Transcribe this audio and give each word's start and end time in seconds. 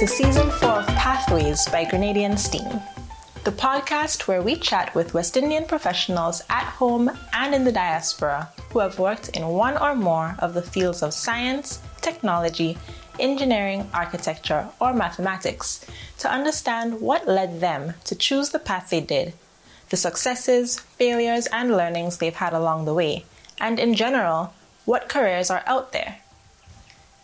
to 0.00 0.06
season 0.06 0.50
four 0.52 0.70
of 0.70 0.86
Pathways 0.86 1.68
by 1.68 1.84
Grenadian 1.84 2.38
STEAM, 2.38 2.80
the 3.44 3.52
podcast 3.52 4.26
where 4.26 4.40
we 4.40 4.56
chat 4.56 4.94
with 4.94 5.12
West 5.12 5.36
Indian 5.36 5.66
professionals 5.66 6.42
at 6.48 6.64
home 6.64 7.10
and 7.34 7.54
in 7.54 7.64
the 7.64 7.72
diaspora 7.72 8.48
who 8.70 8.78
have 8.78 8.98
worked 8.98 9.28
in 9.36 9.46
one 9.46 9.76
or 9.76 9.94
more 9.94 10.36
of 10.38 10.54
the 10.54 10.62
fields 10.62 11.02
of 11.02 11.12
science, 11.12 11.82
technology, 12.00 12.78
engineering, 13.18 13.90
architecture, 13.92 14.66
or 14.80 14.94
mathematics 14.94 15.84
to 16.16 16.32
understand 16.32 17.02
what 17.02 17.28
led 17.28 17.60
them 17.60 17.92
to 18.04 18.14
choose 18.14 18.48
the 18.48 18.58
path 18.58 18.88
they 18.88 19.02
did, 19.02 19.34
the 19.90 19.98
successes, 19.98 20.78
failures, 20.80 21.46
and 21.52 21.76
learnings 21.76 22.16
they've 22.16 22.36
had 22.36 22.54
along 22.54 22.86
the 22.86 22.94
way, 22.94 23.26
and 23.60 23.78
in 23.78 23.92
general, 23.92 24.54
what 24.86 25.10
careers 25.10 25.50
are 25.50 25.62
out 25.66 25.92
there. 25.92 26.20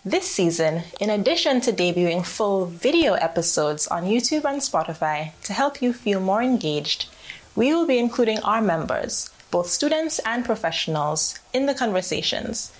This 0.06 0.30
season, 0.30 0.84
in 1.00 1.10
addition 1.10 1.60
to 1.62 1.72
debuting 1.72 2.24
full 2.24 2.66
video 2.66 3.14
episodes 3.14 3.88
on 3.88 4.04
YouTube 4.04 4.44
and 4.44 4.60
Spotify 4.60 5.32
to 5.42 5.52
help 5.52 5.82
you 5.82 5.92
feel 5.92 6.20
more 6.20 6.40
engaged, 6.40 7.08
we 7.56 7.74
will 7.74 7.88
be 7.88 7.98
including 7.98 8.38
our 8.44 8.62
members, 8.62 9.30
both 9.50 9.66
students 9.68 10.20
and 10.20 10.44
professionals, 10.44 11.40
in 11.52 11.66
the 11.66 11.74
conversations, 11.74 12.72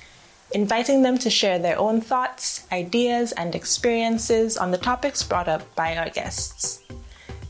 inviting 0.52 1.02
them 1.02 1.18
to 1.18 1.28
share 1.28 1.58
their 1.58 1.76
own 1.80 2.00
thoughts, 2.00 2.64
ideas, 2.70 3.32
and 3.32 3.56
experiences 3.56 4.56
on 4.56 4.70
the 4.70 4.78
topics 4.78 5.24
brought 5.24 5.48
up 5.48 5.74
by 5.74 5.96
our 5.96 6.10
guests. 6.10 6.84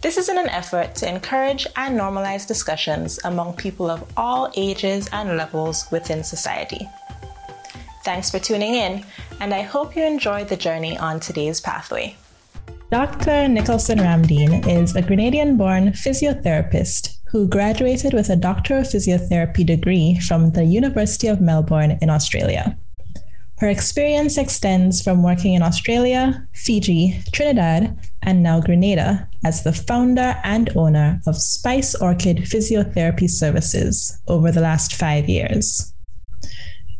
This 0.00 0.16
is 0.16 0.30
in 0.30 0.38
an 0.38 0.48
effort 0.48 0.94
to 0.94 1.06
encourage 1.06 1.66
and 1.76 2.00
normalize 2.00 2.48
discussions 2.48 3.20
among 3.24 3.56
people 3.56 3.90
of 3.90 4.10
all 4.16 4.50
ages 4.56 5.10
and 5.12 5.36
levels 5.36 5.84
within 5.92 6.24
society. 6.24 6.88
Thanks 8.06 8.30
for 8.30 8.38
tuning 8.38 8.76
in, 8.76 9.04
and 9.40 9.52
I 9.52 9.62
hope 9.62 9.96
you 9.96 10.04
enjoyed 10.04 10.46
the 10.46 10.56
journey 10.56 10.96
on 10.96 11.18
today's 11.18 11.60
pathway. 11.60 12.14
Dr. 12.92 13.48
Nicholson 13.48 13.98
Ramdeen 13.98 14.64
is 14.64 14.94
a 14.94 15.02
Grenadian 15.02 15.56
born 15.56 15.88
physiotherapist 15.88 17.16
who 17.26 17.48
graduated 17.48 18.14
with 18.14 18.30
a 18.30 18.36
Doctor 18.36 18.78
of 18.78 18.86
Physiotherapy 18.86 19.66
degree 19.66 20.20
from 20.20 20.52
the 20.52 20.64
University 20.64 21.26
of 21.26 21.40
Melbourne 21.40 21.98
in 22.00 22.08
Australia. 22.08 22.78
Her 23.58 23.68
experience 23.68 24.38
extends 24.38 25.02
from 25.02 25.24
working 25.24 25.54
in 25.54 25.62
Australia, 25.62 26.46
Fiji, 26.52 27.20
Trinidad, 27.32 27.98
and 28.22 28.40
now 28.40 28.60
Grenada 28.60 29.28
as 29.44 29.64
the 29.64 29.72
founder 29.72 30.40
and 30.44 30.70
owner 30.76 31.20
of 31.26 31.36
Spice 31.36 31.96
Orchid 31.96 32.36
Physiotherapy 32.44 33.28
Services 33.28 34.16
over 34.28 34.52
the 34.52 34.60
last 34.60 34.94
five 34.94 35.28
years. 35.28 35.92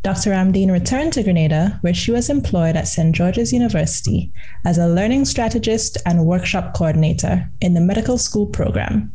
Dr. 0.07 0.31
Ramdeen 0.31 0.71
returned 0.71 1.13
to 1.15 1.25
Grenada, 1.25 1.81
where 1.81 1.93
she 1.93 2.13
was 2.13 2.31
employed 2.31 2.77
at 2.77 2.87
St. 2.87 3.13
George's 3.13 3.53
University 3.53 4.33
as 4.65 4.79
a 4.79 4.87
learning 4.87 5.25
strategist 5.25 5.99
and 6.07 6.25
workshop 6.25 6.75
coordinator 6.75 7.51
in 7.61 7.75
the 7.75 7.81
medical 7.81 8.17
school 8.17 8.47
program. 8.47 9.13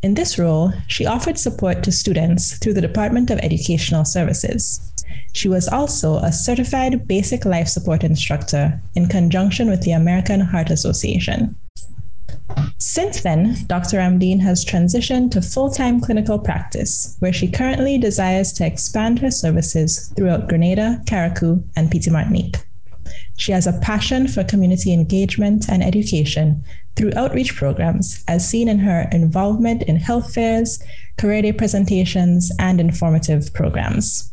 In 0.00 0.14
this 0.14 0.38
role, 0.38 0.72
she 0.86 1.06
offered 1.06 1.40
support 1.40 1.82
to 1.82 1.90
students 1.90 2.56
through 2.58 2.74
the 2.74 2.80
Department 2.80 3.30
of 3.30 3.40
Educational 3.40 4.04
Services. 4.04 4.92
She 5.32 5.48
was 5.48 5.66
also 5.66 6.18
a 6.18 6.30
certified 6.30 7.08
basic 7.08 7.44
life 7.44 7.66
support 7.66 8.04
instructor 8.04 8.80
in 8.94 9.08
conjunction 9.08 9.68
with 9.68 9.82
the 9.82 9.90
American 9.90 10.38
Heart 10.38 10.70
Association. 10.70 11.56
Since 12.78 13.22
then, 13.22 13.56
Dr. 13.68 13.98
Ramdeen 13.98 14.40
has 14.40 14.64
transitioned 14.64 15.30
to 15.30 15.40
full 15.40 15.70
time 15.70 16.00
clinical 16.00 16.38
practice, 16.38 17.16
where 17.20 17.32
she 17.32 17.50
currently 17.50 17.98
desires 17.98 18.52
to 18.54 18.66
expand 18.66 19.18
her 19.20 19.30
services 19.30 20.12
throughout 20.16 20.48
Grenada, 20.48 21.00
Carriacou, 21.06 21.64
and 21.76 21.90
Petite 21.90 22.12
Martinique. 22.12 22.56
She 23.36 23.52
has 23.52 23.66
a 23.66 23.78
passion 23.80 24.28
for 24.28 24.44
community 24.44 24.92
engagement 24.92 25.68
and 25.68 25.82
education 25.82 26.64
through 26.96 27.12
outreach 27.16 27.56
programs, 27.56 28.22
as 28.28 28.48
seen 28.48 28.68
in 28.68 28.78
her 28.80 29.08
involvement 29.12 29.82
in 29.84 29.96
health 29.96 30.34
fairs, 30.34 30.82
career 31.18 31.42
day 31.42 31.52
presentations, 31.52 32.52
and 32.58 32.80
informative 32.80 33.52
programs. 33.54 34.31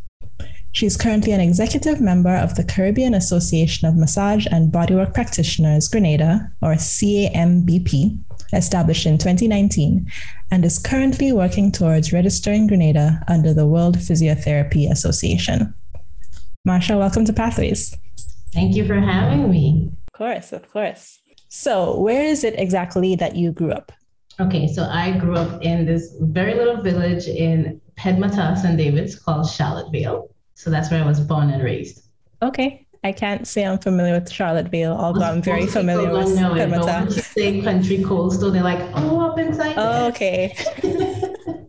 She 0.71 0.85
is 0.85 0.97
currently 0.97 1.31
an 1.31 1.41
executive 1.41 1.99
member 1.99 2.35
of 2.35 2.55
the 2.55 2.63
Caribbean 2.63 3.13
Association 3.13 3.87
of 3.87 3.97
Massage 3.97 4.45
and 4.51 4.71
Bodywork 4.71 5.13
Practitioners 5.13 5.87
Grenada, 5.87 6.51
or 6.61 6.73
CAMBP, 6.73 8.19
established 8.53 9.05
in 9.05 9.17
2019, 9.17 10.09
and 10.51 10.63
is 10.63 10.77
currently 10.77 11.31
working 11.31 11.71
towards 11.71 12.13
registering 12.13 12.67
Grenada 12.67 13.23
under 13.27 13.53
the 13.53 13.65
World 13.65 13.97
Physiotherapy 13.97 14.89
Association. 14.89 15.73
Marsha, 16.67 16.97
welcome 16.97 17.25
to 17.25 17.33
Pathways. 17.33 17.95
Thank 18.53 18.75
you 18.75 18.85
for 18.85 18.99
having 18.99 19.49
me. 19.49 19.91
Of 20.07 20.13
course, 20.13 20.53
of 20.53 20.69
course. 20.71 21.19
So, 21.49 21.99
where 21.99 22.23
is 22.23 22.43
it 22.43 22.59
exactly 22.59 23.15
that 23.15 23.35
you 23.35 23.51
grew 23.51 23.71
up? 23.71 23.91
Okay, 24.39 24.67
so 24.67 24.83
I 24.83 25.17
grew 25.17 25.35
up 25.35 25.63
in 25.63 25.85
this 25.85 26.15
very 26.21 26.53
little 26.53 26.81
village 26.81 27.27
in 27.27 27.81
Pedmata, 27.97 28.55
St. 28.55 28.77
David's 28.77 29.15
called 29.15 29.47
Charlottevale. 29.47 30.29
So 30.59 30.69
that's 30.69 30.91
where 30.91 31.01
I 31.01 31.07
was 31.07 31.21
born 31.21 31.51
and 31.51 31.63
raised. 31.63 32.03
Okay. 32.41 32.85
I 33.05 33.13
can't 33.13 33.47
say 33.47 33.65
I'm 33.65 33.79
familiar 33.79 34.15
with 34.15 34.29
Charlottevale, 34.29 34.93
although 34.93 35.21
I'm 35.21 35.41
very 35.41 35.65
familiar 35.65 36.11
with 36.11 36.35
know 36.35 36.53
it, 36.53 36.69
but 36.69 36.85
when 36.85 37.05
you 37.05 37.11
say 37.11 37.61
country 37.61 38.03
coastal, 38.03 38.51
they're 38.51 38.61
like, 38.61 38.81
oh, 38.93 39.21
up 39.21 39.39
inside. 39.39 39.75
Oh, 39.77 40.07
okay. 40.09 40.53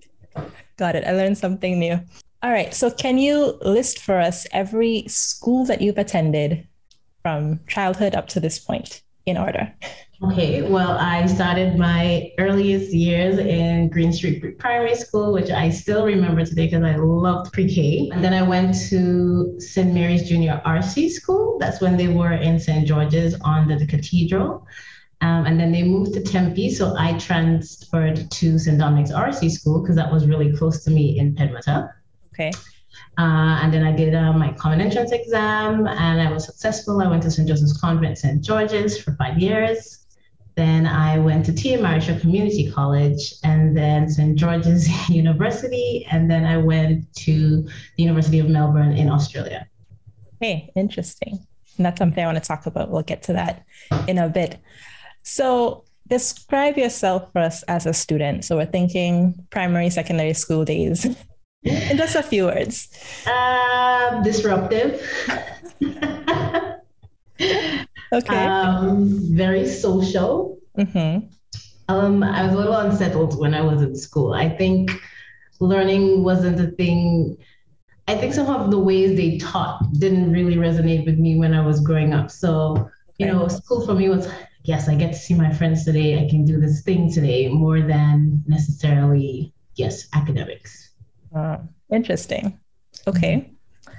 Got 0.77 0.97
it. 0.97 1.05
I 1.07 1.13
learned 1.13 1.39
something 1.39 1.79
new. 1.79 2.01
All 2.43 2.51
right. 2.51 2.75
So, 2.75 2.91
can 2.91 3.19
you 3.19 3.61
list 3.63 4.01
for 4.01 4.19
us 4.19 4.45
every 4.51 5.05
school 5.07 5.65
that 5.67 5.81
you've 5.81 5.99
attended 5.99 6.67
from 7.23 7.61
childhood 7.69 8.17
up 8.17 8.27
to 8.31 8.41
this 8.41 8.59
point 8.59 9.03
in 9.25 9.39
order? 9.39 9.73
Okay, 10.23 10.61
well, 10.61 10.99
I 10.99 11.25
started 11.25 11.79
my 11.79 12.31
earliest 12.39 12.93
years 12.93 13.39
in 13.39 13.89
Green 13.89 14.13
Street 14.13 14.59
Primary 14.59 14.95
School, 14.95 15.33
which 15.33 15.49
I 15.49 15.71
still 15.71 16.05
remember 16.05 16.45
today 16.45 16.67
because 16.67 16.83
I 16.83 16.97
loved 16.97 17.55
pre 17.55 17.67
K. 17.67 18.11
And 18.13 18.23
then 18.23 18.35
I 18.35 18.43
went 18.43 18.75
to 18.91 19.59
St. 19.59 19.95
Mary's 19.95 20.29
Junior 20.29 20.61
RC 20.67 21.09
School. 21.09 21.59
That's 21.59 21.81
when 21.81 21.97
they 21.97 22.09
were 22.09 22.33
in 22.33 22.61
St. 22.61 22.87
George's 22.87 23.35
under 23.47 23.79
the 23.79 23.87
cathedral. 23.87 24.67
Um, 25.23 25.47
and 25.47 25.59
then 25.59 25.73
they 25.73 25.85
moved 25.85 26.13
to 26.13 26.23
Tempe. 26.23 26.69
So 26.71 26.95
I 26.99 27.17
transferred 27.17 28.31
to 28.31 28.59
St. 28.59 28.79
Dominic's 28.79 29.13
RC 29.13 29.51
School 29.51 29.81
because 29.81 29.97
that 29.97 30.13
was 30.13 30.27
really 30.27 30.55
close 30.55 30.85
to 30.85 30.91
me 30.91 31.19
in 31.19 31.35
Pedmata. 31.35 31.95
Okay. 32.35 32.53
Uh, 33.17 33.59
and 33.63 33.73
then 33.73 33.85
I 33.85 33.93
did 33.93 34.15
uh, 34.15 34.35
my 34.35 34.53
common 34.53 34.83
entrance 34.83 35.13
exam 35.13 35.87
and 35.87 36.21
I 36.21 36.31
was 36.31 36.45
successful. 36.45 37.01
I 37.01 37.09
went 37.09 37.23
to 37.23 37.31
St. 37.31 37.49
Joseph's 37.49 37.81
Convent, 37.81 38.19
St. 38.19 38.43
George's 38.43 39.01
for 39.01 39.15
five 39.15 39.39
years. 39.39 40.00
Then 40.61 40.87
I 40.87 41.19
went 41.19 41.47
to 41.47 41.55
T.A. 41.55 41.79
Marryshow 41.79 42.21
Community 42.21 42.71
College 42.71 43.33
and 43.43 43.75
then 43.75 44.11
St. 44.11 44.37
George's 44.37 44.87
University. 45.09 46.07
And 46.11 46.31
then 46.31 46.45
I 46.45 46.59
went 46.59 47.11
to 47.25 47.63
the 47.63 48.03
University 48.03 48.41
of 48.41 48.51
Melbourne 48.51 48.93
in 48.93 49.09
Australia. 49.09 49.67
Hey, 50.39 50.71
interesting. 50.77 51.47
And 51.79 51.87
that's 51.87 51.99
something 51.99 52.23
I 52.23 52.27
want 52.27 52.37
to 52.37 52.47
talk 52.47 52.67
about. 52.67 52.91
We'll 52.91 53.01
get 53.01 53.23
to 53.23 53.33
that 53.33 53.65
in 54.07 54.19
a 54.19 54.29
bit. 54.29 54.59
So, 55.23 55.85
describe 56.09 56.77
yourself 56.77 57.33
for 57.33 57.39
us 57.39 57.63
as 57.63 57.87
a 57.87 57.95
student. 57.95 58.45
So, 58.45 58.59
we're 58.59 58.67
thinking 58.67 59.47
primary, 59.49 59.89
secondary 59.89 60.35
school 60.35 60.67
days 60.67 61.07
in 61.07 61.17
just 61.97 62.17
a 62.17 62.23
few 62.23 62.45
words. 62.45 62.91
Uh, 63.27 64.23
disruptive. 64.23 65.01
Okay. 68.13 68.45
Um, 68.45 69.19
very 69.35 69.67
social. 69.69 70.59
Mm-hmm. 70.77 71.27
Um, 71.89 72.23
I 72.23 72.45
was 72.45 72.55
a 72.55 72.57
little 72.57 72.77
unsettled 72.77 73.39
when 73.39 73.55
I 73.55 73.63
was 73.63 73.83
in 73.83 73.97
school. 73.97 74.33
I 74.33 74.49
think 74.49 74.91
learning 75.61 76.23
wasn't 76.23 76.61
a 76.61 76.71
thing. 76.73 77.37
I 78.09 78.17
think 78.17 78.35
some 78.35 78.47
of 78.49 78.71
the 78.71 78.79
ways 78.79 79.17
they 79.17 79.39
taught 79.39 79.93
didn't 79.99 80.33
really 80.33 80.57
resonate 80.57 81.07
with 81.07 81.19
me 81.19 81.37
when 81.37 81.55
I 81.55 81.65
was 81.65 81.81
growing 81.81 82.13
up. 82.13 82.31
So, 82.31 82.91
you 83.19 83.27
know, 83.27 83.47
school 83.49 83.85
for 83.87 83.95
me 83.95 84.09
was 84.09 84.29
yes, 84.65 84.89
I 84.89 84.95
get 84.95 85.13
to 85.13 85.19
see 85.19 85.35
my 85.35 85.53
friends 85.53 85.85
today. 85.85 86.25
I 86.25 86.29
can 86.29 86.45
do 86.45 86.61
this 86.61 86.83
thing 86.83 87.13
today 87.13 87.49
more 87.49 87.81
than 87.81 88.43
necessarily, 88.47 89.53
yes, 89.75 90.09
academics. 90.15 90.91
Uh, 91.35 91.59
interesting. 91.93 92.59
Okay. 93.07 93.37
Mm-hmm. 93.37 93.95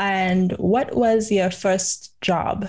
And 0.00 0.52
what 0.58 0.94
was 0.94 1.30
your 1.30 1.50
first 1.50 2.20
job? 2.20 2.68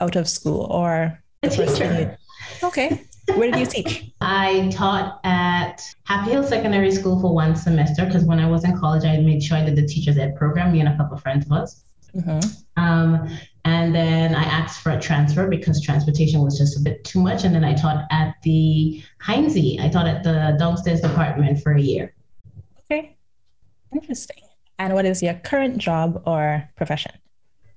Out 0.00 0.16
of 0.16 0.28
school 0.28 0.66
or 0.70 1.18
a 1.42 1.48
teacher. 1.48 2.18
Okay. 2.62 3.00
Where 3.34 3.50
did 3.50 3.60
you 3.60 3.66
teach? 3.66 4.12
I 4.20 4.70
taught 4.72 5.20
at 5.24 5.82
Happy 6.04 6.30
Hill 6.30 6.42
Secondary 6.42 6.90
School 6.90 7.20
for 7.20 7.34
one 7.34 7.56
semester 7.56 8.04
because 8.04 8.24
when 8.24 8.38
I 8.38 8.48
was 8.48 8.64
in 8.64 8.78
college, 8.78 9.04
I 9.04 9.16
made 9.18 9.42
sure 9.42 9.56
I 9.56 9.64
did 9.64 9.76
the 9.76 9.86
teacher's 9.86 10.18
ed 10.18 10.36
program, 10.36 10.72
me 10.72 10.80
and 10.80 10.88
a 10.88 10.96
couple 10.96 11.16
of 11.16 11.22
friends 11.22 11.46
of 11.46 11.52
us. 11.52 11.84
Mm-hmm. 12.14 12.40
Um, 12.76 13.28
and 13.64 13.94
then 13.94 14.34
I 14.34 14.42
asked 14.44 14.82
for 14.82 14.92
a 14.92 15.00
transfer 15.00 15.48
because 15.48 15.80
transportation 15.80 16.42
was 16.42 16.58
just 16.58 16.78
a 16.78 16.80
bit 16.80 17.02
too 17.04 17.20
much. 17.20 17.44
And 17.44 17.54
then 17.54 17.64
I 17.64 17.74
taught 17.74 18.04
at 18.10 18.34
the 18.42 19.02
Heinze. 19.20 19.56
I 19.80 19.88
taught 19.88 20.06
at 20.06 20.22
the 20.22 20.56
downstairs 20.58 21.00
department 21.00 21.62
for 21.62 21.72
a 21.72 21.80
year. 21.80 22.14
Okay. 22.90 23.16
Interesting. 23.92 24.42
And 24.78 24.92
what 24.92 25.06
is 25.06 25.22
your 25.22 25.34
current 25.34 25.78
job 25.78 26.22
or 26.26 26.68
profession? 26.76 27.12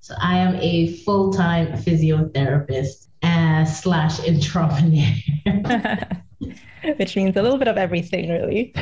So 0.02 0.16
I 0.22 0.38
am 0.38 0.56
a 0.56 0.94
full 1.04 1.34
time 1.34 1.74
physiotherapist. 1.74 3.08
Uh, 3.24 3.66
slash 3.66 4.20
entrepreneur. 4.28 5.12
Which 6.98 7.16
means 7.16 7.36
a 7.36 7.42
little 7.42 7.58
bit 7.58 7.68
of 7.68 7.78
everything, 7.78 8.30
really. 8.30 8.74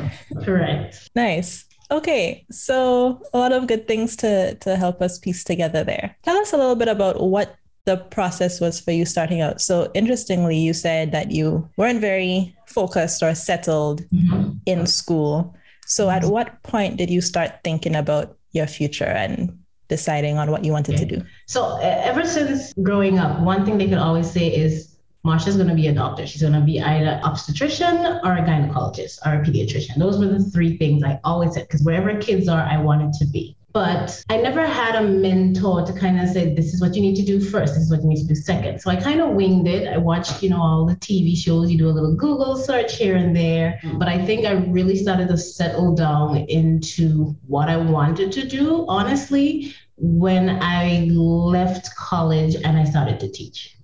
Correct. 0.43 1.09
Nice. 1.15 1.65
Okay, 1.89 2.45
so 2.51 3.21
a 3.33 3.37
lot 3.37 3.53
of 3.53 3.67
good 3.67 3.87
things 3.87 4.15
to 4.17 4.55
to 4.55 4.75
help 4.75 5.01
us 5.01 5.19
piece 5.19 5.43
together 5.43 5.83
there. 5.83 6.15
Tell 6.23 6.35
us 6.37 6.51
a 6.51 6.57
little 6.57 6.75
bit 6.75 6.89
about 6.89 7.21
what 7.21 7.55
the 7.85 7.97
process 7.97 8.59
was 8.59 8.79
for 8.79 8.91
you 8.91 9.05
starting 9.05 9.41
out. 9.41 9.61
So 9.61 9.89
interestingly, 9.93 10.57
you 10.57 10.73
said 10.73 11.11
that 11.11 11.31
you 11.31 11.69
weren't 11.77 12.01
very 12.01 12.55
focused 12.65 13.23
or 13.23 13.35
settled 13.35 14.01
mm-hmm. 14.09 14.57
in 14.65 14.85
school. 14.85 15.55
So 15.85 16.09
at 16.09 16.25
what 16.25 16.61
point 16.63 16.97
did 16.97 17.09
you 17.09 17.21
start 17.21 17.51
thinking 17.63 17.95
about 17.95 18.35
your 18.51 18.67
future 18.67 19.05
and 19.05 19.57
deciding 19.87 20.37
on 20.37 20.51
what 20.51 20.63
you 20.63 20.71
wanted 20.71 20.97
to 20.97 21.05
do? 21.05 21.21
So 21.47 21.77
ever 21.81 22.25
since 22.25 22.73
growing 22.81 23.19
up, 23.19 23.41
one 23.41 23.65
thing 23.65 23.77
they 23.77 23.87
could 23.87 23.97
always 23.97 24.29
say 24.29 24.47
is 24.47 24.95
Marsha's 25.25 25.55
going 25.55 25.69
to 25.69 25.75
be 25.75 25.87
a 25.87 25.93
doctor. 25.93 26.27
She's 26.27 26.41
going 26.41 26.53
to 26.53 26.61
be 26.61 26.79
either 26.79 27.19
obstetrician 27.23 27.97
or 28.23 28.33
a 28.33 28.43
gynecologist 28.43 29.25
or 29.25 29.41
a 29.41 29.43
pediatrician. 29.43 29.97
Those 29.97 30.19
were 30.19 30.27
the 30.27 30.43
three 30.43 30.77
things 30.77 31.03
I 31.03 31.19
always 31.23 31.53
said 31.53 31.67
because 31.67 31.81
wherever 31.81 32.15
kids 32.19 32.47
are, 32.47 32.61
I 32.61 32.77
wanted 32.77 33.13
to 33.13 33.25
be. 33.25 33.57
But 33.75 34.23
I 34.29 34.37
never 34.37 34.65
had 34.65 34.95
a 34.95 35.05
mentor 35.05 35.85
to 35.85 35.91
kind 35.91 36.17
of 36.21 36.29
say, 36.29 36.55
this 36.55 36.73
is 36.73 36.79
what 36.79 36.95
you 36.95 37.01
need 37.01 37.17
to 37.17 37.23
do 37.23 37.41
first, 37.41 37.73
this 37.73 37.83
is 37.83 37.91
what 37.91 38.01
you 38.03 38.07
need 38.07 38.21
to 38.21 38.27
do 38.27 38.33
second. 38.33 38.79
So 38.79 38.89
I 38.89 38.95
kind 38.95 39.19
of 39.19 39.31
winged 39.31 39.67
it. 39.67 39.89
I 39.89 39.97
watched, 39.97 40.41
you 40.41 40.49
know, 40.49 40.61
all 40.61 40.85
the 40.85 40.95
TV 40.95 41.35
shows, 41.35 41.69
you 41.69 41.77
do 41.77 41.89
a 41.89 41.91
little 41.91 42.15
Google 42.15 42.55
search 42.55 42.95
here 42.95 43.17
and 43.17 43.35
there. 43.35 43.77
Mm-hmm. 43.83 43.97
But 43.97 44.07
I 44.07 44.25
think 44.25 44.45
I 44.45 44.53
really 44.53 44.95
started 44.95 45.27
to 45.27 45.37
settle 45.37 45.93
down 45.93 46.37
into 46.47 47.35
what 47.47 47.67
I 47.67 47.75
wanted 47.75 48.31
to 48.31 48.47
do, 48.47 48.85
honestly, 48.87 49.75
when 49.97 50.51
I 50.61 51.09
left 51.11 51.93
college 51.97 52.55
and 52.55 52.77
I 52.77 52.85
started 52.85 53.19
to 53.19 53.29
teach. 53.29 53.74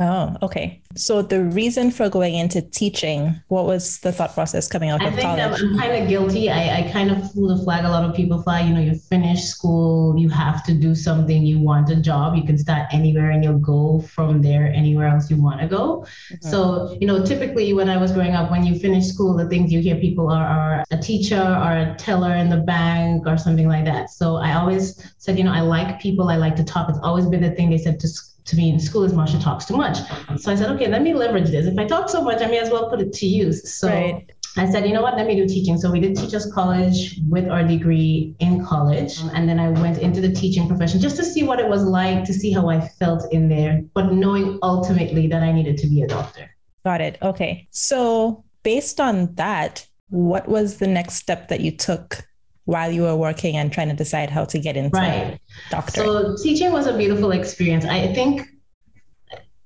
Oh, 0.00 0.36
okay. 0.42 0.80
So 0.94 1.22
the 1.22 1.42
reason 1.42 1.90
for 1.90 2.08
going 2.08 2.36
into 2.36 2.62
teaching, 2.62 3.34
what 3.48 3.64
was 3.66 3.98
the 3.98 4.12
thought 4.12 4.32
process 4.32 4.68
coming 4.68 4.90
out 4.90 5.02
I 5.02 5.08
of 5.08 5.14
think 5.14 5.26
college? 5.26 5.60
I'm 5.60 5.76
kind 5.76 6.02
of 6.02 6.08
guilty. 6.08 6.50
I, 6.50 6.78
I 6.78 6.90
kind 6.92 7.10
of 7.10 7.32
flew 7.32 7.48
the 7.48 7.62
flag. 7.64 7.84
A 7.84 7.88
lot 7.88 8.08
of 8.08 8.14
people 8.14 8.40
fly. 8.42 8.60
You 8.60 8.74
know, 8.74 8.80
you 8.80 8.94
finish 8.94 9.44
school, 9.44 10.16
you 10.16 10.28
have 10.28 10.64
to 10.66 10.74
do 10.74 10.94
something. 10.94 11.44
You 11.44 11.58
want 11.58 11.90
a 11.90 11.96
job. 11.96 12.36
You 12.36 12.44
can 12.44 12.56
start 12.56 12.86
anywhere, 12.92 13.30
and 13.30 13.42
you'll 13.42 13.58
go 13.58 14.00
from 14.00 14.40
there 14.40 14.66
anywhere 14.72 15.08
else 15.08 15.30
you 15.30 15.42
want 15.42 15.60
to 15.60 15.66
go. 15.66 16.06
Mm-hmm. 16.32 16.48
So 16.48 16.96
you 17.00 17.06
know, 17.06 17.24
typically 17.24 17.72
when 17.72 17.88
I 17.88 17.96
was 17.96 18.12
growing 18.12 18.34
up, 18.34 18.52
when 18.52 18.64
you 18.64 18.78
finish 18.78 19.06
school, 19.06 19.36
the 19.36 19.48
things 19.48 19.72
you 19.72 19.80
hear 19.80 19.96
people 19.96 20.30
are, 20.30 20.46
are 20.46 20.84
a 20.92 20.96
teacher 20.98 21.40
or 21.40 21.72
a 21.72 21.96
teller 21.98 22.34
in 22.36 22.48
the 22.48 22.58
bank 22.58 23.26
or 23.26 23.36
something 23.36 23.66
like 23.66 23.84
that. 23.86 24.10
So 24.10 24.36
I 24.36 24.54
always 24.54 25.12
said, 25.18 25.38
you 25.38 25.44
know, 25.44 25.52
I 25.52 25.60
like 25.60 26.00
people. 26.00 26.28
I 26.28 26.36
like 26.36 26.54
to 26.56 26.64
talk. 26.64 26.88
It's 26.88 27.00
always 27.02 27.26
been 27.26 27.42
the 27.42 27.50
thing 27.50 27.70
they 27.70 27.78
said 27.78 27.98
to 28.00 28.08
to 28.48 28.56
me 28.56 28.70
in 28.70 28.80
school 28.80 29.04
is 29.04 29.12
Marsha 29.12 29.42
talks 29.42 29.66
too 29.66 29.76
much. 29.76 29.98
So 30.38 30.50
I 30.50 30.54
said, 30.54 30.70
okay, 30.72 30.88
let 30.88 31.02
me 31.02 31.14
leverage 31.14 31.50
this. 31.50 31.66
If 31.66 31.78
I 31.78 31.86
talk 31.86 32.08
so 32.08 32.22
much, 32.22 32.42
I 32.42 32.46
may 32.46 32.58
as 32.58 32.70
well 32.70 32.88
put 32.88 33.00
it 33.00 33.12
to 33.12 33.26
use. 33.26 33.72
So 33.74 33.88
right. 33.88 34.30
I 34.56 34.68
said, 34.70 34.86
you 34.86 34.94
know 34.94 35.02
what, 35.02 35.16
let 35.16 35.26
me 35.26 35.36
do 35.36 35.46
teaching. 35.46 35.78
So 35.78 35.90
we 35.90 36.00
did 36.00 36.16
Teachers 36.16 36.50
College 36.52 37.20
with 37.28 37.48
our 37.48 37.62
degree 37.62 38.34
in 38.40 38.64
college. 38.64 39.18
Mm-hmm. 39.18 39.36
And 39.36 39.48
then 39.48 39.60
I 39.60 39.68
went 39.68 39.98
into 39.98 40.20
the 40.20 40.32
teaching 40.32 40.66
profession 40.66 41.00
just 41.00 41.16
to 41.16 41.24
see 41.24 41.42
what 41.42 41.60
it 41.60 41.68
was 41.68 41.84
like, 41.84 42.24
to 42.24 42.32
see 42.32 42.50
how 42.50 42.68
I 42.68 42.80
felt 42.80 43.30
in 43.32 43.48
there, 43.48 43.82
but 43.94 44.12
knowing 44.12 44.58
ultimately 44.62 45.26
that 45.28 45.42
I 45.42 45.52
needed 45.52 45.76
to 45.78 45.86
be 45.86 46.02
a 46.02 46.08
doctor. 46.08 46.50
Got 46.84 47.02
it. 47.02 47.18
Okay. 47.20 47.68
So 47.70 48.44
based 48.62 48.98
on 49.00 49.34
that, 49.34 49.86
what 50.08 50.48
was 50.48 50.78
the 50.78 50.86
next 50.86 51.14
step 51.14 51.48
that 51.48 51.60
you 51.60 51.70
took 51.70 52.26
while 52.68 52.90
you 52.92 53.00
were 53.00 53.16
working 53.16 53.56
and 53.56 53.72
trying 53.72 53.88
to 53.88 53.94
decide 53.94 54.28
how 54.28 54.44
to 54.44 54.58
get 54.58 54.76
into 54.76 54.90
right. 54.94 55.40
doctor? 55.70 56.02
So 56.02 56.36
teaching 56.36 56.70
was 56.70 56.86
a 56.86 56.94
beautiful 56.94 57.30
experience. 57.30 57.86
I 57.86 58.12
think 58.12 58.46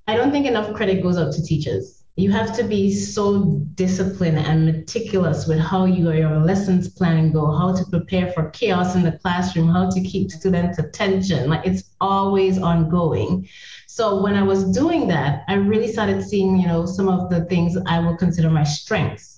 I 0.07 0.17
don't 0.17 0.31
think 0.31 0.47
enough 0.47 0.73
credit 0.73 1.03
goes 1.03 1.17
up 1.17 1.35
to 1.35 1.43
teachers. 1.43 2.05
You 2.15 2.31
have 2.31 2.55
to 2.57 2.63
be 2.63 2.95
so 2.95 3.61
disciplined 3.75 4.39
and 4.39 4.67
meticulous 4.67 5.49
with 5.49 5.59
how 5.59 5.87
you, 5.87 6.13
your 6.13 6.39
lessons 6.39 6.91
plan 6.91 7.33
go, 7.33 7.51
how 7.51 7.75
to 7.75 7.85
prepare 7.87 8.31
for 8.31 8.51
chaos 8.51 8.95
in 8.95 9.03
the 9.03 9.19
classroom, 9.19 9.69
how 9.69 9.91
to 9.91 10.01
keep 10.01 10.31
students' 10.31 10.79
attention. 10.79 11.51
Like 11.51 11.67
it's 11.67 11.83
always 12.01 12.63
ongoing. 12.63 13.49
So 13.89 14.23
when 14.23 14.37
I 14.37 14.45
was 14.45 14.63
doing 14.71 15.09
that, 15.09 15.43
I 15.49 15.55
really 15.55 15.91
started 15.91 16.23
seeing, 16.23 16.57
you 16.57 16.69
know, 16.69 16.87
some 16.87 17.09
of 17.09 17.31
the 17.31 17.47
things 17.47 17.77
I 17.87 17.99
will 17.99 18.17
consider 18.17 18.49
my 18.49 18.63
strengths 18.63 19.32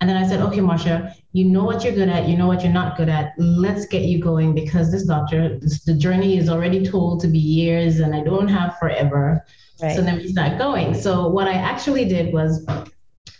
and 0.00 0.08
then 0.08 0.16
I 0.16 0.26
said, 0.26 0.40
okay, 0.40 0.60
Marsha, 0.60 1.14
you 1.32 1.44
know 1.44 1.64
what 1.64 1.84
you're 1.84 1.92
good 1.92 2.08
at, 2.08 2.26
you 2.26 2.36
know 2.36 2.46
what 2.46 2.62
you're 2.62 2.72
not 2.72 2.96
good 2.96 3.10
at. 3.10 3.34
Let's 3.36 3.84
get 3.84 4.02
you 4.02 4.18
going 4.18 4.54
because 4.54 4.90
this 4.90 5.04
doctor, 5.04 5.58
this, 5.58 5.84
the 5.84 5.92
journey 5.92 6.38
is 6.38 6.48
already 6.48 6.86
told 6.86 7.20
to 7.20 7.28
be 7.28 7.38
years 7.38 8.00
and 8.00 8.14
I 8.14 8.22
don't 8.22 8.48
have 8.48 8.78
forever. 8.78 9.44
Right. 9.82 9.94
So 9.94 10.02
then 10.02 10.16
we 10.16 10.28
start 10.28 10.56
going. 10.56 10.94
So 10.94 11.28
what 11.28 11.48
I 11.48 11.52
actually 11.52 12.06
did 12.06 12.32
was 12.32 12.66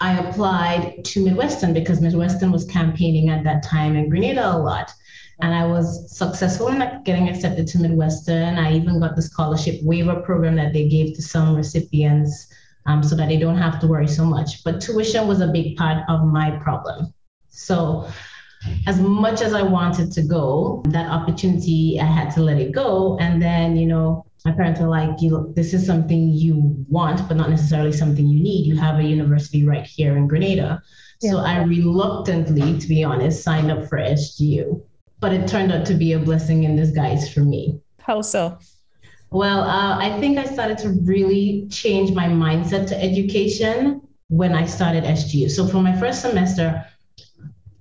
I 0.02 0.18
applied 0.18 1.02
to 1.06 1.24
Midwestern 1.24 1.72
because 1.72 2.02
Midwestern 2.02 2.52
was 2.52 2.66
campaigning 2.66 3.30
at 3.30 3.42
that 3.44 3.62
time 3.62 3.96
in 3.96 4.10
Grenada 4.10 4.54
a 4.54 4.58
lot. 4.58 4.92
And 5.40 5.54
I 5.54 5.66
was 5.66 6.14
successful 6.14 6.68
in 6.68 7.02
getting 7.04 7.30
accepted 7.30 7.66
to 7.68 7.78
Midwestern. 7.78 8.58
I 8.58 8.74
even 8.74 9.00
got 9.00 9.16
the 9.16 9.22
scholarship 9.22 9.82
waiver 9.82 10.20
program 10.20 10.56
that 10.56 10.74
they 10.74 10.88
gave 10.88 11.16
to 11.16 11.22
some 11.22 11.56
recipients 11.56 12.49
um, 12.86 13.02
so 13.02 13.14
that 13.16 13.28
they 13.28 13.38
don't 13.38 13.56
have 13.58 13.80
to 13.80 13.86
worry 13.86 14.08
so 14.08 14.24
much. 14.24 14.64
But 14.64 14.80
tuition 14.80 15.26
was 15.26 15.40
a 15.40 15.48
big 15.48 15.76
part 15.76 16.04
of 16.08 16.24
my 16.24 16.50
problem. 16.62 17.12
So, 17.48 18.08
as 18.86 19.00
much 19.00 19.40
as 19.40 19.54
I 19.54 19.62
wanted 19.62 20.12
to 20.12 20.22
go, 20.22 20.82
that 20.88 21.10
opportunity, 21.10 21.98
I 22.00 22.04
had 22.04 22.30
to 22.34 22.42
let 22.42 22.58
it 22.58 22.72
go. 22.72 23.16
And 23.18 23.40
then, 23.40 23.76
you 23.76 23.86
know, 23.86 24.26
my 24.44 24.52
parents 24.52 24.80
were 24.80 24.88
like, 24.88 25.20
you 25.20 25.52
this 25.56 25.74
is 25.74 25.86
something 25.86 26.28
you 26.28 26.84
want, 26.88 27.26
but 27.28 27.36
not 27.36 27.50
necessarily 27.50 27.92
something 27.92 28.26
you 28.26 28.42
need. 28.42 28.66
You 28.66 28.76
have 28.76 28.98
a 28.98 29.02
university 29.02 29.64
right 29.64 29.86
here 29.86 30.16
in 30.16 30.26
Grenada. 30.28 30.82
Yeah. 31.20 31.32
So 31.32 31.38
I 31.38 31.62
reluctantly, 31.62 32.78
to 32.78 32.88
be 32.88 33.04
honest, 33.04 33.42
signed 33.42 33.70
up 33.70 33.88
for 33.88 33.98
SGU. 33.98 34.82
But 35.20 35.34
it 35.34 35.46
turned 35.46 35.70
out 35.72 35.84
to 35.86 35.94
be 35.94 36.14
a 36.14 36.18
blessing 36.18 36.64
in 36.64 36.76
disguise 36.76 37.32
for 37.32 37.40
me. 37.40 37.80
How 38.00 38.22
so? 38.22 38.58
Well, 39.30 39.60
uh, 39.62 39.96
I 39.98 40.18
think 40.18 40.38
I 40.38 40.44
started 40.44 40.78
to 40.78 40.90
really 41.04 41.68
change 41.70 42.10
my 42.12 42.26
mindset 42.26 42.88
to 42.88 43.00
education 43.00 44.02
when 44.28 44.54
I 44.54 44.66
started 44.66 45.04
SGU. 45.04 45.50
So 45.50 45.66
for 45.68 45.80
my 45.80 45.96
first 45.98 46.20
semester, 46.20 46.84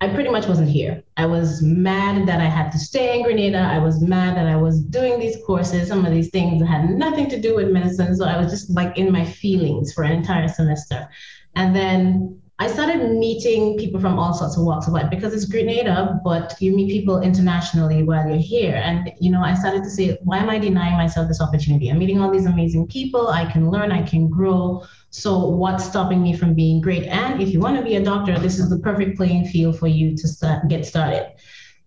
I 0.01 0.07
pretty 0.09 0.29
much 0.29 0.47
wasn't 0.47 0.69
here. 0.69 1.03
I 1.17 1.25
was 1.25 1.61
mad 1.61 2.27
that 2.27 2.39
I 2.39 2.45
had 2.45 2.71
to 2.71 2.79
stay 2.79 3.17
in 3.17 3.23
Grenada. 3.23 3.57
I 3.57 3.79
was 3.79 4.01
mad 4.01 4.37
that 4.37 4.47
I 4.47 4.55
was 4.55 4.79
doing 4.79 5.19
these 5.19 5.37
courses, 5.45 5.89
some 5.89 6.05
of 6.05 6.13
these 6.13 6.29
things 6.29 6.61
that 6.61 6.67
had 6.67 6.89
nothing 6.91 7.29
to 7.31 7.39
do 7.39 7.55
with 7.55 7.69
medicine. 7.69 8.15
So 8.15 8.25
I 8.25 8.37
was 8.37 8.51
just 8.51 8.69
like 8.69 8.97
in 8.97 9.11
my 9.11 9.25
feelings 9.25 9.91
for 9.91 10.03
an 10.03 10.11
entire 10.11 10.47
semester. 10.47 11.09
And 11.55 11.75
then 11.75 12.41
I 12.61 12.67
started 12.67 13.17
meeting 13.17 13.77
people 13.77 14.01
from 14.01 14.19
all 14.19 14.33
sorts 14.33 14.57
of 14.57 14.65
walks 14.65 14.87
of 14.87 14.91
life 14.91 15.09
because 15.09 15.33
it's 15.33 15.45
Grenada, 15.45 16.19
but 16.25 16.55
you 16.59 16.75
meet 16.75 16.91
people 16.91 17.21
internationally 17.21 18.03
while 18.03 18.27
you're 18.27 18.37
here. 18.37 18.75
And, 18.75 19.13
you 19.21 19.31
know, 19.31 19.41
I 19.41 19.53
started 19.53 19.81
to 19.83 19.89
say, 19.89 20.17
why 20.25 20.39
am 20.39 20.49
I 20.49 20.59
denying 20.59 20.97
myself 20.97 21.29
this 21.29 21.39
opportunity? 21.39 21.87
I'm 21.87 21.99
meeting 21.99 22.19
all 22.19 22.29
these 22.29 22.47
amazing 22.47 22.87
people. 22.87 23.29
I 23.29 23.49
can 23.49 23.71
learn, 23.71 23.93
I 23.93 24.01
can 24.01 24.27
grow. 24.27 24.83
So 25.09 25.47
what's 25.47 25.85
stopping 25.85 26.21
me 26.21 26.35
from 26.35 26.53
being 26.53 26.81
great? 26.81 27.03
And 27.03 27.41
if 27.41 27.47
you 27.47 27.61
want 27.61 27.77
to 27.77 27.83
be 27.83 27.95
a 27.95 28.03
doctor, 28.03 28.37
this 28.37 28.59
is 28.59 28.69
the 28.69 28.79
perfect 28.79 29.15
playing 29.15 29.45
field 29.45 29.79
for 29.79 29.87
you 29.87 30.17
to 30.17 30.27
start, 30.27 30.67
get 30.67 30.85
started 30.85 31.31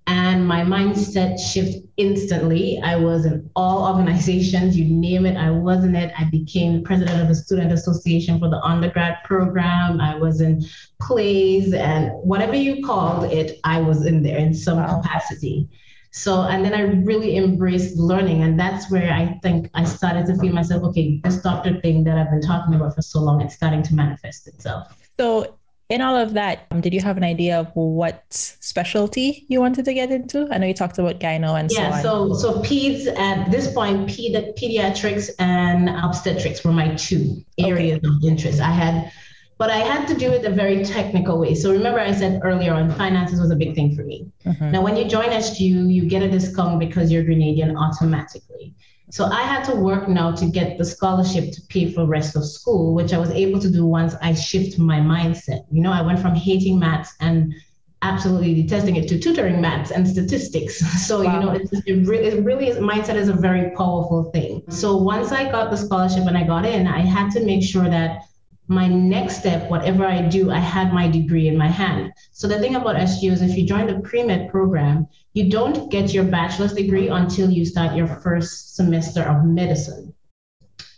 and 0.06 0.46
my 0.46 0.62
mindset 0.62 1.38
shift 1.38 1.78
instantly. 1.96 2.80
I 2.82 2.96
was 2.96 3.24
in 3.24 3.48
all 3.54 3.94
organizations, 3.94 4.76
you 4.76 4.84
name 4.84 5.26
it, 5.26 5.36
I 5.36 5.50
was 5.50 5.84
in 5.84 5.94
it. 5.94 6.12
I 6.18 6.24
became 6.24 6.82
president 6.82 7.20
of 7.20 7.28
the 7.28 7.34
Student 7.34 7.72
Association 7.72 8.38
for 8.38 8.48
the 8.48 8.60
undergrad 8.62 9.18
program. 9.24 10.00
I 10.00 10.16
was 10.16 10.40
in 10.40 10.64
plays 11.00 11.72
and 11.72 12.10
whatever 12.12 12.56
you 12.56 12.84
called 12.84 13.32
it, 13.32 13.60
I 13.64 13.80
was 13.80 14.04
in 14.04 14.22
there 14.22 14.38
in 14.38 14.54
some 14.54 14.78
wow. 14.78 15.00
capacity. 15.00 15.68
So, 16.10 16.42
and 16.42 16.64
then 16.64 16.74
I 16.74 16.82
really 16.82 17.36
embraced 17.36 17.96
learning. 17.96 18.42
And 18.42 18.58
that's 18.58 18.90
where 18.90 19.12
I 19.12 19.38
think 19.42 19.70
I 19.74 19.84
started 19.84 20.26
to 20.26 20.36
feel 20.36 20.52
myself, 20.52 20.82
okay, 20.84 21.20
this 21.24 21.40
doctor 21.40 21.80
thing 21.80 22.04
that 22.04 22.18
I've 22.18 22.30
been 22.30 22.42
talking 22.42 22.74
about 22.74 22.94
for 22.94 23.02
so 23.02 23.20
long, 23.20 23.40
it's 23.40 23.54
starting 23.54 23.82
to 23.84 23.94
manifest 23.94 24.46
itself. 24.46 24.94
So 25.18 25.56
in 25.92 26.00
all 26.00 26.16
of 26.16 26.32
that, 26.32 26.66
um, 26.70 26.80
did 26.80 26.94
you 26.94 27.02
have 27.02 27.18
an 27.18 27.24
idea 27.24 27.60
of 27.60 27.70
what 27.74 28.24
specialty 28.30 29.44
you 29.48 29.60
wanted 29.60 29.84
to 29.84 29.92
get 29.92 30.10
into? 30.10 30.48
I 30.50 30.56
know 30.56 30.66
you 30.66 30.72
talked 30.72 30.98
about 30.98 31.20
gyno 31.20 31.60
and 31.60 31.70
yeah, 31.70 32.00
so 32.00 32.30
on. 32.30 32.34
so 32.34 32.54
so 32.54 32.62
peds 32.62 33.06
at 33.06 33.50
this 33.50 33.70
point, 33.74 34.08
pedi- 34.08 34.56
pediatrics 34.58 35.28
and 35.38 35.90
obstetrics 35.90 36.64
were 36.64 36.72
my 36.72 36.94
two 36.94 37.44
areas 37.58 37.98
okay. 37.98 38.08
of 38.08 38.24
interest. 38.24 38.58
I 38.60 38.70
had, 38.70 39.12
but 39.58 39.68
I 39.70 39.80
had 39.92 40.08
to 40.08 40.14
do 40.14 40.32
it 40.32 40.46
a 40.46 40.50
very 40.50 40.82
technical 40.82 41.38
way. 41.38 41.54
So 41.54 41.70
remember, 41.70 42.00
I 42.00 42.12
said 42.12 42.40
earlier 42.42 42.72
on, 42.72 42.90
finances 42.92 43.38
was 43.38 43.50
a 43.50 43.56
big 43.56 43.74
thing 43.74 43.94
for 43.94 44.02
me. 44.02 44.32
Mm-hmm. 44.46 44.70
Now, 44.70 44.80
when 44.82 44.96
you 44.96 45.04
join 45.04 45.28
SGU, 45.28 45.92
you 45.92 46.06
get 46.06 46.22
a 46.22 46.30
discount 46.30 46.80
because 46.80 47.12
you're 47.12 47.22
Grenadian 47.22 47.76
automatically. 47.76 48.74
So 49.10 49.26
I 49.26 49.42
had 49.42 49.64
to 49.64 49.76
work 49.76 50.08
now 50.08 50.32
to 50.32 50.46
get 50.46 50.78
the 50.78 50.84
scholarship 50.84 51.52
to 51.52 51.62
pay 51.68 51.90
for 51.92 52.00
the 52.00 52.06
rest 52.06 52.34
of 52.36 52.44
school, 52.46 52.94
which 52.94 53.12
I 53.12 53.18
was 53.18 53.30
able 53.30 53.60
to 53.60 53.70
do 53.70 53.84
once 53.84 54.14
I 54.22 54.34
shift 54.34 54.78
my 54.78 55.00
mindset. 55.00 55.64
You 55.70 55.82
know, 55.82 55.92
I 55.92 56.02
went 56.02 56.18
from 56.18 56.34
hating 56.34 56.78
maths 56.78 57.14
and 57.20 57.54
absolutely 58.02 58.54
detesting 58.54 58.96
it 58.96 59.08
to 59.08 59.18
tutoring 59.18 59.60
maths 59.60 59.90
and 59.90 60.06
statistics. 60.06 60.80
So, 61.06 61.22
wow. 61.22 61.34
you 61.34 61.40
know, 61.44 61.52
it, 61.52 61.68
it, 61.86 62.06
really, 62.06 62.24
it 62.26 62.44
really 62.44 62.68
is, 62.68 62.78
mindset 62.78 63.16
is 63.16 63.28
a 63.28 63.32
very 63.34 63.70
powerful 63.76 64.30
thing. 64.32 64.62
So 64.68 64.96
once 64.96 65.30
I 65.32 65.50
got 65.50 65.70
the 65.70 65.76
scholarship 65.76 66.26
and 66.26 66.36
I 66.38 66.44
got 66.44 66.64
in, 66.64 66.86
I 66.86 67.00
had 67.00 67.30
to 67.32 67.44
make 67.44 67.62
sure 67.62 67.88
that 67.88 68.22
my 68.72 68.88
next 68.88 69.38
step, 69.38 69.70
whatever 69.70 70.04
I 70.04 70.22
do, 70.22 70.50
I 70.50 70.58
had 70.58 70.92
my 70.92 71.08
degree 71.08 71.48
in 71.48 71.56
my 71.56 71.68
hand. 71.68 72.12
So 72.32 72.48
the 72.48 72.58
thing 72.58 72.74
about 72.74 72.96
SGU 72.96 73.30
is 73.32 73.42
if 73.42 73.56
you 73.56 73.66
join 73.66 73.86
the 73.86 74.00
pre-med 74.00 74.50
program, 74.50 75.06
you 75.34 75.50
don't 75.50 75.90
get 75.90 76.12
your 76.12 76.24
bachelor's 76.24 76.72
degree 76.72 77.08
until 77.08 77.50
you 77.50 77.64
start 77.64 77.96
your 77.96 78.06
first 78.06 78.74
semester 78.74 79.22
of 79.22 79.44
medicine. 79.44 80.14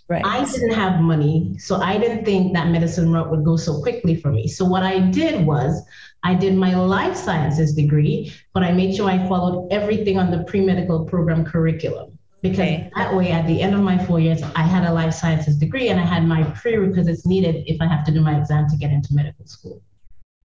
Right. 0.09 0.25
I 0.25 0.45
didn't 0.45 0.75
have 0.75 1.01
money, 1.01 1.57
so 1.59 1.77
I 1.77 1.97
didn't 1.97 2.25
think 2.25 2.53
that 2.53 2.69
medicine 2.69 3.11
route 3.11 3.31
would 3.31 3.45
go 3.45 3.57
so 3.57 3.81
quickly 3.81 4.15
for 4.15 4.31
me. 4.31 4.47
So 4.47 4.65
what 4.65 4.83
I 4.83 4.99
did 4.99 5.47
was 5.47 5.83
I 6.23 6.35
did 6.35 6.55
my 6.55 6.75
life 6.75 7.17
sciences 7.17 7.75
degree, 7.75 8.33
but 8.53 8.63
I 8.63 8.73
made 8.73 8.95
sure 8.95 9.09
I 9.09 9.27
followed 9.27 9.69
everything 9.71 10.19
on 10.19 10.31
the 10.31 10.45
pre-medical 10.45 11.07
program 11.07 11.45
curriculum 11.45 12.14
because 12.45 12.61
okay. 12.61 12.91
that 12.95 13.17
way 13.17 13.31
at 13.31 13.47
the 13.47 13.63
end 13.63 13.75
of 13.75 13.81
my 13.81 13.97
four 14.07 14.21
years 14.21 14.43
i 14.55 14.63
had 14.63 14.85
a 14.85 14.93
life 14.93 15.15
sciences 15.15 15.57
degree 15.57 15.89
and 15.89 15.99
i 15.99 16.05
had 16.05 16.23
my 16.27 16.43
prerequisites 16.61 17.25
needed 17.27 17.65
if 17.67 17.81
i 17.81 17.87
have 17.87 18.05
to 18.05 18.13
do 18.13 18.21
my 18.21 18.39
exam 18.39 18.69
to 18.69 18.77
get 18.77 18.91
into 18.93 19.15
medical 19.15 19.47
school. 19.47 19.83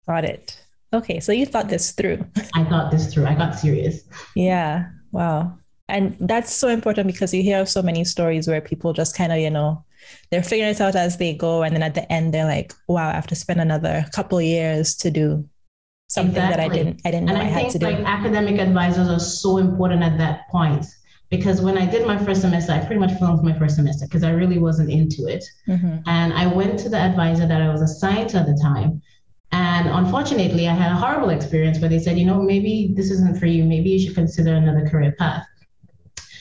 Got 0.07 0.25
it. 0.25 0.65
Okay 0.93 1.19
so 1.19 1.31
you 1.31 1.45
thought 1.45 1.69
this 1.69 1.91
through. 1.91 2.25
I 2.55 2.63
thought 2.63 2.91
this 2.91 3.13
through. 3.13 3.25
I 3.27 3.35
got 3.35 3.59
serious. 3.59 4.03
Yeah 4.35 4.87
wow. 5.11 5.57
And 5.89 6.15
that's 6.21 6.53
so 6.53 6.69
important 6.69 7.07
because 7.07 7.33
you 7.33 7.43
hear 7.43 7.65
so 7.65 7.81
many 7.81 8.05
stories 8.05 8.47
where 8.47 8.61
people 8.61 8.93
just 8.93 9.15
kind 9.15 9.31
of 9.33 9.39
you 9.39 9.49
know 9.49 9.83
they're 10.29 10.43
figuring 10.43 10.71
it 10.71 10.81
out 10.81 10.95
as 10.95 11.17
they 11.17 11.33
go 11.33 11.63
and 11.63 11.75
then 11.75 11.83
at 11.83 11.93
the 11.93 12.11
end 12.11 12.33
they're 12.33 12.45
like 12.45 12.73
wow 12.87 13.09
i 13.09 13.13
have 13.13 13.27
to 13.27 13.35
spend 13.35 13.61
another 13.61 14.03
couple 14.15 14.41
years 14.41 14.95
to 14.95 15.11
do 15.11 15.47
something 16.07 16.41
exactly. 16.41 16.57
that 16.57 16.71
i 16.71 16.75
didn't 16.75 17.01
i 17.05 17.11
didn't 17.11 17.25
know 17.25 17.35
and 17.35 17.43
i, 17.43 17.45
I 17.45 17.49
had 17.49 17.71
to 17.71 17.77
do. 17.77 17.85
like 17.85 17.99
academic 17.99 18.59
advisors 18.59 19.09
are 19.09 19.19
so 19.19 19.57
important 19.57 20.01
at 20.01 20.17
that 20.17 20.49
point 20.49 20.87
because 21.31 21.61
when 21.61 21.77
I 21.77 21.89
did 21.89 22.05
my 22.05 22.23
first 22.23 22.41
semester, 22.41 22.73
I 22.73 22.79
pretty 22.79 22.99
much 22.99 23.17
flunked 23.17 23.43
my 23.43 23.57
first 23.57 23.77
semester 23.77 24.05
because 24.05 24.21
I 24.21 24.31
really 24.31 24.59
wasn't 24.59 24.91
into 24.91 25.27
it. 25.27 25.43
Mm-hmm. 25.65 25.99
And 26.05 26.33
I 26.33 26.45
went 26.45 26.77
to 26.79 26.89
the 26.89 26.97
advisor 26.97 27.47
that 27.47 27.61
I 27.61 27.69
was 27.69 27.81
assigned 27.81 28.29
to 28.31 28.39
at 28.39 28.47
the 28.47 28.59
time. 28.61 29.01
And 29.53 29.87
unfortunately, 29.87 30.67
I 30.67 30.73
had 30.73 30.91
a 30.91 30.95
horrible 30.95 31.29
experience 31.29 31.79
where 31.79 31.89
they 31.89 31.99
said, 31.99 32.19
you 32.19 32.25
know, 32.25 32.41
maybe 32.41 32.91
this 32.95 33.09
isn't 33.11 33.39
for 33.39 33.45
you. 33.45 33.63
Maybe 33.63 33.89
you 33.91 33.99
should 33.99 34.15
consider 34.15 34.53
another 34.53 34.87
career 34.89 35.15
path. 35.17 35.45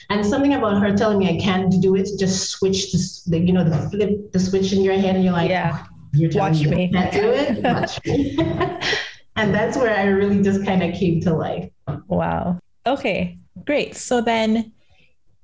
And 0.09 0.25
something 0.25 0.53
about 0.55 0.81
her 0.81 0.93
telling 0.95 1.19
me 1.19 1.29
I 1.29 1.39
can't 1.41 1.81
do 1.81 1.95
it, 1.95 2.09
just 2.19 2.49
switch 2.49 2.91
the, 2.91 3.39
you 3.39 3.53
know, 3.53 3.63
the 3.63 3.89
flip 3.89 4.33
the 4.33 4.39
switch 4.39 4.73
in 4.73 4.81
your 4.81 4.95
head, 4.95 5.15
and 5.15 5.23
you're 5.23 5.31
like, 5.31 5.49
yeah, 5.49 5.85
you're 6.13 6.29
telling 6.29 6.51
Watch 6.51 6.65
me, 6.65 6.75
me. 6.75 6.91
can't 6.91 7.13
do 7.13 7.31
it. 7.31 7.63
Watch 7.63 8.05
me. 8.05 8.37
and 9.37 9.55
that's 9.55 9.77
where 9.77 9.97
I 9.97 10.03
really 10.03 10.43
just 10.43 10.65
kind 10.65 10.83
of 10.83 10.93
came 10.93 11.21
to 11.21 11.33
life. 11.33 11.69
Wow. 12.07 12.59
Okay, 12.85 13.37
great. 13.63 13.95
So 13.95 14.19
then 14.19 14.73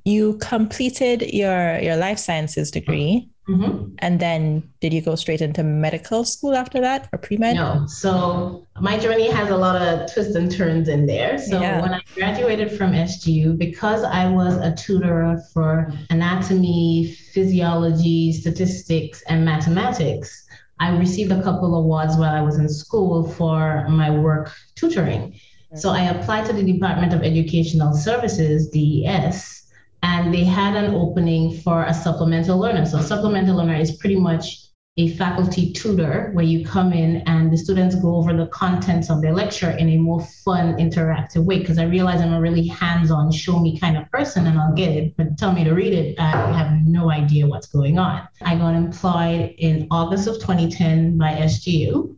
you 0.08 0.38
completed 0.38 1.22
your 1.34 1.80
your 1.80 1.98
life 1.98 2.18
sciences 2.18 2.72
degree 2.72 3.30
mm-hmm. 3.50 3.94
and 4.00 4.22
then 4.22 4.64
did 4.80 4.94
you 4.94 5.02
go 5.02 5.16
straight 5.16 5.42
into 5.42 5.64
medical 5.64 6.24
school 6.24 6.56
after 6.56 6.80
that 6.80 7.10
or 7.12 7.20
pre-med 7.20 7.56
no 7.56 7.86
so 7.88 8.66
my 8.80 8.98
journey 8.98 9.30
has 9.30 9.50
a 9.50 9.58
lot 9.58 9.76
of 9.76 10.12
twists 10.14 10.36
and 10.36 10.50
turns 10.50 10.88
in 10.88 11.06
there 11.06 11.38
so 11.38 11.60
yeah. 11.60 11.82
when 11.82 11.94
i 11.94 12.02
graduated 12.16 12.72
from 12.72 12.94
sgu 12.94 13.58
because 13.58 14.04
i 14.04 14.30
was 14.30 14.56
a 14.58 14.74
tutor 14.76 15.38
for 15.54 15.92
anatomy 16.10 17.14
physiology 17.34 18.32
statistics 18.32 19.22
and 19.28 19.44
mathematics 19.44 20.46
I 20.80 20.96
received 20.96 21.32
a 21.32 21.42
couple 21.42 21.66
of 21.70 21.86
awards 21.86 22.18
while 22.18 22.36
I 22.36 22.42
was 22.42 22.60
in 22.60 22.70
school 22.70 23.28
for 23.28 23.88
my 23.90 24.12
work 24.12 24.54
tutoring. 24.76 25.34
So 25.76 25.90
I 25.90 26.04
applied 26.04 26.46
to 26.46 26.54
the 26.54 26.62
Department 26.64 27.14
of 27.14 27.24
Educational 27.24 27.96
Services, 27.96 28.70
DES, 28.70 29.67
and 30.04 30.34
they 30.34 30.44
had 30.44 30.75
an 30.75 30.94
opening 30.94 31.58
for 31.62 31.84
a 31.84 31.94
supplemental 31.94 32.58
learner. 32.58 32.86
So, 32.86 33.01
supplemental 33.01 33.58
learner 33.58 33.75
is 33.75 33.98
pretty 33.98 34.20
much 34.20 34.68
a 35.00 35.10
faculty 35.16 35.72
tutor 35.74 36.32
where 36.34 36.44
you 36.44 36.66
come 36.66 36.92
in 36.92 37.18
and 37.27 37.54
the 37.54 37.58
students 37.58 37.94
go 37.96 38.16
over 38.16 38.34
the 38.34 38.48
contents 38.48 39.12
of 39.12 39.22
their 39.22 39.34
lecture 39.34 39.70
in 39.70 39.89
a 39.89 39.98
more 39.98 40.22
fun, 40.44 40.75
interactive 40.77 41.46
way. 41.46 41.60
Because 41.60 41.77
I 41.77 41.84
realize 41.84 42.20
I'm 42.20 42.34
a 42.34 42.42
really 42.42 42.66
hands 42.66 43.12
on, 43.12 43.32
show 43.32 43.60
me 43.60 43.77
kind 43.80 43.96
of 43.96 44.10
person 44.12 44.48
and 44.48 44.60
I'll 44.60 44.74
get 44.74 44.89
it, 44.89 45.16
but 45.16 45.38
tell 45.38 45.54
me 45.54 45.63
to 45.63 45.74
read 45.74 45.94
it, 45.94 46.20
I 46.20 46.32
have 46.58 46.72
no 46.84 47.12
idea 47.12 47.46
what's 47.46 47.68
going 47.68 48.00
on. 48.00 48.27
I 48.42 48.56
got 48.56 48.74
employed 48.74 49.54
in 49.60 49.88
August 49.92 50.27
of 50.27 50.36
2010 50.36 51.16
by 51.18 51.34
SGU. 51.34 52.16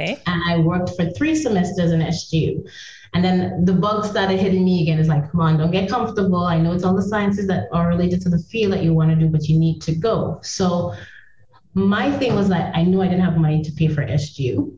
Okay. 0.00 0.22
And 0.26 0.42
I 0.48 0.58
worked 0.58 0.90
for 0.96 1.10
three 1.10 1.34
semesters 1.34 1.90
in 1.90 2.00
SGU. 2.00 2.68
And 3.14 3.22
then 3.22 3.64
the 3.64 3.74
bug 3.74 4.06
started 4.06 4.38
hitting 4.38 4.64
me 4.64 4.82
again. 4.82 4.98
It's 4.98 5.08
like, 5.08 5.30
come 5.30 5.40
on, 5.40 5.58
don't 5.58 5.70
get 5.70 5.88
comfortable. 5.88 6.44
I 6.44 6.58
know 6.58 6.72
it's 6.72 6.84
all 6.84 6.96
the 6.96 7.02
sciences 7.02 7.46
that 7.48 7.68
are 7.72 7.88
related 7.88 8.22
to 8.22 8.30
the 8.30 8.38
field 8.38 8.72
that 8.72 8.82
you 8.82 8.94
want 8.94 9.10
to 9.10 9.16
do, 9.16 9.28
but 9.28 9.48
you 9.48 9.58
need 9.58 9.82
to 9.82 9.94
go. 9.94 10.40
So 10.42 10.94
my 11.74 12.10
thing 12.18 12.34
was 12.34 12.48
that 12.48 12.74
I 12.74 12.82
knew 12.84 13.02
I 13.02 13.08
didn't 13.08 13.24
have 13.24 13.36
money 13.36 13.62
to 13.62 13.72
pay 13.72 13.88
for 13.88 14.02
SGU. 14.02 14.74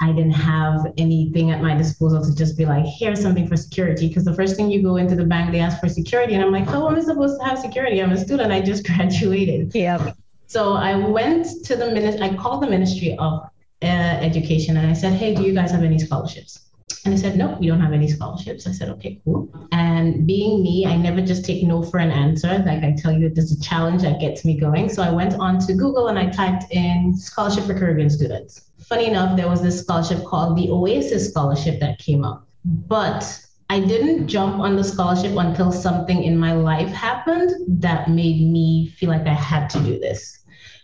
I 0.00 0.12
didn't 0.12 0.32
have 0.32 0.92
anything 0.98 1.50
at 1.50 1.62
my 1.62 1.74
disposal 1.74 2.24
to 2.24 2.34
just 2.34 2.58
be 2.58 2.66
like, 2.66 2.84
here's 2.86 3.20
something 3.20 3.46
for 3.46 3.56
security. 3.56 4.08
Because 4.08 4.24
the 4.24 4.34
first 4.34 4.56
thing 4.56 4.70
you 4.70 4.82
go 4.82 4.96
into 4.96 5.14
the 5.14 5.24
bank, 5.24 5.52
they 5.52 5.60
ask 5.60 5.80
for 5.80 5.88
security. 5.88 6.34
And 6.34 6.42
I'm 6.42 6.52
like, 6.52 6.66
how 6.66 6.88
am 6.88 6.96
I 6.96 7.00
supposed 7.00 7.40
to 7.40 7.46
have 7.46 7.58
security? 7.58 8.02
I'm 8.02 8.10
a 8.10 8.16
student. 8.16 8.52
I 8.52 8.60
just 8.60 8.86
graduated. 8.86 9.74
Yeah. 9.74 10.12
So 10.46 10.74
I 10.74 10.96
went 10.96 11.46
to 11.64 11.76
the 11.76 11.90
ministry, 11.90 12.22
I 12.22 12.34
called 12.34 12.62
the 12.62 12.68
Ministry 12.68 13.16
of 13.18 13.44
uh, 13.82 13.86
Education 13.86 14.76
and 14.76 14.86
I 14.88 14.92
said, 14.92 15.14
hey, 15.14 15.34
do 15.34 15.42
you 15.42 15.54
guys 15.54 15.70
have 15.70 15.82
any 15.82 15.98
scholarships? 15.98 16.63
And 17.04 17.12
I 17.12 17.18
said, 17.18 17.36
no, 17.36 17.58
we 17.60 17.66
don't 17.66 17.80
have 17.80 17.92
any 17.92 18.08
scholarships. 18.08 18.66
I 18.66 18.72
said, 18.72 18.88
okay, 18.88 19.20
cool. 19.24 19.50
And 19.72 20.26
being 20.26 20.62
me, 20.62 20.86
I 20.86 20.96
never 20.96 21.20
just 21.20 21.44
take 21.44 21.62
no 21.62 21.82
for 21.82 21.98
an 21.98 22.10
answer. 22.10 22.62
Like 22.66 22.82
I 22.82 22.96
tell 22.96 23.12
you, 23.12 23.28
there's 23.28 23.52
a 23.52 23.60
challenge 23.60 24.02
that 24.02 24.20
gets 24.20 24.42
me 24.44 24.58
going. 24.58 24.88
So 24.88 25.02
I 25.02 25.10
went 25.10 25.34
on 25.34 25.58
to 25.66 25.74
Google 25.74 26.08
and 26.08 26.18
I 26.18 26.30
typed 26.30 26.64
in 26.70 27.14
scholarship 27.14 27.64
for 27.64 27.78
Caribbean 27.78 28.08
students. 28.08 28.70
Funny 28.86 29.06
enough, 29.06 29.36
there 29.36 29.48
was 29.48 29.60
this 29.60 29.80
scholarship 29.80 30.24
called 30.24 30.56
the 30.56 30.68
AusAID 30.68 31.20
Scholarship 31.20 31.78
that 31.80 31.98
came 31.98 32.24
up. 32.24 32.48
But 32.64 33.38
I 33.68 33.80
didn't 33.80 34.26
jump 34.26 34.60
on 34.60 34.76
the 34.76 34.84
scholarship 34.84 35.36
until 35.36 35.72
something 35.72 36.24
in 36.24 36.38
my 36.38 36.54
life 36.54 36.88
happened 36.88 37.50
that 37.82 38.08
made 38.08 38.50
me 38.50 38.88
feel 38.96 39.10
like 39.10 39.26
I 39.26 39.34
had 39.34 39.68
to 39.70 39.80
do 39.80 39.98
this. 39.98 40.38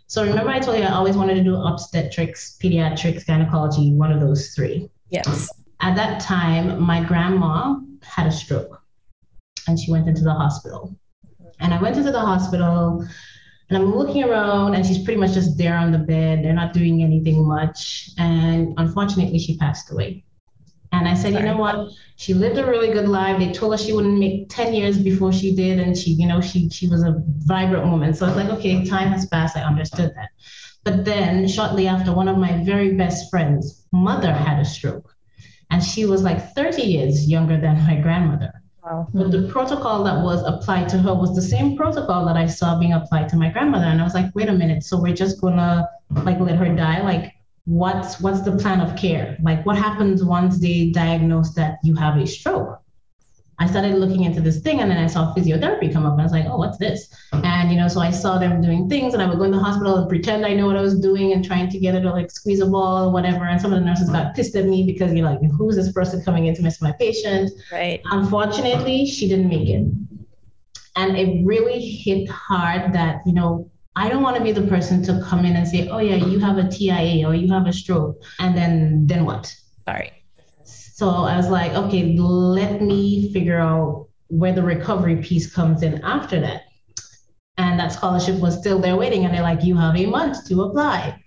So 0.07 0.25
remember, 0.25 0.51
I 0.51 0.59
told 0.59 0.77
you 0.77 0.85
I 0.85 0.93
always 0.93 1.17
wanted 1.17 1.37
to 1.37 1.45
do 1.45 1.55
obstetrics, 1.55 2.59
pediatrics, 2.63 3.27
gynecology, 3.27 3.95
one 3.95 4.13
of 4.13 4.21
those 4.21 4.49
three. 4.49 4.91
Yes 5.09 5.49
at 5.81 5.97
that 5.97 6.21
time, 6.21 6.81
my 6.81 7.03
grandma 7.03 7.77
had 8.03 8.27
a 8.27 8.33
stroke 8.33 8.83
and 9.67 9.79
she 9.79 9.91
went 9.91 10.09
into 10.09 10.23
the 10.23 10.33
hospital. 10.33 10.95
And 11.61 11.75
I 11.75 11.81
went 11.81 11.97
into 11.97 12.13
the 12.13 12.21
hospital 12.21 13.07
and 13.69 13.79
I'm 13.79 13.95
looking 13.95 14.25
around 14.25 14.75
and 14.75 14.85
she's 14.85 15.03
pretty 15.03 15.21
much 15.21 15.33
just 15.33 15.57
there 15.57 15.77
on 15.77 15.93
the 15.93 15.99
bed. 15.99 16.45
They're 16.45 16.53
not 16.53 16.73
doing 16.73 17.03
anything 17.03 17.47
much. 17.47 18.11
And 18.19 18.75
unfortunately, 18.79 19.39
she 19.39 19.57
passed 19.57 19.91
away. 19.91 20.25
And 20.93 21.07
I 21.07 21.15
said, 21.15 21.35
Sorry. 21.35 21.45
you 21.45 21.53
know 21.53 21.59
what? 21.59 21.93
She 22.17 22.35
lived 22.35 22.59
a 22.59 22.67
really 22.67 22.93
good 22.93 23.09
life. 23.09 23.39
They 23.39 23.53
told 23.53 23.73
her 23.73 23.79
she 23.79 23.93
wouldn't 23.93 24.19
make 24.19 24.49
10 24.49 24.75
years 24.75 24.99
before 24.99 25.33
she 25.33 25.55
did. 25.55 25.79
And 25.79 25.97
she, 25.97 26.11
you 26.11 26.27
know, 26.27 26.41
she 26.41 26.69
she 26.69 26.89
was 26.89 27.05
a 27.05 27.23
vibrant 27.47 27.87
woman. 27.87 28.13
So 28.13 28.27
I 28.27 28.31
was 28.31 28.37
like, 28.37 28.59
okay, 28.59 28.85
time 28.85 29.13
has 29.13 29.27
passed. 29.27 29.57
I 29.57 29.63
understood 29.63 30.13
that. 30.17 30.31
But 30.83 31.05
then 31.05 31.47
shortly 31.47 31.87
after, 31.87 32.13
one 32.13 32.27
of 32.27 32.39
my 32.39 32.65
very 32.65 32.95
best 32.95 33.31
friends' 33.31 33.87
mother 33.93 34.33
had 34.33 34.59
a 34.59 34.65
stroke 34.65 35.15
and 35.71 35.83
she 35.83 36.05
was 36.05 36.23
like 36.23 36.55
30 36.55 36.83
years 36.83 37.29
younger 37.29 37.61
than 37.61 37.77
my 37.87 37.97
grandmother. 37.97 38.53
Wow. 38.83 39.09
But 39.13 39.31
the 39.31 39.49
protocol 39.49 40.03
that 40.05 40.25
was 40.25 40.43
applied 40.43 40.89
to 40.91 40.99
her 40.99 41.15
was 41.15 41.35
the 41.35 41.43
same 41.43 41.77
protocol 41.77 42.25
that 42.27 42.37
I 42.37 42.47
saw 42.47 42.79
being 42.79 42.95
applied 42.95 43.29
to 43.31 43.37
my 43.37 43.51
grandmother. 43.51 43.85
And 43.85 44.01
I 44.01 44.05
was 44.05 44.15
like, 44.15 44.35
wait 44.35 44.49
a 44.49 44.53
minute, 44.53 44.83
so 44.85 45.01
we're 45.01 45.15
just 45.15 45.41
gonna 45.41 45.89
like 46.25 46.41
let 46.41 46.57
her 46.57 46.75
die? 46.75 47.03
Like, 47.03 47.35
what's 47.67 48.21
what's 48.21 48.41
the 48.41 48.57
plan 48.57 48.81
of 48.81 48.97
care? 48.97 49.37
Like, 49.43 49.65
what 49.67 49.77
happens 49.77 50.25
once 50.25 50.59
they 50.59 50.91
diagnose 50.91 51.55
that 51.55 51.79
you 51.85 51.95
have 51.95 52.17
a 52.17 52.27
stroke? 52.27 52.80
I 53.61 53.67
started 53.67 53.97
looking 53.97 54.25
into 54.25 54.41
this 54.41 54.61
thing 54.61 54.81
and 54.81 54.91
then 54.91 54.97
I 54.97 55.07
saw 55.07 55.35
physiotherapy 55.35 55.93
come 55.93 56.07
up 56.07 56.13
and 56.13 56.23
I 56.23 56.25
was 56.25 56.33
like, 56.33 56.47
oh, 56.47 56.57
what's 56.57 56.79
this? 56.79 57.15
And, 57.33 57.71
you 57.71 57.77
know, 57.77 57.89
so 57.89 58.01
I 58.01 58.11
saw 58.11 58.39
them 58.39 58.63
doing 58.63 58.89
things 58.89 59.13
and 59.13 59.23
I 59.23 59.27
would 59.27 59.37
go 59.37 59.45
in 59.45 59.51
the 59.51 59.59
hospital 59.59 59.97
and 59.97 60.09
pretend 60.09 60.47
I 60.47 60.55
know 60.55 60.67
what 60.67 60.79
I 60.79 60.81
was 60.81 60.99
doing 60.99 61.35
and 61.35 61.45
trying 61.45 61.69
to 61.69 61.79
get 61.79 61.93
her 61.93 62.01
to 62.01 62.11
like 62.11 62.31
squeeze 62.31 62.61
a 62.61 62.67
ball 62.67 63.09
or 63.09 63.13
whatever. 63.13 63.45
And 63.45 63.61
some 63.61 63.75
of 63.75 63.79
the 63.79 63.85
nurses 63.85 64.09
got 64.09 64.35
pissed 64.35 64.57
at 64.57 64.65
me 64.65 64.87
because 64.87 65.13
you're 65.13 65.27
like, 65.27 65.43
who's 65.59 65.77
this 65.77 65.93
person 65.93 66.25
coming 66.25 66.47
in 66.47 66.55
to 66.55 66.63
miss 66.63 66.81
my 66.81 66.93
patient? 66.93 67.51
Right. 67.71 68.01
Unfortunately, 68.07 69.05
she 69.05 69.29
didn't 69.29 69.51
make 69.51 69.69
it. 69.69 69.87
And 70.97 71.19
it 71.19 71.45
really 71.45 71.81
hit 71.81 72.31
hard 72.31 72.95
that, 72.95 73.21
you 73.27 73.35
know, 73.35 73.71
I 73.95 74.09
don't 74.09 74.23
want 74.23 74.39
to 74.39 74.43
be 74.43 74.53
the 74.53 74.67
person 74.69 75.03
to 75.03 75.23
come 75.29 75.45
in 75.45 75.57
and 75.57 75.69
say, 75.69 75.87
oh 75.89 75.99
yeah, 75.99 76.17
you 76.17 76.39
have 76.39 76.57
a 76.57 76.67
TIA 76.67 77.29
or 77.29 77.35
you 77.35 77.53
have 77.53 77.67
a 77.67 77.75
stroke. 77.75 78.23
And 78.39 78.57
then 78.57 79.07
then 79.07 79.27
what? 79.27 79.55
Sorry 79.85 80.13
so 81.01 81.09
I 81.09 81.35
was 81.35 81.49
like, 81.49 81.73
okay, 81.73 82.15
let 82.19 82.83
me 82.83 83.33
figure 83.33 83.59
out 83.59 84.09
where 84.29 84.53
the 84.53 84.63
recovery 84.63 85.17
piece 85.17 85.51
comes 85.51 85.83
in 85.83 86.05
after 86.05 86.39
that. 86.41 86.65
And 87.57 87.81
that 87.81 87.93
scholarship 87.93 88.39
was 88.39 88.59
still 88.59 88.79
there 88.79 88.99
waiting. 88.99 89.25
And 89.25 89.33
they're 89.33 89.41
like, 89.41 89.65
you 89.65 89.79
have 89.79 89.97
a 89.97 90.05
month 90.05 90.47
to 90.49 90.61
apply. 90.65 91.19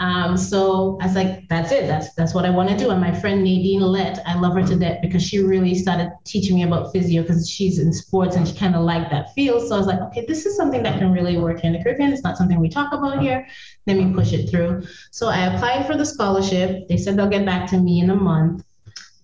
Um, 0.00 0.36
so 0.36 0.98
I 1.00 1.06
was 1.06 1.14
like, 1.14 1.48
that's 1.48 1.72
it. 1.72 1.86
That's 1.86 2.12
that's 2.12 2.34
what 2.34 2.44
I 2.44 2.50
want 2.50 2.68
to 2.68 2.76
do. 2.76 2.90
And 2.90 3.00
my 3.00 3.18
friend 3.18 3.42
Nadine 3.42 3.80
Lett, 3.80 4.20
I 4.26 4.38
love 4.38 4.52
her 4.52 4.66
to 4.66 4.76
death 4.76 4.98
because 5.00 5.22
she 5.22 5.38
really 5.38 5.74
started 5.74 6.12
teaching 6.24 6.54
me 6.54 6.64
about 6.64 6.92
physio 6.92 7.22
because 7.22 7.48
she's 7.48 7.78
in 7.78 7.94
sports 7.94 8.36
and 8.36 8.46
she 8.46 8.54
kind 8.54 8.74
of 8.74 8.82
liked 8.82 9.10
that 9.12 9.32
field. 9.32 9.66
So 9.66 9.76
I 9.76 9.78
was 9.78 9.86
like, 9.86 10.02
okay, 10.08 10.26
this 10.26 10.44
is 10.44 10.58
something 10.58 10.82
that 10.82 10.98
can 10.98 11.10
really 11.10 11.38
work 11.38 11.64
in 11.64 11.72
the 11.72 11.82
Caribbean. 11.82 12.12
It's 12.12 12.22
not 12.22 12.36
something 12.36 12.60
we 12.60 12.68
talk 12.68 12.92
about 12.92 13.22
here. 13.22 13.48
Let 13.86 13.96
me 13.96 14.12
push 14.12 14.34
it 14.34 14.50
through. 14.50 14.82
So 15.10 15.28
I 15.28 15.54
applied 15.54 15.86
for 15.86 15.96
the 15.96 16.04
scholarship. 16.04 16.86
They 16.88 16.98
said 16.98 17.16
they'll 17.16 17.30
get 17.30 17.46
back 17.46 17.66
to 17.70 17.78
me 17.78 18.00
in 18.00 18.10
a 18.10 18.14
month. 18.14 18.62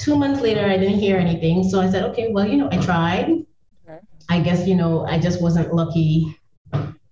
Two 0.02 0.16
months 0.16 0.40
later, 0.40 0.64
I 0.66 0.76
didn't 0.76 0.98
hear 0.98 1.16
anything. 1.16 1.62
So 1.62 1.80
I 1.80 1.88
said, 1.88 2.02
okay, 2.10 2.32
well, 2.32 2.44
you 2.44 2.56
know, 2.56 2.68
I 2.72 2.78
tried. 2.78 3.46
I 4.28 4.40
guess, 4.40 4.66
you 4.66 4.74
know, 4.74 5.06
I 5.06 5.20
just 5.20 5.40
wasn't 5.40 5.72
lucky 5.72 6.36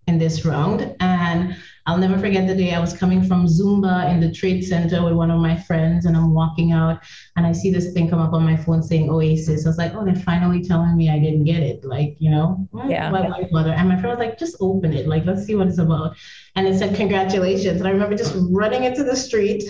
in 0.09 0.19
this 0.19 0.45
round. 0.45 0.97
And 0.99 1.57
I'll 1.87 1.99
never 1.99 2.19
forget 2.19 2.49
the 2.49 2.55
day 2.55 2.75
I 2.75 2.81
was 2.81 2.93
coming 2.97 3.23
from 3.23 3.47
Zumba 3.47 4.11
in 4.11 4.21
the 4.21 4.33
trade 4.33 4.63
center 4.63 5.05
with 5.05 5.15
one 5.15 5.31
of 5.31 5.41
my 5.41 5.57
friends, 5.57 6.05
and 6.05 6.17
I'm 6.17 6.35
walking 6.35 6.73
out, 6.73 7.01
and 7.37 7.47
I 7.47 7.53
see 7.53 7.71
this 7.71 7.93
thing 7.93 8.11
come 8.11 8.21
up 8.21 8.33
on 8.33 8.45
my 8.45 8.57
phone 8.57 8.83
saying 8.83 9.09
AusAID. 9.09 9.65
I 9.65 9.69
was 9.69 9.79
like, 9.79 9.95
oh, 9.95 10.05
they're 10.05 10.15
finally 10.15 10.63
telling 10.63 10.97
me 10.97 11.11
I 11.11 11.19
didn't 11.19 11.45
get 11.45 11.63
it. 11.63 11.85
Like, 11.85 12.17
you 12.19 12.31
know, 12.31 12.69
yeah. 12.87 13.11
why, 13.11 13.23
why 13.23 13.49
bother? 13.51 13.73
And 13.73 13.89
my 13.89 14.01
friend 14.01 14.19
was 14.19 14.25
like, 14.25 14.39
just 14.39 14.57
open 14.61 14.93
it. 14.93 15.07
Like, 15.07 15.25
let's 15.27 15.45
see 15.45 15.55
what 15.55 15.69
it's 15.69 15.79
about. 15.79 16.17
And 16.57 16.67
it 16.67 16.79
said, 16.79 16.97
congratulations. 16.97 17.81
And 17.81 17.89
I 17.89 17.91
remember 17.91 18.17
just 18.17 18.35
running 18.51 18.85
into 18.85 19.05
the 19.05 19.17
street. 19.17 19.65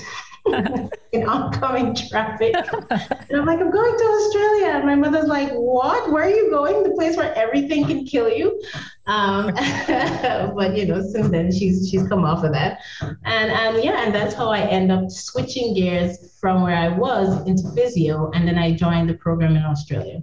in 1.12 1.28
oncoming 1.28 1.94
traffic. 1.94 2.54
and 2.54 3.38
I'm 3.38 3.46
like, 3.46 3.60
I'm 3.60 3.70
going 3.70 3.98
to 3.98 4.04
Australia. 4.04 4.66
And 4.68 4.86
my 4.86 4.94
mother's 4.94 5.28
like, 5.28 5.50
What? 5.52 6.10
Where 6.10 6.24
are 6.24 6.30
you 6.30 6.50
going? 6.50 6.82
The 6.82 6.90
place 6.90 7.16
where 7.16 7.34
everything 7.34 7.84
can 7.84 8.06
kill 8.06 8.28
you. 8.30 8.60
Um, 9.06 9.52
but 10.56 10.76
you 10.76 10.86
know, 10.86 11.02
since 11.02 11.28
then 11.28 11.52
she's 11.52 11.90
she's 11.90 12.06
come 12.08 12.24
off 12.24 12.44
of 12.44 12.52
that. 12.52 12.80
And 13.02 13.50
and 13.50 13.84
yeah, 13.84 14.04
and 14.04 14.14
that's 14.14 14.34
how 14.34 14.50
I 14.50 14.60
end 14.60 14.92
up 14.92 15.10
switching 15.10 15.74
gears 15.74 16.36
from 16.40 16.62
where 16.62 16.76
I 16.76 16.88
was 16.88 17.46
into 17.46 17.70
physio. 17.74 18.30
And 18.32 18.46
then 18.46 18.58
I 18.58 18.72
joined 18.72 19.10
the 19.10 19.14
program 19.14 19.56
in 19.56 19.62
Australia. 19.62 20.22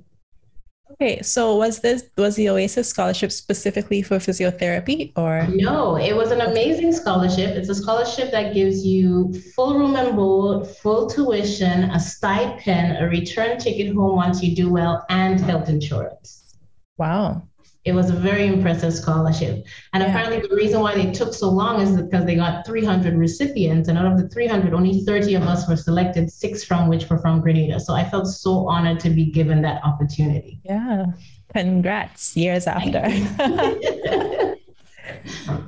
Okay, 0.92 1.22
so 1.22 1.56
was 1.58 1.80
this 1.80 2.10
was 2.18 2.36
the 2.36 2.46
AusAID 2.46 2.86
scholarship 2.86 3.32
specifically 3.32 4.02
for 4.02 4.18
physiotherapy 4.18 5.12
or 5.18 5.46
No, 5.48 5.98
it 5.98 6.16
was 6.16 6.32
an 6.32 6.42
amazing 6.42 6.94
scholarship. 6.94 7.56
It's 7.56 7.70
a 7.70 7.76
scholarship 7.76 8.32
that 8.32 8.54
gives 8.54 8.86
you 8.86 9.34
full 9.56 9.78
room 9.78 9.96
and 9.96 10.16
board, 10.16 10.66
full 10.66 11.10
tuition, 11.10 11.92
a 11.92 12.00
stipend, 12.00 12.98
a 13.04 13.08
return 13.10 13.58
ticket 13.58 13.94
home 13.94 14.16
once 14.16 14.42
you 14.42 14.56
do 14.56 14.72
well, 14.72 15.06
and 15.10 15.40
health 15.40 15.68
insurance. 15.68 16.56
Wow. 16.98 17.44
It 17.88 17.94
was 17.94 18.10
a 18.10 18.14
very 18.14 18.46
impressive 18.46 18.94
scholarship. 18.94 19.66
And 19.94 20.04
yeah. 20.04 20.10
apparently, 20.10 20.46
the 20.46 20.54
reason 20.54 20.82
why 20.82 20.94
they 20.94 21.10
took 21.10 21.34
so 21.34 21.50
long 21.50 21.80
is 21.80 22.00
because 22.00 22.26
they 22.26 22.36
got 22.36 22.66
300 22.66 23.16
recipients, 23.16 23.88
and 23.88 23.98
out 23.98 24.06
of 24.06 24.18
the 24.18 24.28
300, 24.28 24.74
only 24.74 25.06
30 25.06 25.36
of 25.36 25.44
us 25.44 25.70
were 25.70 25.78
selected, 25.78 26.30
six 26.30 26.66
from 26.66 26.90
which 26.90 27.10
were 27.10 27.18
from 27.18 27.40
Grenada. 27.40 27.80
So 27.80 27.94
I 27.94 28.04
felt 28.04 28.28
so 28.28 28.68
honored 28.68 29.00
to 29.00 29.10
be 29.10 29.32
given 29.32 29.62
that 29.62 29.82
opportunity. 29.86 30.60
Yeah. 30.64 31.06
Congrats, 31.54 32.36
years 32.36 32.68
after. 32.68 33.08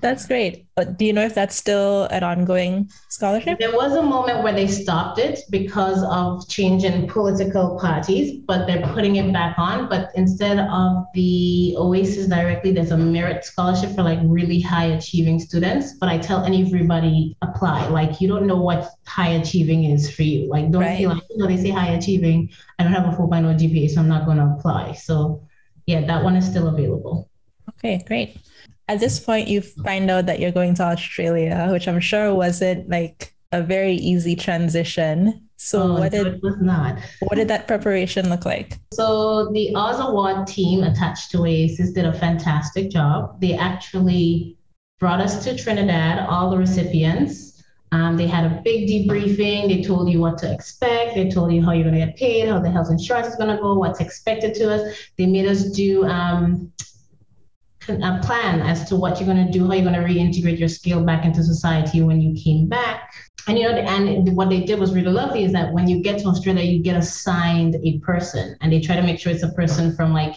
That's 0.02 0.26
great. 0.26 0.66
But 0.76 0.98
do 0.98 1.06
you 1.06 1.14
know 1.14 1.26
if 1.26 1.36
that's 1.36 1.56
still 1.56 2.04
an 2.06 2.24
ongoing 2.24 2.90
scholarship? 3.10 3.60
There 3.60 3.74
was 3.74 3.94
a 3.94 4.02
moment 4.02 4.44
where 4.44 4.54
they 4.54 4.68
stopped 4.68 5.20
it 5.20 5.40
because 5.50 6.04
of 6.04 6.48
change 6.48 6.84
in 6.86 7.08
political 7.08 7.78
parties, 7.78 8.40
but 8.48 8.66
they're 8.66 8.86
putting 8.94 9.18
it 9.18 9.34
back 9.34 9.60
on. 9.60 9.90
But 9.90 10.12
instead 10.16 10.60
of 10.60 11.06
the 11.14 11.76
AusAID 11.78 12.30
directly, 12.30 12.72
there's 12.72 12.92
a 12.92 12.98
merit 12.98 13.44
scholarship 13.44 13.94
for 13.96 14.04
like 14.04 14.20
really 14.24 14.62
high 14.62 14.86
achieving 14.86 15.40
students. 15.40 15.96
But 16.00 16.08
I 16.10 16.18
tell 16.18 16.46
everybody 16.46 17.36
apply. 17.42 17.88
Like 17.90 18.22
you 18.22 18.28
don't 18.28 18.48
know 18.48 18.62
what 18.62 18.90
high 19.06 19.32
achieving 19.32 19.84
is 19.84 20.10
for 20.10 20.24
you. 20.24 20.50
Like 20.50 20.72
don't 20.72 20.84
right. 20.84 20.98
feel 20.98 21.10
like, 21.10 21.24
you 21.30 21.38
know, 21.38 21.48
they 21.48 21.58
say 21.58 21.72
high 21.72 21.92
achieving. 21.92 22.50
I 22.78 22.84
don't 22.84 22.94
have 22.94 23.14
a 23.14 23.18
4.0 23.18 23.60
GPA, 23.60 23.90
so 23.90 24.00
I'm 24.00 24.08
not 24.08 24.26
going 24.26 24.38
to 24.38 24.56
apply. 24.58 24.94
So 24.94 25.46
yeah, 25.86 26.06
that 26.06 26.24
one 26.24 26.36
is 26.36 26.46
still 26.46 26.68
available. 26.68 27.30
Okay, 27.70 28.02
great 28.08 28.38
at 28.90 29.00
this 29.00 29.20
point 29.20 29.48
you 29.48 29.62
find 29.62 30.10
out 30.10 30.26
that 30.26 30.40
you're 30.40 30.52
going 30.52 30.74
to 30.74 30.84
Australia, 30.84 31.70
which 31.72 31.88
I'm 31.88 32.00
sure 32.00 32.34
wasn't 32.34 32.90
like 32.90 33.34
a 33.52 33.62
very 33.62 33.94
easy 33.94 34.36
transition. 34.36 35.48
So 35.58 35.82
oh, 35.84 36.00
what 36.00 36.12
did 36.12 36.26
it 36.26 36.42
was 36.42 36.58
not. 36.60 36.98
What 37.20 37.36
did 37.36 37.50
that 37.50 37.68
preparation 37.68 38.30
look 38.30 38.46
like? 38.46 38.80
So 38.94 39.52
the 39.52 39.76
Oz 39.76 40.00
Award 40.00 40.48
team 40.48 40.84
attached 40.84 41.30
to 41.32 41.38
AusAID 41.38 41.94
did 41.94 42.06
a 42.06 42.14
fantastic 42.14 42.90
job. 42.90 43.40
They 43.40 43.54
actually 43.54 44.58
brought 45.00 45.22
us 45.22 45.44
to 45.44 45.56
Trinidad, 45.56 46.28
all 46.28 46.50
the 46.50 46.58
recipients. 46.58 47.64
Um, 47.92 48.18
they 48.18 48.28
had 48.28 48.46
a 48.46 48.62
big 48.64 48.88
debriefing. 48.88 49.68
They 49.68 49.84
told 49.84 50.10
you 50.10 50.20
what 50.20 50.38
to 50.40 50.52
expect. 50.52 51.16
They 51.16 51.30
told 51.30 51.52
you 51.54 51.64
how 51.64 51.74
you're 51.74 51.84
going 51.84 52.00
to 52.00 52.06
get 52.06 52.16
paid, 52.16 52.48
how 52.48 52.60
the 52.60 52.72
health 52.72 52.90
insurance 52.90 53.28
is 53.28 53.36
going 53.36 53.56
to 53.56 53.62
go, 53.62 53.76
what's 53.76 54.00
expected 54.00 54.56
to 54.56 54.74
us. 54.74 54.98
They 55.18 55.28
made 55.28 55.48
us 55.48 55.72
do 55.72 56.06
um, 56.06 56.72
a 57.90 58.20
plan 58.24 58.62
as 58.62 58.88
to 58.90 58.96
what 58.96 59.20
you're 59.20 59.34
going 59.34 59.46
to 59.46 59.52
do, 59.52 59.68
how 59.68 59.74
you're 59.74 59.90
going 59.92 59.96
to 59.96 60.02
reintegrate 60.02 60.60
your 60.60 60.70
skill 60.70 61.04
back 61.04 61.26
into 61.26 61.44
society 61.44 62.02
when 62.02 62.22
you 62.22 62.42
came 62.42 62.68
back. 62.68 63.14
And 63.48 63.58
you 63.58 63.64
know, 63.64 63.78
and 63.78 64.36
what 64.36 64.50
they 64.50 64.62
did 64.62 64.80
was 64.80 64.94
really 64.94 65.12
lovely 65.12 65.44
is 65.44 65.52
that 65.54 65.74
when 65.74 65.88
you 65.88 66.02
get 66.04 66.20
to 66.20 66.28
Australia, 66.28 66.64
you 66.64 66.84
get 66.84 66.96
assigned 66.96 67.76
a 67.84 68.00
person, 68.00 68.56
and 68.62 68.72
they 68.72 68.80
try 68.80 68.96
to 68.96 69.02
make 69.02 69.20
sure 69.20 69.32
it's 69.32 69.44
a 69.44 69.54
person 69.54 69.96
from 69.96 70.14
like 70.14 70.36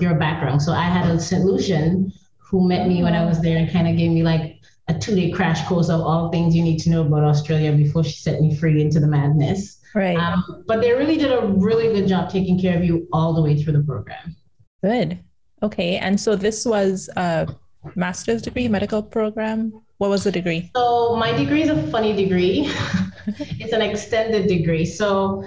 your 0.00 0.14
background. 0.14 0.62
So 0.62 0.72
I 0.72 0.84
had 0.84 1.10
a 1.10 1.18
solution 1.18 2.12
who 2.38 2.66
met 2.68 2.86
me 2.86 3.02
when 3.02 3.14
I 3.14 3.24
was 3.24 3.40
there 3.40 3.56
and 3.58 3.70
kind 3.70 3.88
of 3.88 3.96
gave 3.96 4.10
me 4.12 4.22
like 4.22 4.60
a 4.88 4.98
two-day 4.98 5.30
crash 5.30 5.66
course 5.66 5.88
of 5.88 6.00
all 6.00 6.30
things 6.30 6.54
you 6.54 6.62
need 6.62 6.78
to 6.80 6.90
know 6.90 7.02
about 7.02 7.24
Australia 7.24 7.72
before 7.72 8.04
she 8.04 8.12
set 8.12 8.40
me 8.40 8.54
free 8.54 8.80
into 8.80 9.00
the 9.00 9.06
madness. 9.06 9.80
Right. 9.94 10.16
Um, 10.16 10.64
but 10.66 10.80
they 10.80 10.92
really 10.92 11.16
did 11.16 11.32
a 11.32 11.46
really 11.46 11.92
good 11.92 12.08
job 12.08 12.30
taking 12.30 12.60
care 12.60 12.76
of 12.76 12.84
you 12.84 13.08
all 13.12 13.34
the 13.34 13.42
way 13.42 13.62
through 13.62 13.74
the 13.74 13.82
program. 13.82 14.36
Good. 14.82 15.20
Okay. 15.62 15.96
And 15.96 16.20
so 16.20 16.36
this 16.36 16.66
was 16.66 17.08
a 17.16 17.48
master's 17.94 18.42
degree 18.42 18.68
medical 18.68 19.02
program. 19.02 19.72
What 19.98 20.10
was 20.10 20.24
the 20.24 20.32
degree? 20.32 20.70
So 20.74 21.16
my 21.16 21.32
degree 21.32 21.62
is 21.62 21.70
a 21.70 21.82
funny 21.88 22.14
degree. 22.14 22.68
it's 23.26 23.72
an 23.72 23.82
extended 23.82 24.48
degree. 24.48 24.84
So 24.84 25.44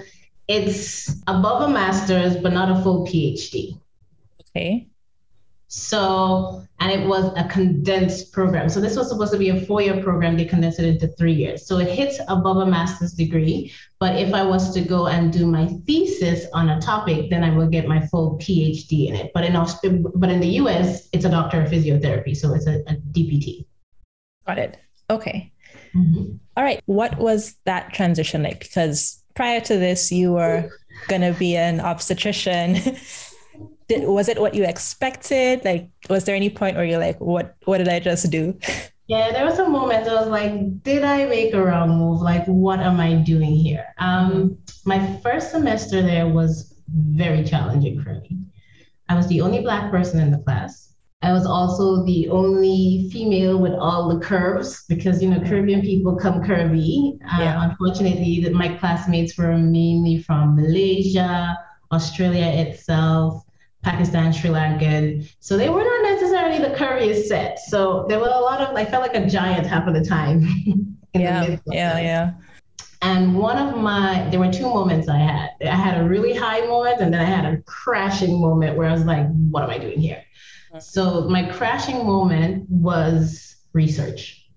it's 0.48 1.22
above 1.26 1.68
a 1.68 1.68
master's, 1.68 2.36
but 2.36 2.52
not 2.52 2.70
a 2.70 2.82
full 2.82 3.06
PhD. 3.06 3.78
Okay. 4.50 4.88
So, 5.68 6.64
and 6.78 6.92
it 6.92 7.06
was 7.08 7.32
a 7.36 7.48
condensed 7.48 8.32
program. 8.32 8.68
So, 8.68 8.80
this 8.80 8.96
was 8.96 9.08
supposed 9.08 9.32
to 9.32 9.38
be 9.38 9.48
a 9.48 9.60
four 9.66 9.82
year 9.82 10.00
program. 10.00 10.36
They 10.36 10.44
condensed 10.44 10.78
it 10.78 10.86
into 10.86 11.08
three 11.08 11.32
years. 11.32 11.66
So, 11.66 11.78
it 11.78 11.88
hits 11.88 12.20
above 12.28 12.58
a 12.58 12.66
master's 12.66 13.12
degree. 13.12 13.72
But 13.98 14.16
if 14.16 14.32
I 14.32 14.44
was 14.44 14.72
to 14.74 14.80
go 14.80 15.08
and 15.08 15.32
do 15.32 15.46
my 15.46 15.66
thesis 15.86 16.46
on 16.52 16.68
a 16.68 16.80
topic, 16.80 17.30
then 17.30 17.42
I 17.42 17.50
will 17.50 17.66
get 17.66 17.88
my 17.88 18.06
full 18.06 18.38
PhD 18.38 19.08
in 19.08 19.16
it. 19.16 19.32
But 19.34 19.44
in, 19.44 20.06
but 20.14 20.30
in 20.30 20.40
the 20.40 20.48
US, 20.60 21.08
it's 21.12 21.24
a 21.24 21.30
doctor 21.30 21.62
of 21.62 21.70
physiotherapy. 21.70 22.36
So, 22.36 22.54
it's 22.54 22.68
a, 22.68 22.80
a 22.86 22.94
DPT. 23.12 23.66
Got 24.46 24.58
it. 24.58 24.78
Okay. 25.10 25.52
Mm-hmm. 25.94 26.36
All 26.56 26.64
right. 26.64 26.80
What 26.86 27.18
was 27.18 27.56
that 27.64 27.92
transition 27.92 28.44
like? 28.44 28.60
Because 28.60 29.20
prior 29.34 29.60
to 29.62 29.76
this, 29.78 30.12
you 30.12 30.32
were 30.32 30.70
going 31.08 31.22
to 31.22 31.36
be 31.36 31.56
an 31.56 31.80
obstetrician. 31.80 32.76
did, 33.88 34.06
was 34.06 34.28
it 34.28 34.40
what 34.40 34.54
you 34.54 34.64
expected? 34.64 35.64
Like, 35.64 35.88
was 36.08 36.24
there 36.24 36.34
any 36.34 36.50
point 36.50 36.76
where 36.76 36.84
you're 36.84 36.98
like, 36.98 37.20
what, 37.20 37.56
what 37.64 37.78
did 37.78 37.88
I 37.88 38.00
just 38.00 38.30
do? 38.30 38.58
Yeah, 39.08 39.30
there 39.30 39.44
was 39.44 39.58
a 39.60 39.68
moment 39.68 40.08
I 40.08 40.14
was 40.14 40.28
like, 40.28 40.82
did 40.82 41.04
I 41.04 41.26
make 41.26 41.54
a 41.54 41.62
wrong 41.62 41.96
move? 41.96 42.20
Like, 42.20 42.44
what 42.46 42.80
am 42.80 42.98
I 42.98 43.14
doing 43.14 43.54
here? 43.54 43.86
Um, 43.98 44.58
my 44.84 45.16
first 45.22 45.52
semester 45.52 46.02
there 46.02 46.28
was 46.28 46.74
very 46.88 47.44
challenging 47.44 48.02
for 48.02 48.14
me. 48.14 48.38
I 49.08 49.14
was 49.14 49.28
the 49.28 49.40
only 49.40 49.60
Black 49.60 49.92
person 49.92 50.20
in 50.20 50.32
the 50.32 50.38
class. 50.38 50.94
I 51.22 51.32
was 51.32 51.46
also 51.46 52.04
the 52.04 52.28
only 52.28 53.08
female 53.12 53.58
with 53.58 53.72
all 53.72 54.08
the 54.08 54.24
curves 54.24 54.84
because, 54.88 55.22
you 55.22 55.30
know, 55.30 55.40
Caribbean 55.40 55.80
people 55.80 56.16
come 56.16 56.42
curvy. 56.42 57.16
Uh, 57.24 57.42
yeah. 57.42 57.70
Unfortunately, 57.70 58.48
my 58.52 58.76
classmates 58.76 59.38
were 59.38 59.56
mainly 59.56 60.22
from 60.22 60.56
Malaysia, 60.56 61.56
Australia 61.92 62.46
itself, 62.46 63.45
Pakistan, 63.86 64.32
Sri 64.32 64.50
Lankan. 64.50 65.32
So 65.38 65.56
they 65.56 65.68
were 65.68 65.84
not 65.84 66.02
necessarily 66.02 66.58
the 66.58 66.74
curviest 66.74 67.26
set. 67.26 67.60
So 67.60 68.04
there 68.08 68.18
were 68.18 68.26
a 68.26 68.40
lot 68.40 68.60
of, 68.60 68.74
I 68.74 68.84
felt 68.84 69.00
like 69.00 69.14
a 69.14 69.26
giant 69.28 69.64
half 69.64 69.86
of 69.86 69.94
the 69.94 70.04
time. 70.04 70.40
yeah, 71.14 71.56
yeah, 71.66 71.98
yeah. 72.00 72.32
And 73.02 73.36
one 73.36 73.56
of 73.56 73.80
my, 73.80 74.28
there 74.30 74.40
were 74.40 74.52
two 74.52 74.64
moments 74.64 75.08
I 75.08 75.18
had. 75.18 75.50
I 75.62 75.76
had 75.76 76.00
a 76.00 76.08
really 76.08 76.34
high 76.34 76.66
moment 76.66 77.00
and 77.00 77.14
then 77.14 77.20
I 77.20 77.24
had 77.24 77.44
a 77.44 77.62
crashing 77.62 78.40
moment 78.40 78.76
where 78.76 78.88
I 78.88 78.92
was 78.92 79.04
like, 79.04 79.28
what 79.52 79.62
am 79.62 79.70
I 79.70 79.78
doing 79.78 80.00
here? 80.00 80.24
Mm-hmm. 80.70 80.80
So 80.80 81.28
my 81.28 81.48
crashing 81.48 82.04
moment 82.04 82.68
was 82.68 83.54
research. 83.72 84.50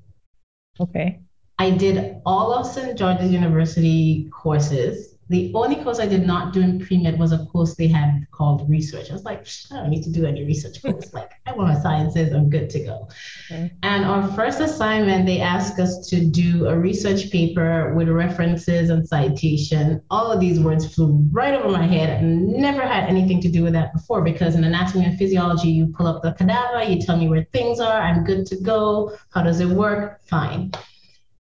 Okay. 0.80 1.20
I 1.60 1.70
did 1.70 2.20
all 2.26 2.52
of 2.52 2.66
St. 2.66 2.98
George's 2.98 3.32
University 3.32 4.28
courses 4.32 5.09
The 5.30 5.52
only 5.54 5.76
course 5.84 6.00
I 6.00 6.08
did 6.08 6.26
not 6.26 6.54
do 6.54 6.62
in 6.62 6.80
pre-med 6.80 7.20
was 7.20 7.32
a 7.32 7.46
course 7.46 7.76
they 7.76 7.88
had 7.88 8.26
called 8.32 8.68
research. 8.68 9.12
I 9.12 9.14
was 9.14 9.24
like, 9.24 9.48
I 9.72 9.76
don't 9.76 9.92
need 9.92 10.04
to 10.04 10.12
do 10.12 10.26
any 10.26 10.44
research 10.44 10.82
course. 10.82 11.14
like, 11.14 11.32
I 11.46 11.54
want 11.54 11.70
my 11.70 11.80
sciences, 11.80 12.34
I'm 12.34 12.50
good 12.50 12.70
to 12.72 12.80
go. 12.80 13.08
Okay. 13.46 13.72
And 13.84 14.06
our 14.06 14.28
first 14.34 14.60
assignment, 14.60 15.28
they 15.28 15.40
asked 15.40 15.80
us 15.80 16.08
to 16.10 16.26
do 16.26 16.68
a 16.68 16.78
research 16.78 17.30
paper 17.32 17.94
with 17.94 18.10
references 18.10 18.90
and 18.90 19.08
citation. 19.08 20.02
All 20.10 20.32
of 20.32 20.40
these 20.40 20.60
words 20.60 20.94
flew 20.94 21.28
right 21.32 21.54
over 21.54 21.70
my 21.70 21.86
head 21.86 22.24
and 22.24 22.48
never 22.48 22.82
had 22.82 23.08
anything 23.08 23.40
to 23.42 23.50
do 23.50 23.62
with 23.64 23.74
that 23.74 23.94
before 23.94 24.24
because 24.24 24.56
in 24.56 24.64
anatomy 24.64 25.06
and 25.06 25.18
physiology, 25.18 25.70
you 25.70 25.94
pull 25.96 26.08
up 26.08 26.24
the 26.24 26.34
cadaver, 26.34 26.84
you 26.84 27.00
tell 27.00 27.18
me 27.18 27.30
where 27.30 27.44
things 27.54 27.80
are, 27.80 28.02
I'm 28.02 28.24
good 28.24 28.48
to 28.48 28.56
go. 28.62 29.16
How 29.32 29.44
does 29.44 29.60
it 29.60 29.68
work? 29.68 30.22
Fine 30.26 30.72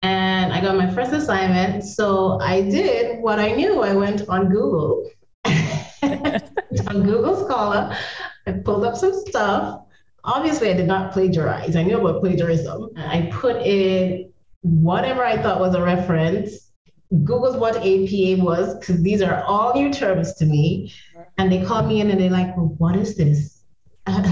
and 0.03 0.51
I 0.51 0.59
got 0.59 0.75
my 0.75 0.93
first 0.93 1.13
assignment. 1.13 1.83
So 1.83 2.39
I 2.41 2.61
did 2.61 3.19
what 3.21 3.39
I 3.39 3.53
knew. 3.53 3.81
I 3.81 3.93
went 3.93 4.27
on 4.27 4.49
Google, 4.49 5.09
on 5.45 7.03
Google 7.03 7.45
Scholar. 7.45 7.97
I 8.45 8.51
pulled 8.51 8.83
up 8.83 8.97
some 8.97 9.13
stuff. 9.25 9.85
Obviously, 10.25 10.69
I 10.69 10.73
did 10.73 10.87
not 10.87 11.13
plagiarize. 11.13 11.75
I 11.75 11.83
knew 11.83 11.99
about 11.99 12.21
plagiarism. 12.21 12.89
I 12.97 13.29
put 13.31 13.61
in 13.65 14.31
whatever 14.61 15.23
I 15.23 15.41
thought 15.41 15.59
was 15.59 15.73
a 15.73 15.81
reference. 15.81 16.69
Googled 17.13 17.59
what 17.59 17.77
APA 17.77 18.43
was 18.43 18.75
because 18.75 19.01
these 19.03 19.21
are 19.21 19.43
all 19.43 19.73
new 19.73 19.93
terms 19.93 20.33
to 20.35 20.45
me. 20.45 20.93
And 21.37 21.51
they 21.51 21.63
called 21.63 21.87
me 21.87 22.01
in 22.01 22.11
and 22.11 22.19
they're 22.19 22.29
like, 22.29 22.55
well, 22.57 22.75
what 22.77 22.95
is 22.95 23.15
this? 23.15 23.61
and 24.05 24.25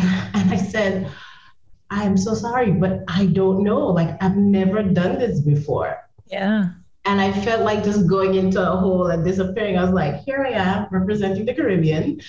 I 0.52 0.58
said, 0.58 1.10
I'm 1.92 2.16
so 2.16 2.34
sorry, 2.34 2.72
but 2.72 3.04
I 3.10 3.26
don't 3.28 3.64
know. 3.64 3.88
Like, 3.88 4.16
I've 4.24 4.38
never 4.38 4.82
done 4.82 5.20
this 5.20 5.42
before. 5.42 5.98
Yeah. 6.28 6.70
And 7.04 7.20
I 7.20 7.34
felt 7.34 7.64
like 7.64 7.84
just 7.84 8.08
going 8.08 8.36
into 8.36 8.62
a 8.62 8.78
hole 8.78 9.08
and 9.08 9.26
disappearing. 9.26 9.78
I 9.78 9.84
was 9.84 9.92
like, 9.92 10.24
here 10.24 10.46
I 10.46 10.52
am 10.52 10.88
representing 10.90 11.46
the 11.46 11.54
Caribbean 11.54 12.22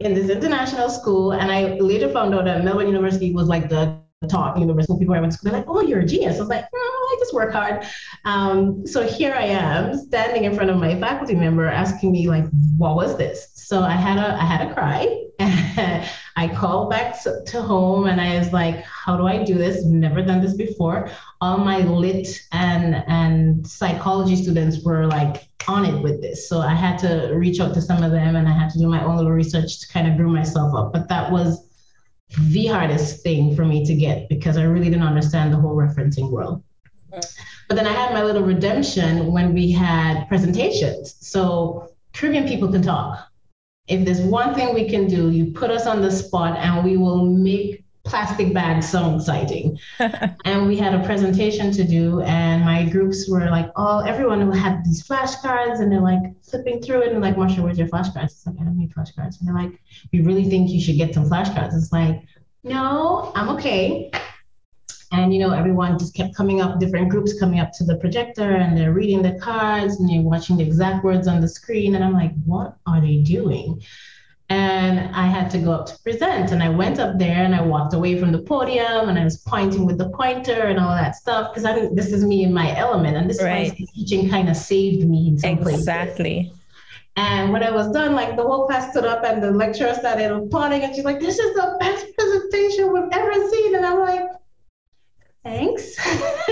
in 0.00 0.14
this 0.14 0.30
international 0.30 0.88
school. 0.88 1.32
And 1.32 1.52
I 1.52 1.74
later 1.74 2.08
found 2.08 2.34
out 2.34 2.46
that 2.46 2.64
Melbourne 2.64 2.86
University 2.86 3.32
was 3.32 3.46
like 3.46 3.68
the 3.68 3.98
top 4.28 4.56
university. 4.58 4.98
People 4.98 5.14
I 5.14 5.20
went 5.20 5.32
to 5.32 5.38
school, 5.38 5.50
they're 5.50 5.60
like, 5.60 5.68
oh, 5.68 5.82
you're 5.82 6.00
a 6.00 6.06
genius. 6.06 6.36
I 6.36 6.40
was 6.40 6.48
like, 6.48 6.64
oh, 6.74 7.16
I 7.16 7.20
just 7.20 7.34
work 7.34 7.52
hard. 7.52 7.84
Um, 8.24 8.86
so 8.86 9.06
here 9.06 9.34
I 9.34 9.44
am 9.44 9.98
standing 9.98 10.44
in 10.44 10.54
front 10.54 10.70
of 10.70 10.78
my 10.78 10.98
faculty 10.98 11.34
member 11.34 11.66
asking 11.66 12.12
me 12.12 12.28
like, 12.28 12.46
what 12.78 12.96
was 12.96 13.18
this? 13.18 13.53
So 13.64 13.80
I 13.80 13.92
had 13.92 14.18
a, 14.18 14.34
I 14.34 14.44
had 14.44 14.70
a 14.70 14.74
cry. 14.74 15.22
I 16.36 16.48
called 16.48 16.90
back 16.90 17.16
to 17.22 17.62
home 17.62 18.06
and 18.08 18.20
I 18.20 18.38
was 18.38 18.52
like, 18.52 18.84
how 18.84 19.16
do 19.16 19.26
I 19.26 19.42
do 19.42 19.54
this? 19.54 19.86
Never 19.86 20.20
done 20.20 20.42
this 20.42 20.54
before. 20.54 21.08
All 21.40 21.56
my 21.56 21.78
lit 21.78 22.28
and 22.52 23.02
and 23.08 23.66
psychology 23.66 24.36
students 24.36 24.84
were 24.84 25.06
like 25.06 25.48
on 25.66 25.86
it 25.86 25.98
with 26.02 26.20
this. 26.20 26.46
So 26.46 26.60
I 26.60 26.74
had 26.74 26.98
to 26.98 27.32
reach 27.34 27.58
out 27.58 27.72
to 27.72 27.80
some 27.80 28.02
of 28.02 28.12
them 28.12 28.36
and 28.36 28.46
I 28.46 28.52
had 28.52 28.68
to 28.72 28.78
do 28.78 28.86
my 28.86 29.02
own 29.02 29.16
little 29.16 29.32
research 29.32 29.80
to 29.80 29.88
kind 29.88 30.08
of 30.08 30.18
brew 30.18 30.30
myself 30.30 30.74
up. 30.74 30.92
But 30.92 31.08
that 31.08 31.32
was 31.32 31.66
the 32.38 32.66
hardest 32.66 33.22
thing 33.22 33.56
for 33.56 33.64
me 33.64 33.82
to 33.86 33.94
get 33.94 34.28
because 34.28 34.58
I 34.58 34.64
really 34.64 34.90
didn't 34.90 35.06
understand 35.06 35.54
the 35.54 35.56
whole 35.56 35.74
referencing 35.74 36.30
world. 36.30 36.62
But 37.10 37.76
then 37.76 37.86
I 37.86 37.92
had 37.92 38.12
my 38.12 38.24
little 38.24 38.42
redemption 38.42 39.32
when 39.32 39.54
we 39.54 39.72
had 39.72 40.28
presentations. 40.28 41.16
So 41.20 41.94
Caribbean 42.12 42.46
people 42.46 42.70
can 42.70 42.82
talk 42.82 43.30
if 43.86 44.04
there's 44.04 44.20
one 44.20 44.54
thing 44.54 44.74
we 44.74 44.88
can 44.88 45.06
do, 45.06 45.30
you 45.30 45.52
put 45.52 45.70
us 45.70 45.86
on 45.86 46.00
the 46.00 46.10
spot 46.10 46.56
and 46.58 46.84
we 46.84 46.96
will 46.96 47.24
make 47.26 47.84
plastic 48.04 48.52
bags 48.52 48.88
so 48.88 49.16
exciting. 49.16 49.78
and 50.44 50.66
we 50.66 50.76
had 50.76 50.94
a 50.94 51.04
presentation 51.04 51.72
to 51.72 51.84
do, 51.84 52.20
and 52.22 52.64
my 52.64 52.84
groups 52.88 53.28
were 53.28 53.50
like, 53.50 53.70
oh, 53.76 54.00
everyone 54.00 54.40
who 54.40 54.50
had 54.50 54.84
these 54.84 55.06
flashcards, 55.06 55.80
and 55.80 55.90
they're 55.90 56.00
like 56.00 56.20
flipping 56.42 56.80
through 56.80 57.02
it, 57.02 57.12
and 57.12 57.20
like, 57.20 57.36
Marsha, 57.36 57.60
where's 57.60 57.78
your 57.78 57.88
flashcards? 57.88 58.24
It's 58.24 58.46
like, 58.46 58.56
I 58.60 58.64
don't 58.64 58.78
need 58.78 58.94
flashcards. 58.94 59.40
And 59.40 59.48
they're 59.48 59.54
like, 59.54 59.80
we 60.12 60.20
really 60.20 60.48
think 60.48 60.70
you 60.70 60.80
should 60.80 60.96
get 60.96 61.14
some 61.14 61.28
flashcards. 61.28 61.74
It's 61.74 61.92
like, 61.92 62.22
no, 62.62 63.32
I'm 63.34 63.48
okay. 63.56 64.10
And 65.16 65.32
you 65.32 65.38
know, 65.38 65.52
everyone 65.52 65.96
just 65.96 66.12
kept 66.12 66.34
coming 66.34 66.60
up, 66.60 66.80
different 66.80 67.08
groups 67.08 67.38
coming 67.38 67.60
up 67.60 67.70
to 67.74 67.84
the 67.84 67.96
projector 67.98 68.56
and 68.56 68.76
they're 68.76 68.92
reading 68.92 69.22
the 69.22 69.38
cards 69.38 70.00
and 70.00 70.08
they're 70.08 70.20
watching 70.20 70.56
the 70.56 70.64
exact 70.64 71.04
words 71.04 71.28
on 71.28 71.40
the 71.40 71.46
screen. 71.46 71.94
And 71.94 72.02
I'm 72.02 72.14
like, 72.14 72.32
what 72.44 72.76
are 72.86 73.00
they 73.00 73.18
doing? 73.18 73.80
And 74.48 75.14
I 75.14 75.26
had 75.26 75.50
to 75.52 75.58
go 75.58 75.70
up 75.70 75.86
to 75.86 75.98
present. 76.00 76.50
And 76.50 76.62
I 76.64 76.68
went 76.68 76.98
up 76.98 77.16
there 77.16 77.44
and 77.44 77.54
I 77.54 77.62
walked 77.62 77.94
away 77.94 78.18
from 78.18 78.32
the 78.32 78.40
podium 78.40 79.08
and 79.08 79.16
I 79.16 79.22
was 79.22 79.36
pointing 79.36 79.86
with 79.86 79.98
the 79.98 80.10
pointer 80.10 80.62
and 80.70 80.80
all 80.80 80.94
that 80.96 81.14
stuff 81.14 81.52
because 81.52 81.64
I 81.64 81.88
this 81.92 82.12
is 82.12 82.24
me 82.24 82.42
in 82.42 82.52
my 82.52 82.76
element. 82.76 83.16
And 83.16 83.30
this 83.30 83.40
right. 83.40 83.66
is 83.66 83.72
why 83.72 83.86
teaching 83.94 84.28
kind 84.28 84.48
of 84.48 84.56
saved 84.56 85.08
me 85.08 85.28
in 85.28 85.38
some 85.38 85.58
places. 85.58 85.82
Exactly. 85.82 86.52
And 87.16 87.52
when 87.52 87.62
I 87.62 87.70
was 87.70 87.92
done, 87.92 88.16
like 88.16 88.36
the 88.36 88.42
whole 88.42 88.66
class 88.66 88.90
stood 88.90 89.04
up 89.04 89.24
and 89.24 89.40
the 89.40 89.52
lecturer 89.52 89.94
started 89.94 90.32
applauding 90.32 90.82
and 90.82 90.92
she's 90.92 91.04
like, 91.04 91.20
this 91.20 91.38
is 91.38 91.54
the 91.54 91.76
best 91.78 92.04
presentation 92.18 92.92
we've 92.92 93.12
ever 93.12 93.48
seen. 93.48 93.76
And 93.76 93.86
I'm 93.86 94.00
like, 94.00 94.28
thanks. 95.44 95.96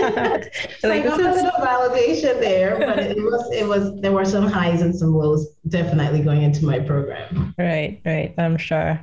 so 0.81 0.89
like, 0.89 1.01
I 1.01 1.03
got 1.03 1.21
a 1.21 1.33
little 1.33 1.51
validation 1.53 2.39
there, 2.39 2.79
but 2.79 2.99
it 2.99 3.17
was 3.17 3.51
it 3.53 3.67
was 3.67 4.01
there 4.01 4.13
were 4.13 4.25
some 4.25 4.47
highs 4.47 4.83
and 4.83 4.95
some 4.95 5.15
lows 5.15 5.49
definitely 5.69 6.21
going 6.21 6.43
into 6.43 6.65
my 6.65 6.79
program. 6.79 7.55
Right, 7.59 8.01
right. 8.05 8.35
I'm 8.39 8.57
sure. 8.57 9.01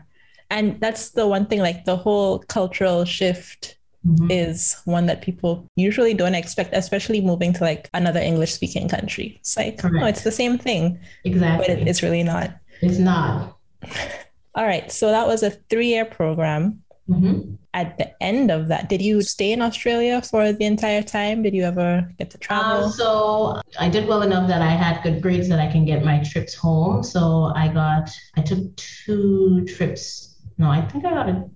And 0.50 0.80
that's 0.80 1.10
the 1.10 1.28
one 1.28 1.46
thing, 1.46 1.60
like 1.60 1.86
the 1.86 1.98
whole 1.98 2.40
cultural 2.40 3.06
shift 3.06 3.78
mm-hmm. 4.06 4.32
is 4.32 4.82
one 4.86 5.06
that 5.08 5.22
people 5.22 5.68
usually 5.76 6.14
don't 6.14 6.36
expect, 6.36 6.74
especially 6.74 7.22
moving 7.22 7.54
to 7.54 7.64
like 7.64 7.90
another 7.94 8.20
English 8.20 8.54
speaking 8.54 8.90
country. 8.90 9.38
It's 9.40 9.56
like, 9.58 9.78
Correct. 9.78 10.04
oh, 10.04 10.08
it's 10.08 10.24
the 10.24 10.32
same 10.32 10.58
thing. 10.58 11.00
Exactly. 11.24 11.68
But 11.68 11.78
it, 11.82 11.88
it's 11.88 12.02
really 12.02 12.24
not. 12.24 12.52
It's 12.82 12.98
not. 12.98 13.58
All 14.56 14.66
right. 14.66 14.92
So 14.92 15.12
that 15.12 15.28
was 15.28 15.44
a 15.44 15.52
three 15.52 15.88
year 15.88 16.06
program. 16.06 16.84
Mm-hmm. 17.08 17.56
At 17.74 17.98
the 17.98 18.12
end 18.22 18.50
of 18.50 18.68
that, 18.70 18.90
did 18.90 19.02
you 19.02 19.22
stay 19.22 19.52
in 19.52 19.62
Australia 19.62 20.22
for 20.22 20.52
the 20.52 20.66
entire 20.66 21.04
time? 21.04 21.44
Did 21.44 21.54
you 21.54 21.64
ever 21.64 22.12
get 22.18 22.32
to 22.32 22.38
travel? 22.40 22.86
Um, 22.86 22.92
so 22.92 23.62
I 23.80 23.90
did 23.90 24.08
well 24.08 24.24
enough 24.24 24.48
that 24.48 24.62
I 24.62 24.72
had 24.72 25.04
good 25.04 25.22
grades 25.22 25.48
that 25.50 25.60
I 25.60 25.72
can 25.72 25.86
get 25.86 26.04
my 26.04 26.24
trips 26.24 26.56
home. 26.56 27.04
So 27.04 27.52
I 27.56 27.68
got, 27.68 28.10
I 28.36 28.42
took 28.42 28.76
two 28.76 29.66
trips. 29.66 30.38
No, 30.58 30.70
I 30.70 30.82
think 30.82 31.06
I 31.06 31.12
got 31.12 31.30
a 31.30 31.48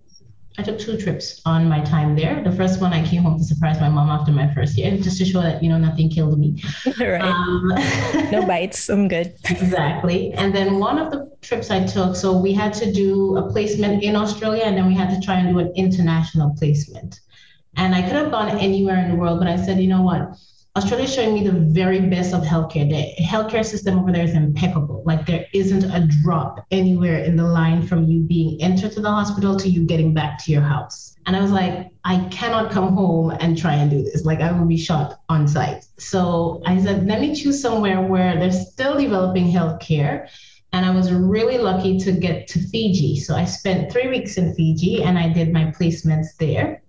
I 0.57 0.61
took 0.61 0.77
two 0.77 0.97
trips 0.97 1.41
on 1.45 1.67
my 1.67 1.81
time 1.81 2.15
there. 2.15 2.43
The 2.43 2.51
first 2.51 2.79
one, 2.79 2.93
I 2.93 3.03
came 3.03 3.23
home 3.23 3.39
to 3.39 3.43
surprise 3.43 3.79
my 3.79 3.89
mom 3.89 4.09
after 4.09 4.31
my 4.31 4.53
first 4.53 4.77
year, 4.77 4.95
just 4.97 5.17
to 5.17 5.25
show 5.25 5.41
that 5.41 5.63
you 5.63 5.69
know 5.69 5.79
nothing 5.79 6.09
killed 6.09 6.37
me. 6.39 6.61
right. 6.99 7.21
Um, 7.21 7.69
no 8.31 8.45
bites. 8.45 8.87
I'm 8.89 9.07
good. 9.07 9.33
exactly. 9.49 10.31
And 10.33 10.53
then 10.53 10.77
one 10.77 10.99
of 10.99 11.11
the 11.11 11.35
trips 11.41 11.71
I 11.71 11.85
took, 11.85 12.15
so 12.15 12.37
we 12.37 12.53
had 12.53 12.71
to 12.75 12.91
do 12.91 13.37
a 13.37 13.49
placement 13.51 14.03
in 14.03 14.15
Australia, 14.15 14.63
and 14.65 14.77
then 14.77 14.87
we 14.87 14.93
had 14.93 15.09
to 15.09 15.19
try 15.25 15.35
and 15.35 15.49
do 15.49 15.59
an 15.59 15.73
international 15.75 16.55
placement. 16.55 17.19
And 17.75 17.95
I 17.95 18.03
could 18.03 18.13
have 18.13 18.29
gone 18.29 18.59
anywhere 18.59 18.97
in 18.97 19.09
the 19.09 19.15
world, 19.15 19.39
but 19.39 19.47
I 19.47 19.57
said, 19.57 19.79
you 19.79 19.87
know 19.87 20.03
what? 20.03 20.37
Australia 20.75 21.05
is 21.05 21.13
showing 21.13 21.35
me 21.35 21.43
the 21.43 21.51
very 21.51 21.99
best 21.99 22.33
of 22.33 22.41
healthcare. 22.41 22.89
The 22.89 23.23
healthcare 23.23 23.63
system 23.63 23.99
over 23.99 24.11
there 24.11 24.23
is 24.23 24.33
impeccable. 24.33 25.03
Like 25.05 25.27
there 25.27 25.45
isn't 25.53 25.83
a 25.83 26.07
drop 26.23 26.65
anywhere 26.71 27.19
in 27.23 27.35
the 27.35 27.43
line 27.43 27.85
from 27.85 28.05
you 28.05 28.21
being 28.21 28.59
entered 28.59 28.91
to 28.93 29.01
the 29.01 29.11
hospital 29.11 29.55
to 29.57 29.69
you 29.69 29.85
getting 29.85 30.15
back 30.15 30.43
to 30.43 30.51
your 30.51 30.63
house. 30.63 31.15
And 31.27 31.35
I 31.35 31.41
was 31.41 31.51
like, 31.51 31.91
I 32.05 32.27
cannot 32.31 32.71
come 32.71 32.95
home 32.95 33.29
and 33.39 33.55
try 33.55 33.75
and 33.75 33.91
do 33.91 34.01
this. 34.01 34.25
Like 34.25 34.41
I 34.41 34.51
will 34.51 34.65
be 34.65 34.77
shot 34.77 35.19
on 35.29 35.47
site. 35.47 35.85
So 35.99 36.63
I 36.65 36.81
said, 36.81 37.05
let 37.05 37.21
me 37.21 37.35
choose 37.35 37.61
somewhere 37.61 38.01
where 38.01 38.39
they're 38.39 38.51
still 38.51 38.97
developing 38.97 39.51
healthcare. 39.51 40.27
And 40.71 40.87
I 40.87 40.89
was 40.89 41.13
really 41.13 41.59
lucky 41.59 41.99
to 41.99 42.11
get 42.11 42.47
to 42.47 42.59
Fiji. 42.69 43.19
So 43.19 43.35
I 43.35 43.45
spent 43.45 43.91
three 43.91 44.07
weeks 44.07 44.39
in 44.39 44.55
Fiji 44.55 45.03
and 45.03 45.19
I 45.19 45.31
did 45.31 45.53
my 45.53 45.65
placements 45.65 46.35
there 46.39 46.82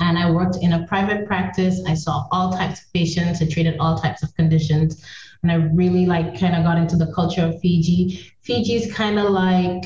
and 0.00 0.18
I 0.18 0.30
worked 0.30 0.56
in 0.62 0.72
a 0.72 0.86
private 0.86 1.26
practice. 1.26 1.80
I 1.86 1.94
saw 1.94 2.26
all 2.30 2.52
types 2.52 2.80
of 2.80 2.92
patients. 2.92 3.42
I 3.42 3.46
treated 3.46 3.76
all 3.78 3.98
types 3.98 4.22
of 4.22 4.34
conditions, 4.34 5.04
and 5.42 5.50
I 5.50 5.56
really 5.56 6.06
like 6.06 6.38
kind 6.38 6.54
of 6.54 6.64
got 6.64 6.78
into 6.78 6.96
the 6.96 7.12
culture 7.12 7.42
of 7.42 7.60
Fiji. 7.60 8.32
Fiji 8.42 8.74
is 8.74 8.92
kind 8.92 9.18
of 9.18 9.30
like 9.30 9.84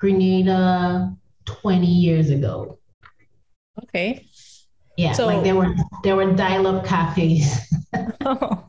Grenada 0.00 1.14
20 1.44 1.86
years 1.86 2.30
ago. 2.30 2.78
Okay. 3.84 4.26
Yeah, 4.96 5.12
so, 5.12 5.26
like 5.26 5.42
there 5.42 5.56
were 5.56 5.74
there 6.02 6.16
were 6.16 6.32
dial-up 6.34 6.84
cafes. 6.84 7.72
oh. 8.24 8.66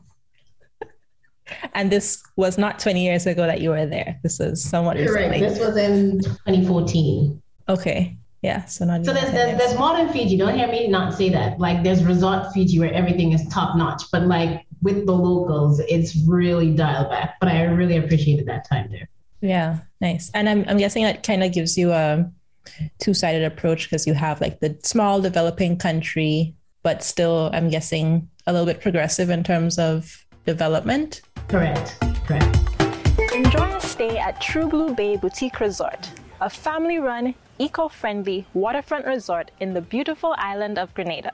And 1.74 1.90
this 1.90 2.22
was 2.36 2.56
not 2.56 2.78
20 2.78 3.04
years 3.04 3.26
ago 3.26 3.46
that 3.46 3.60
you 3.60 3.70
were 3.70 3.86
there. 3.86 4.18
This 4.22 4.38
was 4.38 4.62
somewhat 4.62 4.96
recently. 4.96 5.40
This 5.40 5.58
was 5.58 5.76
in 5.76 6.20
2014. 6.20 7.42
Okay. 7.68 8.16
Yeah. 8.44 8.66
So 8.66 8.84
not. 8.84 9.06
So 9.06 9.14
there's, 9.14 9.32
there's, 9.32 9.58
there's 9.58 9.78
modern 9.78 10.12
Fiji. 10.12 10.36
Don't 10.36 10.54
hear 10.54 10.68
me 10.68 10.86
not 10.86 11.14
say 11.14 11.30
that. 11.30 11.58
Like 11.58 11.82
there's 11.82 12.04
resort 12.04 12.52
Fiji 12.52 12.78
where 12.78 12.92
everything 12.92 13.32
is 13.32 13.48
top 13.48 13.74
notch, 13.74 14.02
but 14.12 14.26
like 14.26 14.66
with 14.82 15.06
the 15.06 15.12
locals, 15.12 15.80
it's 15.88 16.14
really 16.28 16.74
dialed 16.74 17.08
back. 17.08 17.36
But 17.40 17.48
I 17.48 17.62
really 17.62 17.96
appreciated 17.96 18.44
that 18.46 18.68
time 18.68 18.90
there. 18.90 19.08
Yeah, 19.40 19.78
nice. 20.02 20.30
And 20.34 20.46
I'm 20.46 20.66
I'm 20.68 20.76
guessing 20.76 21.04
that 21.04 21.22
kind 21.22 21.42
of 21.42 21.52
gives 21.52 21.78
you 21.78 21.92
a 21.92 22.30
two 23.00 23.14
sided 23.14 23.44
approach 23.44 23.84
because 23.84 24.06
you 24.06 24.12
have 24.12 24.42
like 24.42 24.60
the 24.60 24.78
small 24.82 25.22
developing 25.22 25.78
country, 25.78 26.54
but 26.82 27.02
still 27.02 27.48
I'm 27.54 27.70
guessing 27.70 28.28
a 28.46 28.52
little 28.52 28.66
bit 28.66 28.82
progressive 28.82 29.30
in 29.30 29.42
terms 29.42 29.78
of 29.78 30.26
development. 30.44 31.22
Correct. 31.48 31.96
Correct. 32.26 32.58
Enjoy 33.34 33.74
a 33.74 33.80
stay 33.80 34.18
at 34.18 34.38
True 34.42 34.68
Blue 34.68 34.94
Bay 34.94 35.16
Boutique 35.16 35.60
Resort, 35.60 36.10
a 36.42 36.50
family 36.50 36.98
run, 36.98 37.34
eco 37.58 37.88
friendly 37.88 38.46
waterfront 38.52 39.06
resort 39.06 39.50
in 39.60 39.74
the 39.74 39.80
beautiful 39.80 40.34
island 40.38 40.78
of 40.78 40.92
Grenada. 40.92 41.32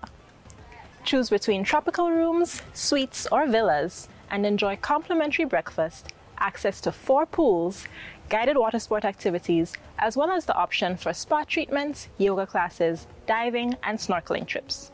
Choose 1.03 1.31
between 1.31 1.65
tropical 1.65 2.11
rooms, 2.11 2.61
suites, 2.75 3.27
or 3.33 3.47
villas 3.47 4.09
and 4.31 4.45
enjoy 4.45 4.77
complimentary 4.77 5.47
breakfast, 5.47 6.13
access 6.39 6.81
to 6.83 6.93
four 6.93 7.25
pools, 7.25 7.87
guided 8.29 8.57
water 8.57 8.79
sport 8.79 9.05
activities, 9.05 9.73
as 9.99 10.17
well 10.17 10.31
as 10.31 10.45
the 10.45 10.55
option 10.55 10.97
for 10.97 11.13
spa 11.13 11.43
treatments, 11.45 12.09
yoga 12.19 12.47
classes, 12.47 13.07
diving, 13.27 13.75
and 13.83 13.99
snorkeling 13.99 14.47
trips. 14.47 14.93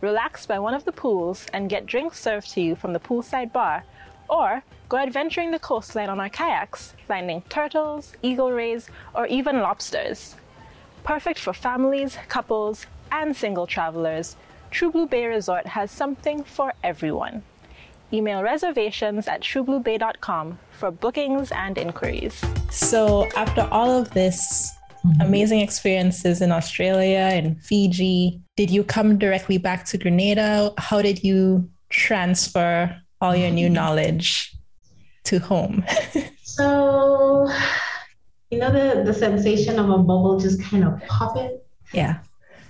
Relax 0.00 0.46
by 0.46 0.58
one 0.58 0.74
of 0.74 0.84
the 0.84 0.92
pools 0.92 1.46
and 1.52 1.70
get 1.70 1.86
drinks 1.86 2.18
served 2.18 2.50
to 2.50 2.60
you 2.60 2.74
from 2.74 2.92
the 2.92 3.00
poolside 3.00 3.52
bar, 3.52 3.84
or 4.28 4.62
go 4.88 4.96
adventuring 4.96 5.50
the 5.50 5.58
coastline 5.58 6.08
on 6.08 6.20
our 6.20 6.28
kayaks, 6.30 6.94
finding 7.06 7.42
turtles, 7.42 8.14
eagle 8.22 8.50
rays, 8.50 8.88
or 9.14 9.26
even 9.26 9.60
lobsters. 9.60 10.36
Perfect 11.04 11.38
for 11.38 11.52
families, 11.52 12.16
couples, 12.28 12.86
and 13.12 13.36
single 13.36 13.66
travelers, 13.66 14.36
True 14.70 14.90
Blue 14.90 15.06
Bay 15.06 15.26
Resort 15.26 15.66
has 15.66 15.90
something 15.90 16.42
for 16.42 16.72
everyone. 16.82 17.42
Email 18.10 18.42
reservations 18.42 19.28
at 19.28 19.42
truebluebay.com 19.42 20.58
for 20.72 20.90
bookings 20.90 21.52
and 21.52 21.76
inquiries. 21.76 22.42
So, 22.70 23.28
after 23.36 23.68
all 23.70 23.90
of 23.90 24.12
this 24.12 24.72
mm-hmm. 25.04 25.20
amazing 25.20 25.60
experiences 25.60 26.40
in 26.40 26.50
Australia 26.50 27.28
and 27.32 27.62
Fiji, 27.62 28.40
did 28.56 28.70
you 28.70 28.82
come 28.82 29.18
directly 29.18 29.58
back 29.58 29.84
to 29.86 29.98
Grenada? 29.98 30.72
How 30.78 31.02
did 31.02 31.22
you 31.22 31.68
transfer 31.90 32.98
all 33.20 33.36
your 33.36 33.50
new 33.50 33.68
knowledge 33.78 34.56
to 35.24 35.38
home? 35.38 35.84
so, 36.42 37.46
you 38.54 38.60
know, 38.60 38.70
the, 38.70 39.02
the 39.02 39.12
sensation 39.14 39.78
of 39.78 39.90
a 39.90 39.98
bubble 39.98 40.38
just 40.38 40.62
kind 40.62 40.84
of 40.84 41.00
popping? 41.06 41.58
Yeah. 41.92 42.18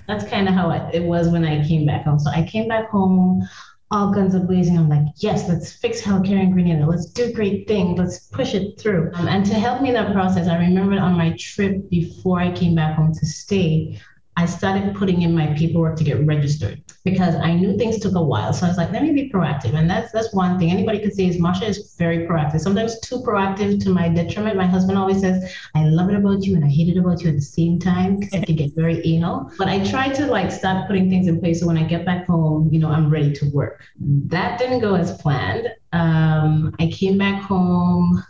That's 0.07 0.25
kind 0.25 0.49
of 0.49 0.55
how 0.55 0.71
it 0.93 1.03
was 1.03 1.29
when 1.29 1.45
I 1.45 1.67
came 1.67 1.87
back 1.87 2.05
home. 2.05 2.19
So 2.19 2.31
I 2.31 2.43
came 2.43 2.69
back 2.69 2.91
home 2.91 3.47
all 3.91 4.13
guns 4.13 4.35
are 4.35 4.41
blazing. 4.41 4.77
I'm 4.77 4.89
like, 4.89 5.07
yes, 5.17 5.49
let's 5.49 5.73
fix 5.73 6.01
healthcare 6.01 6.43
in 6.43 6.51
Grenada. 6.51 6.85
Let's 6.85 7.07
do 7.07 7.33
great 7.33 7.69
things. 7.69 7.99
Let's 7.99 8.19
push 8.19 8.55
it 8.55 8.81
through. 8.81 9.13
Um, 9.15 9.29
and 9.29 9.45
to 9.47 9.55
help 9.55 9.83
me 9.83 9.89
in 9.89 9.95
that 9.95 10.13
process, 10.13 10.49
I 10.49 10.57
remember 10.57 10.99
on 10.99 11.17
my 11.17 11.37
trip 11.39 11.89
before 11.91 12.41
I 12.41 12.51
came 12.53 12.75
back 12.75 12.97
home 12.97 13.15
to 13.15 13.27
stay, 13.27 14.01
I 14.37 14.47
started 14.47 14.97
putting 14.97 15.23
in 15.23 15.35
my 15.35 15.47
paperwork 15.55 15.97
to 15.97 16.05
get 16.05 16.27
registered 16.27 16.83
because 17.05 17.37
I 17.37 17.55
knew 17.55 17.79
things 17.79 18.01
took 18.01 18.17
a 18.17 18.23
while. 18.23 18.53
So 18.53 18.67
I 18.67 18.69
was 18.69 18.77
like, 18.77 18.91
let 18.91 19.03
me 19.05 19.13
be 19.13 19.31
proactive. 19.31 19.75
And 19.75 19.89
that's 19.89 20.11
that's 20.11 20.35
one 20.35 20.59
thing 20.59 20.71
anybody 20.71 20.99
could 20.99 21.15
say 21.15 21.27
is 21.27 21.37
Marsha 21.37 21.69
is 21.69 21.95
very 21.97 22.27
proactive. 22.27 22.61
Sometimes 22.61 22.99
too 23.01 23.21
proactive 23.21 23.81
to 23.85 23.91
my 23.91 24.09
detriment. 24.09 24.57
My 24.57 24.67
husband 24.67 24.99
always 24.99 25.21
says, 25.21 25.55
I 25.77 25.85
love 25.85 26.11
it 26.11 26.17
about 26.17 26.43
you 26.45 26.57
and 26.57 26.65
I 26.65 26.69
hate 26.69 26.89
it 26.89 26.99
about 26.99 27.23
you 27.23 27.29
at 27.29 27.37
the 27.37 27.43
same 27.43 27.79
time 27.79 28.19
because 28.19 28.35
I 28.35 28.45
can 28.45 28.57
get 28.57 28.75
very 28.75 29.07
anal. 29.07 29.53
But 29.57 29.69
I 29.69 29.85
try 29.85 30.09
to 30.09 30.27
like 30.27 30.51
start 30.51 30.89
putting 30.89 31.09
things 31.09 31.29
in 31.29 31.39
place 31.39 31.61
so 31.61 31.67
when 31.69 31.79
I 31.79 31.85
get 31.85 32.05
back 32.05 32.27
home, 32.27 32.69
you 32.73 32.81
know, 32.81 32.89
I'm 32.89 33.11
ready 33.11 33.33
to 33.35 33.51
work. 33.51 33.85
That 34.01 34.59
didn't 34.59 34.81
go 34.81 34.97
as 34.97 35.17
planned. 35.19 35.69
Um, 35.93 36.75
I 36.81 36.89
came 36.89 37.19
back 37.19 37.43
home. 37.43 38.25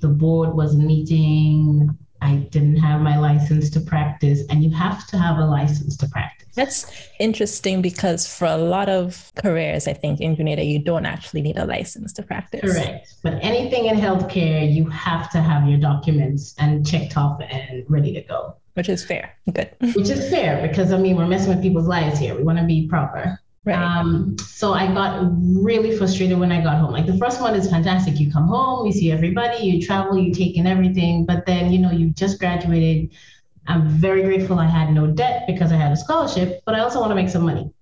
The 0.00 0.08
board 0.08 0.54
was 0.54 0.76
meeting 0.76 1.96
I 2.22 2.36
didn't 2.36 2.76
have 2.76 3.00
my 3.00 3.18
license 3.18 3.70
to 3.70 3.80
practice, 3.80 4.42
and 4.50 4.62
you 4.64 4.70
have 4.70 5.06
to 5.08 5.18
have 5.18 5.38
a 5.38 5.44
license 5.44 5.96
to 5.98 6.08
practice. 6.08 6.48
That's 6.54 6.90
interesting 7.20 7.82
because 7.82 8.26
for 8.26 8.46
a 8.46 8.56
lot 8.56 8.88
of 8.88 9.30
careers, 9.36 9.86
I 9.86 9.92
think 9.92 10.20
in 10.20 10.34
Grenada, 10.34 10.64
you 10.64 10.78
don't 10.78 11.04
actually 11.04 11.42
need 11.42 11.58
a 11.58 11.66
license 11.66 12.12
to 12.14 12.22
practice. 12.22 12.62
Correct. 12.62 13.14
But 13.22 13.34
anything 13.42 13.86
in 13.86 13.96
healthcare, 13.96 14.72
you 14.72 14.86
have 14.86 15.30
to 15.30 15.38
have 15.42 15.68
your 15.68 15.78
documents 15.78 16.54
and 16.58 16.86
checked 16.86 17.16
off 17.16 17.40
and 17.50 17.84
ready 17.88 18.12
to 18.14 18.22
go. 18.22 18.56
Which 18.74 18.88
is 18.88 19.04
fair. 19.04 19.34
Good. 19.52 19.70
Which 19.80 20.08
is 20.08 20.30
fair 20.30 20.66
because, 20.66 20.92
I 20.92 20.98
mean, 20.98 21.16
we're 21.16 21.26
messing 21.26 21.50
with 21.50 21.62
people's 21.62 21.86
lives 21.86 22.18
here. 22.18 22.34
We 22.34 22.42
want 22.42 22.58
to 22.58 22.64
be 22.64 22.86
proper. 22.88 23.38
Right. 23.66 23.74
Um, 23.74 24.36
so 24.38 24.74
I 24.74 24.86
got 24.86 25.28
really 25.42 25.96
frustrated 25.96 26.38
when 26.38 26.52
I 26.52 26.62
got 26.62 26.78
home. 26.78 26.92
Like 26.92 27.06
the 27.06 27.18
first 27.18 27.40
one 27.40 27.56
is 27.56 27.68
fantastic. 27.68 28.20
You 28.20 28.30
come 28.30 28.46
home, 28.46 28.86
you 28.86 28.92
see 28.92 29.10
everybody, 29.10 29.64
you 29.64 29.84
travel, 29.84 30.16
you 30.16 30.32
take 30.32 30.56
in 30.56 30.68
everything, 30.68 31.26
but 31.26 31.46
then 31.46 31.72
you 31.72 31.80
know 31.80 31.90
you 31.90 32.10
just 32.10 32.38
graduated. 32.38 33.10
I'm 33.66 33.88
very 33.88 34.22
grateful 34.22 34.60
I 34.60 34.68
had 34.68 34.92
no 34.92 35.08
debt 35.08 35.48
because 35.48 35.72
I 35.72 35.76
had 35.76 35.90
a 35.90 35.96
scholarship, 35.96 36.62
but 36.64 36.76
I 36.76 36.78
also 36.78 37.00
want 37.00 37.10
to 37.10 37.16
make 37.16 37.28
some 37.28 37.44
money. 37.44 37.72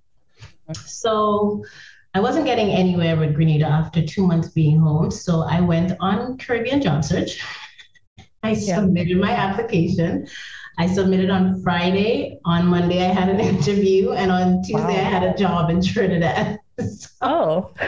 So 0.72 1.62
I 2.14 2.20
wasn't 2.20 2.46
getting 2.46 2.70
anywhere 2.70 3.16
with 3.16 3.34
Grenada 3.34 3.66
after 3.66 4.06
two 4.06 4.26
months 4.26 4.48
being 4.48 4.80
home. 4.80 5.10
So 5.10 5.42
I 5.42 5.60
went 5.60 5.92
on 6.00 6.38
Caribbean 6.38 6.80
Job 6.80 7.04
Search. 7.04 7.44
I 8.42 8.52
yeah. 8.52 8.76
submitted 8.76 9.18
my 9.18 9.32
application. 9.32 10.28
I 10.78 10.86
submitted 10.86 11.30
on 11.30 11.62
Friday. 11.62 12.38
On 12.44 12.66
Monday, 12.66 13.04
I 13.04 13.12
had 13.12 13.28
an 13.28 13.40
interview, 13.52 14.12
and 14.12 14.30
on 14.30 14.62
Tuesday, 14.62 14.82
wow. 14.82 14.88
I 14.88 15.10
had 15.16 15.22
a 15.22 15.36
job 15.36 15.70
in 15.70 15.82
Trinidad. 15.92 16.58
so, 16.78 17.08
oh. 17.22 17.70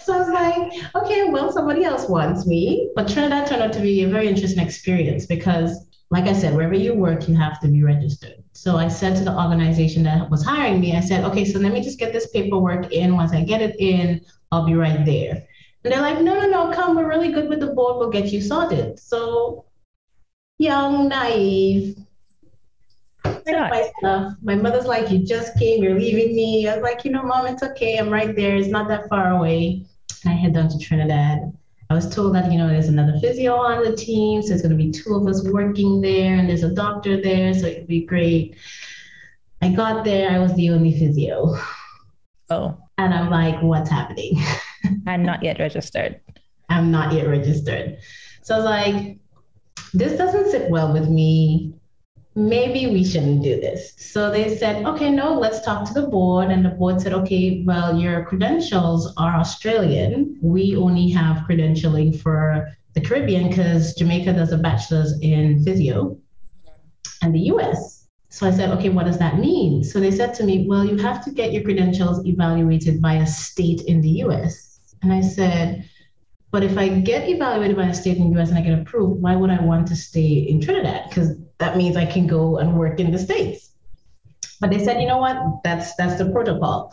so 0.00 0.14
I 0.14 0.18
was 0.18 0.28
like, 0.28 0.94
okay, 1.04 1.24
well, 1.30 1.52
somebody 1.52 1.84
else 1.84 2.08
wants 2.08 2.46
me. 2.46 2.90
But 2.96 3.08
Trinidad 3.08 3.46
turned 3.46 3.62
out 3.62 3.72
to 3.74 3.80
be 3.80 4.02
a 4.02 4.08
very 4.08 4.28
interesting 4.28 4.64
experience 4.64 5.26
because, 5.26 5.86
like 6.10 6.24
I 6.24 6.32
said, 6.32 6.54
wherever 6.54 6.74
you 6.74 6.94
work, 6.94 7.28
you 7.28 7.36
have 7.36 7.60
to 7.60 7.68
be 7.68 7.82
registered. 7.82 8.42
So 8.52 8.76
I 8.76 8.88
said 8.88 9.16
to 9.16 9.24
the 9.24 9.34
organization 9.34 10.02
that 10.04 10.28
was 10.28 10.44
hiring 10.44 10.80
me, 10.80 10.96
I 10.96 11.00
said, 11.00 11.24
okay, 11.24 11.44
so 11.44 11.58
let 11.60 11.72
me 11.72 11.82
just 11.82 11.98
get 11.98 12.12
this 12.12 12.26
paperwork 12.30 12.92
in. 12.92 13.14
Once 13.14 13.32
I 13.32 13.44
get 13.44 13.62
it 13.62 13.76
in, 13.78 14.20
I'll 14.50 14.66
be 14.66 14.74
right 14.74 15.04
there. 15.04 15.46
And 15.84 15.92
they're 15.92 16.02
like, 16.02 16.20
no, 16.20 16.34
no, 16.34 16.46
no, 16.46 16.72
come. 16.72 16.96
We're 16.96 17.08
really 17.08 17.32
good 17.32 17.48
with 17.48 17.60
the 17.60 17.68
board. 17.68 17.96
We'll 17.98 18.10
get 18.10 18.32
you 18.32 18.42
sorted. 18.42 18.98
So 18.98 19.64
young, 20.60 21.08
naive. 21.08 21.96
My 23.24 23.90
stuff. 23.98 24.34
My 24.42 24.54
mother's 24.54 24.84
like, 24.84 25.10
you 25.10 25.18
just 25.18 25.58
came, 25.58 25.82
you're 25.82 25.98
leaving 25.98 26.36
me. 26.36 26.68
I 26.68 26.74
was 26.76 26.82
like, 26.82 27.04
you 27.04 27.10
know, 27.10 27.22
mom, 27.22 27.46
it's 27.46 27.62
okay. 27.62 27.96
I'm 27.96 28.10
right 28.10 28.36
there. 28.36 28.56
It's 28.56 28.68
not 28.68 28.86
that 28.88 29.08
far 29.08 29.30
away. 29.30 29.84
And 30.24 30.32
I 30.32 30.36
head 30.36 30.54
down 30.54 30.68
to 30.68 30.78
Trinidad. 30.78 31.52
I 31.88 31.94
was 31.94 32.14
told 32.14 32.34
that, 32.34 32.52
you 32.52 32.58
know, 32.58 32.68
there's 32.68 32.88
another 32.88 33.18
physio 33.20 33.54
on 33.56 33.82
the 33.82 33.96
team. 33.96 34.42
So 34.42 34.50
there's 34.50 34.62
going 34.62 34.76
to 34.76 34.84
be 34.84 34.92
two 34.92 35.14
of 35.14 35.26
us 35.26 35.42
working 35.48 36.00
there 36.00 36.36
and 36.36 36.48
there's 36.48 36.62
a 36.62 36.72
doctor 36.72 37.20
there. 37.20 37.52
So 37.54 37.66
it'd 37.66 37.88
be 37.88 38.04
great. 38.04 38.56
I 39.62 39.70
got 39.70 40.04
there. 40.04 40.30
I 40.30 40.38
was 40.38 40.54
the 40.54 40.70
only 40.70 40.96
physio. 40.96 41.56
Oh. 42.50 42.76
And 42.98 43.14
I'm 43.14 43.30
like, 43.30 43.60
what's 43.62 43.90
happening? 43.90 44.40
I'm 45.06 45.24
not 45.24 45.42
yet 45.42 45.58
registered. 45.58 46.20
I'm 46.68 46.90
not 46.90 47.12
yet 47.12 47.26
registered. 47.26 47.98
So 48.42 48.54
I 48.54 48.58
was 48.58 48.64
like, 48.64 49.18
this 49.92 50.16
doesn't 50.16 50.50
sit 50.50 50.70
well 50.70 50.92
with 50.92 51.08
me. 51.08 51.74
Maybe 52.36 52.86
we 52.86 53.04
shouldn't 53.04 53.42
do 53.42 53.60
this. 53.60 53.94
So 53.96 54.30
they 54.30 54.56
said, 54.56 54.86
okay, 54.86 55.10
no, 55.10 55.38
let's 55.38 55.62
talk 55.62 55.86
to 55.88 55.94
the 55.94 56.06
board. 56.06 56.50
And 56.50 56.64
the 56.64 56.70
board 56.70 57.00
said, 57.00 57.12
okay, 57.12 57.64
well, 57.66 57.98
your 57.98 58.24
credentials 58.24 59.12
are 59.16 59.36
Australian. 59.36 60.38
We 60.40 60.76
only 60.76 61.10
have 61.10 61.44
credentialing 61.48 62.20
for 62.20 62.68
the 62.94 63.00
Caribbean 63.00 63.48
because 63.48 63.94
Jamaica 63.94 64.32
does 64.32 64.52
a 64.52 64.58
bachelor's 64.58 65.18
in 65.20 65.62
physio 65.64 66.16
and 67.22 67.34
the 67.34 67.40
US. 67.52 68.06
So 68.28 68.46
I 68.46 68.52
said, 68.52 68.70
okay, 68.78 68.90
what 68.90 69.06
does 69.06 69.18
that 69.18 69.38
mean? 69.38 69.82
So 69.82 69.98
they 69.98 70.12
said 70.12 70.34
to 70.34 70.44
me, 70.44 70.66
well, 70.68 70.84
you 70.84 70.96
have 70.98 71.24
to 71.24 71.32
get 71.32 71.52
your 71.52 71.64
credentials 71.64 72.24
evaluated 72.24 73.02
by 73.02 73.14
a 73.14 73.26
state 73.26 73.82
in 73.82 74.00
the 74.00 74.22
US. 74.24 74.78
And 75.02 75.12
I 75.12 75.20
said, 75.20 75.89
but 76.50 76.64
if 76.64 76.76
I 76.76 76.88
get 76.88 77.28
evaluated 77.28 77.76
by 77.76 77.86
a 77.86 77.94
state 77.94 78.16
in 78.16 78.32
the 78.32 78.40
US 78.40 78.48
and 78.48 78.58
I 78.58 78.62
get 78.62 78.78
approved, 78.78 79.22
why 79.22 79.36
would 79.36 79.50
I 79.50 79.60
want 79.60 79.86
to 79.88 79.96
stay 79.96 80.46
in 80.48 80.60
Trinidad? 80.60 81.08
Because 81.08 81.36
that 81.58 81.76
means 81.76 81.96
I 81.96 82.06
can 82.06 82.26
go 82.26 82.58
and 82.58 82.76
work 82.76 82.98
in 82.98 83.12
the 83.12 83.18
States. 83.18 83.70
But 84.60 84.70
they 84.70 84.84
said, 84.84 85.00
you 85.00 85.06
know 85.06 85.18
what? 85.18 85.62
That's 85.64 85.94
that's 85.94 86.18
the 86.18 86.30
protocol. 86.30 86.92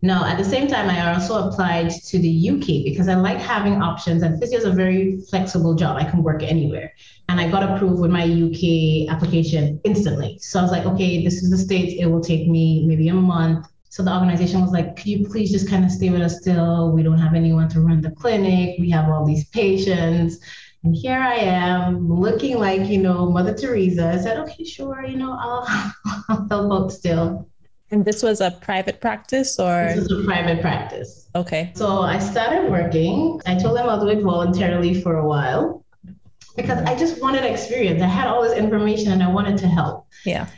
Now, 0.00 0.24
at 0.26 0.38
the 0.38 0.44
same 0.44 0.68
time, 0.68 0.88
I 0.88 1.12
also 1.12 1.48
applied 1.48 1.90
to 1.90 2.18
the 2.20 2.50
UK 2.50 2.84
because 2.84 3.08
I 3.08 3.16
like 3.16 3.38
having 3.38 3.82
options, 3.82 4.22
and 4.22 4.38
physio 4.38 4.58
is 4.58 4.64
a 4.64 4.70
very 4.70 5.20
flexible 5.22 5.74
job. 5.74 5.96
I 5.96 6.04
can 6.04 6.22
work 6.22 6.42
anywhere. 6.44 6.92
And 7.28 7.40
I 7.40 7.50
got 7.50 7.64
approved 7.64 8.00
with 8.00 8.12
my 8.12 8.22
UK 8.22 9.12
application 9.12 9.80
instantly. 9.82 10.38
So 10.40 10.60
I 10.60 10.62
was 10.62 10.70
like, 10.70 10.86
okay, 10.86 11.24
this 11.24 11.42
is 11.42 11.50
the 11.50 11.58
States. 11.58 11.94
It 11.98 12.06
will 12.06 12.20
take 12.20 12.46
me 12.46 12.86
maybe 12.86 13.08
a 13.08 13.14
month 13.14 13.66
so 13.90 14.02
the 14.02 14.12
organization 14.12 14.60
was 14.60 14.70
like, 14.70 14.96
could 14.96 15.06
you 15.06 15.26
please 15.26 15.50
just 15.50 15.68
kind 15.68 15.84
of 15.84 15.90
stay 15.90 16.10
with 16.10 16.20
us 16.20 16.40
still? 16.40 16.92
We 16.92 17.02
don't 17.02 17.18
have 17.18 17.34
anyone 17.34 17.68
to 17.70 17.80
run 17.80 18.00
the 18.00 18.10
clinic. 18.10 18.76
We 18.78 18.90
have 18.90 19.08
all 19.08 19.24
these 19.24 19.48
patients. 19.48 20.38
And 20.84 20.94
here 20.94 21.18
I 21.18 21.34
am 21.34 22.08
looking 22.08 22.58
like, 22.58 22.86
you 22.86 22.98
know, 22.98 23.30
Mother 23.30 23.54
Teresa. 23.54 24.10
I 24.10 24.18
said, 24.18 24.38
okay, 24.38 24.64
sure, 24.64 25.04
you 25.04 25.16
know, 25.16 25.32
I'll, 25.32 25.66
I'll 26.28 26.48
help 26.48 26.72
out 26.72 26.92
still. 26.92 27.48
And 27.90 28.04
this 28.04 28.22
was 28.22 28.42
a 28.42 28.50
private 28.50 29.00
practice 29.00 29.58
or? 29.58 29.92
This 29.94 30.04
is 30.04 30.12
a 30.12 30.24
private 30.24 30.60
practice. 30.60 31.30
Okay. 31.34 31.72
So 31.74 32.02
I 32.02 32.18
started 32.18 32.70
working. 32.70 33.40
I 33.46 33.54
told 33.54 33.78
them 33.78 33.88
I'll 33.88 34.00
do 34.00 34.08
it 34.08 34.22
voluntarily 34.22 35.00
for 35.00 35.16
a 35.16 35.26
while 35.26 35.84
because 36.54 36.82
I 36.84 36.94
just 36.96 37.22
wanted 37.22 37.44
experience. 37.44 38.02
I 38.02 38.06
had 38.06 38.26
all 38.26 38.42
this 38.42 38.56
information 38.56 39.12
and 39.12 39.22
I 39.22 39.30
wanted 39.30 39.56
to 39.58 39.68
help. 39.68 40.06
Yeah. 40.26 40.48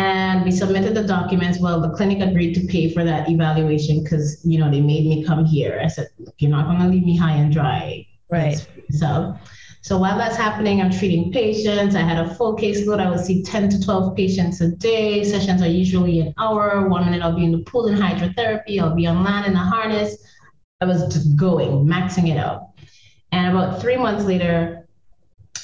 And 0.00 0.44
we 0.44 0.50
submitted 0.50 0.94
the 0.94 1.04
documents. 1.04 1.60
Well, 1.60 1.78
the 1.78 1.90
clinic 1.90 2.20
agreed 2.26 2.54
to 2.54 2.66
pay 2.66 2.90
for 2.90 3.04
that 3.04 3.28
evaluation 3.28 4.02
because, 4.02 4.40
you 4.46 4.58
know, 4.58 4.70
they 4.70 4.80
made 4.80 5.04
me 5.06 5.22
come 5.24 5.44
here. 5.44 5.78
I 5.84 5.88
said, 5.88 6.08
you're 6.38 6.50
not 6.50 6.64
going 6.64 6.78
to 6.78 6.88
leave 6.88 7.04
me 7.04 7.18
high 7.18 7.34
and 7.34 7.52
dry. 7.52 8.06
Right. 8.30 8.66
So 8.90 9.36
So 9.82 9.98
while 9.98 10.16
that's 10.16 10.36
happening, 10.36 10.80
I'm 10.80 10.90
treating 10.90 11.32
patients. 11.32 11.94
I 11.94 12.00
had 12.00 12.24
a 12.24 12.34
full 12.34 12.56
caseload. 12.56 13.00
I 13.00 13.10
would 13.10 13.20
see 13.20 13.42
10 13.42 13.68
to 13.70 13.82
12 13.82 14.16
patients 14.16 14.62
a 14.62 14.68
day. 14.68 15.22
Sessions 15.22 15.60
are 15.60 15.68
usually 15.68 16.20
an 16.20 16.32
hour. 16.38 16.88
One 16.88 17.04
minute 17.04 17.22
I'll 17.22 17.36
be 17.36 17.44
in 17.44 17.52
the 17.52 17.64
pool 17.64 17.88
in 17.88 17.96
hydrotherapy. 17.96 18.80
I'll 18.80 18.94
be 18.94 19.06
on 19.06 19.22
land 19.22 19.46
in 19.46 19.54
a 19.54 19.64
harness. 19.74 20.16
I 20.80 20.86
was 20.86 21.02
just 21.12 21.36
going, 21.36 21.86
maxing 21.86 22.30
it 22.30 22.38
out. 22.38 22.68
And 23.32 23.54
about 23.54 23.82
three 23.82 23.98
months 23.98 24.24
later, 24.24 24.88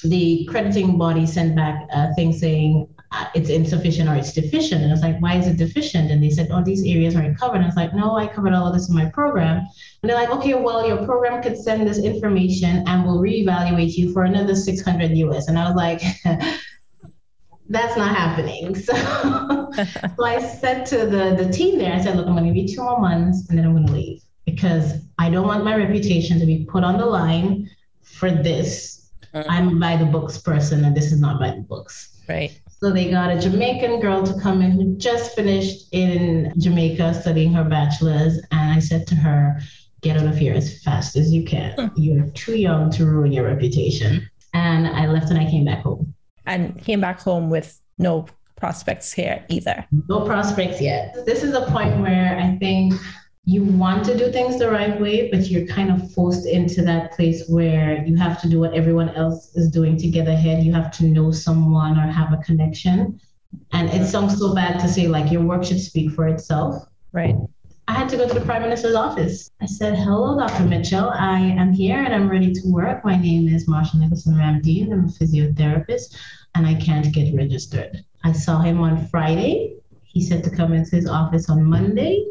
the 0.05 0.46
crediting 0.51 0.99
body 0.99 1.25
sent 1.25 1.57
back 1.57 1.88
a 1.90 2.14
thing 2.14 2.33
saying 2.35 2.88
it's 3.35 3.51
insufficient 3.51 4.09
or 4.09 4.15
it's 4.15 4.33
deficient. 4.33 4.83
And 4.83 4.91
I 4.91 4.95
was 4.95 5.03
like, 5.03 5.21
why 5.21 5.37
is 5.37 5.47
it 5.47 5.57
deficient? 5.57 6.11
And 6.11 6.23
they 6.23 6.31
said, 6.31 6.49
oh, 6.51 6.63
these 6.63 6.85
areas 6.85 7.17
aren't 7.17 7.39
covered. 7.39 7.57
And 7.57 7.65
I 7.65 7.69
was 7.69 7.77
like, 7.77 7.95
no, 7.95 8.17
I 8.17 8.27
covered 8.27 8.53
all 8.53 8.67
of 8.67 8.75
this 8.75 8.89
in 8.89 8.95
my 8.95 9.07
program. 9.11 9.59
And 9.59 10.11
they're 10.11 10.17
like, 10.17 10.31
okay, 10.31 10.55
well, 10.55 10.87
your 10.87 11.05
program 11.05 11.43
could 11.43 11.57
send 11.57 11.87
this 11.87 11.99
information 11.99 12.85
and 12.87 13.05
we'll 13.05 13.21
reevaluate 13.21 13.97
you 13.97 14.13
for 14.13 14.25
another 14.25 14.55
600 14.55 15.11
US. 15.17 15.49
And 15.49 15.59
I 15.59 15.67
was 15.67 15.77
like, 15.77 16.01
that's 17.69 17.97
not 17.97 18.15
happening. 18.15 18.77
So, 19.77 19.85
so 20.17 20.25
I 20.25 20.39
said 20.41 20.87
to 20.87 20.99
the, 21.05 21.35
the 21.37 21.53
team 21.53 21.79
there, 21.79 21.93
I 21.93 22.01
said, 22.01 22.17
look, 22.17 22.27
I'm 22.27 22.33
going 22.33 22.47
to 22.47 22.51
give 22.51 22.69
you 22.69 22.77
two 22.77 22.83
more 22.83 22.99
months 22.99 23.49
and 23.51 23.59
then 23.59 23.67
I'm 23.67 23.75
going 23.75 23.87
to 23.87 23.93
leave 23.93 24.23
because 24.47 25.03
I 25.19 25.29
don't 25.29 25.47
want 25.47 25.65
my 25.65 25.77
reputation 25.77 26.39
to 26.41 26.47
be 26.47 26.65
put 26.65 26.83
on 26.83 26.97
the 26.97 27.05
line 27.05 27.69
for 28.03 28.31
this. 28.31 29.11
Mm-hmm. 29.35 29.51
I'm 29.51 29.79
by 29.79 29.97
the 29.97 30.07
books 30.07 30.39
person 30.39 30.85
and 30.85 30.97
this 30.97 31.13
is 31.13 31.21
not 31.21 31.39
by 31.39 31.51
the 31.51 31.61
books. 31.61 32.16
Right. 32.29 32.59
So 32.81 32.91
they 32.91 33.11
got 33.11 33.31
a 33.31 33.41
Jamaican 33.41 34.01
girl 34.01 34.23
to 34.23 34.41
come 34.41 34.61
in 34.61 34.73
who 34.73 34.97
just 34.97 35.35
finished 35.35 35.89
in 35.93 36.53
Jamaica 36.59 37.15
studying 37.15 37.53
her 37.53 37.65
bachelor's. 37.65 38.39
And 38.51 38.73
I 38.73 38.81
said 38.81 39.07
to 39.09 39.15
her, 39.15 39.59
get 40.03 40.17
out 40.17 40.27
of 40.27 40.37
here 40.37 40.55
as 40.55 40.83
fast 40.83 41.17
as 41.17 41.33
you 41.33 41.45
can. 41.45 41.77
Mm. 41.77 41.93
You're 41.97 42.31
too 42.31 42.57
young 42.57 42.91
to 42.93 43.07
ruin 43.07 43.33
your 43.33 43.45
reputation. 43.45 44.29
And 44.55 44.87
I 44.87 45.07
left 45.07 45.31
and 45.31 45.39
I 45.39 45.51
came 45.51 45.65
back 45.65 45.83
home. 45.83 46.15
And 46.45 46.83
came 46.85 47.01
back 47.01 47.21
home 47.21 47.51
with 47.51 47.81
no 47.99 48.27
prospects 48.57 49.12
here 49.12 49.45
either. 49.49 49.87
No 50.09 50.25
prospects 50.25 50.81
yet. 50.81 51.15
This 51.27 51.43
is 51.43 51.55
a 51.55 51.62
point 51.71 52.01
where 52.01 52.39
I 52.39 52.57
think 52.59 52.95
you 53.49 53.63
want 53.63 54.05
to 54.05 54.19
do 54.19 54.33
things 54.33 54.59
the 54.59 54.69
right 54.69 55.01
way, 55.01 55.31
but 55.31 55.49
you're 55.49 55.67
kind 55.67 55.89
of 55.89 56.13
forced 56.13 56.47
into 56.47 56.83
that 56.83 57.13
place 57.13 57.49
where 57.49 58.05
you 58.05 58.17
have 58.17 58.41
to 58.41 58.49
do 58.49 58.59
what 58.59 58.75
everyone 58.75 59.09
else 59.11 59.55
is 59.55 59.71
doing 59.71 59.97
to 59.99 60.09
get 60.09 60.27
ahead. 60.27 60.65
You 60.65 60.73
have 60.75 60.91
to 60.99 61.05
know 61.05 61.31
someone 61.31 61.97
or 61.97 62.11
have 62.11 62.33
a 62.33 62.39
connection. 62.39 63.21
And 63.73 63.89
it 63.91 64.09
sounds 64.09 64.37
so 64.37 64.53
bad 64.53 64.81
to 64.81 64.89
say, 64.89 65.07
like, 65.07 65.31
your 65.31 65.43
work 65.43 65.63
should 65.63 65.81
speak 65.81 66.11
for 66.11 66.27
itself. 66.27 66.89
Right. 67.13 67.37
I 67.87 67.93
had 67.93 68.09
to 68.09 68.17
go 68.17 68.27
to 68.27 68.35
the 68.35 68.41
Prime 68.41 68.63
Minister's 68.63 68.97
office. 68.97 69.49
I 69.61 69.67
said, 69.67 69.97
Hello, 69.97 70.37
Dr. 70.37 70.65
Mitchell. 70.65 71.11
I 71.11 71.39
am 71.39 71.73
here 71.73 72.03
and 72.03 72.13
I'm 72.13 72.29
ready 72.29 72.53
to 72.53 72.61
work. 72.67 73.05
My 73.05 73.17
name 73.17 73.47
is 73.47 73.69
Marsha 73.69 73.95
Nicholson 73.95 74.35
Ramdeen. 74.35 74.93
I'm 74.93 75.05
a 75.05 75.09
physiotherapist 75.09 76.17
and 76.57 76.67
I 76.67 76.75
can't 76.75 77.15
get 77.15 77.33
registered. 77.33 78.05
I 78.25 78.33
saw 78.33 78.59
him 78.59 78.81
on 78.81 79.07
Friday. 79.07 79.77
He 80.03 80.21
said 80.21 80.43
to 80.43 80.51
come 80.51 80.73
into 80.73 80.97
his 80.97 81.09
office 81.09 81.49
on 81.49 81.63
Monday 81.63 82.27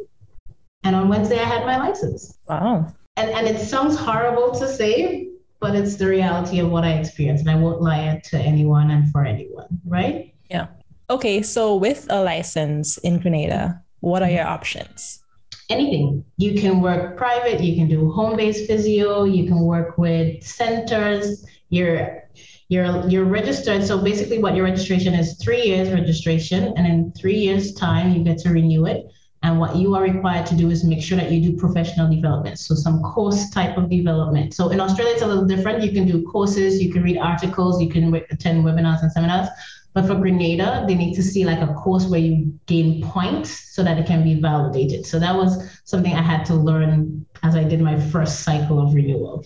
and 0.85 0.95
on 0.95 1.09
Wednesday, 1.09 1.39
I 1.39 1.45
had 1.45 1.65
my 1.65 1.77
license. 1.77 2.37
Wow. 2.47 2.93
And, 3.17 3.31
and 3.31 3.47
it 3.47 3.59
sounds 3.59 3.97
horrible 3.97 4.51
to 4.59 4.67
say, 4.67 5.29
but 5.59 5.75
it's 5.75 5.95
the 5.95 6.07
reality 6.07 6.59
of 6.59 6.69
what 6.69 6.83
I 6.83 6.93
experienced. 6.93 7.45
And 7.47 7.49
I 7.49 7.59
won't 7.59 7.81
lie 7.81 8.09
it 8.09 8.23
to 8.25 8.37
anyone 8.37 8.91
and 8.91 9.11
for 9.11 9.25
anyone, 9.25 9.67
right? 9.85 10.33
Yeah. 10.49 10.67
Okay. 11.09 11.41
So, 11.41 11.75
with 11.75 12.05
a 12.11 12.21
license 12.21 12.97
in 12.99 13.19
Grenada, 13.19 13.81
what 14.01 14.21
are 14.21 14.29
your 14.29 14.45
options? 14.45 15.23
Anything. 15.69 16.23
You 16.37 16.61
can 16.61 16.81
work 16.81 17.17
private, 17.17 17.61
you 17.61 17.75
can 17.75 17.87
do 17.87 18.11
home 18.11 18.37
based 18.37 18.67
physio, 18.67 19.23
you 19.23 19.47
can 19.47 19.61
work 19.61 19.97
with 19.97 20.43
centers. 20.43 21.43
You're 21.69 22.23
you're 22.69 23.07
you're 23.09 23.25
registered. 23.25 23.83
So 23.83 23.97
basically 23.97 24.37
what 24.37 24.55
your 24.55 24.65
registration 24.65 25.15
is 25.15 25.41
three 25.43 25.63
years 25.63 25.89
registration, 25.89 26.73
and 26.77 26.85
in 26.85 27.11
three 27.13 27.39
years' 27.39 27.73
time 27.73 28.13
you 28.13 28.23
get 28.23 28.37
to 28.39 28.49
renew 28.49 28.85
it. 28.85 29.07
And 29.45 29.59
what 29.59 29.75
you 29.75 29.93
are 29.93 30.01
required 30.01 30.47
to 30.47 30.55
do 30.55 30.71
is 30.71 30.83
make 30.83 31.03
sure 31.03 31.17
that 31.17 31.31
you 31.31 31.39
do 31.39 31.55
professional 31.55 32.09
development. 32.09 32.57
So 32.57 32.73
some 32.73 33.03
course 33.03 33.51
type 33.51 33.77
of 33.77 33.91
development. 33.91 34.55
So 34.55 34.69
in 34.69 34.79
Australia, 34.79 35.13
it's 35.13 35.21
a 35.21 35.27
little 35.27 35.45
different. 35.45 35.83
You 35.83 35.91
can 35.91 36.07
do 36.07 36.23
courses, 36.23 36.81
you 36.81 36.91
can 36.91 37.03
read 37.03 37.19
articles, 37.19 37.79
you 37.79 37.87
can 37.87 38.11
attend 38.31 38.65
webinars 38.65 39.03
and 39.03 39.11
seminars. 39.11 39.47
But 39.93 40.07
for 40.07 40.15
Grenada, 40.15 40.83
they 40.87 40.95
need 40.95 41.13
to 41.13 41.21
see 41.21 41.45
like 41.45 41.61
a 41.61 41.71
course 41.75 42.07
where 42.07 42.19
you 42.19 42.59
gain 42.65 43.03
points 43.03 43.51
so 43.75 43.83
that 43.83 43.99
it 43.99 44.07
can 44.07 44.23
be 44.23 44.33
validated. 44.41 45.05
So 45.05 45.19
that 45.19 45.35
was 45.35 45.79
something 45.83 46.15
I 46.15 46.23
had 46.23 46.43
to 46.45 46.55
learn 46.55 47.23
as 47.43 47.55
I 47.55 47.63
did 47.63 47.81
my 47.81 47.99
first 48.09 48.39
cycle 48.39 48.81
of 48.81 48.95
renewal. 48.95 49.45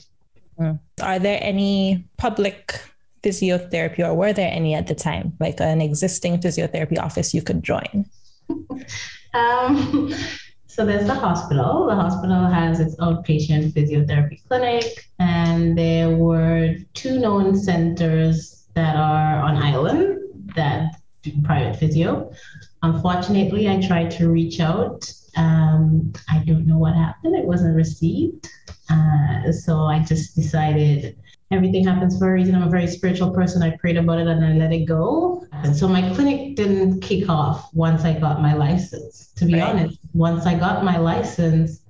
Hmm. 0.58 0.76
Are 1.02 1.20
there 1.20 1.40
any 1.42 2.06
public 2.16 2.82
physiotherapy 3.22 4.00
or 4.00 4.14
were 4.14 4.32
there 4.32 4.50
any 4.50 4.76
at 4.76 4.88
the 4.88 4.96
time, 4.96 5.34
like 5.42 5.60
an 5.60 5.82
existing 5.82 6.40
physiotherapy 6.40 6.98
office 6.98 7.34
you 7.34 7.42
could 7.42 7.62
join? 7.64 8.06
Um, 9.34 10.14
so 10.68 10.86
there's 10.86 11.08
the 11.08 11.14
hospital. 11.14 11.88
The 11.88 11.96
hospital 11.96 12.46
has 12.46 12.80
its 12.80 12.96
outpatient 12.98 13.74
physiotherapy 13.74 14.46
clinic, 14.48 15.10
and 15.20 15.78
there 15.78 16.10
were 16.10 16.76
two 16.94 17.20
known 17.20 17.56
centers 17.56 18.68
that 18.76 18.96
are 18.96 19.42
on 19.42 19.58
island 19.58 20.20
that 20.56 20.96
do 21.22 21.32
private 21.44 21.76
physio. 21.76 22.32
Unfortunately, 22.82 23.70
I 23.70 23.82
tried 23.82 24.12
to 24.12 24.30
reach 24.30 24.60
out. 24.60 25.12
Um, 25.36 26.14
I 26.30 26.40
don't 26.46 26.66
know 26.66 26.78
what 26.78 26.96
happened. 26.96 27.36
It 27.36 27.46
wasn't 27.46 27.76
received. 27.76 28.48
Uh, 28.90 29.52
so 29.52 29.84
I 29.84 30.00
just 30.00 30.36
decided 30.36 31.18
everything 31.52 31.86
happens 31.86 32.18
for 32.18 32.30
a 32.30 32.34
reason. 32.34 32.56
I'm 32.56 32.68
a 32.68 32.70
very 32.70 32.88
spiritual 32.88 33.32
person. 33.32 33.64
I 33.64 33.76
prayed 33.78 33.98
about 33.98 34.20
it 34.20 34.28
and 34.28 34.46
I 34.46 34.54
let 34.54 34.72
it 34.72 34.86
go. 34.86 35.46
And 35.52 35.76
so 35.76 35.88
my 35.88 36.02
clinic 36.14 36.56
didn't 36.56 37.02
kick 37.02 37.28
off 37.28 37.74
once 37.74 38.04
I 38.04 38.14
got 38.14 38.42
my 38.42 38.54
license. 38.54 39.32
To 39.38 39.46
be 39.46 39.54
right. 39.54 39.64
honest, 39.64 40.00
once 40.14 40.46
I 40.46 40.58
got 40.58 40.84
my 40.84 40.98
license, 40.98 41.82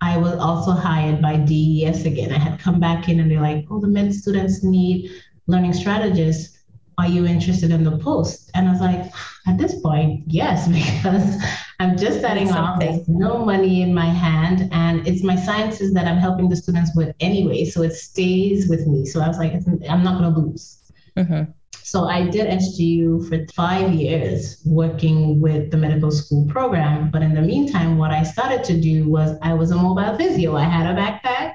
I 0.00 0.16
was 0.16 0.34
also 0.38 0.72
hired 0.72 1.20
by 1.20 1.36
DES 1.36 2.06
again. 2.06 2.32
I 2.32 2.38
had 2.38 2.58
come 2.58 2.80
back 2.80 3.08
in 3.08 3.20
and 3.20 3.30
they're 3.30 3.40
like, 3.40 3.66
oh, 3.70 3.80
the 3.80 3.86
med 3.86 4.14
students 4.14 4.64
need 4.64 5.10
learning 5.46 5.74
strategists. 5.74 6.58
Are 6.98 7.06
you 7.06 7.26
interested 7.26 7.70
in 7.70 7.84
the 7.84 7.98
post? 7.98 8.50
And 8.54 8.68
I 8.68 8.72
was 8.72 8.80
like, 8.80 9.12
at 9.46 9.58
this 9.58 9.80
point, 9.80 10.24
yes, 10.26 10.68
because 11.02 11.36
I'm 11.82 11.96
just 11.96 12.20
starting 12.20 12.48
off. 12.52 12.78
There's 12.78 13.08
no 13.08 13.44
money 13.44 13.82
in 13.82 13.92
my 13.92 14.06
hand, 14.06 14.68
and 14.70 15.04
it's 15.04 15.24
my 15.24 15.34
sciences 15.34 15.92
that 15.94 16.06
I'm 16.06 16.16
helping 16.16 16.48
the 16.48 16.54
students 16.54 16.94
with 16.94 17.12
anyway. 17.18 17.64
So 17.64 17.82
it 17.82 17.92
stays 17.92 18.68
with 18.68 18.86
me. 18.86 19.04
So 19.04 19.20
I 19.20 19.26
was 19.26 19.36
like, 19.36 19.54
I'm 19.90 20.04
not 20.04 20.16
going 20.20 20.32
to 20.32 20.40
lose. 20.40 20.78
Mm-hmm. 21.16 21.50
So 21.82 22.04
I 22.04 22.28
did 22.28 22.46
SGU 22.46 23.28
for 23.28 23.52
five 23.52 23.92
years 23.92 24.62
working 24.64 25.40
with 25.40 25.72
the 25.72 25.76
medical 25.76 26.12
school 26.12 26.46
program. 26.46 27.10
But 27.10 27.22
in 27.22 27.34
the 27.34 27.42
meantime, 27.42 27.98
what 27.98 28.12
I 28.12 28.22
started 28.22 28.62
to 28.64 28.80
do 28.80 29.10
was 29.10 29.36
I 29.42 29.52
was 29.52 29.72
a 29.72 29.76
mobile 29.76 30.16
physio. 30.16 30.54
I 30.54 30.62
had 30.62 30.86
a 30.86 30.94
backpack 30.96 31.54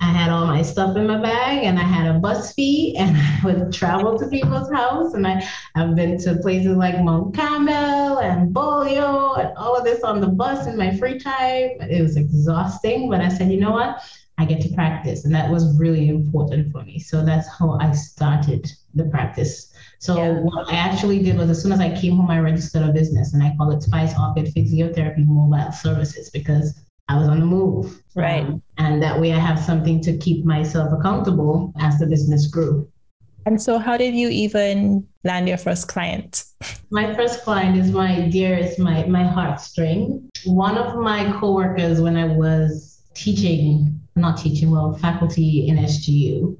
I 0.00 0.06
had 0.06 0.30
all 0.30 0.46
my 0.46 0.62
stuff 0.62 0.96
in 0.96 1.06
my 1.06 1.20
bag 1.20 1.64
and 1.64 1.78
I 1.78 1.82
had 1.82 2.14
a 2.14 2.18
bus 2.18 2.52
fee 2.52 2.96
and 2.98 3.16
I 3.16 3.40
would 3.44 3.72
travel 3.72 4.18
to 4.18 4.26
people's 4.28 4.70
house 4.70 5.14
and 5.14 5.26
I, 5.26 5.46
I've 5.74 5.94
been 5.94 6.18
to 6.20 6.36
places 6.36 6.76
like 6.76 7.02
Mount 7.02 7.34
Carmel 7.34 8.18
and 8.18 8.54
Bolio 8.54 9.38
and 9.38 9.56
all 9.56 9.76
of 9.76 9.84
this 9.84 10.02
on 10.02 10.20
the 10.20 10.28
bus 10.28 10.66
in 10.66 10.76
my 10.76 10.96
free 10.96 11.18
time. 11.18 11.80
It 11.80 12.02
was 12.02 12.16
exhausting, 12.16 13.08
but 13.08 13.20
I 13.20 13.28
said, 13.28 13.50
you 13.50 13.60
know 13.60 13.72
what? 13.72 14.02
I 14.38 14.44
get 14.44 14.60
to 14.62 14.68
practice. 14.74 15.24
And 15.24 15.34
that 15.34 15.50
was 15.50 15.78
really 15.78 16.08
important 16.08 16.70
for 16.70 16.82
me. 16.82 16.98
So 16.98 17.24
that's 17.24 17.48
how 17.58 17.78
I 17.80 17.92
started 17.92 18.70
the 18.94 19.04
practice. 19.04 19.72
So 19.98 20.16
yeah. 20.18 20.40
what 20.40 20.68
I 20.70 20.76
actually 20.76 21.22
did 21.22 21.38
was 21.38 21.48
as 21.48 21.62
soon 21.62 21.72
as 21.72 21.80
I 21.80 21.98
came 21.98 22.16
home, 22.16 22.30
I 22.30 22.40
registered 22.40 22.82
a 22.82 22.92
business 22.92 23.32
and 23.32 23.42
I 23.42 23.54
called 23.56 23.72
it 23.72 23.82
Spice 23.82 24.12
Orchid 24.18 24.54
Physiotherapy 24.54 25.24
Mobile 25.26 25.72
Services 25.72 26.28
because 26.28 26.82
I 27.08 27.18
was 27.18 27.28
on 27.28 27.40
the 27.40 27.46
move. 27.46 28.02
Right. 28.14 28.44
Um, 28.44 28.62
and 28.78 29.02
that 29.02 29.20
way 29.20 29.32
I 29.32 29.38
have 29.38 29.58
something 29.58 30.00
to 30.02 30.16
keep 30.18 30.44
myself 30.44 30.92
accountable 30.92 31.72
as 31.80 31.98
the 31.98 32.06
business 32.06 32.46
grew. 32.46 32.88
And 33.44 33.62
so, 33.62 33.78
how 33.78 33.96
did 33.96 34.14
you 34.14 34.28
even 34.28 35.06
land 35.22 35.48
your 35.48 35.56
first 35.56 35.86
client? 35.86 36.44
My 36.90 37.14
first 37.14 37.42
client 37.42 37.76
is 37.76 37.92
my 37.92 38.28
dearest, 38.28 38.80
my, 38.80 39.04
my 39.04 39.22
heartstring. 39.22 40.28
One 40.44 40.76
of 40.76 40.96
my 40.96 41.32
coworkers, 41.38 42.00
when 42.00 42.16
I 42.16 42.26
was 42.26 43.02
teaching, 43.14 44.00
not 44.16 44.38
teaching, 44.38 44.72
well, 44.72 44.94
faculty 44.94 45.68
in 45.68 45.76
SGU, 45.76 46.56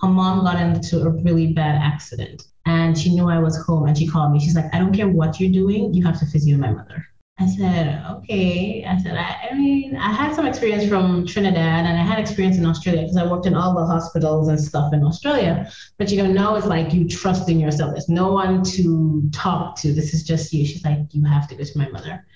her 0.00 0.08
mom 0.08 0.44
got 0.44 0.60
into 0.60 1.02
a 1.02 1.10
really 1.10 1.52
bad 1.52 1.76
accident 1.76 2.44
and 2.66 2.96
she 2.96 3.14
knew 3.14 3.28
I 3.28 3.38
was 3.38 3.62
home 3.64 3.86
and 3.86 3.96
she 3.96 4.06
called 4.06 4.32
me. 4.32 4.40
She's 4.40 4.56
like, 4.56 4.72
I 4.74 4.78
don't 4.78 4.94
care 4.94 5.08
what 5.08 5.40
you're 5.40 5.52
doing, 5.52 5.92
you 5.92 6.04
have 6.04 6.18
to 6.20 6.26
physio 6.26 6.56
my 6.56 6.70
mother. 6.70 7.06
I 7.40 7.46
said, 7.46 8.04
okay. 8.10 8.84
I 8.84 8.98
said, 8.98 9.16
I, 9.16 9.48
I, 9.50 9.54
mean, 9.54 9.96
I 9.96 10.12
had 10.12 10.34
some 10.34 10.46
experience 10.46 10.86
from 10.86 11.26
Trinidad 11.26 11.86
and 11.86 11.98
I 11.98 12.02
had 12.02 12.18
experience 12.18 12.58
in 12.58 12.66
Australia 12.66 13.00
because 13.00 13.16
I 13.16 13.26
worked 13.26 13.46
in 13.46 13.54
all 13.54 13.74
the 13.74 13.86
hospitals 13.86 14.48
and 14.48 14.60
stuff 14.60 14.92
in 14.92 15.02
Australia. 15.02 15.72
But 15.96 16.10
you 16.10 16.22
know, 16.22 16.30
now 16.30 16.56
it's 16.56 16.66
like 16.66 16.92
you 16.92 17.08
trust 17.08 17.48
in 17.48 17.58
yourself. 17.58 17.92
There's 17.92 18.10
no 18.10 18.30
one 18.30 18.62
to 18.74 19.26
talk 19.32 19.76
to. 19.76 19.94
This 19.94 20.12
is 20.12 20.22
just 20.22 20.52
you. 20.52 20.66
She's 20.66 20.84
like, 20.84 20.98
you 21.12 21.24
have 21.24 21.48
to 21.48 21.54
go 21.54 21.64
to 21.64 21.78
my 21.78 21.88
mother. 21.88 22.26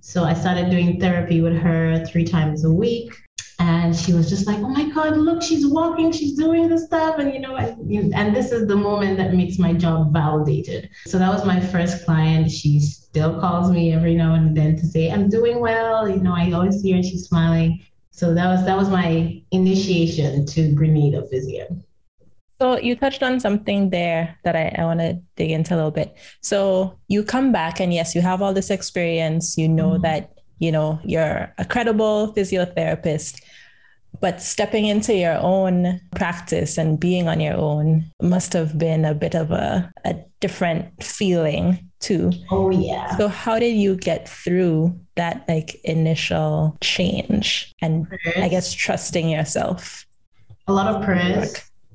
So 0.00 0.24
I 0.24 0.32
started 0.32 0.70
doing 0.70 0.98
therapy 0.98 1.42
with 1.42 1.56
her 1.58 2.02
three 2.06 2.24
times 2.24 2.64
a 2.64 2.72
week. 2.72 3.14
And 3.58 3.94
she 3.94 4.12
was 4.12 4.28
just 4.28 4.46
like, 4.46 4.58
"Oh 4.58 4.68
my 4.68 4.88
God, 4.90 5.16
look, 5.16 5.42
she's 5.42 5.66
walking, 5.66 6.12
she's 6.12 6.34
doing 6.34 6.68
the 6.68 6.78
stuff," 6.78 7.18
and 7.18 7.32
you 7.32 7.40
know, 7.40 7.56
and, 7.56 8.14
and 8.14 8.34
this 8.34 8.52
is 8.52 8.66
the 8.66 8.76
moment 8.76 9.16
that 9.18 9.34
makes 9.34 9.58
my 9.58 9.72
job 9.72 10.12
validated. 10.12 10.90
So 11.06 11.18
that 11.18 11.32
was 11.32 11.44
my 11.44 11.60
first 11.60 12.04
client. 12.04 12.50
She 12.50 12.80
still 12.80 13.38
calls 13.40 13.70
me 13.70 13.92
every 13.92 14.14
now 14.14 14.34
and 14.34 14.56
then 14.56 14.76
to 14.76 14.86
say, 14.86 15.10
"I'm 15.10 15.28
doing 15.28 15.60
well." 15.60 16.08
You 16.08 16.20
know, 16.20 16.34
I 16.34 16.52
always 16.52 16.80
see 16.80 16.90
her; 16.90 16.96
and 16.96 17.04
she's 17.04 17.26
smiling. 17.26 17.80
So 18.10 18.34
that 18.34 18.48
was 18.48 18.64
that 18.64 18.76
was 18.76 18.88
my 18.88 19.42
initiation 19.50 20.46
to 20.46 20.72
Grenada 20.72 21.26
Physio. 21.30 21.66
So 22.60 22.78
you 22.78 22.94
touched 22.94 23.22
on 23.22 23.40
something 23.40 23.90
there 23.90 24.38
that 24.44 24.54
I, 24.54 24.74
I 24.78 24.84
want 24.84 25.00
to 25.00 25.20
dig 25.36 25.50
into 25.50 25.74
a 25.74 25.76
little 25.76 25.90
bit. 25.90 26.16
So 26.40 26.98
you 27.08 27.24
come 27.24 27.50
back 27.52 27.80
and 27.80 27.92
yes, 27.92 28.14
you 28.14 28.20
have 28.20 28.40
all 28.40 28.54
this 28.54 28.70
experience. 28.70 29.58
You 29.58 29.68
know 29.68 29.90
mm-hmm. 29.90 30.02
that 30.02 30.33
you 30.58 30.72
know, 30.72 31.00
you're 31.04 31.52
a 31.58 31.64
credible 31.64 32.32
physiotherapist, 32.34 33.42
but 34.20 34.40
stepping 34.40 34.86
into 34.86 35.14
your 35.14 35.36
own 35.38 36.00
practice 36.14 36.78
and 36.78 37.00
being 37.00 37.28
on 37.28 37.40
your 37.40 37.56
own 37.56 38.10
must 38.22 38.52
have 38.52 38.78
been 38.78 39.04
a 39.04 39.14
bit 39.14 39.34
of 39.34 39.50
a, 39.50 39.90
a 40.04 40.16
different 40.40 41.02
feeling 41.02 41.90
too. 42.00 42.32
Oh, 42.50 42.70
yeah. 42.70 43.16
So, 43.16 43.28
how 43.28 43.58
did 43.58 43.76
you 43.76 43.96
get 43.96 44.28
through 44.28 44.98
that 45.16 45.44
like 45.48 45.80
initial 45.84 46.76
change 46.80 47.72
and 47.80 48.08
prayers. 48.08 48.36
I 48.36 48.48
guess 48.48 48.72
trusting 48.72 49.28
yourself? 49.28 50.06
A 50.66 50.72
lot 50.72 50.94
of 50.94 51.04
prayers. 51.04 51.54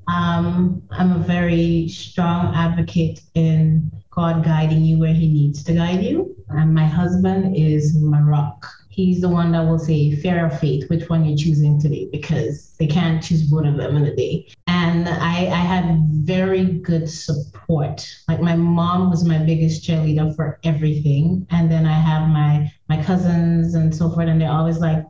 Um, 0.10 0.82
I'm 0.92 1.12
a 1.12 1.20
very 1.20 1.88
strong 1.88 2.56
advocate 2.56 3.22
in 3.36 3.92
God 4.10 4.44
guiding 4.44 4.82
you 4.82 4.98
where 4.98 5.14
He 5.14 5.28
needs 5.28 5.64
to 5.66 5.74
guide 5.74 6.04
you. 6.04 6.36
And 6.50 6.74
my 6.74 6.86
husband 6.86 7.56
is 7.56 7.96
my 8.02 8.20
rock. 8.20 8.66
He's 8.90 9.22
the 9.22 9.30
one 9.30 9.52
that 9.52 9.62
will 9.62 9.80
say, 9.80 10.16
fair 10.16 10.48
or 10.48 10.50
faith, 10.50 10.90
which 10.90 11.08
one 11.10 11.24
you're 11.24 11.38
choosing 11.38 11.80
today, 11.80 12.10
because 12.12 12.76
they 12.80 12.88
can't 12.88 13.24
choose 13.24 13.44
both 13.44 13.66
of 13.66 13.78
them 13.78 13.96
in 13.98 14.06
a 14.08 14.16
day. 14.16 14.52
And 14.68 15.08
I, 15.08 15.46
I 15.46 15.64
had 15.74 16.08
very 16.12 16.66
good 16.66 17.10
support. 17.10 18.06
Like 18.28 18.42
my 18.42 18.56
mom 18.56 19.10
was 19.12 19.24
my 19.24 19.38
biggest 19.38 19.88
cheerleader 19.88 20.36
for 20.36 20.60
everything. 20.64 21.46
And 21.52 21.72
then 21.72 21.86
I 21.86 21.94
have 21.94 22.28
my 22.28 22.72
my 22.90 23.02
cousins 23.04 23.76
and 23.76 23.96
so 23.96 24.10
forth, 24.10 24.28
and 24.28 24.42
they're 24.42 24.52
always 24.52 24.80
like, 24.80 25.06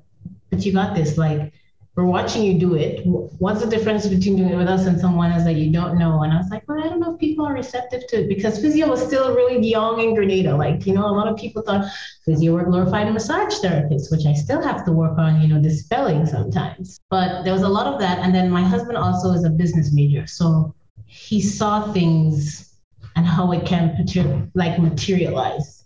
but 0.49 0.65
you 0.65 0.73
got 0.73 0.93
this. 0.93 1.17
Like, 1.17 1.53
we're 1.99 2.05
watching 2.05 2.43
you 2.43 2.57
do 2.57 2.75
it. 2.75 3.05
What's 3.05 3.61
the 3.61 3.69
difference 3.69 4.07
between 4.07 4.37
doing 4.37 4.51
it 4.51 4.55
with 4.55 4.69
us 4.69 4.85
and 4.85 4.97
someone 4.97 5.33
else 5.33 5.43
that 5.43 5.55
you 5.55 5.69
don't 5.69 5.97
know? 5.97 6.23
And 6.23 6.31
I 6.31 6.37
was 6.37 6.49
like, 6.49 6.63
well, 6.65 6.81
I 6.81 6.87
don't 6.87 7.01
know 7.01 7.13
if 7.13 7.19
people 7.19 7.45
are 7.45 7.53
receptive 7.53 8.07
to 8.07 8.21
it 8.21 8.29
because 8.29 8.61
physio 8.61 8.87
was 8.87 9.05
still 9.05 9.35
really 9.35 9.59
young 9.67 9.99
in 9.99 10.15
Grenada. 10.15 10.55
Like, 10.55 10.85
you 10.87 10.93
know, 10.93 11.05
a 11.05 11.11
lot 11.11 11.27
of 11.27 11.35
people 11.35 11.61
thought 11.61 11.91
physio 12.23 12.53
were 12.53 12.63
glorified 12.63 13.11
massage 13.11 13.53
therapists, 13.55 14.09
which 14.11 14.25
I 14.25 14.33
still 14.33 14.61
have 14.61 14.85
to 14.85 14.93
work 14.93 15.17
on, 15.17 15.41
you 15.41 15.49
know, 15.49 15.61
dispelling 15.61 16.25
sometimes. 16.25 16.99
But 17.09 17.43
there 17.43 17.51
was 17.51 17.63
a 17.63 17.69
lot 17.69 17.85
of 17.85 17.99
that. 17.99 18.19
And 18.19 18.33
then 18.33 18.49
my 18.49 18.63
husband 18.63 18.97
also 18.97 19.31
is 19.31 19.43
a 19.43 19.49
business 19.49 19.91
major. 19.91 20.25
So 20.25 20.73
he 21.05 21.41
saw 21.41 21.91
things 21.91 22.77
and 23.17 23.25
how 23.25 23.51
it 23.51 23.65
can 23.65 24.51
like 24.55 24.79
materialize. 24.79 25.83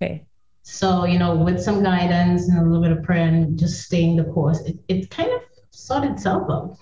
Okay. 0.00 0.26
So, 0.62 1.06
you 1.06 1.18
know, 1.18 1.34
with 1.34 1.60
some 1.60 1.82
guidance 1.82 2.48
and 2.48 2.58
a 2.58 2.62
little 2.62 2.82
bit 2.82 2.90
of 2.90 3.02
prayer 3.02 3.26
and 3.28 3.58
just 3.58 3.82
staying 3.82 4.16
the 4.16 4.24
course, 4.24 4.60
it, 4.60 4.76
it 4.88 5.10
kind 5.10 5.30
of 5.30 5.40
sort 5.76 6.04
itself 6.04 6.50
out. 6.50 6.78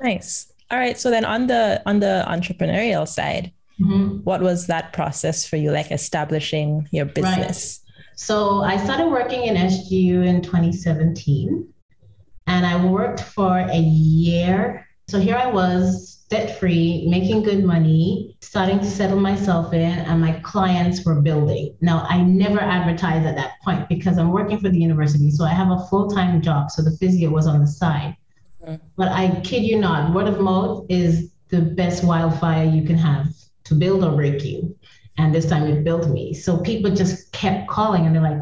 Nice. 0.00 0.52
All 0.70 0.78
right. 0.78 0.98
So 0.98 1.10
then 1.10 1.24
on 1.24 1.46
the 1.46 1.82
on 1.86 2.00
the 2.00 2.24
entrepreneurial 2.28 3.06
side, 3.06 3.52
mm-hmm. 3.80 4.18
what 4.18 4.40
was 4.40 4.66
that 4.68 4.92
process 4.92 5.46
for 5.46 5.56
you, 5.56 5.72
like 5.72 5.90
establishing 5.90 6.88
your 6.92 7.06
business? 7.06 7.80
Right. 7.84 8.16
So 8.16 8.62
I 8.62 8.76
started 8.76 9.08
working 9.08 9.44
in 9.44 9.56
SGU 9.56 10.26
in 10.26 10.42
2017 10.42 11.66
and 12.46 12.66
I 12.66 12.84
worked 12.84 13.20
for 13.20 13.58
a 13.58 13.78
year. 13.78 14.86
So 15.08 15.18
here 15.18 15.36
I 15.36 15.46
was 15.46 16.20
debt 16.30 16.60
free, 16.60 17.06
making 17.08 17.42
good 17.42 17.64
money, 17.64 18.36
starting 18.40 18.78
to 18.78 18.86
settle 18.86 19.18
myself 19.18 19.74
in, 19.74 19.98
and 19.98 20.20
my 20.20 20.32
clients 20.40 21.04
were 21.04 21.20
building. 21.20 21.76
Now, 21.80 22.06
I 22.08 22.22
never 22.22 22.60
advertised 22.60 23.26
at 23.26 23.34
that 23.34 23.54
point 23.64 23.88
because 23.88 24.16
I'm 24.16 24.30
working 24.30 24.58
for 24.58 24.68
the 24.68 24.78
university. 24.78 25.30
So 25.30 25.44
I 25.44 25.50
have 25.50 25.70
a 25.70 25.84
full 25.90 26.08
time 26.08 26.40
job. 26.40 26.70
So 26.70 26.82
the 26.82 26.96
physio 26.98 27.30
was 27.30 27.48
on 27.48 27.60
the 27.60 27.66
side. 27.66 28.16
But 28.96 29.08
I 29.08 29.40
kid 29.40 29.62
you 29.62 29.78
not, 29.78 30.14
word 30.14 30.28
of 30.28 30.40
mouth 30.40 30.86
is 30.88 31.32
the 31.48 31.60
best 31.60 32.04
wildfire 32.04 32.64
you 32.64 32.82
can 32.82 32.96
have 32.96 33.28
to 33.64 33.74
build 33.74 34.04
or 34.04 34.12
break 34.12 34.44
you. 34.44 34.76
And 35.18 35.34
this 35.34 35.46
time 35.46 35.66
it 35.66 35.84
built 35.84 36.08
me. 36.08 36.32
So 36.34 36.58
people 36.58 36.90
just 36.90 37.32
kept 37.32 37.68
calling 37.68 38.06
and 38.06 38.14
they're 38.14 38.22
like, 38.22 38.40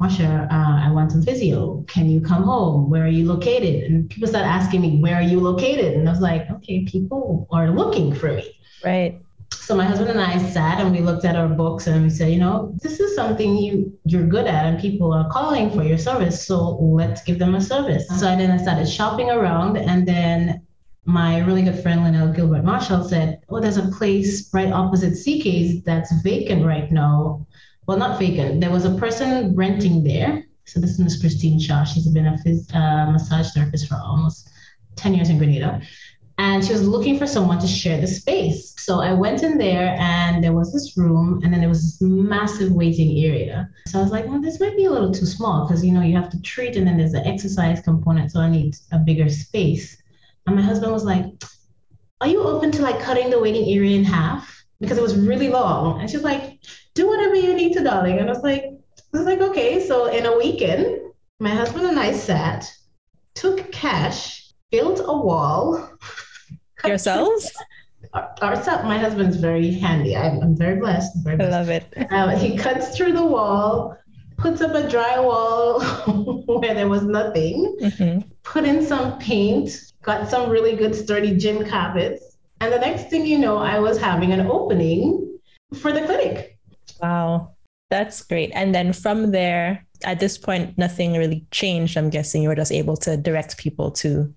Marsha, 0.00 0.46
uh, 0.52 0.86
I 0.86 0.90
want 0.92 1.12
some 1.12 1.22
physio. 1.22 1.82
Can 1.88 2.08
you 2.08 2.20
come 2.20 2.42
home? 2.42 2.90
Where 2.90 3.04
are 3.04 3.08
you 3.08 3.26
located? 3.26 3.90
And 3.90 4.10
people 4.10 4.28
start 4.28 4.44
asking 4.44 4.82
me, 4.82 5.00
Where 5.00 5.16
are 5.16 5.22
you 5.22 5.40
located? 5.40 5.94
And 5.94 6.06
I 6.06 6.12
was 6.12 6.20
like, 6.20 6.50
Okay, 6.50 6.84
people 6.84 7.48
are 7.50 7.70
looking 7.70 8.14
for 8.14 8.32
me. 8.32 8.60
Right. 8.84 9.20
So 9.52 9.74
my 9.74 9.84
husband 9.84 10.10
and 10.10 10.20
I 10.20 10.38
sat 10.50 10.80
and 10.80 10.92
we 10.92 11.00
looked 11.00 11.24
at 11.24 11.36
our 11.36 11.48
books 11.48 11.86
and 11.86 12.04
we 12.04 12.10
said, 12.10 12.32
you 12.32 12.38
know, 12.38 12.72
this 12.82 13.00
is 13.00 13.14
something 13.14 13.56
you 13.56 13.96
you're 14.04 14.26
good 14.26 14.46
at 14.46 14.64
and 14.66 14.78
people 14.78 15.12
are 15.12 15.28
calling 15.30 15.70
for 15.70 15.82
your 15.82 15.98
service. 15.98 16.46
So 16.46 16.76
let's 16.76 17.22
give 17.22 17.38
them 17.38 17.54
a 17.54 17.60
service. 17.60 18.08
So 18.08 18.26
then 18.26 18.50
I 18.50 18.58
started 18.58 18.88
shopping 18.88 19.30
around 19.30 19.76
and 19.76 20.06
then 20.06 20.62
my 21.04 21.38
really 21.38 21.62
good 21.62 21.80
friend 21.82 22.02
Linnell 22.02 22.32
Gilbert 22.32 22.64
Marshall 22.64 23.04
said, 23.04 23.40
Oh, 23.48 23.60
there's 23.60 23.76
a 23.76 23.88
place 23.88 24.52
right 24.52 24.72
opposite 24.72 25.14
CK's 25.14 25.82
that's 25.82 26.12
vacant 26.22 26.64
right 26.64 26.90
now. 26.90 27.46
Well, 27.86 27.98
not 27.98 28.18
vacant. 28.18 28.60
There 28.60 28.70
was 28.70 28.84
a 28.84 28.94
person 28.96 29.54
renting 29.54 30.02
there. 30.02 30.44
So 30.64 30.80
this 30.80 30.90
is 30.90 30.98
Miss 30.98 31.20
Christine 31.20 31.60
Shaw. 31.60 31.84
She's 31.84 32.08
been 32.08 32.26
a 32.26 32.36
phys- 32.44 32.74
uh, 32.74 33.10
massage 33.12 33.52
therapist 33.52 33.88
for 33.88 33.94
almost 33.96 34.50
10 34.96 35.14
years 35.14 35.28
in 35.28 35.38
Grenada 35.38 35.80
and 36.38 36.64
she 36.64 36.72
was 36.72 36.86
looking 36.86 37.18
for 37.18 37.26
someone 37.26 37.58
to 37.60 37.66
share 37.66 38.00
the 38.00 38.06
space. 38.06 38.74
So 38.78 39.00
I 39.00 39.12
went 39.12 39.42
in 39.42 39.56
there 39.56 39.96
and 39.98 40.44
there 40.44 40.52
was 40.52 40.72
this 40.72 40.96
room 40.96 41.40
and 41.42 41.52
then 41.52 41.60
there 41.60 41.68
was 41.68 41.98
this 41.98 42.02
massive 42.02 42.72
waiting 42.72 43.24
area. 43.24 43.68
So 43.86 43.98
I 43.98 44.02
was 44.02 44.12
like, 44.12 44.26
well, 44.26 44.40
this 44.40 44.60
might 44.60 44.76
be 44.76 44.84
a 44.84 44.90
little 44.90 45.12
too 45.12 45.26
small 45.26 45.66
because 45.66 45.84
you 45.84 45.92
know 45.92 46.02
you 46.02 46.14
have 46.14 46.30
to 46.30 46.42
treat 46.42 46.76
and 46.76 46.86
then 46.86 46.98
there's 46.98 47.12
the 47.12 47.26
exercise 47.26 47.80
component, 47.80 48.32
so 48.32 48.40
I 48.40 48.50
need 48.50 48.76
a 48.92 48.98
bigger 48.98 49.28
space. 49.28 49.96
And 50.46 50.56
my 50.56 50.62
husband 50.62 50.92
was 50.92 51.04
like, 51.04 51.24
Are 52.20 52.28
you 52.28 52.42
open 52.42 52.70
to 52.72 52.82
like 52.82 53.00
cutting 53.00 53.30
the 53.30 53.40
waiting 53.40 53.68
area 53.74 53.96
in 53.96 54.04
half? 54.04 54.64
Because 54.78 54.98
it 54.98 55.02
was 55.02 55.16
really 55.16 55.48
long. 55.48 56.00
And 56.00 56.10
she's 56.10 56.22
like, 56.22 56.60
Do 56.94 57.08
whatever 57.08 57.34
you 57.34 57.54
need 57.54 57.72
to, 57.74 57.82
darling. 57.82 58.18
And 58.18 58.28
I 58.28 58.32
was 58.32 58.42
like, 58.42 58.64
I 59.16 59.18
was 59.18 59.26
like, 59.26 59.40
okay. 59.40 59.86
So 59.86 60.06
in 60.06 60.26
a 60.26 60.36
weekend, 60.36 61.00
my 61.40 61.50
husband 61.50 61.86
and 61.86 61.98
I 61.98 62.12
sat, 62.12 62.70
took 63.34 63.72
cash, 63.72 64.52
built 64.70 65.00
a 65.00 65.16
wall 65.16 65.90
yourselves? 66.88 67.52
Ourselves. 68.42 68.84
My 68.84 68.98
husband's 68.98 69.36
very 69.36 69.72
handy. 69.72 70.16
I'm, 70.16 70.40
I'm 70.40 70.56
very 70.56 70.78
blessed. 70.78 71.16
Very 71.24 71.36
blessed. 71.36 71.52
I 71.52 71.58
love 71.58 71.68
it. 71.68 72.12
Um, 72.12 72.30
he 72.38 72.56
cuts 72.56 72.96
through 72.96 73.12
the 73.12 73.24
wall, 73.24 73.96
puts 74.36 74.60
up 74.60 74.74
a 74.74 74.82
drywall 74.82 76.46
where 76.60 76.74
there 76.74 76.88
was 76.88 77.02
nothing, 77.02 77.76
mm-hmm. 77.80 78.28
put 78.42 78.64
in 78.64 78.84
some 78.84 79.18
paint, 79.18 79.92
got 80.02 80.28
some 80.28 80.50
really 80.50 80.76
good 80.76 80.94
sturdy 80.94 81.36
gym 81.36 81.66
carpets. 81.66 82.36
And 82.60 82.72
the 82.72 82.78
next 82.78 83.10
thing 83.10 83.26
you 83.26 83.38
know, 83.38 83.58
I 83.58 83.78
was 83.78 83.98
having 83.98 84.32
an 84.32 84.46
opening 84.46 85.38
for 85.74 85.92
the 85.92 86.02
clinic. 86.02 86.58
Wow. 87.02 87.52
That's 87.90 88.22
great. 88.22 88.50
And 88.54 88.74
then 88.74 88.92
from 88.92 89.30
there, 89.30 89.86
at 90.04 90.20
this 90.20 90.38
point, 90.38 90.76
nothing 90.76 91.14
really 91.14 91.46
changed. 91.50 91.96
I'm 91.96 92.10
guessing 92.10 92.42
you 92.42 92.48
were 92.48 92.56
just 92.56 92.72
able 92.72 92.96
to 92.98 93.16
direct 93.16 93.58
people 93.58 93.90
to 93.92 94.32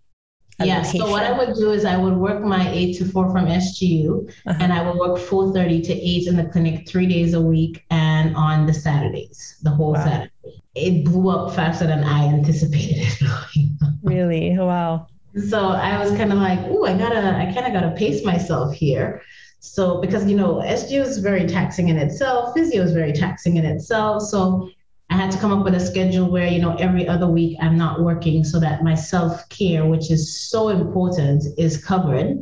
yeah. 0.60 0.82
So 0.82 1.10
what 1.10 1.24
I 1.24 1.32
would 1.38 1.56
do 1.56 1.72
is 1.72 1.86
I 1.86 1.98
would 1.98 2.16
work 2.16 2.44
my 2.44 2.70
eight 2.72 2.98
to 2.98 3.06
four 3.06 3.32
from 3.32 3.46
SGU, 3.46 4.30
uh-huh. 4.46 4.58
and 4.60 4.74
I 4.74 4.88
would 4.88 4.98
work 4.98 5.20
four 5.20 5.54
thirty 5.54 5.82
to 5.82 5.94
eight 5.94 6.28
in 6.28 6.36
the 6.36 6.46
clinic 6.46 6.88
three 6.88 7.08
days 7.08 7.34
a 7.34 7.42
week, 7.42 7.86
and 7.90 8.36
on 8.36 8.66
the 8.66 8.74
Saturdays, 8.74 9.58
the 9.64 9.70
whole 9.70 9.94
wow. 9.94 10.04
Saturday. 10.04 10.32
It 10.76 11.06
blew 11.06 11.30
up 11.30 11.56
faster 11.56 11.88
than 11.88 12.04
I 12.04 12.28
anticipated 12.28 12.98
it. 13.00 13.72
really? 14.04 14.58
Wow. 14.58 15.08
So 15.48 15.70
I 15.70 16.00
was 16.04 16.16
kind 16.18 16.32
of 16.32 16.40
like, 16.40 16.60
oh, 16.64 16.86
I 16.86 16.98
gotta, 16.98 17.36
I 17.36 17.52
kind 17.54 17.68
of 17.68 17.74
gotta 17.74 17.96
pace 17.96 18.26
myself 18.26 18.74
here. 18.74 19.22
So 19.60 20.00
because 20.00 20.26
you 20.30 20.36
know, 20.36 20.56
SGU 20.56 21.02
is 21.02 21.18
very 21.20 21.46
taxing 21.46 21.90
in 21.90 21.98
itself, 21.98 22.54
physio 22.54 22.84
is 22.84 22.94
very 22.94 23.14
taxing 23.14 23.58
in 23.58 23.66
itself. 23.66 24.24
So 24.24 24.70
I 25.10 25.16
had 25.16 25.32
to 25.32 25.40
come 25.40 25.52
up 25.52 25.66
with 25.66 25.74
a 25.74 25.80
schedule 25.80 26.30
where, 26.30 26.48
you 26.48 26.62
know, 26.62 26.76
every 26.76 27.08
other 27.08 27.28
week 27.28 27.58
I'm 27.60 27.78
not 27.78 28.02
working 28.02 28.44
so 28.44 28.60
that 28.60 28.84
my 28.84 28.94
self 28.94 29.48
care, 29.50 29.86
which 29.86 30.12
is 30.12 30.50
so 30.50 30.70
important, 30.70 31.44
is 31.58 31.84
covered. 31.84 32.38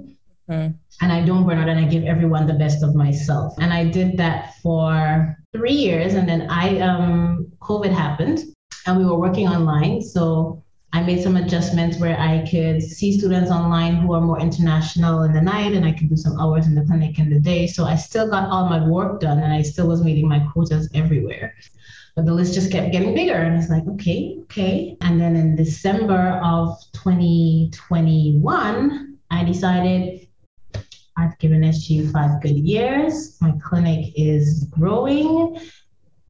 Mm. 0.50 0.76
And 1.02 1.12
I 1.12 1.26
don't 1.26 1.46
burn 1.46 1.60
out 1.60 1.70
and 1.70 1.80
I 1.80 1.86
give 1.86 2.04
everyone 2.04 2.48
the 2.48 2.54
best 2.54 2.84
of 2.84 2.96
myself. 2.96 3.54
And 3.60 3.72
I 3.72 3.86
did 3.86 4.18
that 4.18 4.56
for 4.62 5.38
three 5.54 5.74
years. 5.74 6.16
And 6.16 6.28
then 6.28 6.50
I, 6.50 6.80
um, 6.80 7.52
COVID 7.62 7.92
happened 7.92 8.40
and 8.86 8.98
we 8.98 9.06
were 9.06 9.20
working 9.20 9.48
online. 9.48 10.02
So 10.02 10.64
I 10.94 11.04
made 11.04 11.22
some 11.22 11.38
adjustments 11.38 12.00
where 12.00 12.20
I 12.20 12.48
could 12.50 12.82
see 12.82 13.18
students 13.18 13.52
online 13.52 13.98
who 13.98 14.14
are 14.14 14.22
more 14.22 14.40
international 14.40 15.24
in 15.24 15.34
the 15.34 15.42
night 15.42 15.74
and 15.74 15.86
I 15.86 15.92
could 15.92 16.10
do 16.10 16.16
some 16.16 16.40
hours 16.40 16.66
in 16.66 16.76
the 16.76 16.86
clinic 16.86 17.20
in 17.20 17.30
the 17.30 17.40
day. 17.40 17.68
So 17.68 17.86
I 17.86 17.96
still 17.96 18.30
got 18.30 18.50
all 18.50 18.68
my 18.68 18.86
work 18.88 19.20
done 19.20 19.40
and 19.40 19.54
I 19.54 19.62
still 19.62 19.88
was 19.88 20.04
meeting 20.04 20.28
my 20.28 20.40
quotas 20.40 20.90
everywhere. 20.94 21.54
But 22.18 22.26
the 22.26 22.34
list 22.34 22.54
just 22.56 22.72
kept 22.72 22.92
getting 22.92 23.14
bigger. 23.14 23.36
And 23.36 23.56
it's 23.56 23.70
like, 23.70 23.86
okay, 23.90 24.40
okay. 24.46 24.98
And 25.02 25.22
then 25.22 25.36
in 25.36 25.56
December 25.56 26.42
of 26.44 26.76
2021, 26.94 29.18
I 29.30 29.44
decided 29.44 30.28
I've 31.16 31.38
given 31.38 31.62
SGU 31.62 32.12
five 32.12 32.42
good 32.42 32.58
years. 32.58 33.38
My 33.40 33.54
clinic 33.64 34.14
is 34.16 34.64
growing. 34.64 35.60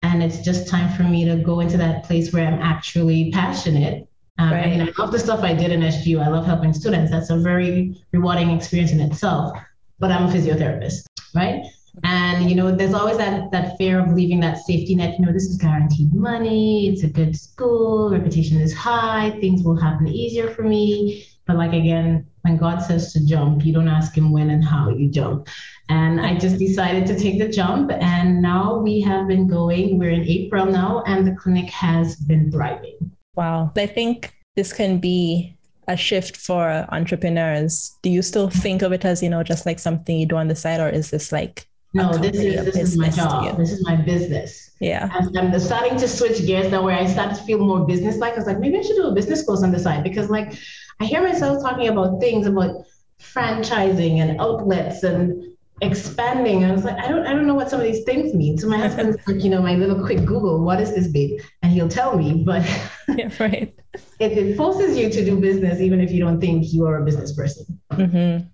And 0.03 0.21
it's 0.21 0.39
just 0.39 0.67
time 0.67 0.93
for 0.97 1.03
me 1.03 1.23
to 1.23 1.37
go 1.37 1.61
into 1.61 1.77
that 1.77 2.03
place 2.03 2.33
where 2.33 2.45
I'm 2.45 2.61
actually 2.61 3.31
passionate. 3.31 4.09
Um, 4.39 4.51
right. 4.51 4.65
I 4.65 4.69
mean, 4.69 4.81
I 4.81 4.91
love 4.97 5.13
the 5.13 5.19
stuff 5.19 5.39
I 5.39 5.53
did 5.53 5.71
in 5.71 5.79
SGU. 5.79 6.21
I 6.21 6.27
love 6.27 6.45
helping 6.45 6.73
students. 6.73 7.11
That's 7.11 7.29
a 7.29 7.37
very 7.37 7.95
rewarding 8.11 8.49
experience 8.49 8.91
in 8.91 8.99
itself. 8.99 9.57
But 9.99 10.11
I'm 10.11 10.25
a 10.25 10.31
physiotherapist, 10.33 11.05
right? 11.33 11.63
And 12.03 12.49
you 12.49 12.55
know, 12.55 12.71
there's 12.71 12.93
always 12.93 13.17
that 13.17 13.51
that 13.51 13.77
fear 13.77 13.99
of 13.99 14.13
leaving 14.13 14.39
that 14.41 14.57
safety 14.57 14.95
net. 14.95 15.19
You 15.19 15.25
know, 15.25 15.33
this 15.33 15.45
is 15.45 15.57
guaranteed 15.57 16.13
money. 16.13 16.89
It's 16.89 17.03
a 17.03 17.07
good 17.07 17.35
school. 17.35 18.11
Reputation 18.11 18.59
is 18.59 18.73
high. 18.73 19.37
Things 19.41 19.63
will 19.63 19.75
happen 19.75 20.07
easier 20.07 20.51
for 20.51 20.63
me. 20.63 21.25
But 21.45 21.55
like 21.55 21.73
again, 21.73 22.27
when 22.41 22.57
God 22.57 22.79
says 22.79 23.13
to 23.13 23.25
jump, 23.25 23.65
you 23.65 23.73
don't 23.73 23.87
ask 23.87 24.15
Him 24.15 24.31
when 24.31 24.49
and 24.49 24.63
how 24.63 24.89
you 24.89 25.09
jump. 25.09 25.47
And 25.89 26.19
I 26.21 26.37
just 26.37 26.57
decided 26.67 27.07
to 27.07 27.17
take 27.17 27.39
the 27.39 27.47
jump. 27.47 27.91
And 27.91 28.41
now 28.41 28.77
we 28.77 29.01
have 29.01 29.27
been 29.27 29.47
going. 29.47 29.97
We're 29.97 30.11
in 30.11 30.23
April 30.27 30.65
now, 30.65 31.03
and 31.07 31.25
the 31.25 31.35
clinic 31.35 31.69
has 31.69 32.15
been 32.15 32.51
thriving. 32.51 32.97
Wow. 33.35 33.71
I 33.75 33.87
think 33.87 34.33
this 34.55 34.73
can 34.73 34.99
be 34.99 35.57
a 35.87 35.95
shift 35.95 36.35
for 36.35 36.85
entrepreneurs. 36.89 37.97
Do 38.01 38.09
you 38.09 38.21
still 38.21 38.49
think 38.49 38.81
of 38.81 38.91
it 38.91 39.05
as, 39.05 39.23
you 39.23 39.29
know, 39.29 39.43
just 39.43 39.65
like 39.65 39.79
something 39.79 40.17
you 40.17 40.25
do 40.25 40.35
on 40.35 40.49
the 40.49 40.55
side, 40.55 40.79
or 40.79 40.89
is 40.89 41.11
this 41.11 41.31
like 41.31 41.67
no, 41.97 42.17
this 42.17 42.37
is 42.37 42.65
this 42.65 42.75
is 42.75 42.97
my 42.97 43.09
job. 43.09 43.57
This 43.57 43.71
is 43.71 43.83
my 43.83 43.95
business. 43.95 44.71
Yeah. 44.79 45.09
And 45.13 45.37
I'm 45.37 45.59
starting 45.59 45.97
to 45.97 46.07
switch 46.07 46.45
gears 46.45 46.71
now 46.71 46.83
where 46.83 46.97
I 46.97 47.07
start 47.07 47.35
to 47.35 47.43
feel 47.43 47.59
more 47.59 47.85
business 47.85 48.17
like. 48.17 48.33
I 48.33 48.37
was 48.37 48.47
like, 48.47 48.59
maybe 48.59 48.77
I 48.77 48.81
should 48.81 48.95
do 48.95 49.07
a 49.07 49.13
business 49.13 49.43
course 49.43 49.63
on 49.63 49.71
the 49.71 49.79
side 49.79 50.03
because 50.03 50.29
like 50.29 50.53
I 50.99 51.05
hear 51.05 51.21
myself 51.21 51.61
talking 51.61 51.87
about 51.87 52.19
things 52.19 52.47
about 52.47 52.85
franchising 53.19 54.17
and 54.17 54.39
outlets 54.39 55.03
and 55.03 55.43
expanding. 55.81 56.65
I 56.65 56.71
was 56.71 56.83
like, 56.83 56.97
I 56.97 57.07
don't 57.07 57.25
I 57.25 57.33
don't 57.33 57.47
know 57.47 57.55
what 57.55 57.69
some 57.69 57.79
of 57.79 57.85
these 57.85 58.03
things 58.03 58.33
mean. 58.33 58.57
So 58.57 58.67
my 58.67 58.77
husband's 58.77 59.17
like, 59.27 59.43
you 59.43 59.49
know, 59.49 59.61
my 59.61 59.75
little 59.75 60.03
quick 60.03 60.25
Google, 60.25 60.63
what 60.63 60.81
is 60.81 60.93
this 60.93 61.07
babe? 61.07 61.39
And 61.61 61.71
he'll 61.71 61.89
tell 61.89 62.17
me. 62.17 62.43
But 62.45 62.63
yeah, 63.09 63.29
right. 63.39 63.73
it, 64.19 64.31
it 64.31 64.57
forces 64.57 64.97
you 64.97 65.09
to 65.09 65.25
do 65.25 65.39
business 65.39 65.79
even 65.79 66.01
if 66.01 66.11
you 66.11 66.19
don't 66.19 66.39
think 66.39 66.71
you 66.73 66.85
are 66.85 67.01
a 67.01 67.05
business 67.05 67.33
person. 67.33 67.79
Mm-hmm. 67.91 68.47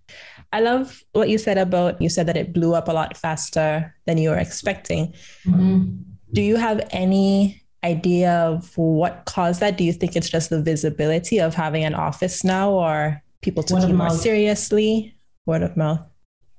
I 0.53 0.59
love 0.59 1.03
what 1.13 1.29
you 1.29 1.39
said 1.39 1.57
about 1.57 1.99
you 1.99 2.09
said 2.09 2.27
that 2.27 2.37
it 2.37 2.53
blew 2.53 2.75
up 2.75 2.87
a 2.87 2.93
lot 2.93 3.17
faster 3.17 3.93
than 4.05 4.19
you 4.19 4.29
were 4.29 4.37
expecting. 4.37 5.11
Mm-hmm. 5.47 5.95
Do 6.31 6.41
you 6.43 6.57
have 6.57 6.87
any 6.91 7.63
idea 7.83 8.33
of 8.33 8.71
what 8.77 9.23
caused 9.25 9.61
that? 9.61 9.79
Do 9.79 9.83
you 9.83 9.91
think 9.91 10.15
it's 10.15 10.29
just 10.29 10.51
the 10.51 10.61
visibility 10.61 11.39
of 11.39 11.55
having 11.55 11.83
an 11.83 11.95
office 11.95 12.43
now 12.43 12.71
or 12.71 13.21
people 13.41 13.63
took 13.63 13.87
you 13.87 13.95
more 13.95 14.11
seriously? 14.11 15.15
Word 15.47 15.63
of 15.63 15.75
mouth. 15.75 16.01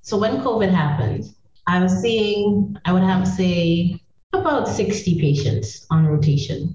So 0.03 0.19
when 0.19 0.39
COVID 0.39 0.71
happened, 0.71 1.33
I 1.69 1.81
was 1.81 1.93
seeing, 2.03 2.77
I 2.85 2.93
would 2.93 3.05
have 3.05 3.27
say 3.27 4.01
about 4.33 4.69
60 4.69 5.21
patients 5.21 5.87
on 5.91 6.05
rotation. 6.05 6.75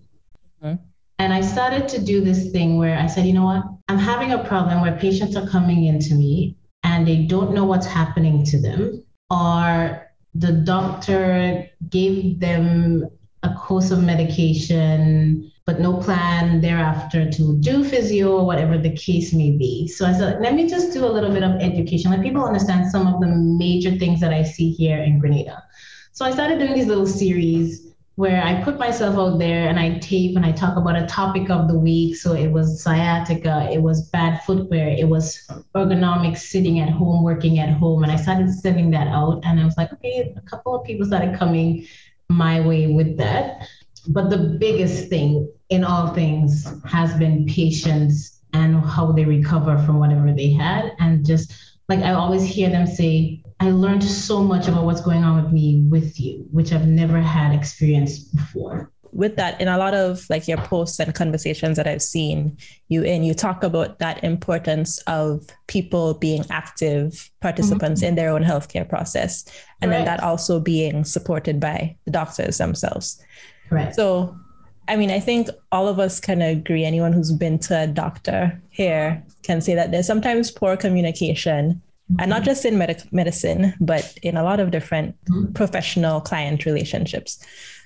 Mm-hmm. 0.63 0.81
And 1.19 1.33
I 1.33 1.41
started 1.41 1.89
to 1.89 2.01
do 2.01 2.21
this 2.21 2.51
thing 2.51 2.77
where 2.77 2.97
I 2.97 3.07
said, 3.07 3.25
you 3.25 3.33
know 3.33 3.43
what? 3.43 3.63
I'm 3.89 3.97
having 3.97 4.31
a 4.31 4.43
problem 4.45 4.79
where 4.81 4.95
patients 4.95 5.35
are 5.35 5.47
coming 5.47 5.83
into 5.85 6.15
me 6.15 6.55
and 6.83 7.07
they 7.07 7.23
don't 7.23 7.53
know 7.53 7.65
what's 7.65 7.85
happening 7.85 8.43
to 8.45 8.61
them, 8.61 9.03
or 9.29 10.09
the 10.35 10.51
doctor 10.51 11.67
gave 11.89 12.39
them 12.39 13.09
a 13.43 13.53
course 13.53 13.91
of 13.91 14.03
medication, 14.03 15.51
but 15.65 15.79
no 15.79 15.97
plan 15.97 16.61
thereafter 16.61 17.29
to 17.29 17.57
do 17.59 17.83
physio 17.83 18.37
or 18.37 18.45
whatever 18.45 18.77
the 18.77 18.95
case 18.95 19.33
may 19.33 19.51
be. 19.51 19.87
So 19.87 20.05
I 20.05 20.13
said, 20.13 20.41
let 20.41 20.55
me 20.55 20.67
just 20.67 20.93
do 20.93 21.05
a 21.05 21.07
little 21.07 21.31
bit 21.31 21.43
of 21.43 21.61
education, 21.61 22.11
let 22.11 22.21
people 22.21 22.43
understand 22.43 22.89
some 22.91 23.07
of 23.07 23.21
the 23.21 23.27
major 23.27 23.91
things 23.91 24.19
that 24.19 24.33
I 24.33 24.43
see 24.43 24.71
here 24.71 24.99
in 24.99 25.19
Grenada. 25.19 25.63
So 26.11 26.25
I 26.25 26.31
started 26.31 26.59
doing 26.59 26.73
these 26.73 26.87
little 26.87 27.07
series 27.07 27.88
where 28.19 28.43
I 28.43 28.61
put 28.65 28.77
myself 28.77 29.15
out 29.15 29.39
there 29.39 29.69
and 29.69 29.79
I 29.79 29.97
tape 29.99 30.35
and 30.35 30.45
I 30.45 30.51
talk 30.51 30.75
about 30.75 31.01
a 31.01 31.05
topic 31.05 31.49
of 31.49 31.69
the 31.69 31.79
week. 31.79 32.17
So 32.17 32.33
it 32.33 32.51
was 32.51 32.83
sciatica, 32.83 33.69
it 33.71 33.81
was 33.81 34.09
bad 34.09 34.43
footwear, 34.43 34.89
it 34.89 35.07
was 35.07 35.49
ergonomics 35.73 36.39
sitting 36.39 36.81
at 36.81 36.89
home, 36.89 37.23
working 37.23 37.59
at 37.59 37.69
home. 37.69 38.03
And 38.03 38.11
I 38.11 38.17
started 38.17 38.53
sending 38.53 38.91
that 38.91 39.07
out. 39.07 39.39
And 39.45 39.57
I 39.57 39.63
was 39.63 39.77
like, 39.77 39.93
okay, 39.93 40.33
a 40.35 40.41
couple 40.41 40.75
of 40.75 40.85
people 40.85 41.05
started 41.05 41.39
coming 41.39 41.87
my 42.27 42.59
way 42.59 42.87
with 42.87 43.15
that. 43.19 43.69
But 44.09 44.29
the 44.29 44.57
biggest 44.59 45.07
thing 45.07 45.49
in 45.69 45.85
all 45.85 46.13
things 46.13 46.73
has 46.83 47.17
been 47.17 47.45
patience 47.45 48.41
and 48.51 48.83
how 48.83 49.13
they 49.13 49.23
recover 49.23 49.77
from 49.85 49.97
whatever 49.97 50.33
they 50.33 50.51
had. 50.51 50.91
And 50.99 51.25
just 51.25 51.53
like 51.89 51.99
I 51.99 52.13
always 52.13 52.43
hear 52.43 52.69
them 52.69 52.85
say, 52.85 53.41
I 53.59 53.71
learned 53.71 54.03
so 54.03 54.41
much 54.41 54.67
about 54.67 54.85
what's 54.85 55.01
going 55.01 55.23
on 55.23 55.43
with 55.43 55.51
me 55.51 55.83
with 55.89 56.19
you, 56.19 56.47
which 56.51 56.71
I've 56.71 56.87
never 56.87 57.19
had 57.19 57.53
experienced 57.53 58.33
before. 58.35 58.91
With 59.11 59.35
that, 59.37 59.59
in 59.59 59.67
a 59.67 59.77
lot 59.77 59.95
of 59.95 60.23
like 60.29 60.47
your 60.47 60.59
posts 60.59 60.99
and 60.99 61.13
conversations 61.15 61.77
that 61.77 61.87
I've 61.87 62.03
seen 62.03 62.57
you 62.89 63.01
in, 63.01 63.23
you 63.23 63.33
talk 63.33 63.63
about 63.63 63.97
that 63.97 64.23
importance 64.23 64.99
of 65.07 65.47
people 65.65 66.13
being 66.13 66.45
active 66.51 67.31
participants 67.41 68.01
mm-hmm. 68.01 68.09
in 68.09 68.15
their 68.15 68.29
own 68.29 68.43
healthcare 68.43 68.87
process, 68.87 69.45
and 69.81 69.91
then 69.91 70.05
that 70.05 70.21
also 70.21 70.59
being 70.59 71.03
supported 71.03 71.59
by 71.59 71.97
the 72.05 72.11
doctors 72.11 72.59
themselves. 72.59 73.19
Right. 73.71 73.95
So, 73.95 74.37
I 74.89 74.95
mean, 74.95 75.11
I 75.11 75.19
think 75.19 75.49
all 75.71 75.87
of 75.87 75.99
us 75.99 76.19
can 76.19 76.41
agree. 76.41 76.83
Anyone 76.83 77.13
who's 77.13 77.31
been 77.31 77.59
to 77.59 77.83
a 77.83 77.87
doctor 77.87 78.59
here 78.69 79.23
can 79.43 79.61
say 79.61 79.75
that 79.75 79.91
there's 79.91 80.07
sometimes 80.07 80.49
poor 80.49 80.75
communication 80.75 81.81
and 82.17 82.29
not 82.29 82.41
just 82.41 82.65
in 82.65 82.77
med- 82.79 83.07
medicine, 83.11 83.75
but 83.79 84.17
in 84.23 84.35
a 84.35 84.43
lot 84.43 84.59
of 84.59 84.71
different 84.71 85.15
mm-hmm. 85.25 85.53
professional 85.53 86.21
client 86.21 86.65
relationships. 86.65 87.37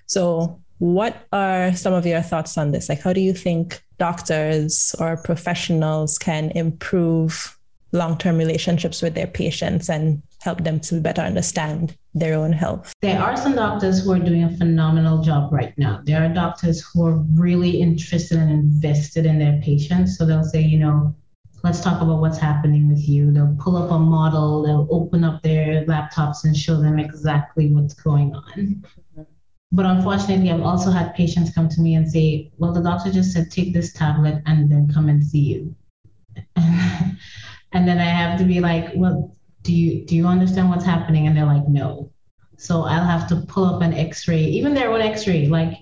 So, 0.05 0.61
what 0.79 1.27
are 1.33 1.75
some 1.75 1.93
of 1.93 2.05
your 2.05 2.21
thoughts 2.21 2.57
on 2.57 2.71
this? 2.71 2.87
Like, 2.87 3.01
how 3.01 3.11
do 3.11 3.19
you 3.19 3.33
think 3.33 3.83
doctors 3.99 4.95
or 4.97 5.17
professionals 5.17 6.17
can 6.17 6.51
improve 6.51 7.57
long 7.91 8.17
term 8.17 8.37
relationships 8.37 9.01
with 9.01 9.13
their 9.13 9.27
patients 9.27 9.89
and 9.89 10.21
help 10.41 10.63
them 10.63 10.79
to 10.81 11.01
better 11.01 11.21
understand 11.21 11.95
their 12.13 12.35
own 12.35 12.51
health? 12.51 12.93
There 13.01 13.21
are 13.21 13.35
some 13.35 13.55
doctors 13.55 14.03
who 14.03 14.11
are 14.13 14.19
doing 14.19 14.43
a 14.43 14.57
phenomenal 14.57 15.21
job 15.21 15.51
right 15.51 15.77
now. 15.77 16.01
There 16.03 16.23
are 16.23 16.33
doctors 16.33 16.81
who 16.81 17.05
are 17.05 17.17
really 17.33 17.81
interested 17.81 18.37
and 18.37 18.51
invested 18.51 19.25
in 19.25 19.39
their 19.39 19.59
patients. 19.61 20.17
So, 20.17 20.25
they'll 20.25 20.43
say, 20.43 20.61
you 20.61 20.79
know, 20.79 21.15
let's 21.63 21.79
talk 21.79 22.01
about 22.01 22.19
what's 22.19 22.37
happening 22.37 22.89
with 22.89 23.07
you. 23.07 23.31
They'll 23.31 23.55
pull 23.59 23.77
up 23.77 23.91
a 23.91 23.97
model, 23.97 24.63
they'll 24.63 24.87
open 24.91 25.23
up 25.23 25.41
their 25.41 25.85
laptops 25.85 26.43
and 26.43 26.55
show 26.55 26.79
them 26.79 26.99
exactly 26.99 27.73
what's 27.73 27.93
going 27.93 28.35
on. 28.35 28.83
But 29.71 29.87
unfortunately, 29.87 30.51
I've 30.51 30.61
also 30.61 30.91
had 30.91 31.15
patients 31.15 31.51
come 31.51 31.67
to 31.69 31.81
me 31.81 31.95
and 31.95 32.09
say, 32.09 32.51
well, 32.59 32.73
the 32.73 32.81
doctor 32.81 33.11
just 33.11 33.31
said, 33.31 33.49
take 33.49 33.73
this 33.73 33.91
tablet 33.91 34.43
and 34.45 34.71
then 34.71 34.87
come 34.93 35.09
and 35.09 35.23
see 35.23 35.39
you. 35.39 35.75
and 36.55 37.17
then 37.87 37.97
I 37.97 38.03
have 38.03 38.37
to 38.37 38.45
be 38.45 38.59
like, 38.59 38.91
well, 38.95 39.35
do 39.63 39.73
you 39.73 40.05
do 40.05 40.15
you 40.15 40.27
understand 40.27 40.69
what's 40.69 40.85
happening? 40.85 41.27
And 41.27 41.35
they're 41.35 41.45
like, 41.45 41.67
no. 41.67 42.11
So 42.57 42.83
I'll 42.83 43.05
have 43.05 43.27
to 43.29 43.37
pull 43.47 43.65
up 43.65 43.81
an 43.81 43.93
X-ray, 43.93 44.43
even 44.43 44.73
their 44.73 44.91
own 44.91 45.01
X-ray. 45.01 45.47
Like 45.47 45.73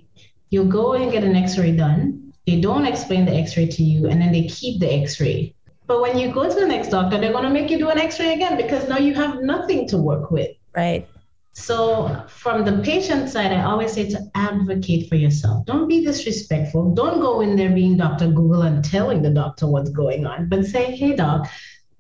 you'll 0.50 0.72
go 0.82 0.94
and 0.94 1.12
get 1.12 1.24
an 1.24 1.36
X-ray 1.36 1.76
done. 1.76 2.34
They 2.48 2.60
don't 2.60 2.86
explain 2.86 3.26
the 3.26 3.36
X-ray 3.36 3.68
to 3.68 3.84
you, 3.84 4.08
and 4.08 4.20
then 4.22 4.32
they 4.32 4.48
keep 4.48 4.80
the 4.80 4.92
X-ray. 4.92 5.54
But 5.92 6.02
when 6.02 6.18
you 6.18 6.32
go 6.32 6.48
to 6.48 6.56
the 6.58 6.66
next 6.66 6.88
doctor, 6.88 7.18
they're 7.18 7.34
going 7.34 7.44
to 7.44 7.50
make 7.50 7.70
you 7.70 7.78
do 7.78 7.90
an 7.90 8.00
x 8.00 8.18
ray 8.18 8.34
again 8.34 8.56
because 8.56 8.88
now 8.88 8.98
you 8.98 9.14
have 9.14 9.42
nothing 9.42 9.90
to 9.90 9.98
work 9.98 10.32
with. 10.32 10.52
Right. 10.74 11.06
So, 11.52 12.24
from 12.30 12.64
the 12.64 12.82
patient 12.82 13.30
side, 13.30 13.52
I 13.52 13.64
always 13.64 13.92
say 13.92 14.10
to 14.12 14.32
advocate 14.34 15.10
for 15.10 15.16
yourself. 15.16 15.66
Don't 15.66 15.90
be 15.90 16.02
disrespectful. 16.02 16.94
Don't 16.94 17.20
go 17.20 17.42
in 17.42 17.58
there 17.58 17.72
being 17.72 17.98
Dr. 17.98 18.28
Google 18.28 18.62
and 18.62 18.86
telling 18.86 19.22
the 19.22 19.32
doctor 19.32 19.68
what's 19.68 19.90
going 19.90 20.26
on, 20.26 20.48
but 20.48 20.66
say, 20.66 20.96
hey, 20.96 21.14
doc, 21.14 21.50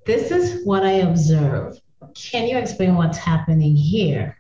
this 0.06 0.32
is 0.32 0.66
what 0.66 0.84
I 0.84 1.04
observe. 1.10 1.80
Can 2.16 2.47
you 2.47 2.58
explain 2.58 2.95
what's 2.95 3.18
happening 3.18 3.76
here? 3.76 4.38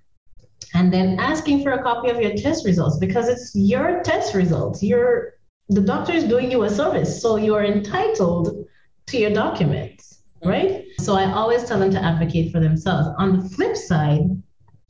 And 0.73 0.91
then 0.91 1.19
asking 1.19 1.63
for 1.63 1.71
a 1.71 1.83
copy 1.83 2.09
of 2.09 2.19
your 2.19 2.33
test 2.35 2.65
results 2.65 2.97
because 2.97 3.27
it's 3.27 3.53
your 3.55 4.01
test 4.03 4.33
results. 4.33 4.81
You're 4.81 5.33
the 5.69 5.81
doctor 5.81 6.11
is 6.11 6.25
doing 6.25 6.51
you 6.51 6.63
a 6.63 6.69
service, 6.69 7.21
so 7.21 7.37
you're 7.37 7.63
entitled 7.63 8.65
to 9.07 9.17
your 9.17 9.31
documents, 9.31 10.23
right? 10.43 10.83
So 10.99 11.15
I 11.15 11.31
always 11.31 11.63
tell 11.63 11.79
them 11.79 11.91
to 11.91 12.03
advocate 12.03 12.51
for 12.51 12.59
themselves. 12.59 13.07
On 13.17 13.37
the 13.37 13.49
flip 13.49 13.77
side, 13.77 14.21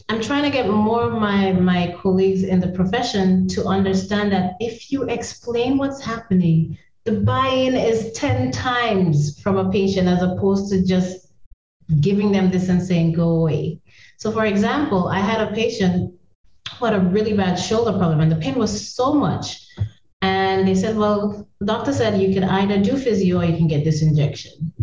I'm 0.10 0.22
trying 0.22 0.44
to 0.44 0.50
get 0.50 0.68
more 0.68 1.04
of 1.04 1.14
my, 1.14 1.52
my 1.52 1.96
colleagues 2.02 2.44
in 2.44 2.60
the 2.60 2.70
profession 2.70 3.48
to 3.50 3.66
understand 3.66 4.32
that 4.32 4.54
if 4.60 4.92
you 4.92 5.04
explain 5.04 5.78
what's 5.78 6.02
happening, 6.02 6.78
the 7.04 7.14
buy-in 7.22 7.76
is 7.76 8.12
10 8.14 8.52
times 8.52 9.40
from 9.42 9.58
a 9.58 9.72
patient 9.72 10.08
as 10.08 10.22
opposed 10.22 10.72
to 10.72 10.86
just 10.86 11.28
giving 12.00 12.32
them 12.32 12.52
this 12.52 12.70
and 12.70 12.82
saying, 12.82 13.14
go 13.14 13.30
away. 13.30 13.80
So 14.18 14.32
for 14.32 14.46
example, 14.46 15.08
I 15.08 15.20
had 15.20 15.42
a 15.42 15.54
patient 15.54 16.14
who 16.78 16.86
had 16.86 16.94
a 16.94 17.00
really 17.00 17.34
bad 17.34 17.56
shoulder 17.56 17.98
problem, 17.98 18.22
and 18.22 18.32
the 18.32 18.36
pain 18.36 18.56
was 18.56 18.94
so 18.94 19.14
much. 19.14 19.66
And 20.22 20.68
they 20.68 20.76
said, 20.76 20.96
well, 20.96 21.48
the 21.60 21.66
doctor 21.66 21.92
said 21.92 22.22
you 22.22 22.34
can 22.34 22.44
either 22.44 22.82
do 22.82 22.96
physio 22.98 23.40
or 23.40 23.46
you 23.46 23.58
can 23.58 23.68
get 23.68 23.84
this 23.84 24.04
injection. 24.04 24.74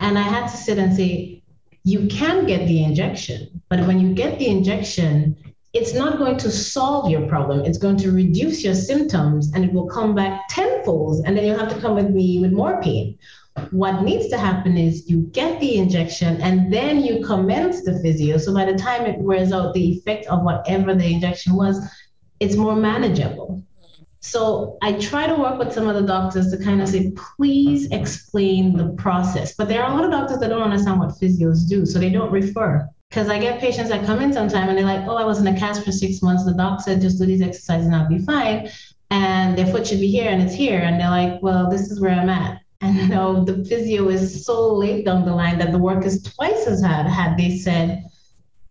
And 0.00 0.18
I 0.18 0.22
had 0.22 0.48
to 0.48 0.56
sit 0.56 0.78
and 0.78 0.94
say, 0.94 1.42
you 1.84 2.06
can 2.08 2.46
get 2.46 2.66
the 2.66 2.82
injection, 2.82 3.60
but 3.68 3.80
when 3.86 4.00
you 4.00 4.14
get 4.14 4.38
the 4.38 4.46
injection, 4.46 5.36
it's 5.74 5.92
not 5.92 6.18
going 6.18 6.36
to 6.38 6.52
solve 6.52 7.10
your 7.10 7.26
problem. 7.26 7.64
It's 7.64 7.78
going 7.78 7.96
to 7.98 8.12
reduce 8.12 8.62
your 8.62 8.76
symptoms 8.76 9.52
and 9.52 9.64
it 9.64 9.72
will 9.72 9.88
come 9.88 10.14
back 10.14 10.48
tenfold. 10.48 11.26
And 11.26 11.36
then 11.36 11.44
you'll 11.44 11.58
have 11.58 11.74
to 11.74 11.80
come 11.80 11.96
with 11.96 12.10
me 12.10 12.40
with 12.40 12.52
more 12.52 12.80
pain. 12.80 13.18
What 13.70 14.02
needs 14.02 14.28
to 14.28 14.38
happen 14.38 14.76
is 14.76 15.10
you 15.10 15.22
get 15.32 15.60
the 15.60 15.76
injection 15.76 16.40
and 16.40 16.72
then 16.72 17.00
you 17.00 17.24
commence 17.24 17.84
the 17.84 17.98
physio. 18.00 18.38
So 18.38 18.54
by 18.54 18.70
the 18.70 18.78
time 18.78 19.04
it 19.04 19.18
wears 19.18 19.52
out, 19.52 19.74
the 19.74 19.82
effect 19.82 20.26
of 20.26 20.42
whatever 20.42 20.94
the 20.94 21.12
injection 21.12 21.54
was, 21.54 21.84
it's 22.38 22.54
more 22.54 22.76
manageable. 22.76 23.62
So 24.20 24.78
I 24.80 24.92
try 24.94 25.26
to 25.26 25.34
work 25.34 25.58
with 25.58 25.72
some 25.72 25.88
of 25.88 25.96
the 25.96 26.06
doctors 26.06 26.50
to 26.52 26.56
kind 26.56 26.82
of 26.82 26.88
say, 26.88 27.12
please 27.36 27.90
explain 27.90 28.76
the 28.76 28.90
process. 28.94 29.54
But 29.54 29.68
there 29.68 29.82
are 29.82 29.90
a 29.90 29.94
lot 29.94 30.04
of 30.04 30.12
doctors 30.12 30.38
that 30.38 30.48
don't 30.48 30.62
understand 30.62 31.00
what 31.00 31.10
physios 31.10 31.68
do, 31.68 31.84
so 31.84 31.98
they 31.98 32.10
don't 32.10 32.30
refer. 32.30 32.88
Because 33.14 33.28
I 33.28 33.38
get 33.38 33.60
patients 33.60 33.90
that 33.90 34.04
come 34.04 34.20
in 34.20 34.32
sometime 34.32 34.68
and 34.68 34.76
they're 34.76 34.84
like, 34.84 35.06
oh, 35.06 35.14
I 35.14 35.24
was 35.24 35.38
in 35.38 35.46
a 35.46 35.56
cast 35.56 35.84
for 35.84 35.92
six 35.92 36.20
months. 36.20 36.44
The 36.44 36.52
doc 36.52 36.80
said 36.80 37.00
just 37.00 37.16
do 37.16 37.24
these 37.24 37.42
exercises 37.42 37.86
and 37.86 37.94
I'll 37.94 38.08
be 38.08 38.18
fine. 38.18 38.68
And 39.12 39.56
their 39.56 39.66
foot 39.66 39.86
should 39.86 40.00
be 40.00 40.10
here 40.10 40.28
and 40.28 40.42
it's 40.42 40.52
here. 40.52 40.80
And 40.80 41.00
they're 41.00 41.10
like, 41.10 41.40
well, 41.40 41.70
this 41.70 41.92
is 41.92 42.00
where 42.00 42.10
I'm 42.10 42.28
at. 42.28 42.60
And 42.80 42.96
you 42.96 43.06
know, 43.06 43.44
the 43.44 43.64
physio 43.64 44.08
is 44.08 44.44
so 44.44 44.74
late 44.74 45.06
down 45.06 45.24
the 45.24 45.34
line 45.34 45.58
that 45.58 45.70
the 45.70 45.78
work 45.78 46.04
is 46.04 46.22
twice 46.22 46.66
as 46.66 46.82
hard 46.82 47.06
had 47.06 47.38
they 47.38 47.56
said, 47.56 48.04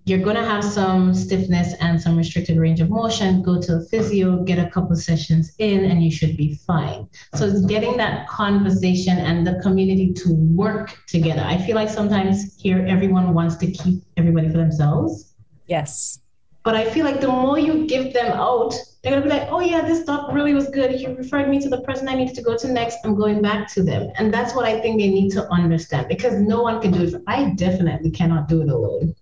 you're 0.05 0.19
going 0.19 0.35
to 0.35 0.43
have 0.43 0.63
some 0.63 1.13
stiffness 1.13 1.75
and 1.79 2.01
some 2.01 2.17
restricted 2.17 2.57
range 2.57 2.81
of 2.81 2.89
motion. 2.89 3.41
Go 3.41 3.61
to 3.61 3.77
a 3.77 3.81
physio, 3.81 4.43
get 4.43 4.59
a 4.59 4.69
couple 4.69 4.95
sessions 4.95 5.53
in, 5.59 5.85
and 5.85 6.03
you 6.03 6.11
should 6.11 6.35
be 6.35 6.55
fine. 6.67 7.07
So 7.35 7.45
it's 7.47 7.65
getting 7.65 7.95
that 7.97 8.27
conversation 8.27 9.17
and 9.17 9.47
the 9.47 9.59
community 9.61 10.11
to 10.13 10.33
work 10.33 10.97
together. 11.07 11.41
I 11.41 11.57
feel 11.57 11.75
like 11.75 11.89
sometimes 11.89 12.61
here 12.61 12.85
everyone 12.87 13.33
wants 13.33 13.55
to 13.57 13.71
keep 13.71 14.03
everybody 14.17 14.49
for 14.49 14.57
themselves. 14.57 15.33
Yes. 15.67 16.19
But 16.63 16.75
I 16.75 16.89
feel 16.89 17.05
like 17.05 17.21
the 17.21 17.27
more 17.27 17.59
you 17.59 17.85
give 17.87 18.13
them 18.13 18.31
out, 18.31 18.73
they're 19.01 19.11
gonna 19.11 19.23
be 19.23 19.29
like, 19.29 19.49
oh 19.51 19.59
yeah, 19.59 19.81
this 19.81 20.05
doc 20.05 20.31
really 20.31 20.53
was 20.53 20.69
good. 20.69 20.91
He 20.91 21.07
referred 21.07 21.49
me 21.49 21.59
to 21.59 21.69
the 21.69 21.81
person 21.81 22.07
I 22.07 22.15
needed 22.15 22.35
to 22.35 22.41
go 22.41 22.57
to 22.57 22.67
next. 22.69 22.99
I'm 23.03 23.15
going 23.15 23.41
back 23.41 23.67
to 23.73 23.83
them. 23.83 24.09
And 24.17 24.33
that's 24.33 24.55
what 24.55 24.65
I 24.65 24.79
think 24.79 24.99
they 24.99 25.09
need 25.09 25.31
to 25.31 25.49
understand 25.49 26.07
because 26.07 26.35
no 26.35 26.61
one 26.61 26.81
can 26.81 26.91
do 26.91 27.03
it. 27.03 27.21
I 27.27 27.51
definitely 27.55 28.11
cannot 28.11 28.47
do 28.47 28.61
it 28.61 28.69
alone. 28.69 29.13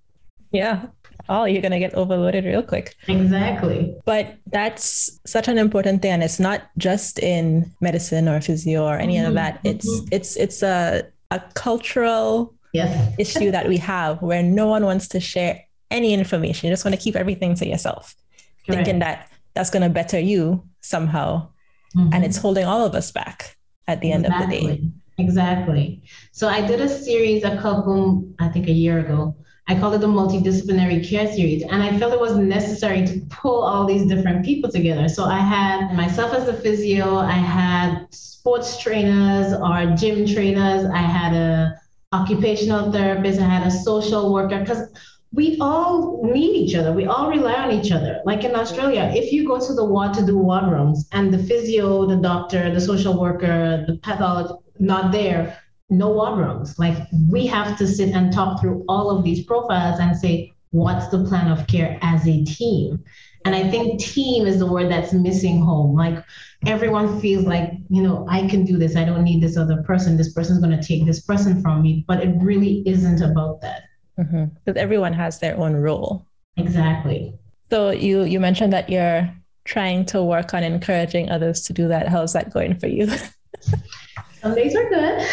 Yeah. 0.52 0.88
Oh, 1.30 1.46
you're 1.46 1.62
going 1.62 1.72
to 1.72 1.80
get 1.80 1.94
overloaded 1.94 2.46
real 2.46 2.64
quick. 2.64 2.96
Exactly. 3.08 3.96
But 4.06 4.36
that's 4.48 5.20
such 5.26 5.48
an 5.48 5.58
important 5.58 6.02
thing. 6.02 6.12
And 6.12 6.24
it's 6.24 6.40
not 6.40 6.64
just 6.78 7.20
in 7.20 7.72
medicine 7.80 8.28
or 8.28 8.42
physio 8.42 8.86
or 8.86 8.98
any 8.98 9.16
mm-hmm. 9.16 9.28
of 9.28 9.34
that. 9.36 9.60
It's, 9.64 9.90
mm-hmm. 9.90 10.08
it's, 10.12 10.36
it's 10.36 10.64
a, 10.64 11.04
a 11.30 11.40
cultural 11.54 12.54
yes. 12.74 13.16
issue 13.18 13.52
that 13.52 13.68
we 13.68 13.78
have 13.78 14.22
where 14.22 14.44
no 14.44 14.68
one 14.68 14.84
wants 14.84 15.08
to 15.10 15.20
share 15.20 15.64
any 15.90 16.14
information. 16.14 16.68
You 16.68 16.74
just 16.74 16.84
want 16.84 16.96
to 16.96 17.02
keep 17.02 17.16
everything 17.16 17.56
to 17.56 17.68
yourself, 17.68 18.16
Correct. 18.66 18.86
thinking 18.86 19.00
that 19.00 19.30
that's 19.54 19.70
going 19.70 19.84
to 19.84 19.90
better 19.90 20.20
you 20.20 20.68
somehow. 20.82 21.50
Mm-hmm. 21.96 22.14
And 22.14 22.26
it's 22.26 22.38
holding 22.38 22.66
all 22.66 22.86
of 22.86 22.96
us 22.96 23.12
back 23.12 23.58
at 23.88 24.02
the 24.02 24.12
exactly. 24.12 24.36
end 24.36 24.44
of 24.44 24.50
the 24.50 24.78
day. 24.78 24.92
Exactly. 25.18 26.02
So 26.32 26.48
I 26.48 26.66
did 26.66 26.82
a 26.82 26.90
series 26.90 27.44
a 27.44 27.58
couple, 27.58 28.28
I 28.40 28.48
think 28.50 28.68
a 28.68 28.74
year 28.74 29.00
ago, 29.00 29.36
I 29.72 29.80
call 29.80 29.94
it 29.94 30.00
the 30.00 30.08
multidisciplinary 30.08 31.00
care 31.10 31.32
series. 31.32 31.64
And 31.64 31.82
I 31.82 31.98
felt 31.98 32.12
it 32.12 32.20
was 32.20 32.36
necessary 32.36 33.08
to 33.08 33.22
pull 33.30 33.64
all 33.64 33.86
these 33.86 34.06
different 34.06 34.44
people 34.44 34.70
together. 34.70 35.08
So 35.08 35.24
I 35.24 35.40
had 35.40 35.94
myself 35.94 36.34
as 36.34 36.50
a 36.50 36.54
physio, 36.54 37.16
I 37.16 37.40
had 37.60 38.08
sports 38.10 38.78
trainers 38.78 39.54
or 39.54 39.96
gym 39.96 40.28
trainers, 40.28 40.84
I 40.94 40.98
had 40.98 41.34
a 41.34 41.80
occupational 42.12 42.92
therapist, 42.92 43.40
I 43.40 43.46
had 43.46 43.66
a 43.66 43.72
social 43.72 44.34
worker, 44.34 44.60
because 44.60 44.90
we 45.32 45.58
all 45.62 46.22
need 46.22 46.54
each 46.54 46.76
other. 46.76 46.92
We 46.92 47.06
all 47.06 47.30
rely 47.30 47.54
on 47.54 47.72
each 47.72 47.94
other. 47.94 48.20
Like 48.26 48.44
in 48.44 48.54
Australia, 48.54 49.10
if 49.16 49.32
you 49.32 49.48
go 49.48 49.66
to 49.66 49.74
the 49.74 49.86
ward 49.86 50.14
to 50.16 50.26
do 50.26 50.38
ward 50.38 50.70
rooms 50.70 51.08
and 51.14 51.34
the 51.34 51.42
physio, 51.42 52.06
the 52.06 52.18
doctor, 52.18 52.74
the 52.74 52.82
social 52.82 53.18
worker, 53.18 53.86
the 53.88 53.96
pathologist 53.96 54.56
not 54.80 55.14
there, 55.14 55.61
no 55.92 56.10
war 56.10 56.36
rooms. 56.36 56.80
Like 56.80 56.98
we 57.30 57.46
have 57.48 57.78
to 57.78 57.88
sit 57.88 58.16
and 58.16 58.34
talk 58.34 58.60
through 58.60 58.84
all 58.88 59.10
of 59.16 59.24
these 59.24 59.44
profiles 59.46 60.00
and 60.00 60.18
say, 60.18 60.54
what's 60.72 61.08
the 61.10 61.24
plan 61.26 61.52
of 61.52 61.68
care 61.68 62.00
as 62.02 62.28
a 62.28 62.44
team? 62.46 63.04
And 63.44 63.56
I 63.56 63.70
think 63.70 64.00
team 64.00 64.46
is 64.46 64.60
the 64.60 64.66
word 64.66 64.90
that's 64.90 65.14
missing 65.14 65.62
home. 65.62 65.96
Like 65.96 66.24
everyone 66.66 67.20
feels 67.20 67.46
like, 67.46 67.72
you 67.90 68.02
know, 68.02 68.26
I 68.30 68.48
can 68.48 68.66
do 68.66 68.78
this. 68.78 68.96
I 68.96 69.04
don't 69.04 69.24
need 69.24 69.42
this 69.42 69.58
other 69.58 69.84
person. 69.84 70.16
This 70.16 70.32
person's 70.32 70.60
going 70.60 70.78
to 70.78 70.84
take 70.84 71.06
this 71.06 71.22
person 71.22 71.62
from 71.62 71.82
me. 71.82 72.06
But 72.08 72.24
it 72.24 72.36
really 72.40 72.84
isn't 72.86 73.22
about 73.22 73.62
that. 73.62 73.84
Because 74.16 74.34
mm-hmm. 74.34 74.78
everyone 74.78 75.14
has 75.14 75.40
their 75.40 75.58
own 75.58 75.74
role. 75.74 76.26
Exactly. 76.58 77.34
So 77.70 77.90
you 77.90 78.24
you 78.24 78.40
mentioned 78.40 78.74
that 78.74 78.90
you're 78.90 79.34
trying 79.64 80.06
to 80.06 80.22
work 80.22 80.54
on 80.54 80.64
encouraging 80.64 81.32
others 81.32 81.62
to 81.64 81.74
do 81.74 81.88
that. 81.88 82.08
How's 82.10 82.34
that 82.34 82.52
going 82.52 82.78
for 82.78 82.88
you? 82.88 83.08
Some 84.42 84.56
days 84.56 84.76
are 84.76 84.90
good. 84.90 85.28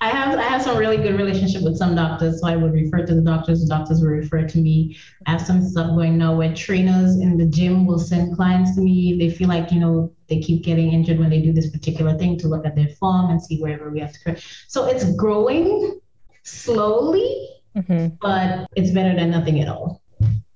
I 0.00 0.08
have 0.08 0.38
I 0.38 0.42
have 0.42 0.62
some 0.62 0.76
really 0.76 0.98
good 0.98 1.16
relationship 1.16 1.62
with 1.62 1.78
some 1.78 1.94
doctors, 1.94 2.40
so 2.40 2.46
I 2.46 2.56
would 2.56 2.72
refer 2.72 3.06
to 3.06 3.14
the 3.14 3.22
doctors. 3.22 3.62
The 3.62 3.68
doctors 3.68 4.02
will 4.02 4.08
refer 4.08 4.46
to 4.46 4.58
me. 4.58 4.98
I 5.26 5.30
have 5.32 5.40
some 5.40 5.62
stuff 5.62 5.94
going 5.94 6.18
now 6.18 6.36
where 6.36 6.54
trainers 6.54 7.16
in 7.16 7.38
the 7.38 7.46
gym 7.46 7.86
will 7.86 7.98
send 7.98 8.36
clients 8.36 8.74
to 8.74 8.82
me. 8.82 9.16
They 9.18 9.30
feel 9.30 9.48
like 9.48 9.72
you 9.72 9.80
know 9.80 10.12
they 10.28 10.40
keep 10.40 10.62
getting 10.62 10.92
injured 10.92 11.18
when 11.18 11.30
they 11.30 11.40
do 11.40 11.52
this 11.52 11.70
particular 11.70 12.18
thing 12.18 12.38
to 12.40 12.48
look 12.48 12.66
at 12.66 12.76
their 12.76 12.88
form 12.88 13.30
and 13.30 13.40
see 13.40 13.60
wherever 13.60 13.90
we 13.90 14.00
have 14.00 14.12
to 14.12 14.20
correct. 14.20 14.46
So 14.68 14.86
it's 14.86 15.10
growing 15.14 16.00
slowly, 16.42 17.48
mm-hmm. 17.74 18.16
but 18.20 18.68
it's 18.76 18.90
better 18.90 19.14
than 19.14 19.30
nothing 19.30 19.60
at 19.60 19.68
all. 19.68 20.02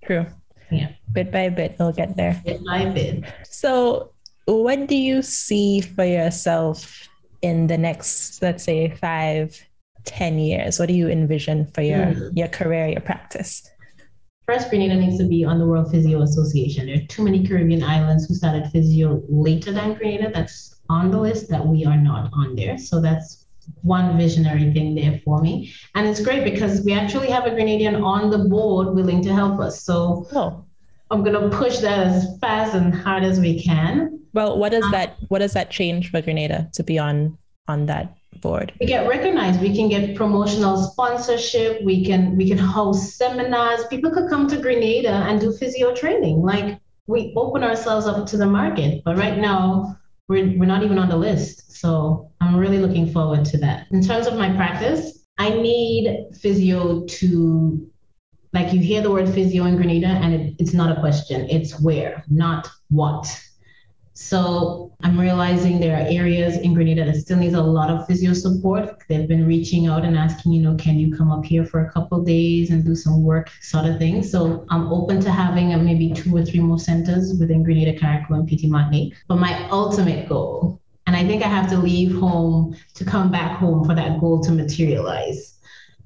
True. 0.04 0.26
Yeah. 0.70 0.92
Bit 1.12 1.32
by 1.32 1.48
bit, 1.48 1.76
we'll 1.78 1.92
get 1.92 2.16
there. 2.16 2.40
Bit 2.44 2.60
by 2.64 2.84
bit. 2.86 3.24
So, 3.44 4.12
what 4.56 4.86
do 4.86 4.96
you 4.96 5.22
see 5.22 5.80
for 5.80 6.04
yourself 6.04 7.08
in 7.42 7.66
the 7.66 7.78
next, 7.78 8.42
let's 8.42 8.64
say, 8.64 8.90
five, 8.90 9.60
ten 10.04 10.38
years? 10.38 10.78
What 10.78 10.88
do 10.88 10.94
you 10.94 11.08
envision 11.08 11.66
for 11.66 11.82
your, 11.82 12.06
mm. 12.06 12.36
your 12.36 12.48
career, 12.48 12.88
your 12.88 13.00
practice? 13.00 13.68
First, 14.46 14.70
Grenada 14.70 14.94
needs 14.94 15.18
to 15.18 15.24
be 15.24 15.44
on 15.44 15.58
the 15.58 15.66
World 15.66 15.90
Physio 15.90 16.22
Association. 16.22 16.86
There 16.86 16.96
are 16.96 17.06
too 17.06 17.22
many 17.22 17.46
Caribbean 17.46 17.82
islands 17.82 18.26
who 18.26 18.34
started 18.34 18.70
physio 18.72 19.22
later 19.28 19.72
than 19.72 19.92
Grenada. 19.92 20.30
That's 20.32 20.80
on 20.88 21.10
the 21.10 21.20
list 21.20 21.50
that 21.50 21.66
we 21.66 21.84
are 21.84 21.98
not 21.98 22.30
on 22.32 22.56
there. 22.56 22.78
So 22.78 23.02
that's 23.02 23.44
one 23.82 24.16
visionary 24.16 24.72
thing 24.72 24.94
there 24.94 25.20
for 25.22 25.42
me. 25.42 25.74
And 25.94 26.06
it's 26.08 26.22
great 26.22 26.44
because 26.44 26.82
we 26.82 26.94
actually 26.94 27.28
have 27.28 27.44
a 27.44 27.50
Grenadian 27.50 28.02
on 28.02 28.30
the 28.30 28.48
board 28.48 28.94
willing 28.94 29.22
to 29.24 29.34
help 29.34 29.60
us. 29.60 29.82
So 29.82 30.26
oh. 30.32 30.64
I'm 31.10 31.22
going 31.22 31.38
to 31.38 31.54
push 31.54 31.78
that 31.80 31.98
as 32.06 32.38
fast 32.40 32.74
and 32.74 32.94
hard 32.94 33.24
as 33.24 33.38
we 33.38 33.62
can. 33.62 34.17
Well, 34.32 34.58
what 34.58 34.70
does 34.72 34.88
that 34.90 35.16
what 35.28 35.38
does 35.38 35.52
that 35.54 35.70
change 35.70 36.10
for 36.10 36.20
Grenada 36.20 36.70
to 36.74 36.82
be 36.82 36.98
on 36.98 37.38
on 37.66 37.86
that 37.86 38.16
board? 38.40 38.72
We 38.80 38.86
get 38.86 39.08
recognized. 39.08 39.60
We 39.60 39.74
can 39.74 39.88
get 39.88 40.16
promotional 40.16 40.76
sponsorship. 40.76 41.82
We 41.82 42.04
can 42.04 42.36
we 42.36 42.48
can 42.48 42.58
host 42.58 43.16
seminars. 43.16 43.86
People 43.86 44.10
could 44.10 44.28
come 44.28 44.48
to 44.48 44.56
Grenada 44.60 45.10
and 45.28 45.40
do 45.40 45.52
physio 45.52 45.94
training. 45.94 46.42
Like 46.42 46.78
we 47.06 47.32
open 47.36 47.64
ourselves 47.64 48.06
up 48.06 48.26
to 48.26 48.36
the 48.36 48.46
market. 48.46 49.02
But 49.04 49.18
right 49.18 49.38
now, 49.38 49.96
we're 50.28 50.56
we're 50.58 50.66
not 50.66 50.82
even 50.82 50.98
on 50.98 51.08
the 51.08 51.16
list. 51.16 51.72
So 51.72 52.30
I'm 52.40 52.56
really 52.56 52.78
looking 52.78 53.12
forward 53.12 53.44
to 53.46 53.58
that. 53.58 53.86
In 53.90 54.02
terms 54.02 54.26
of 54.26 54.34
my 54.34 54.50
practice, 54.54 55.26
I 55.38 55.50
need 55.50 56.26
physio 56.40 57.04
to 57.06 57.90
like 58.52 58.72
you 58.72 58.80
hear 58.80 59.02
the 59.02 59.10
word 59.10 59.28
physio 59.28 59.64
in 59.64 59.76
Grenada 59.76 60.06
and 60.06 60.34
it, 60.34 60.54
it's 60.58 60.72
not 60.72 60.96
a 60.96 61.00
question. 61.00 61.48
It's 61.50 61.80
where, 61.80 62.24
not 62.28 62.68
what. 62.88 63.26
So 64.20 64.90
I'm 65.04 65.18
realizing 65.18 65.78
there 65.78 65.94
are 65.94 66.04
areas 66.08 66.56
in 66.58 66.74
Grenada 66.74 67.04
that 67.04 67.14
still 67.14 67.38
needs 67.38 67.54
a 67.54 67.62
lot 67.62 67.88
of 67.88 68.04
physio 68.08 68.32
support. 68.32 69.04
They've 69.08 69.28
been 69.28 69.46
reaching 69.46 69.86
out 69.86 70.04
and 70.04 70.18
asking, 70.18 70.52
you 70.52 70.60
know, 70.60 70.74
can 70.74 70.98
you 70.98 71.16
come 71.16 71.30
up 71.30 71.44
here 71.44 71.64
for 71.64 71.86
a 71.86 71.92
couple 71.92 72.24
days 72.24 72.70
and 72.70 72.84
do 72.84 72.96
some 72.96 73.22
work 73.22 73.48
sort 73.62 73.86
of 73.86 73.96
thing. 73.98 74.24
So 74.24 74.66
I'm 74.70 74.92
open 74.92 75.20
to 75.20 75.30
having 75.30 75.72
a, 75.72 75.78
maybe 75.78 76.12
two 76.12 76.36
or 76.36 76.44
three 76.44 76.58
more 76.58 76.80
centers 76.80 77.38
within 77.38 77.62
Grenada, 77.62 77.96
Carriacou, 77.96 78.30
and 78.30 78.48
Petite 78.48 78.68
Martinique. 78.68 79.14
But 79.28 79.36
my 79.36 79.68
ultimate 79.70 80.28
goal, 80.28 80.80
and 81.06 81.14
I 81.14 81.24
think 81.24 81.44
I 81.44 81.48
have 81.48 81.70
to 81.70 81.78
leave 81.78 82.18
home 82.18 82.76
to 82.94 83.04
come 83.04 83.30
back 83.30 83.56
home 83.56 83.84
for 83.84 83.94
that 83.94 84.18
goal 84.18 84.40
to 84.40 84.50
materialize 84.50 85.57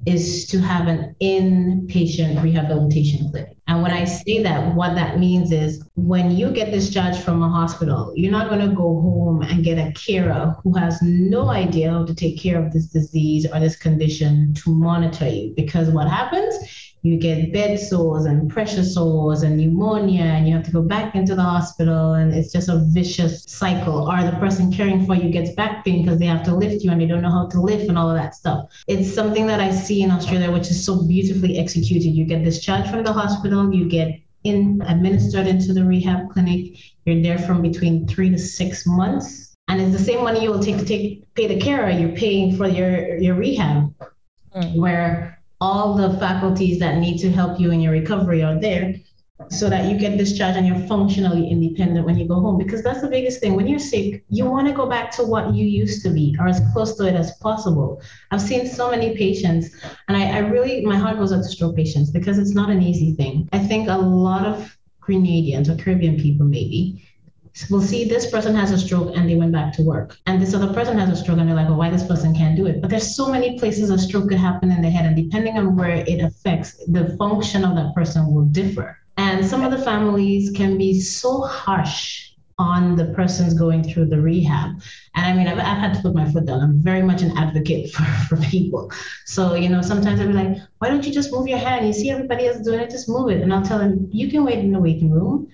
is 0.06 0.46
to 0.46 0.58
have 0.58 0.88
an 0.88 1.14
inpatient 1.22 2.42
rehabilitation 2.42 3.30
clinic. 3.30 3.56
And 3.68 3.82
when 3.82 3.92
I 3.92 4.04
say 4.04 4.42
that, 4.42 4.74
what 4.74 4.94
that 4.96 5.18
means 5.18 5.52
is 5.52 5.82
when 5.94 6.32
you 6.32 6.50
get 6.50 6.72
discharged 6.72 7.20
from 7.20 7.42
a 7.42 7.48
hospital, 7.48 8.12
you're 8.16 8.32
not 8.32 8.48
going 8.48 8.68
to 8.68 8.74
go 8.74 9.00
home 9.00 9.42
and 9.42 9.64
get 9.64 9.78
a 9.78 9.92
carer 9.92 10.56
who 10.62 10.76
has 10.76 11.00
no 11.02 11.48
idea 11.48 11.90
how 11.90 12.04
to 12.04 12.14
take 12.14 12.40
care 12.40 12.62
of 12.62 12.72
this 12.72 12.86
disease 12.86 13.46
or 13.46 13.60
this 13.60 13.76
condition 13.76 14.52
to 14.54 14.74
monitor 14.74 15.28
you. 15.28 15.54
Because 15.56 15.88
what 15.88 16.08
happens? 16.08 16.54
You 17.02 17.16
get 17.16 17.52
bed 17.52 17.78
sores 17.80 18.26
and 18.26 18.48
pressure 18.48 18.84
sores 18.84 19.42
and 19.42 19.56
pneumonia, 19.56 20.22
and 20.22 20.46
you 20.46 20.54
have 20.54 20.64
to 20.64 20.70
go 20.70 20.82
back 20.82 21.16
into 21.16 21.34
the 21.34 21.42
hospital, 21.42 22.14
and 22.14 22.32
it's 22.32 22.52
just 22.52 22.68
a 22.68 22.78
vicious 22.78 23.42
cycle. 23.44 24.08
Or 24.08 24.22
the 24.22 24.36
person 24.38 24.72
caring 24.72 25.04
for 25.04 25.16
you 25.16 25.28
gets 25.30 25.50
back 25.50 25.84
pain 25.84 26.04
because 26.04 26.20
they 26.20 26.26
have 26.26 26.44
to 26.44 26.54
lift 26.54 26.84
you 26.84 26.92
and 26.92 27.00
they 27.00 27.06
don't 27.06 27.22
know 27.22 27.30
how 27.30 27.46
to 27.48 27.60
lift 27.60 27.88
and 27.88 27.98
all 27.98 28.08
of 28.08 28.16
that 28.16 28.36
stuff. 28.36 28.70
It's 28.86 29.12
something 29.12 29.48
that 29.48 29.60
I 29.60 29.72
see 29.72 30.02
in 30.02 30.12
Australia, 30.12 30.52
which 30.52 30.70
is 30.70 30.84
so 30.84 31.02
beautifully 31.06 31.58
executed. 31.58 32.10
You 32.10 32.24
get 32.24 32.44
discharged 32.44 32.90
from 32.90 33.02
the 33.02 33.12
hospital, 33.12 33.74
you 33.74 33.88
get 33.88 34.20
in 34.44 34.82
administered 34.86 35.46
into 35.48 35.72
the 35.72 35.84
rehab 35.84 36.30
clinic. 36.30 36.78
You're 37.04 37.22
there 37.22 37.38
from 37.38 37.62
between 37.62 38.06
three 38.06 38.30
to 38.30 38.38
six 38.38 38.86
months. 38.86 39.56
And 39.68 39.80
it's 39.80 39.92
the 39.92 40.04
same 40.04 40.22
money 40.22 40.42
you 40.42 40.50
will 40.50 40.62
take 40.62 40.78
to 40.78 40.84
take 40.84 41.34
pay 41.34 41.46
the 41.48 41.60
carer. 41.60 41.90
You're 41.90 42.16
paying 42.16 42.56
for 42.56 42.66
your 42.66 43.16
your 43.16 43.34
rehab, 43.34 43.94
mm. 44.54 44.76
where 44.76 45.41
all 45.62 45.94
the 45.94 46.18
faculties 46.18 46.80
that 46.80 46.98
need 46.98 47.18
to 47.18 47.30
help 47.30 47.60
you 47.60 47.70
in 47.70 47.80
your 47.80 47.92
recovery 47.92 48.42
are 48.42 48.58
there 48.60 48.96
so 49.48 49.70
that 49.70 49.88
you 49.88 49.96
get 49.96 50.18
discharged 50.18 50.56
and 50.58 50.66
you're 50.66 50.88
functionally 50.88 51.48
independent 51.48 52.04
when 52.04 52.18
you 52.18 52.26
go 52.26 52.40
home. 52.40 52.58
Because 52.58 52.82
that's 52.82 53.00
the 53.00 53.08
biggest 53.08 53.40
thing. 53.40 53.54
When 53.54 53.68
you're 53.68 53.78
sick 53.94 54.24
you 54.28 54.44
want 54.44 54.66
to 54.66 54.74
go 54.74 54.86
back 54.86 55.12
to 55.12 55.22
what 55.22 55.54
you 55.54 55.64
used 55.64 56.02
to 56.02 56.10
be 56.10 56.36
or 56.40 56.48
as 56.48 56.60
close 56.72 56.96
to 56.96 57.06
it 57.06 57.14
as 57.14 57.36
possible. 57.36 58.02
I've 58.32 58.42
seen 58.42 58.66
so 58.66 58.90
many 58.90 59.16
patients 59.16 59.70
and 60.08 60.16
I, 60.16 60.24
I 60.36 60.38
really 60.38 60.84
my 60.84 60.96
heart 60.96 61.18
goes 61.18 61.32
out 61.32 61.44
to 61.44 61.50
stroke 61.56 61.76
patients 61.76 62.10
because 62.10 62.38
it's 62.38 62.54
not 62.54 62.68
an 62.68 62.82
easy 62.82 63.14
thing. 63.14 63.48
I 63.52 63.60
think 63.60 63.88
a 63.88 63.96
lot 63.96 64.44
of 64.44 64.76
grenadians 65.00 65.68
or 65.68 65.76
caribbean 65.80 66.16
people 66.18 66.46
maybe 66.46 67.04
will 67.70 67.82
see 67.82 68.04
this 68.04 68.30
person 68.30 68.54
has 68.54 68.70
a 68.70 68.78
stroke 68.78 69.14
and 69.14 69.28
they 69.28 69.36
went 69.36 69.52
back 69.52 69.72
to 69.74 69.82
work. 69.82 70.16
And 70.26 70.40
this 70.40 70.54
other 70.54 70.72
person 70.72 70.98
has 70.98 71.10
a 71.10 71.16
stroke 71.16 71.38
and 71.38 71.48
they're 71.48 71.56
like, 71.56 71.68
well, 71.68 71.78
why 71.78 71.90
this 71.90 72.06
person 72.06 72.34
can't 72.34 72.56
do 72.56 72.66
it? 72.66 72.80
But 72.80 72.90
there's 72.90 73.14
so 73.14 73.30
many 73.30 73.58
places 73.58 73.90
a 73.90 73.98
stroke 73.98 74.28
could 74.28 74.38
happen 74.38 74.70
in 74.70 74.80
the 74.80 74.90
head. 74.90 75.06
And 75.06 75.16
depending 75.16 75.58
on 75.58 75.76
where 75.76 75.96
it 75.96 76.20
affects, 76.20 76.82
the 76.86 77.14
function 77.18 77.64
of 77.64 77.76
that 77.76 77.94
person 77.94 78.32
will 78.32 78.46
differ. 78.46 78.98
And 79.18 79.44
some 79.44 79.62
of 79.64 79.70
the 79.70 79.84
families 79.84 80.50
can 80.50 80.78
be 80.78 80.98
so 81.00 81.42
harsh 81.42 82.32
on 82.58 82.96
the 82.96 83.06
persons 83.06 83.54
going 83.54 83.82
through 83.82 84.06
the 84.06 84.20
rehab. 84.20 84.80
And 85.14 85.26
I 85.26 85.32
mean, 85.34 85.48
I've, 85.48 85.58
I've, 85.58 85.78
had 85.78 85.94
to 85.94 86.02
put 86.02 86.14
my 86.14 86.30
foot 86.30 86.46
down. 86.46 86.60
I'm 86.60 86.78
very 86.82 87.02
much 87.02 87.22
an 87.22 87.36
advocate 87.36 87.90
for, 87.92 88.02
for 88.28 88.36
people. 88.36 88.90
So, 89.26 89.54
you 89.54 89.68
know, 89.68 89.82
sometimes 89.82 90.20
I'll 90.20 90.28
be 90.28 90.32
like, 90.32 90.58
why 90.78 90.88
don't 90.88 91.04
you 91.04 91.12
just 91.12 91.32
move 91.32 91.48
your 91.48 91.58
hand? 91.58 91.86
You 91.86 91.92
see 91.92 92.10
everybody 92.10 92.46
else 92.46 92.58
doing 92.58 92.80
it, 92.80 92.90
just 92.90 93.08
move 93.08 93.30
it. 93.30 93.42
And 93.42 93.52
I'll 93.52 93.62
tell 93.64 93.78
them, 93.78 94.08
you 94.12 94.30
can 94.30 94.44
wait 94.44 94.58
in 94.58 94.72
the 94.72 94.80
waiting 94.80 95.10
room. 95.10 95.48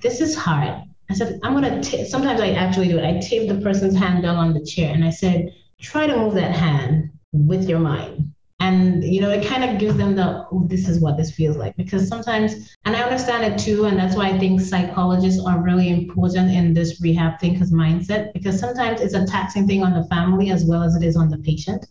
This 0.00 0.20
is 0.20 0.34
hard. 0.34 0.82
I 1.10 1.14
said, 1.14 1.38
I'm 1.42 1.60
going 1.60 1.80
to, 1.80 2.06
sometimes 2.06 2.40
I 2.40 2.50
actually 2.50 2.88
do 2.88 2.98
it. 2.98 3.04
I 3.04 3.20
tape 3.20 3.48
the 3.48 3.60
person's 3.60 3.96
hand 3.96 4.22
down 4.22 4.36
on 4.36 4.52
the 4.52 4.64
chair 4.64 4.92
and 4.92 5.04
I 5.04 5.10
said, 5.10 5.54
try 5.80 6.06
to 6.06 6.16
move 6.16 6.34
that 6.34 6.54
hand 6.54 7.10
with 7.32 7.68
your 7.68 7.78
mind. 7.78 8.32
And, 8.58 9.04
you 9.04 9.20
know, 9.20 9.30
it 9.30 9.46
kind 9.46 9.62
of 9.62 9.78
gives 9.78 9.96
them 9.96 10.16
the, 10.16 10.46
oh, 10.50 10.66
this 10.66 10.88
is 10.88 10.98
what 10.98 11.18
this 11.18 11.30
feels 11.30 11.56
like. 11.56 11.76
Because 11.76 12.08
sometimes, 12.08 12.74
and 12.86 12.96
I 12.96 13.02
understand 13.02 13.44
it 13.44 13.58
too. 13.58 13.84
And 13.84 13.98
that's 13.98 14.16
why 14.16 14.30
I 14.30 14.38
think 14.38 14.60
psychologists 14.60 15.44
are 15.44 15.62
really 15.62 15.90
important 15.90 16.50
in 16.50 16.72
this 16.72 17.00
rehab 17.00 17.38
thing 17.38 17.52
because 17.52 17.70
mindset, 17.70 18.32
because 18.32 18.58
sometimes 18.58 19.02
it's 19.02 19.14
a 19.14 19.26
taxing 19.26 19.66
thing 19.66 19.82
on 19.82 19.92
the 19.92 20.08
family 20.08 20.50
as 20.50 20.64
well 20.64 20.82
as 20.82 20.96
it 20.96 21.04
is 21.04 21.16
on 21.16 21.28
the 21.28 21.38
patient. 21.38 21.86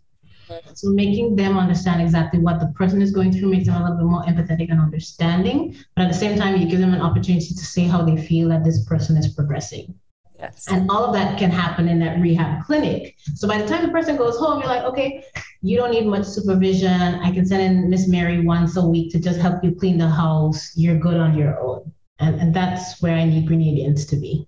So 0.73 0.89
making 0.89 1.35
them 1.35 1.57
understand 1.57 2.01
exactly 2.01 2.39
what 2.39 2.59
the 2.59 2.67
person 2.67 3.01
is 3.01 3.11
going 3.11 3.31
through 3.31 3.49
makes 3.49 3.67
them 3.67 3.75
a 3.75 3.83
little 3.83 3.97
bit 3.97 4.05
more 4.05 4.23
empathetic 4.23 4.69
and 4.71 4.79
understanding. 4.79 5.75
But 5.95 6.05
at 6.05 6.11
the 6.11 6.17
same 6.17 6.37
time, 6.37 6.57
you 6.57 6.67
give 6.67 6.79
them 6.79 6.93
an 6.93 7.01
opportunity 7.01 7.47
to 7.47 7.65
say 7.65 7.83
how 7.83 8.03
they 8.03 8.17
feel 8.17 8.49
that 8.49 8.63
this 8.63 8.83
person 8.85 9.17
is 9.17 9.33
progressing. 9.33 9.93
Yes. 10.37 10.65
And 10.69 10.89
all 10.91 11.05
of 11.05 11.13
that 11.13 11.39
can 11.39 11.49
happen 11.49 11.87
in 11.87 11.99
that 11.99 12.19
rehab 12.19 12.65
clinic. 12.65 13.15
So 13.35 13.47
by 13.47 13.57
the 13.57 13.67
time 13.67 13.85
the 13.85 13.91
person 13.91 14.17
goes 14.17 14.37
home, 14.37 14.59
you're 14.59 14.67
like, 14.67 14.83
okay, 14.83 15.23
you 15.61 15.77
don't 15.77 15.91
need 15.91 16.05
much 16.05 16.25
supervision. 16.25 17.15
I 17.15 17.31
can 17.31 17.45
send 17.45 17.61
in 17.63 17.89
Miss 17.89 18.07
Mary 18.07 18.41
once 18.41 18.75
a 18.75 18.85
week 18.85 19.11
to 19.13 19.19
just 19.19 19.39
help 19.39 19.63
you 19.63 19.73
clean 19.73 19.97
the 19.97 20.09
house. 20.09 20.75
You're 20.75 20.99
good 20.99 21.17
on 21.17 21.37
your 21.37 21.59
own. 21.59 21.91
And, 22.19 22.39
and 22.39 22.53
that's 22.53 23.01
where 23.01 23.15
I 23.15 23.25
need 23.25 23.47
Grenadians 23.47 24.07
to 24.09 24.17
be. 24.17 24.47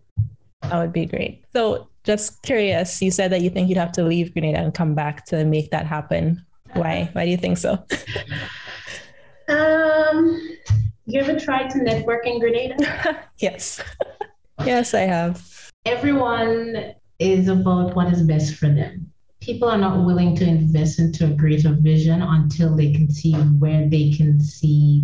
That 0.62 0.80
would 0.80 0.93
be 0.93 1.05
great. 1.05 1.45
So 1.53 1.89
just 2.03 2.41
curious, 2.41 3.01
you 3.01 3.12
said 3.12 3.32
that 3.32 3.41
you 3.41 3.49
think 3.49 3.70
you'd 3.70 3.78
have 3.78 3.91
to 3.93 4.03
leave 4.03 4.34
Grenada 4.34 4.60
and 4.60 4.74
come 4.74 4.95
back 4.95 5.26
to 5.28 5.45
make 5.45 5.72
that 5.72 5.86
happen. 5.86 6.45
Why? 6.74 7.10
Why 7.14 7.26
do 7.26 7.32
you 7.32 7.38
think 7.38 7.58
so? 7.58 7.74
um, 9.49 10.58
you 11.05 11.20
ever 11.20 11.39
tried 11.39 11.70
to 11.72 11.84
network 11.84 12.26
in 12.26 12.39
Grenada? 12.39 13.24
yes. 13.39 13.82
yes, 14.66 14.93
I 14.93 15.01
have. 15.01 15.72
Everyone 15.86 16.93
is 17.20 17.47
about 17.47 17.95
what 17.95 18.12
is 18.12 18.22
best 18.24 18.55
for 18.55 18.68
them. 18.68 19.12
People 19.39 19.70
are 19.70 19.78
not 19.78 20.05
willing 20.05 20.36
to 20.38 20.45
invest 20.45 20.99
into 20.99 21.26
a 21.26 21.30
greater 21.30 21.72
vision 21.72 22.22
until 22.22 22.76
they 22.76 22.91
can 22.91 23.10
see 23.10 23.34
where 23.34 23.88
they 23.88 24.12
can 24.12 24.41
see 24.41 25.03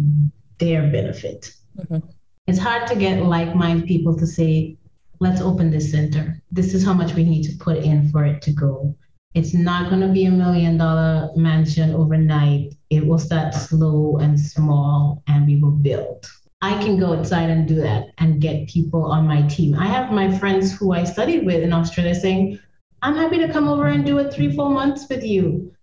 their 0.58 0.92
benefit. 0.92 1.54
Mm-hmm. 1.78 2.08
It's 2.48 2.60
hard 2.60 2.88
to 2.88 2.96
get 2.96 3.24
like 3.24 3.56
minded 3.56 3.88
people 3.88 4.18
to 4.18 4.28
say, 4.28 4.78
let's 5.20 5.42
open 5.42 5.70
this 5.70 5.92
center. 5.92 6.42
This 6.52 6.74
is 6.74 6.86
how 6.86 6.94
much 6.94 7.14
we 7.14 7.24
need 7.24 7.44
to 7.44 7.58
put 7.58 7.78
in 7.78 8.10
for 8.10 8.26
it 8.26 8.42
to 8.44 8.52
go. 8.52 8.96
It's 9.34 9.54
not 9.54 9.90
going 9.90 10.02
to 10.02 10.14
be 10.14 10.26
a 10.26 10.32
million 10.32 10.78
dollar 10.78 11.32
mansion 11.36 11.96
overnight. 11.96 12.76
It 12.90 13.06
will 13.06 13.18
start 13.18 13.54
slow 13.54 14.18
and 14.18 14.40
small, 14.40 15.24
and 15.28 15.48
we 15.48 15.60
will 15.60 15.72
build. 15.72 16.30
I 16.62 16.82
can 16.82 16.98
go 16.98 17.14
outside 17.14 17.50
and 17.50 17.68
do 17.68 17.76
that 17.76 18.14
and 18.20 18.40
get 18.40 18.70
people 18.70 19.04
on 19.04 19.28
my 19.28 19.42
team. 19.48 19.76
I 19.76 19.88
have 19.88 20.12
my 20.12 20.38
friends 20.38 20.72
who 20.72 20.94
I 20.94 21.04
studied 21.04 21.46
with 21.46 21.62
in 21.62 21.74
Australia 21.74 22.16
saying, 22.16 22.60
I'm 23.02 23.16
happy 23.16 23.38
to 23.40 23.52
come 23.52 23.68
over 23.68 23.88
and 23.88 24.06
do 24.06 24.20
it 24.20 24.34
three, 24.34 24.56
four 24.56 24.70
months 24.70 25.10
with 25.10 25.26
you. 25.26 25.76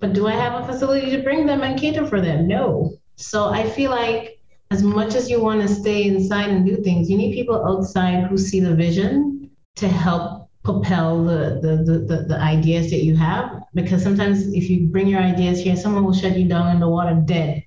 But 0.00 0.12
do 0.12 0.26
I 0.26 0.32
have 0.32 0.60
a 0.60 0.66
facility 0.66 1.10
to 1.12 1.22
bring 1.22 1.46
them 1.46 1.62
and 1.62 1.78
cater 1.78 2.04
for 2.04 2.20
them? 2.20 2.48
No. 2.48 2.98
So 3.14 3.50
I 3.50 3.70
feel 3.70 3.92
like 3.92 4.33
as 4.74 4.82
much 4.82 5.14
as 5.14 5.30
you 5.30 5.40
want 5.40 5.62
to 5.62 5.68
stay 5.68 6.00
inside 6.12 6.50
and 6.50 6.66
do 6.66 6.82
things, 6.82 7.08
you 7.08 7.16
need 7.16 7.32
people 7.32 7.64
outside 7.70 8.24
who 8.24 8.36
see 8.36 8.58
the 8.58 8.74
vision 8.74 9.48
to 9.76 9.86
help 9.86 10.50
propel 10.64 11.22
the, 11.22 11.60
the, 11.62 11.72
the, 11.88 11.98
the, 12.10 12.16
the 12.30 12.38
ideas 12.40 12.90
that 12.90 13.04
you 13.04 13.14
have. 13.14 13.62
Because 13.74 14.02
sometimes 14.02 14.52
if 14.52 14.68
you 14.68 14.88
bring 14.88 15.06
your 15.06 15.20
ideas 15.20 15.60
here, 15.60 15.76
someone 15.76 16.04
will 16.04 16.18
shut 16.22 16.36
you 16.36 16.48
down 16.48 16.74
in 16.74 16.80
the 16.80 16.88
water 16.88 17.14
dead. 17.24 17.62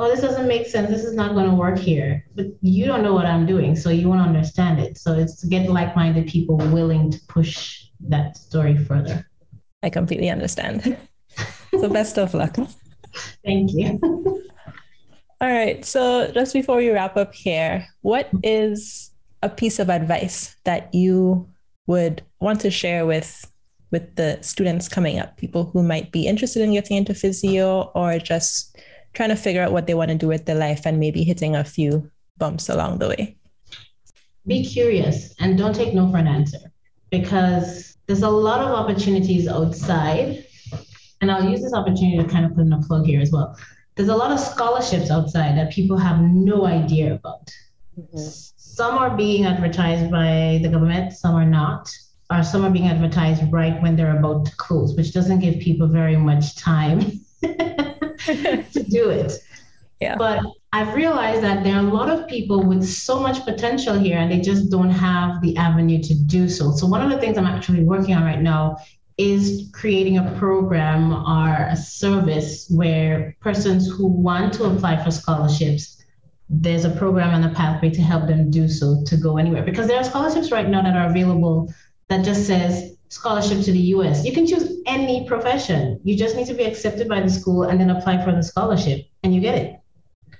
Oh, 0.00 0.10
this 0.10 0.20
doesn't 0.20 0.48
make 0.48 0.66
sense. 0.66 0.90
This 0.90 1.04
is 1.04 1.14
not 1.14 1.34
going 1.34 1.48
to 1.48 1.54
work 1.54 1.78
here. 1.78 2.26
But 2.34 2.46
you 2.60 2.86
don't 2.86 3.04
know 3.04 3.14
what 3.14 3.26
I'm 3.26 3.46
doing, 3.46 3.76
so 3.76 3.90
you 3.90 4.08
won't 4.08 4.26
understand 4.32 4.80
it. 4.80 4.98
So 4.98 5.14
it's 5.14 5.40
to 5.42 5.46
get 5.46 5.70
like 5.70 5.94
minded 5.94 6.26
people 6.26 6.56
willing 6.56 7.08
to 7.12 7.18
push 7.28 7.84
that 8.08 8.36
story 8.36 8.76
further. 8.76 9.30
I 9.84 9.90
completely 9.90 10.28
understand. 10.28 10.98
so 11.70 11.88
best 11.88 12.18
of 12.18 12.34
luck. 12.34 12.56
Thank 13.44 13.72
you. 13.74 14.00
All 15.40 15.50
right. 15.50 15.84
So 15.84 16.30
just 16.32 16.54
before 16.54 16.76
we 16.76 16.90
wrap 16.90 17.16
up 17.16 17.34
here, 17.34 17.86
what 18.00 18.30
is 18.42 19.10
a 19.42 19.50
piece 19.50 19.78
of 19.78 19.90
advice 19.90 20.56
that 20.64 20.92
you 20.94 21.48
would 21.86 22.22
want 22.40 22.60
to 22.60 22.70
share 22.70 23.04
with 23.04 23.50
with 23.92 24.16
the 24.16 24.38
students 24.40 24.88
coming 24.88 25.18
up, 25.18 25.36
people 25.36 25.66
who 25.66 25.82
might 25.82 26.10
be 26.10 26.26
interested 26.26 26.62
in 26.62 26.72
getting 26.72 26.96
into 26.96 27.14
physio 27.14 27.82
or 27.94 28.18
just 28.18 28.76
trying 29.12 29.28
to 29.28 29.36
figure 29.36 29.62
out 29.62 29.72
what 29.72 29.86
they 29.86 29.94
want 29.94 30.10
to 30.10 30.16
do 30.16 30.26
with 30.26 30.44
their 30.46 30.56
life 30.56 30.84
and 30.86 30.98
maybe 30.98 31.22
hitting 31.22 31.54
a 31.54 31.62
few 31.62 32.10
bumps 32.38 32.68
along 32.68 32.98
the 32.98 33.08
way? 33.08 33.36
Be 34.46 34.64
curious 34.64 35.34
and 35.38 35.56
don't 35.56 35.74
take 35.74 35.94
no 35.94 36.10
for 36.10 36.16
an 36.16 36.26
answer 36.26 36.58
because 37.10 37.96
there's 38.06 38.22
a 38.22 38.28
lot 38.28 38.60
of 38.60 38.70
opportunities 38.70 39.46
outside. 39.46 40.44
And 41.20 41.30
I'll 41.30 41.48
use 41.48 41.62
this 41.62 41.72
opportunity 41.72 42.18
to 42.18 42.28
kind 42.28 42.44
of 42.44 42.54
put 42.54 42.62
in 42.62 42.72
a 42.72 42.80
plug 42.80 43.06
here 43.06 43.20
as 43.20 43.30
well 43.30 43.56
there's 43.96 44.08
a 44.10 44.16
lot 44.16 44.30
of 44.30 44.38
scholarships 44.38 45.10
outside 45.10 45.56
that 45.56 45.72
people 45.72 45.96
have 45.96 46.20
no 46.20 46.66
idea 46.66 47.14
about. 47.14 47.50
Mm-hmm. 47.98 48.18
Some 48.18 48.98
are 48.98 49.16
being 49.16 49.46
advertised 49.46 50.10
by 50.10 50.60
the 50.62 50.68
government, 50.68 51.14
some 51.14 51.34
are 51.34 51.46
not, 51.46 51.90
or 52.30 52.42
some 52.42 52.64
are 52.64 52.70
being 52.70 52.88
advertised 52.88 53.42
right 53.50 53.80
when 53.82 53.96
they're 53.96 54.18
about 54.18 54.44
to 54.46 54.56
close, 54.56 54.94
which 54.96 55.14
doesn't 55.14 55.38
give 55.38 55.60
people 55.60 55.86
very 55.86 56.16
much 56.16 56.56
time 56.56 57.00
to 57.42 58.84
do 58.90 59.08
it. 59.08 59.32
Yeah. 60.00 60.16
But 60.16 60.40
I've 60.74 60.94
realized 60.94 61.42
that 61.42 61.64
there 61.64 61.76
are 61.76 61.86
a 61.86 61.90
lot 61.90 62.10
of 62.10 62.28
people 62.28 62.62
with 62.62 62.84
so 62.84 63.18
much 63.18 63.46
potential 63.46 63.98
here 63.98 64.18
and 64.18 64.30
they 64.30 64.40
just 64.40 64.70
don't 64.70 64.90
have 64.90 65.40
the 65.40 65.56
avenue 65.56 66.02
to 66.02 66.14
do 66.14 66.50
so. 66.50 66.72
So, 66.72 66.86
one 66.86 67.00
of 67.00 67.10
the 67.10 67.18
things 67.18 67.38
I'm 67.38 67.46
actually 67.46 67.82
working 67.82 68.14
on 68.14 68.24
right 68.24 68.42
now 68.42 68.76
is 69.18 69.70
creating 69.72 70.18
a 70.18 70.34
program 70.38 71.12
or 71.12 71.68
a 71.70 71.76
service 71.76 72.70
where 72.70 73.34
persons 73.40 73.88
who 73.88 74.06
want 74.06 74.52
to 74.52 74.64
apply 74.64 75.02
for 75.02 75.10
scholarships 75.10 75.96
there's 76.48 76.84
a 76.84 76.90
program 76.90 77.34
and 77.34 77.44
a 77.44 77.54
pathway 77.56 77.90
to 77.90 78.00
help 78.00 78.28
them 78.28 78.50
do 78.50 78.68
so 78.68 79.02
to 79.04 79.16
go 79.16 79.36
anywhere 79.36 79.62
because 79.62 79.88
there 79.88 79.98
are 79.98 80.04
scholarships 80.04 80.52
right 80.52 80.68
now 80.68 80.80
that 80.80 80.94
are 80.94 81.10
available 81.10 81.72
that 82.08 82.24
just 82.24 82.46
says 82.46 82.96
scholarship 83.08 83.64
to 83.64 83.72
the 83.72 83.80
US. 83.94 84.24
You 84.24 84.32
can 84.32 84.46
choose 84.46 84.80
any 84.86 85.26
profession. 85.26 86.00
You 86.04 86.16
just 86.16 86.36
need 86.36 86.46
to 86.46 86.54
be 86.54 86.64
accepted 86.64 87.08
by 87.08 87.20
the 87.20 87.30
school 87.30 87.64
and 87.64 87.80
then 87.80 87.90
apply 87.90 88.24
for 88.24 88.32
the 88.32 88.42
scholarship 88.42 89.06
and 89.22 89.34
you 89.34 89.40
get 89.40 89.56
it. 89.56 89.80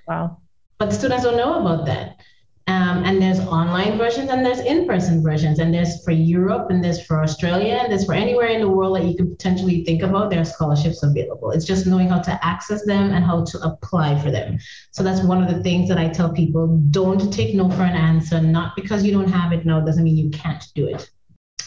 Wow. 0.07 0.39
But 0.79 0.93
students 0.93 1.24
don't 1.24 1.37
know 1.37 1.61
about 1.61 1.87
that. 1.87 2.20
Um, 2.69 3.05
and 3.05 3.23
there's 3.23 3.39
online 3.39 3.97
versions 3.97 4.29
and 4.29 4.45
there's 4.45 4.59
in-person 4.59 5.23
versions 5.23 5.61
and 5.61 5.73
there's 5.73 6.03
for 6.05 6.11
Europe 6.11 6.69
and 6.71 6.83
there's 6.83 7.07
for 7.07 7.23
Australia 7.23 7.75
and 7.81 7.93
there's 7.93 8.07
for 8.07 8.14
anywhere 8.14 8.49
in 8.49 8.61
the 8.61 8.69
world 8.69 8.97
that 8.97 9.05
you 9.05 9.17
could 9.17 9.31
potentially 9.31 9.85
think 9.85 10.03
about. 10.03 10.31
There 10.31 10.41
are 10.41 10.45
scholarships 10.45 11.05
available. 11.05 11.53
It's 11.53 11.64
just 11.64 11.87
knowing 11.87 12.09
how 12.09 12.19
to 12.23 12.45
access 12.45 12.85
them 12.85 13.12
and 13.12 13.25
how 13.25 13.45
to 13.45 13.59
apply 13.61 14.21
for 14.21 14.33
them. 14.33 14.59
So 14.91 15.05
that's 15.05 15.23
one 15.23 15.41
of 15.41 15.55
the 15.55 15.62
things 15.62 15.89
that 15.89 15.99
I 15.99 16.09
tell 16.09 16.33
people: 16.33 16.67
don't 16.91 17.33
take 17.33 17.55
no 17.55 17.71
for 17.71 17.83
an 17.83 17.95
answer. 17.95 18.41
Not 18.41 18.75
because 18.75 19.05
you 19.05 19.12
don't 19.12 19.31
have 19.31 19.53
it 19.53 19.64
now 19.64 19.81
doesn't 19.81 20.03
mean 20.03 20.17
you 20.17 20.31
can't 20.31 20.64
do 20.75 20.89
it. 20.89 21.09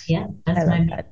Yeah, 0.05 0.27
that's 0.45 0.67
my 0.67 0.85
that. 0.89 1.07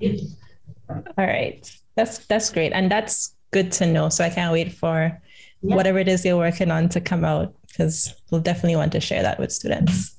All 1.18 1.26
right, 1.26 1.80
that's 1.96 2.26
that's 2.26 2.50
great, 2.50 2.74
and 2.74 2.92
that's 2.92 3.36
good 3.52 3.72
to 3.74 3.86
know. 3.86 4.10
So 4.10 4.26
I 4.26 4.30
can't 4.30 4.52
wait 4.52 4.74
for 4.74 5.18
yeah. 5.62 5.76
whatever 5.76 5.99
it 5.99 6.08
is 6.08 6.26
you're 6.26 6.38
working 6.38 6.72
on 6.72 6.89
to 6.89 7.01
come 7.01 7.24
out 7.24 7.53
because 7.68 8.14
we'll 8.32 8.41
definitely 8.41 8.76
want 8.76 8.91
to 8.93 8.99
share 8.99 9.22
that 9.22 9.39
with 9.39 9.51
students. 9.51 10.16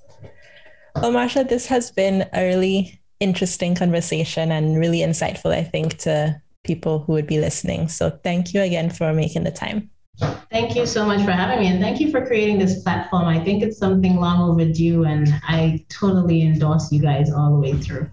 Well, 0.97 1.12
Marsha, 1.12 1.49
this 1.49 1.66
has 1.66 1.91
been 1.91 2.28
a 2.32 2.47
really 2.47 3.01
interesting 3.20 3.74
conversation 3.74 4.53
and 4.53 4.78
really 4.78 4.99
insightful, 4.99 5.53
I 5.53 5.62
think, 5.62 5.99
to 5.99 6.41
people 6.64 7.01
who 7.01 7.12
would 7.12 7.26
be 7.26 7.41
listening. 7.41 7.89
So 7.89 8.11
thank 8.11 8.55
you 8.55 8.62
again 8.62 8.91
for 8.91 9.12
making 9.12 9.45
the 9.45 9.51
time. 9.51 9.91
Thank 10.51 10.74
you 10.74 10.86
so 10.86 11.07
much 11.07 11.24
for 11.24 11.30
having 11.30 11.61
me 11.61 11.68
and 11.68 11.80
thank 11.80 12.01
you 12.01 12.11
for 12.11 12.26
creating 12.26 12.59
this 12.59 12.82
platform. 12.82 13.26
I 13.26 13.39
think 13.43 13.62
it's 13.62 13.78
something 13.78 14.16
long 14.16 14.51
overdue 14.51 15.05
and 15.05 15.28
I 15.45 15.84
totally 15.89 16.43
endorse 16.43 16.91
you 16.91 17.01
guys 17.01 17.30
all 17.32 17.53
the 17.53 17.61
way 17.61 17.74
through. 17.74 18.11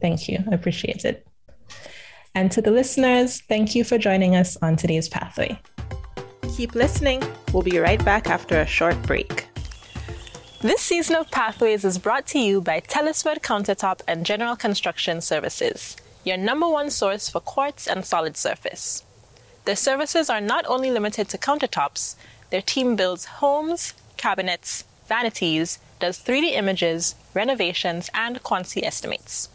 Thank 0.00 0.28
you. 0.28 0.38
I 0.50 0.54
appreciate 0.54 1.04
it. 1.04 1.26
And 2.34 2.52
to 2.52 2.62
the 2.62 2.70
listeners, 2.70 3.40
thank 3.48 3.74
you 3.74 3.84
for 3.84 3.98
joining 3.98 4.36
us 4.36 4.56
on 4.62 4.76
today's 4.76 5.08
Pathway. 5.08 5.58
Keep 6.56 6.74
listening. 6.74 7.22
We'll 7.52 7.62
be 7.62 7.78
right 7.78 8.04
back 8.04 8.28
after 8.28 8.60
a 8.60 8.66
short 8.66 9.00
break. 9.02 9.46
This 10.60 10.82
season 10.82 11.16
of 11.16 11.30
Pathways 11.30 11.84
is 11.84 11.98
brought 11.98 12.26
to 12.28 12.38
you 12.38 12.60
by 12.60 12.80
Teleswed 12.80 13.40
Countertop 13.40 14.02
and 14.06 14.26
General 14.26 14.56
Construction 14.56 15.22
Services, 15.22 15.96
your 16.22 16.36
number 16.36 16.68
one 16.68 16.90
source 16.90 17.30
for 17.30 17.40
quartz 17.40 17.86
and 17.86 18.04
solid 18.04 18.36
surface. 18.36 19.04
Their 19.64 19.76
services 19.76 20.28
are 20.28 20.40
not 20.40 20.66
only 20.66 20.90
limited 20.90 21.30
to 21.30 21.38
countertops, 21.38 22.16
their 22.50 22.62
team 22.62 22.94
builds 22.94 23.24
homes, 23.24 23.94
cabinets, 24.18 24.84
vanities, 25.08 25.78
does 25.98 26.18
3D 26.18 26.52
images, 26.52 27.14
renovations, 27.32 28.10
and 28.12 28.42
quantity 28.42 28.84
estimates. 28.84 29.48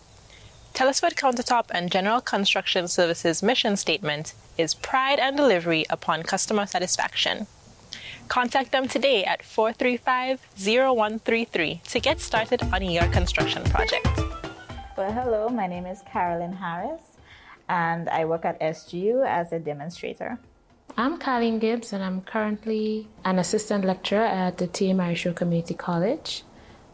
Teleswed 0.74 1.14
Countertop 1.14 1.66
and 1.70 1.92
General 1.92 2.22
Construction 2.22 2.88
Services 2.88 3.44
mission 3.44 3.78
statement 3.78 4.34
is 4.58 4.74
pride 4.74 5.20
and 5.20 5.38
delivery 5.38 5.86
upon 5.90 6.24
customer 6.24 6.66
satisfaction. 6.66 7.48
Contact 8.28 8.72
them 8.72 8.88
today 8.88 9.24
at 9.24 9.44
435 9.44 10.40
0133 10.58 11.82
to 11.86 12.00
get 12.00 12.20
started 12.20 12.62
on 12.74 12.82
your 12.84 13.08
construction 13.08 13.64
project. 13.66 14.08
Well, 14.98 15.12
hello, 15.12 15.50
my 15.50 15.68
name 15.68 15.86
is 15.86 16.02
Carolyn 16.12 16.54
Harris, 16.54 17.02
and 17.70 18.10
I 18.10 18.26
work 18.26 18.46
at 18.46 18.60
SGU 18.60 19.26
as 19.26 19.52
a 19.52 19.60
demonstrator. 19.60 20.40
I'm 20.98 21.18
Colleen 21.18 21.60
Gibbs, 21.60 21.92
and 21.92 22.04
I'm 22.04 22.22
currently 22.22 23.10
an 23.26 23.38
assistant 23.38 23.84
lecturer 23.84 24.24
at 24.24 24.58
the 24.58 24.68
T. 24.68 24.94
Marryshow 24.94 25.36
Community 25.36 25.74
College 25.74 26.44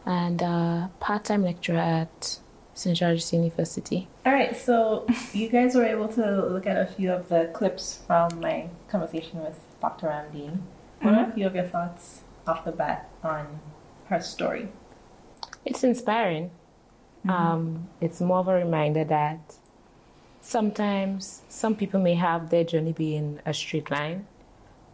and 0.05 0.41
a 0.41 0.89
part 0.99 1.25
time 1.25 1.43
lecturer 1.43 1.77
at 1.77 2.39
St. 2.81 2.97
George's 2.97 3.31
University. 3.31 4.07
All 4.25 4.33
right, 4.33 4.57
so 4.57 5.05
you 5.33 5.49
guys 5.49 5.75
were 5.75 5.85
able 5.85 6.07
to 6.09 6.45
look 6.47 6.65
at 6.65 6.77
a 6.77 6.91
few 6.91 7.11
of 7.11 7.29
the 7.29 7.49
clips 7.53 8.01
from 8.07 8.39
my 8.39 8.69
conversation 8.89 9.43
with 9.43 9.59
Dr. 9.79 10.07
Ramdeen. 10.07 10.61
What 11.01 11.13
mm-hmm. 11.13 11.19
are 11.19 11.29
a 11.29 11.31
few 11.31 11.45
of 11.45 11.55
your 11.55 11.65
thoughts 11.65 12.21
off 12.47 12.65
the 12.65 12.71
bat 12.71 13.09
on 13.23 13.59
her 14.05 14.19
story? 14.19 14.69
It's 15.63 15.83
inspiring. 15.83 16.49
Mm-hmm. 17.25 17.29
Um, 17.29 17.89
it's 18.01 18.19
more 18.19 18.39
of 18.39 18.47
a 18.47 18.53
reminder 18.53 19.03
that 19.03 19.55
sometimes 20.41 21.43
some 21.49 21.75
people 21.75 21.99
may 21.99 22.15
have 22.15 22.49
their 22.49 22.63
journey 22.63 22.93
being 22.93 23.39
a 23.45 23.53
straight 23.53 23.91
line, 23.91 24.25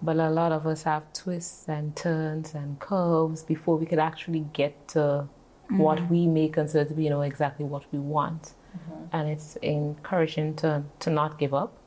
but 0.02 0.18
a 0.18 0.30
lot 0.30 0.52
of 0.52 0.68
us 0.68 0.84
have 0.84 1.14
twists 1.14 1.70
and 1.70 1.96
turns 1.96 2.54
and 2.54 2.80
curves 2.80 3.44
before 3.44 3.78
we 3.78 3.86
could 3.86 4.00
actually 4.00 4.42
get 4.52 4.90
to 4.90 5.30
mm-hmm. 5.68 5.78
what 5.80 6.10
we 6.10 6.28
may 6.28 6.48
consider 6.48 6.86
to 6.86 6.94
be, 6.94 7.04
you 7.04 7.10
know, 7.10 7.22
exactly 7.22 7.66
what 7.66 7.84
we 7.92 8.00
want. 8.00 8.54
Mm-hmm. 8.76 9.04
And 9.12 9.30
it's 9.30 9.56
encouraging 9.58 10.56
to, 10.58 10.84
to 11.00 11.10
not 11.10 11.38
give 11.38 11.54
up. 11.54 11.78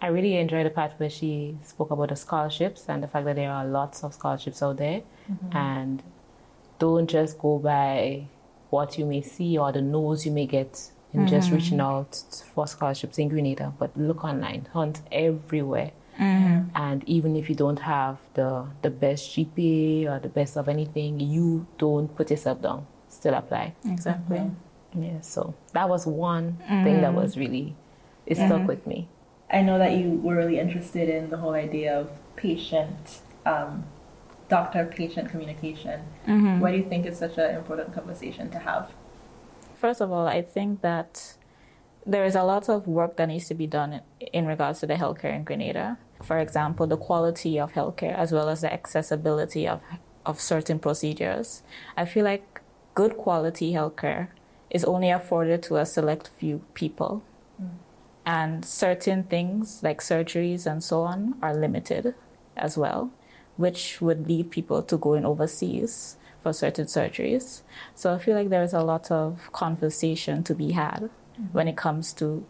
I 0.00 0.08
really 0.08 0.36
enjoyed 0.36 0.66
the 0.66 0.70
part 0.70 0.92
where 0.98 1.10
she 1.10 1.56
spoke 1.62 1.90
about 1.90 2.10
the 2.10 2.16
scholarships 2.16 2.84
and 2.88 3.02
the 3.02 3.08
fact 3.08 3.24
that 3.26 3.36
there 3.36 3.50
are 3.50 3.64
lots 3.64 4.04
of 4.04 4.14
scholarships 4.14 4.62
out 4.62 4.76
there. 4.76 5.02
Mm-hmm. 5.30 5.56
And 5.56 6.02
don't 6.78 7.08
just 7.08 7.38
go 7.38 7.58
by 7.58 8.26
what 8.70 8.98
you 8.98 9.06
may 9.06 9.22
see 9.22 9.56
or 9.56 9.72
the 9.72 9.80
no's 9.80 10.26
you 10.26 10.32
may 10.32 10.46
get 10.46 10.90
in 11.12 11.28
just 11.28 11.46
mm-hmm. 11.46 11.56
reaching 11.56 11.80
out 11.80 12.42
for 12.54 12.66
scholarships 12.66 13.18
in 13.18 13.28
Grenada, 13.28 13.72
but 13.78 13.96
look 13.96 14.24
online, 14.24 14.66
hunt 14.72 15.00
everywhere. 15.12 15.92
Mm-hmm. 16.18 16.70
And 16.74 17.04
even 17.08 17.36
if 17.36 17.48
you 17.48 17.54
don't 17.54 17.80
have 17.80 18.18
the 18.34 18.66
the 18.82 18.90
best 18.90 19.30
GPA 19.30 20.10
or 20.10 20.18
the 20.20 20.28
best 20.28 20.56
of 20.56 20.68
anything, 20.68 21.20
you 21.20 21.66
don't 21.78 22.14
put 22.16 22.30
yourself 22.30 22.62
down 22.62 22.86
still 23.24 23.34
apply. 23.34 23.74
Exactly. 23.86 24.36
Mm-hmm. 24.36 25.02
Yeah. 25.02 25.20
So 25.22 25.54
that 25.72 25.88
was 25.88 26.06
one 26.06 26.58
mm-hmm. 26.62 26.84
thing 26.84 27.00
that 27.00 27.12
mm-hmm. 27.12 27.22
was 27.22 27.38
really 27.38 27.74
it 28.26 28.36
stuck 28.36 28.50
mm-hmm. 28.50 28.66
with 28.66 28.86
me. 28.86 29.08
I 29.50 29.62
know 29.62 29.78
that 29.78 29.92
you 29.92 30.08
were 30.26 30.36
really 30.36 30.58
interested 30.58 31.08
in 31.08 31.30
the 31.30 31.38
whole 31.38 31.54
idea 31.54 31.98
of 32.00 32.10
patient, 32.36 33.20
um, 33.46 33.84
doctor-patient 34.48 35.30
communication. 35.30 36.00
Mm-hmm. 36.26 36.60
Why 36.60 36.70
do 36.72 36.76
you 36.82 36.88
think 36.90 37.06
it's 37.06 37.18
such 37.18 37.38
an 37.38 37.54
important 37.54 37.94
conversation 37.94 38.50
to 38.50 38.58
have? 38.58 38.90
First 39.74 40.00
of 40.02 40.12
all, 40.12 40.26
I 40.26 40.42
think 40.42 40.82
that 40.82 41.36
there 42.04 42.24
is 42.24 42.34
a 42.34 42.42
lot 42.42 42.68
of 42.68 42.86
work 42.86 43.16
that 43.16 43.28
needs 43.28 43.48
to 43.48 43.54
be 43.54 43.66
done 43.66 44.00
in 44.38 44.46
regards 44.46 44.80
to 44.80 44.86
the 44.86 44.94
healthcare 44.94 45.34
in 45.34 45.44
Grenada. 45.44 45.98
For 46.22 46.38
example, 46.38 46.86
the 46.86 46.98
quality 46.98 47.58
of 47.58 47.72
healthcare 47.72 48.14
as 48.14 48.32
well 48.32 48.48
as 48.50 48.60
the 48.60 48.72
accessibility 48.72 49.66
of 49.66 49.80
of 50.26 50.40
certain 50.40 50.78
procedures. 50.78 51.62
I 51.96 52.04
feel 52.04 52.24
like 52.24 52.53
good 52.94 53.16
quality 53.16 53.72
healthcare 53.72 54.28
is 54.70 54.84
only 54.84 55.10
afforded 55.10 55.62
to 55.64 55.76
a 55.76 55.86
select 55.86 56.30
few 56.38 56.62
people. 56.74 57.22
Mm. 57.62 57.68
And 58.26 58.64
certain 58.64 59.24
things 59.24 59.82
like 59.82 60.00
surgeries 60.00 60.66
and 60.66 60.82
so 60.82 61.02
on 61.02 61.36
are 61.42 61.54
limited 61.54 62.14
as 62.56 62.78
well, 62.78 63.10
which 63.56 64.00
would 64.00 64.26
lead 64.26 64.50
people 64.50 64.82
to 64.82 64.96
going 64.96 65.24
overseas 65.24 66.16
for 66.42 66.52
certain 66.52 66.86
surgeries. 66.86 67.62
So 67.94 68.14
I 68.14 68.18
feel 68.18 68.34
like 68.34 68.48
there's 68.48 68.72
a 68.72 68.82
lot 68.82 69.10
of 69.10 69.50
conversation 69.52 70.42
to 70.44 70.54
be 70.54 70.72
had 70.72 71.02
mm-hmm. 71.02 71.44
when 71.52 71.68
it 71.68 71.76
comes 71.76 72.12
to 72.14 72.46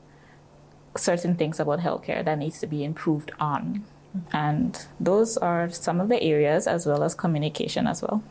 certain 0.96 1.36
things 1.36 1.58
about 1.58 1.80
healthcare 1.80 2.24
that 2.24 2.38
needs 2.38 2.60
to 2.60 2.66
be 2.66 2.84
improved 2.84 3.32
on. 3.40 3.84
Mm-hmm. 4.16 4.36
And 4.36 4.86
those 5.00 5.36
are 5.36 5.68
some 5.70 6.00
of 6.00 6.08
the 6.08 6.22
areas 6.22 6.66
as 6.66 6.86
well 6.86 7.02
as 7.02 7.14
communication 7.14 7.86
as 7.86 8.02
well. 8.02 8.22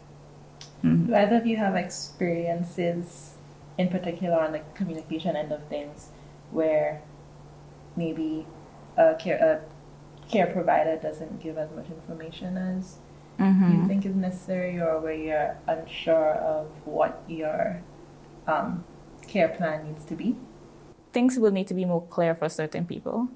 Mm-hmm. 0.83 1.07
Do 1.07 1.15
either 1.15 1.37
of 1.37 1.47
you 1.47 1.57
have 1.57 1.75
experiences 1.75 3.35
in 3.77 3.89
particular 3.89 4.39
on 4.39 4.51
the 4.51 4.61
communication 4.75 5.35
end 5.35 5.51
of 5.51 5.67
things 5.67 6.09
where 6.51 7.01
maybe 7.95 8.45
a 8.97 9.15
care, 9.15 9.37
a 9.37 10.29
care 10.29 10.47
provider 10.47 10.97
doesn't 10.97 11.41
give 11.41 11.57
as 11.57 11.71
much 11.71 11.87
information 11.87 12.57
as 12.57 12.97
mm-hmm. 13.39 13.81
you 13.81 13.87
think 13.87 14.05
is 14.05 14.15
necessary 14.15 14.79
or 14.79 14.99
where 14.99 15.13
you're 15.13 15.57
unsure 15.67 16.33
of 16.33 16.67
what 16.85 17.23
your 17.27 17.81
um, 18.47 18.83
care 19.27 19.49
plan 19.49 19.87
needs 19.87 20.05
to 20.05 20.15
be? 20.15 20.35
Things 21.11 21.37
will 21.37 21.51
need 21.51 21.67
to 21.67 21.73
be 21.73 21.85
more 21.85 22.05
clear 22.07 22.35
for 22.35 22.49
certain 22.49 22.85
people. 22.85 23.29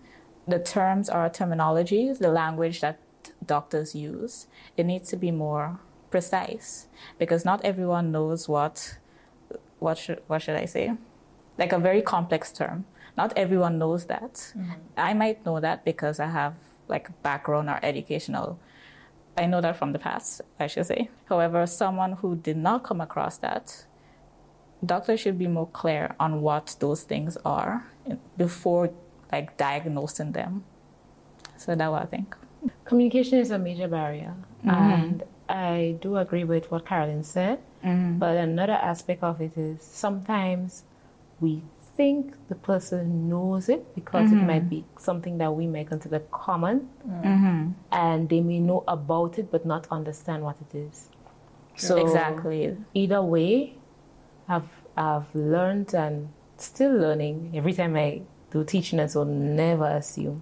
The 0.47 0.59
terms 0.59 1.09
are 1.09 1.29
terminologies, 1.29 2.19
the 2.19 2.29
language 2.29 2.81
that 2.81 2.99
doctors 3.45 3.93
use, 3.93 4.47
it 4.75 4.85
needs 4.85 5.09
to 5.09 5.17
be 5.17 5.31
more 5.31 5.79
precise 6.09 6.87
because 7.19 7.45
not 7.45 7.63
everyone 7.63 8.11
knows 8.11 8.47
what 8.47 8.97
what 9.79 9.97
should 9.97 10.21
what 10.27 10.41
should 10.41 10.55
I 10.55 10.65
say? 10.65 10.93
Like 11.57 11.73
a 11.73 11.79
very 11.79 12.01
complex 12.01 12.51
term. 12.51 12.85
Not 13.15 13.33
everyone 13.35 13.79
knows 13.79 14.05
that. 14.05 14.33
Mm-hmm. 14.33 14.71
I 14.95 15.13
might 15.13 15.45
know 15.45 15.59
that 15.59 15.83
because 15.83 16.19
I 16.19 16.27
have 16.27 16.55
like 16.87 17.21
background 17.23 17.69
or 17.69 17.79
educational 17.83 18.59
I 19.37 19.45
know 19.45 19.61
that 19.61 19.77
from 19.77 19.91
the 19.91 19.99
past 19.99 20.41
I 20.59 20.67
should 20.67 20.85
say. 20.85 21.09
However 21.25 21.65
someone 21.67 22.13
who 22.13 22.35
did 22.35 22.57
not 22.57 22.83
come 22.83 23.01
across 23.01 23.37
that 23.39 23.85
doctors 24.85 25.19
should 25.19 25.39
be 25.39 25.47
more 25.47 25.67
clear 25.67 26.15
on 26.19 26.41
what 26.41 26.75
those 26.79 27.03
things 27.03 27.37
are 27.43 27.85
before 28.37 28.91
like 29.31 29.57
diagnosing 29.57 30.31
them. 30.31 30.63
So 31.57 31.75
that's 31.75 31.89
what 31.89 32.03
I 32.03 32.05
think. 32.05 32.35
Communication 32.85 33.39
is 33.39 33.51
a 33.51 33.59
major 33.59 33.87
barrier. 33.87 34.35
Mm-hmm. 34.65 34.69
and 34.69 35.23
I 35.49 35.97
do 36.01 36.17
agree 36.17 36.43
with 36.43 36.69
what 36.71 36.85
Carolyn 36.85 37.23
said, 37.23 37.59
mm-hmm. 37.83 38.17
but 38.19 38.37
another 38.37 38.73
aspect 38.73 39.23
of 39.23 39.41
it 39.41 39.57
is 39.57 39.81
sometimes 39.81 40.83
we 41.39 41.63
think 41.95 42.35
the 42.47 42.55
person 42.55 43.27
knows 43.27 43.69
it 43.69 43.95
because 43.95 44.29
mm-hmm. 44.29 44.41
it 44.41 44.45
might 44.45 44.69
be 44.69 44.85
something 44.99 45.37
that 45.39 45.53
we 45.53 45.67
may 45.67 45.83
consider 45.83 46.19
common, 46.31 46.89
mm-hmm. 47.07 47.71
and 47.91 48.29
they 48.29 48.41
may 48.41 48.59
know 48.59 48.83
about 48.87 49.39
it 49.39 49.51
but 49.51 49.65
not 49.65 49.87
understand 49.91 50.43
what 50.43 50.57
it 50.61 50.77
is. 50.77 51.09
So 51.75 51.97
exactly. 51.97 52.75
either 52.93 53.21
way, 53.21 53.77
I've 54.47 54.69
I've 54.95 55.33
learned 55.35 55.93
and 55.93 56.29
still 56.57 56.91
learning 56.91 57.51
every 57.53 57.73
time 57.73 57.95
I 57.95 58.21
do 58.51 58.63
teaching 58.63 58.99
and 58.99 59.09
so 59.09 59.23
never 59.23 59.85
assume. 59.85 60.41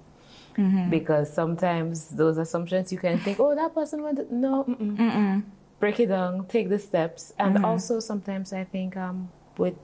Mm-hmm. 0.58 0.90
Because 0.90 1.32
sometimes 1.34 2.10
those 2.10 2.38
assumptions 2.38 2.92
you 2.92 2.98
can 2.98 3.20
think, 3.20 3.40
oh, 3.40 3.54
that 3.56 3.74
person 3.74 4.02
went. 4.04 4.32
No, 4.32 4.64
mm-mm. 4.64 5.44
break 5.80 6.00
it 6.00 6.08
down, 6.08 6.46
take 6.48 6.70
the 6.70 6.80
steps, 6.80 7.34
and 7.38 7.56
mm-hmm. 7.56 7.66
also 7.66 8.00
sometimes 8.00 8.54
I 8.54 8.64
think 8.64 8.96
um, 8.96 9.30
with 9.58 9.76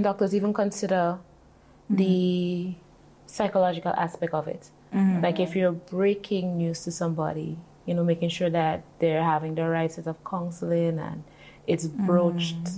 doctors 0.00 0.34
even 0.34 0.54
consider 0.54 1.18
mm-hmm. 1.18 1.96
the 1.96 2.74
psychological 3.26 3.92
aspect 3.96 4.32
of 4.32 4.48
it. 4.48 4.70
Like 5.22 5.40
if 5.40 5.54
you're 5.54 5.72
breaking 5.72 6.56
news 6.56 6.84
to 6.84 6.90
somebody, 6.90 7.58
you 7.84 7.92
know, 7.94 8.04
making 8.04 8.30
sure 8.30 8.48
that 8.48 8.82
they're 8.98 9.22
having 9.22 9.54
the 9.54 9.68
right 9.68 9.92
set 9.92 10.06
of 10.06 10.16
counseling 10.24 10.98
and 10.98 11.22
it's 11.66 11.86
broached, 11.86 12.68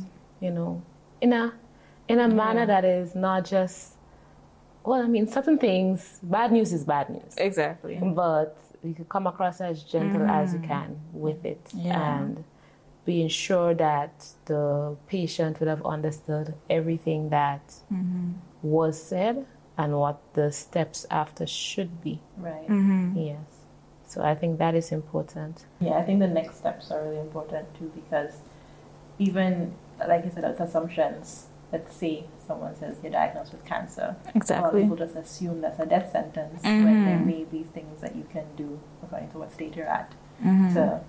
you 0.40 0.50
know, 0.50 0.82
in 1.20 1.32
a 1.32 1.52
in 2.08 2.18
a 2.18 2.28
manner 2.28 2.66
that 2.66 2.84
is 2.84 3.14
not 3.14 3.44
just 3.44 3.94
well, 4.88 5.02
I 5.02 5.06
mean, 5.06 5.26
certain 5.26 5.58
things, 5.58 6.18
bad 6.22 6.50
news 6.56 6.72
is 6.72 6.84
bad 6.84 7.06
news 7.10 7.34
Exactly. 7.36 7.96
but 8.22 8.56
you 8.82 8.94
can 8.94 9.04
come 9.14 9.26
across 9.26 9.60
as 9.60 9.82
gentle 9.82 10.24
as 10.40 10.54
you 10.54 10.60
can 10.60 10.88
with 11.12 11.44
it 11.44 11.60
Yeah. 11.74 12.20
and 12.20 12.44
being 13.04 13.28
sure 13.28 13.74
that 13.74 14.14
the 14.46 14.96
patient 15.06 15.52
would 15.60 15.68
have 15.74 15.84
understood 15.84 16.54
everything 16.78 17.20
that 17.30 17.64
mm-hmm. 17.92 18.32
was 18.62 18.94
said 19.02 19.46
and 19.76 19.98
what 20.02 20.18
the 20.34 20.52
steps 20.52 21.06
after 21.10 21.46
should 21.46 21.92
be 22.02 22.20
Right. 22.36 22.68
Mm-hmm. 22.68 23.18
yes 23.30 23.50
so 24.06 24.22
i 24.22 24.34
think 24.34 24.58
that 24.58 24.74
is 24.74 24.90
important 25.00 25.54
Yeah, 25.80 25.96
I 26.00 26.02
think 26.06 26.18
the 26.26 26.32
next 26.40 26.54
steps 26.62 26.90
are 26.92 27.00
really 27.04 27.20
important 27.28 27.64
too 27.78 27.90
because 28.00 28.32
even 29.18 29.74
like 30.06 30.24
you 30.24 30.30
said, 30.32 30.44
it's 30.44 30.60
assumptions. 30.60 31.47
Let's 31.72 31.94
say 31.94 32.24
someone 32.46 32.74
says 32.76 32.96
you're 33.02 33.12
diagnosed 33.12 33.52
with 33.52 33.64
cancer. 33.64 34.16
A 34.24 34.26
lot 34.26 34.36
Exactly. 34.36 34.82
people 34.82 34.96
just 34.96 35.16
assume 35.16 35.60
that's 35.60 35.78
a 35.78 35.86
death 35.86 36.10
sentence 36.10 36.62
when 36.62 37.04
there 37.04 37.16
mm-hmm. 37.16 37.26
may 37.26 37.44
be 37.44 37.62
things 37.62 38.00
that 38.00 38.16
you 38.16 38.26
can 38.32 38.46
do 38.56 38.80
according 39.02 39.30
to 39.30 39.38
what 39.38 39.52
state 39.52 39.76
you're 39.76 39.86
at 39.86 40.14
mm-hmm. 40.42 40.74
to 40.74 41.02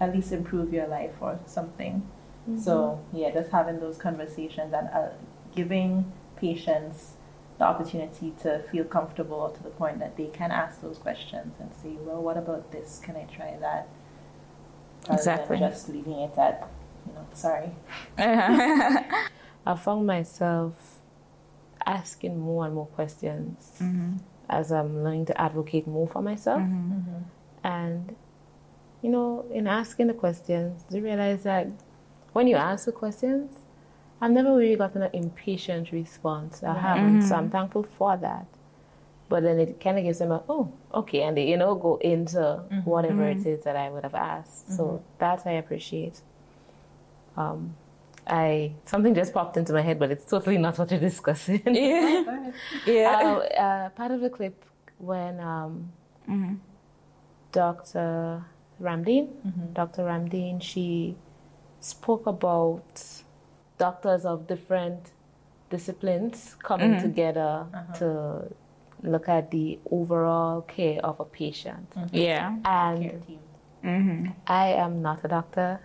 at 0.00 0.14
least 0.14 0.32
improve 0.32 0.72
your 0.72 0.88
life 0.88 1.14
or 1.20 1.38
something. 1.46 2.08
Mm-hmm. 2.48 2.60
So 2.60 3.00
yeah, 3.12 3.30
just 3.30 3.50
having 3.50 3.80
those 3.80 3.96
conversations 3.96 4.72
and 4.72 4.88
uh, 4.88 5.10
giving 5.54 6.12
patients 6.36 7.14
the 7.58 7.64
opportunity 7.64 8.34
to 8.42 8.62
feel 8.70 8.84
comfortable 8.84 9.48
to 9.48 9.62
the 9.62 9.70
point 9.70 9.98
that 9.98 10.16
they 10.16 10.26
can 10.26 10.50
ask 10.50 10.82
those 10.82 10.98
questions 10.98 11.54
and 11.58 11.70
say, 11.82 11.96
well, 12.00 12.22
what 12.22 12.36
about 12.36 12.70
this? 12.72 13.00
Can 13.02 13.16
I 13.16 13.24
try 13.24 13.56
that? 13.60 13.88
Rather 15.08 15.18
Exactly. 15.18 15.58
Than 15.58 15.70
just 15.70 15.88
leaving 15.88 16.18
it 16.18 16.36
at, 16.36 16.68
you 17.06 17.14
know, 17.14 17.26
sorry. 17.32 17.70
i 19.66 19.74
found 19.74 20.06
myself 20.06 21.00
asking 21.84 22.38
more 22.38 22.64
and 22.64 22.74
more 22.74 22.86
questions 22.86 23.72
mm-hmm. 23.80 24.16
as 24.48 24.72
i'm 24.72 25.02
learning 25.04 25.26
to 25.26 25.40
advocate 25.40 25.86
more 25.86 26.08
for 26.08 26.22
myself. 26.22 26.60
Mm-hmm. 26.60 26.92
Mm-hmm. 26.92 27.22
And, 27.66 28.14
you 29.02 29.10
know, 29.10 29.44
in 29.52 29.66
asking 29.66 30.06
the 30.06 30.14
questions, 30.14 30.84
you 30.90 31.02
realize 31.02 31.42
that 31.42 31.66
when 32.32 32.46
you 32.46 32.54
ask 32.54 32.84
the 32.84 32.92
questions, 32.92 33.58
I've 34.20 34.30
never 34.30 34.56
really 34.56 34.76
gotten 34.76 35.02
an 35.02 35.10
impatient 35.12 35.90
response. 35.90 36.62
I 36.62 36.78
haven't, 36.78 37.22
so 37.22 37.34
I'm 37.34 37.50
thankful 37.50 37.82
for 37.82 38.16
that. 38.16 38.46
But 39.28 39.42
then 39.42 39.58
it 39.58 39.80
kind 39.80 39.98
of 39.98 40.04
gives 40.04 40.20
them 40.20 40.30
a, 40.30 40.42
oh, 40.48 40.72
okay, 40.94 41.22
and 41.22 41.36
they, 41.36 41.48
you 41.48 41.56
know, 41.56 41.74
go 41.74 41.96
into 41.96 42.62
whatever 42.84 43.26
it 43.26 43.44
is 43.44 43.64
that 43.64 43.74
I 43.74 43.90
would 43.90 44.04
have 44.04 44.14
asked. 44.14 44.72
So 44.76 45.02
that 45.18 45.42
I 45.44 45.52
appreciate. 45.52 46.20
Um, 47.36 47.74
I 48.26 48.74
something 48.84 49.14
just 49.14 49.32
popped 49.32 49.56
into 49.56 49.72
my 49.72 49.82
head, 49.82 49.98
but 49.98 50.10
it's 50.10 50.24
totally 50.24 50.58
not 50.58 50.78
what 50.78 50.90
you're 50.90 51.00
discussing. 51.00 51.62
yeah. 51.66 52.50
Yeah. 52.84 53.20
Uh, 53.22 53.60
uh, 53.60 53.88
part 53.90 54.10
of 54.10 54.20
the 54.20 54.30
clip 54.30 54.64
when 54.98 55.38
um, 55.40 55.92
mm-hmm. 56.28 56.54
Dr. 57.52 58.44
Ramdeen, 58.80 59.28
mm-hmm. 59.46 59.72
Dr. 59.72 60.02
Ramdeen, 60.02 60.60
she 60.60 61.16
spoke 61.80 62.26
about 62.26 63.02
doctors 63.78 64.24
of 64.24 64.46
different 64.46 65.12
disciplines 65.70 66.56
coming 66.62 66.92
mm-hmm. 66.92 67.02
together 67.02 67.66
uh-huh. 67.72 67.92
to 67.98 68.54
look 69.02 69.28
at 69.28 69.50
the 69.50 69.78
overall 69.90 70.62
care 70.62 71.00
of 71.04 71.20
a 71.20 71.24
patient. 71.24 71.92
yeah. 72.12 72.56
And 72.64 73.02
Care 73.02 73.20
team. 73.26 74.34
I 74.46 74.68
am 74.68 75.00
not 75.00 75.24
a 75.24 75.28
doctor, 75.28 75.80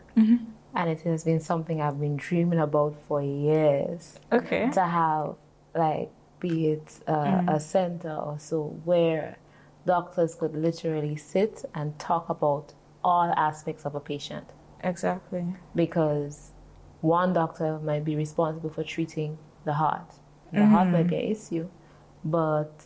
and 0.74 0.90
it 0.90 1.02
has 1.02 1.24
been 1.24 1.40
something 1.40 1.82
I've 1.82 2.00
been 2.00 2.18
dreaming 2.18 2.60
about 2.60 2.96
for 3.08 3.22
years. 3.22 4.20
Okay. 4.32 4.70
to 4.72 4.82
have 4.82 5.36
like 5.76 6.12
be 6.40 6.68
it 6.68 7.00
uh, 7.08 7.14
mm-hmm. 7.14 7.50
a 7.50 7.60
center 7.60 8.14
or 8.14 8.38
so 8.40 8.80
where 8.84 9.38
doctors 9.86 10.36
could 10.36 10.56
literally 10.56 11.16
sit 11.16 11.64
and 11.76 11.98
talk 12.00 12.30
about 12.30 12.74
all 13.04 13.32
aspects 13.38 13.86
of 13.86 13.96
a 13.96 14.00
patient. 14.00 14.48
Exactly. 14.84 15.46
because 15.76 16.54
one 17.02 17.34
doctor 17.34 17.78
might 17.80 18.04
be 18.04 18.16
responsible 18.16 18.72
for 18.72 18.84
treating 18.84 19.38
the 19.64 19.74
heart. 19.74 20.16
The 20.52 20.60
mm-hmm. 20.60 20.72
heart 20.72 20.88
might 20.88 21.08
be 21.08 21.16
an 21.18 21.32
issue 21.32 21.70
but 22.24 22.86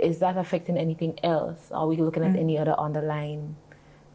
is 0.00 0.18
that 0.18 0.36
affecting 0.36 0.76
anything 0.76 1.18
else? 1.22 1.70
Are 1.70 1.86
we 1.86 1.96
looking 1.96 2.24
at 2.24 2.32
mm. 2.32 2.40
any 2.40 2.58
other 2.58 2.74
underlying 2.78 3.56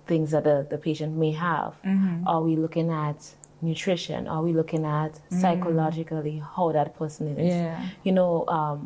things 0.10 0.32
that 0.32 0.43
the, 0.49 0.57
the 0.70 0.78
patient 0.78 1.12
may 1.24 1.32
have 1.32 1.72
mm-hmm. 1.86 2.28
are 2.28 2.41
we 2.47 2.53
looking 2.55 2.89
at 2.91 3.20
nutrition 3.62 4.28
are 4.28 4.41
we 4.47 4.51
looking 4.53 4.86
at 4.86 5.14
mm. 5.14 5.41
psychologically 5.41 6.41
how 6.55 6.72
that 6.72 6.89
person 6.97 7.28
is 7.38 7.53
Yeah. 7.53 7.86
you 8.03 8.14
know, 8.20 8.32
um, 8.47 8.80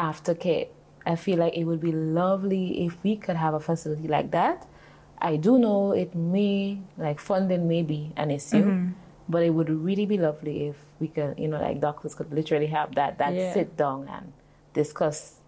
aftercare. 0.00 0.68
I 1.06 1.14
feel 1.16 1.38
like 1.38 1.54
it 1.56 1.64
would 1.64 1.80
be 1.80 1.92
lovely 1.92 2.84
if 2.86 2.92
we 3.04 3.16
could 3.16 3.36
have 3.36 3.54
a 3.54 3.60
facility 3.60 4.08
like 4.08 4.30
that. 4.32 4.66
I 5.18 5.36
do 5.36 5.58
know 5.58 5.92
it 5.92 6.14
may, 6.14 6.80
like, 6.96 7.20
funding 7.20 7.68
may 7.68 7.82
be 7.82 8.12
an 8.16 8.30
issue, 8.30 8.64
mm-hmm. 8.64 8.88
but 9.28 9.42
it 9.42 9.50
would 9.50 9.70
really 9.70 10.06
be 10.06 10.18
lovely 10.18 10.68
if 10.68 10.76
we 10.98 11.08
could, 11.08 11.38
you 11.38 11.48
know, 11.48 11.60
like 11.60 11.80
doctors 11.80 12.14
could 12.14 12.32
literally 12.32 12.66
have 12.66 12.94
that, 12.94 13.18
that 13.18 13.34
Yeah. 13.34 13.52
sit 13.52 13.76
down 13.76 14.08
and 14.08 14.32
discuss 14.72 15.39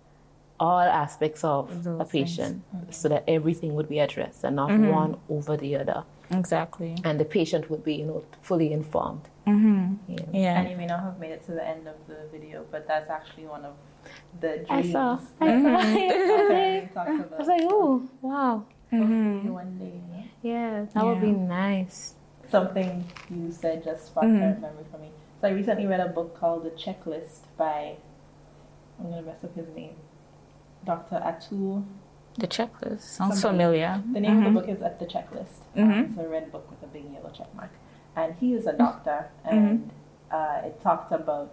all 0.66 0.80
aspects 1.04 1.42
of 1.44 1.62
Those 1.84 2.00
a 2.00 2.04
patient 2.18 2.54
so 2.90 3.04
that 3.12 3.22
everything 3.36 3.70
would 3.76 3.88
be 3.88 3.98
addressed 4.06 4.40
and 4.46 4.54
not 4.56 4.70
one 5.00 5.12
over 5.36 5.56
the 5.64 5.72
other. 5.80 6.00
Exactly. 6.30 6.92
And 7.06 7.14
the 7.22 7.24
patient 7.38 7.68
would 7.70 7.82
be, 7.84 7.94
you 8.00 8.06
know, 8.10 8.20
fully 8.48 8.68
informed. 8.80 9.24
Mm-hmm. 9.46 9.94
Yeah. 10.14 10.18
Yeah. 10.44 10.60
And 10.60 10.70
you 10.70 10.76
may 10.82 10.86
not 10.86 11.00
have 11.08 11.18
made 11.18 11.32
it 11.32 11.42
to 11.48 11.52
the 11.52 11.66
end 11.74 11.84
of 11.94 11.96
the 12.10 12.18
video, 12.34 12.64
but 12.70 12.86
that's 12.86 13.10
actually 13.10 13.46
one 13.56 13.64
of 13.70 13.74
the 14.40 14.52
dreams. 14.68 14.70
I 14.70 14.82
saw. 14.94 15.18
I 15.40 15.46
Mm-hmm. 15.52 15.66
saw. 15.66 17.04
He 17.04 17.28
I 17.36 17.38
was 17.42 17.48
like, 17.54 17.62
oh, 17.64 18.08
wow. 18.22 18.64
hopefully 18.90 19.50
one 19.62 19.72
day. 19.78 19.98
Yeah, 20.42 20.86
that 20.94 21.04
would 21.04 21.20
be 21.20 21.32
nice. 21.32 22.14
Something 22.50 23.04
you 23.30 23.50
said 23.50 23.82
just 23.88 24.06
sparked 24.06 24.28
Mm-hmm. 24.30 24.58
a 24.64 24.66
memory 24.66 24.86
for 24.92 24.98
me. 24.98 25.10
So 25.40 25.48
I 25.48 25.50
recently 25.50 25.86
read 25.92 26.00
a 26.00 26.08
book 26.18 26.30
called 26.38 26.60
The 26.64 26.70
Checklist 26.82 27.40
by 27.56 27.96
I'm 28.98 29.10
gonna 29.10 29.22
mess 29.22 29.42
up 29.42 29.54
his 29.56 29.68
name, 29.74 29.96
Dr. 30.84 31.16
Atul. 31.16 31.84
The 32.38 32.46
checklist 32.46 33.00
sounds 33.02 33.40
Somebody- 33.40 33.64
familiar. 33.64 34.02
The 34.12 34.20
name 34.20 34.38
of 34.38 34.44
the 34.54 34.60
book 34.60 34.68
is 34.68 34.80
At 34.82 34.98
the 34.98 35.04
Checklist. 35.06 35.60
Um, 35.76 35.90
Mhm. 35.92 36.08
it's 36.10 36.18
a 36.18 36.28
red 36.28 36.50
book 36.50 36.68
with 36.70 36.82
a 36.82 36.86
big 36.86 37.04
yellow 37.12 37.30
check 37.30 37.54
mark, 37.54 37.70
and 38.16 38.34
he 38.36 38.54
is 38.54 38.66
a 38.66 38.72
doctor, 38.72 39.28
and 39.44 39.90
uh, 40.30 40.62
it 40.64 40.80
talked 40.80 41.12
about 41.12 41.52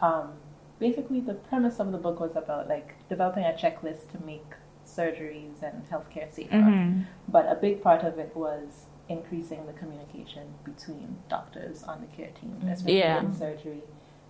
um, 0.00 0.32
basically 0.78 1.20
the 1.20 1.34
premise 1.34 1.78
of 1.80 1.92
the 1.92 1.98
book 1.98 2.18
was 2.20 2.34
about 2.36 2.68
like 2.68 2.94
developing 3.08 3.44
a 3.44 3.52
checklist 3.52 4.10
to 4.12 4.24
make 4.24 4.46
surgeries 4.86 5.62
and 5.62 5.88
healthcare 5.90 6.32
safer. 6.32 6.54
Mm-hmm. 6.54 7.02
But 7.28 7.46
a 7.50 7.54
big 7.54 7.82
part 7.82 8.02
of 8.04 8.18
it 8.18 8.34
was 8.34 8.86
increasing 9.08 9.66
the 9.66 9.72
communication 9.74 10.54
between 10.64 11.18
doctors 11.28 11.82
on 11.84 12.00
the 12.00 12.06
care 12.16 12.30
team, 12.40 12.56
especially 12.70 12.98
Yeah. 12.98 13.20
in 13.20 13.32
surgery. 13.34 13.82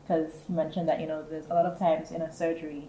Because 0.03 0.43
he 0.47 0.53
mentioned 0.53 0.89
that 0.89 1.01
you 1.01 1.07
know 1.07 1.23
there's 1.23 1.47
a 1.49 1.55
lot 1.55 1.67
of 1.67 1.79
times 1.79 2.11
in 2.11 2.23
a 2.23 2.33
surgery, 2.33 2.89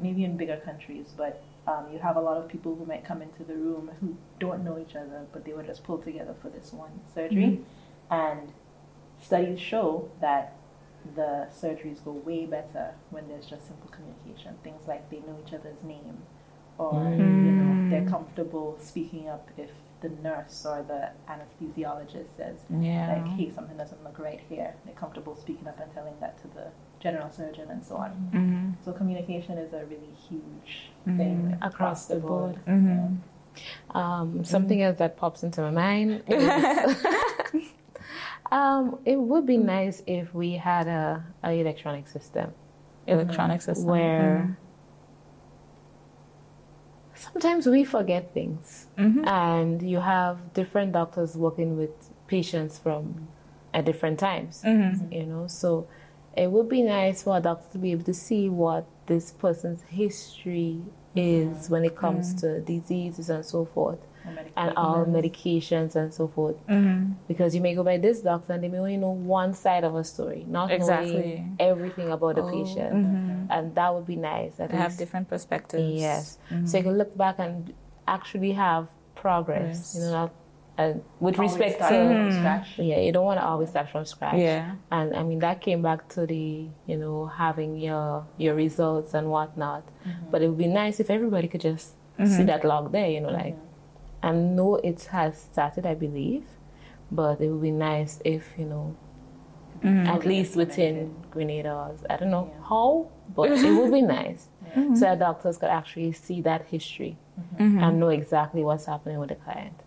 maybe 0.00 0.24
in 0.24 0.36
bigger 0.36 0.56
countries, 0.64 1.12
but 1.16 1.42
um, 1.66 1.86
you 1.92 1.98
have 1.98 2.16
a 2.16 2.20
lot 2.20 2.36
of 2.36 2.48
people 2.48 2.74
who 2.74 2.84
might 2.84 3.04
come 3.04 3.22
into 3.22 3.42
the 3.44 3.54
room 3.54 3.90
who 4.00 4.16
don't 4.38 4.64
know 4.64 4.78
each 4.78 4.96
other, 4.96 5.26
but 5.32 5.44
they 5.44 5.52
were 5.52 5.62
just 5.62 5.82
pulled 5.84 6.04
together 6.04 6.34
for 6.42 6.48
this 6.50 6.72
one 6.72 7.00
surgery. 7.14 7.60
And 8.10 8.52
studies 9.20 9.58
show 9.60 10.10
that 10.20 10.56
the 11.16 11.48
surgeries 11.54 12.02
go 12.04 12.12
way 12.12 12.46
better 12.46 12.94
when 13.10 13.28
there's 13.28 13.46
just 13.46 13.66
simple 13.66 13.90
communication. 13.90 14.54
Things 14.62 14.86
like 14.86 15.08
they 15.10 15.18
know 15.20 15.36
each 15.46 15.52
other's 15.54 15.82
name, 15.82 16.18
or 16.78 16.92
you 17.16 17.24
know 17.24 17.90
they're 17.90 18.08
comfortable 18.08 18.76
speaking 18.80 19.28
up 19.28 19.48
if 19.56 19.70
the 20.00 20.08
nurse 20.22 20.66
or 20.66 20.82
the 20.82 21.10
anesthesiologist 21.32 22.26
says 22.36 22.58
Yeah. 22.70 23.14
like, 23.22 23.26
"Hey, 23.38 23.50
something 23.50 23.76
doesn't 23.76 24.02
look 24.04 24.18
right 24.18 24.40
here." 24.48 24.74
They're 24.84 24.94
comfortable 24.94 25.36
speaking 25.36 25.66
up 25.68 25.78
and 25.80 25.92
telling 25.94 26.14
that 26.20 26.38
to 26.42 26.48
the 26.48 26.66
general 27.04 27.30
surgeon 27.30 27.70
and 27.70 27.84
so 27.84 27.96
on. 27.96 28.10
Mm-hmm. 28.34 28.70
So 28.84 28.92
communication 28.92 29.58
is 29.58 29.72
a 29.74 29.84
really 29.84 30.14
huge 30.28 30.90
thing 31.04 31.56
Across 31.60 32.06
the 32.06 32.16
board. 32.16 32.58
Mm-hmm. 32.66 33.96
Um, 33.96 34.44
something 34.44 34.82
else 34.82 34.98
that 34.98 35.16
pops 35.16 35.44
into 35.44 35.60
my 35.60 35.70
mind 35.70 36.24
is 36.28 37.06
um, 38.50 38.98
it 39.04 39.20
would 39.20 39.46
be 39.46 39.58
nice 39.58 40.02
if 40.06 40.34
we 40.34 40.54
had 40.54 40.88
a, 40.88 41.24
a 41.44 41.52
electronic 41.52 42.08
system. 42.08 42.52
Electronic 43.06 43.60
system. 43.60 43.86
where 43.86 44.58
sometimes 47.14 47.66
we 47.66 47.84
forget 47.84 48.32
things. 48.32 48.86
And 48.96 49.82
you 49.82 50.00
have 50.00 50.54
different 50.54 50.92
doctors 50.92 51.36
working 51.36 51.76
with 51.76 51.90
patients 52.26 52.78
from 52.78 53.28
at 53.74 53.84
different 53.84 54.18
times 54.18 54.62
you 54.64 55.26
know? 55.26 55.46
So 55.48 55.86
it 56.36 56.50
would 56.50 56.68
be 56.68 56.82
nice 56.82 57.22
for 57.22 57.36
a 57.36 57.40
doctor 57.40 57.68
to 57.72 57.78
be 57.78 57.92
able 57.92 58.04
to 58.04 58.14
see 58.14 58.48
what 58.48 58.84
this 59.06 59.30
person's 59.32 59.82
history 59.82 60.80
is 61.14 61.70
when 61.70 61.84
it 61.84 61.94
comes 61.96 62.34
to 62.40 62.60
diseases 62.60 63.30
and 63.30 63.44
so 63.44 63.64
forth 63.64 63.98
and 64.56 64.72
all 64.76 65.04
medications 65.04 65.94
and 65.94 66.12
so 66.14 66.26
forth 66.26 66.56
Mhm. 66.66 67.14
because 67.28 67.54
you 67.54 67.60
may 67.60 67.74
go 67.74 67.84
by 67.84 67.98
this 67.98 68.22
doctor 68.22 68.54
and 68.54 68.64
they 68.64 68.68
may 68.68 68.78
only 68.78 68.96
know 68.96 69.10
one 69.10 69.52
side 69.52 69.84
of 69.84 69.94
a 69.94 70.02
story 70.02 70.44
not 70.48 70.70
Exactly. 70.72 71.12
knowing 71.12 71.56
everything 71.60 72.10
about 72.10 72.34
the 72.36 72.42
Oh, 72.42 72.50
patient 72.50 72.94
mhm. 72.94 73.46
and 73.50 73.74
that 73.74 73.94
would 73.94 74.06
be 74.06 74.16
nice 74.16 74.58
at 74.58 74.70
They 74.70 74.76
have 74.78 74.96
different 74.96 75.28
perspectives. 75.28 76.00
Yes. 76.00 76.38
So 76.64 76.78
you 76.78 76.84
can 76.84 76.96
look 76.98 77.16
back 77.16 77.38
and 77.38 77.72
actually 78.08 78.52
have 78.52 78.88
progress. 79.14 79.94
Yes. 79.94 79.96
You 79.98 80.10
know, 80.10 80.30
and 80.76 81.02
with 81.20 81.36
Always 81.38 81.52
respect 81.52 81.78
to 81.78 81.94
Mhm. 81.94 82.32
scratch. 82.38 82.78
yeah, 82.78 82.98
you 82.98 83.12
don't 83.12 83.24
want 83.24 83.38
to 83.40 83.46
always 83.46 83.68
start 83.70 83.88
from 83.90 84.04
scratch. 84.04 84.38
Yeah. 84.38 84.72
And 84.90 85.14
I 85.14 85.22
mean 85.22 85.38
that 85.40 85.60
came 85.60 85.82
back 85.82 86.08
to 86.14 86.26
the 86.26 86.66
you 86.86 86.96
know 86.96 87.26
having 87.26 87.76
your 87.78 88.24
your 88.38 88.54
results 88.54 89.14
and 89.14 89.30
whatnot. 89.30 89.84
But 90.30 90.42
it 90.42 90.48
would 90.48 90.58
be 90.58 90.72
nice 90.82 90.98
if 91.00 91.10
everybody 91.10 91.46
could 91.48 91.60
just 91.60 91.94
see 92.34 92.44
that 92.44 92.64
log 92.64 92.90
there. 92.92 93.08
You 93.08 93.20
know, 93.20 93.30
like 93.30 93.56
I 94.22 94.32
know 94.32 94.76
it 94.76 95.00
has 95.12 95.36
started, 95.38 95.84
I 95.86 95.94
believe, 95.94 96.44
but 97.12 97.40
it 97.40 97.48
would 97.50 97.62
be 97.62 97.70
nice 97.70 98.20
if 98.24 98.54
you 98.58 98.64
know 98.66 98.96
Mhm. 99.82 100.06
at 100.08 100.24
least 100.24 100.56
within 100.56 101.14
Grenada. 101.30 101.90
I 102.10 102.16
don't 102.16 102.30
know 102.30 102.48
how, 102.68 103.08
but 103.36 103.50
it 103.50 103.72
would 103.78 103.92
be 103.92 104.02
nice 104.02 104.48
so 104.98 105.00
that 105.06 105.18
doctors 105.18 105.56
could 105.58 105.68
actually 105.80 106.12
see 106.12 106.40
that 106.40 106.62
history 106.74 107.16
Mhm. 107.60 107.82
and 107.82 108.00
know 108.00 108.08
exactly 108.08 108.64
what's 108.64 108.86
happening 108.86 109.18
with 109.20 109.28
the 109.28 109.36
client. 109.46 109.78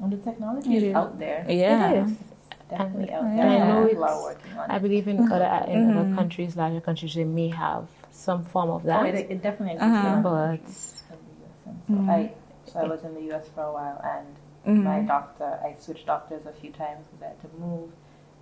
And 0.00 0.12
the 0.12 0.16
technology 0.18 0.76
is 0.76 0.82
It 0.82 0.86
is. 0.88 0.94
out 0.94 1.18
there. 1.18 1.44
Yeah. 1.48 1.90
It 1.92 2.04
is. 2.06 2.16
Definitely 2.70 3.12
out 3.12 3.24
And 3.24 3.38
there. 3.38 3.46
I 3.48 3.66
know 3.68 3.86
People 3.88 4.04
are 4.04 4.08
it's- 4.08 4.22
working 4.24 4.58
on 4.58 4.70
I 4.70 4.78
believe 4.78 5.08
in 5.08 5.32
other 5.32 5.44
in 5.72 5.90
other 5.90 6.08
Mhm. 6.08 6.14
countries, 6.14 6.56
larger 6.56 6.80
countries, 6.80 7.14
they 7.14 7.24
may 7.24 7.48
have 7.48 7.86
some 8.10 8.44
form 8.44 8.70
of 8.70 8.84
Oh, 8.84 8.86
that. 8.88 9.06
it, 9.06 9.30
it 9.30 9.42
definitely 9.42 9.74
exists 9.74 9.94
Uh-huh. 9.96 10.16
in 10.16 10.22
But- 10.22 10.46
countries 10.46 11.02
in 11.10 11.18
the 11.28 11.34
US. 11.44 11.66
And 11.66 11.78
so 11.86 11.92
Mhm. 11.94 12.10
I, 12.10 12.32
so 12.66 12.78
I 12.80 12.84
was 12.84 13.04
in 13.04 13.14
the 13.14 13.22
US 13.32 13.48
for 13.48 13.62
a 13.62 13.72
while, 13.72 13.98
and 14.04 14.26
Mhm. 14.66 14.82
my 14.84 15.00
doctor, 15.00 15.58
I 15.64 15.74
switched 15.78 16.06
doctors 16.06 16.44
a 16.46 16.52
few 16.52 16.70
times 16.72 17.06
because 17.10 17.22
I 17.24 17.28
had 17.28 17.40
to 17.40 17.48
move, 17.58 17.90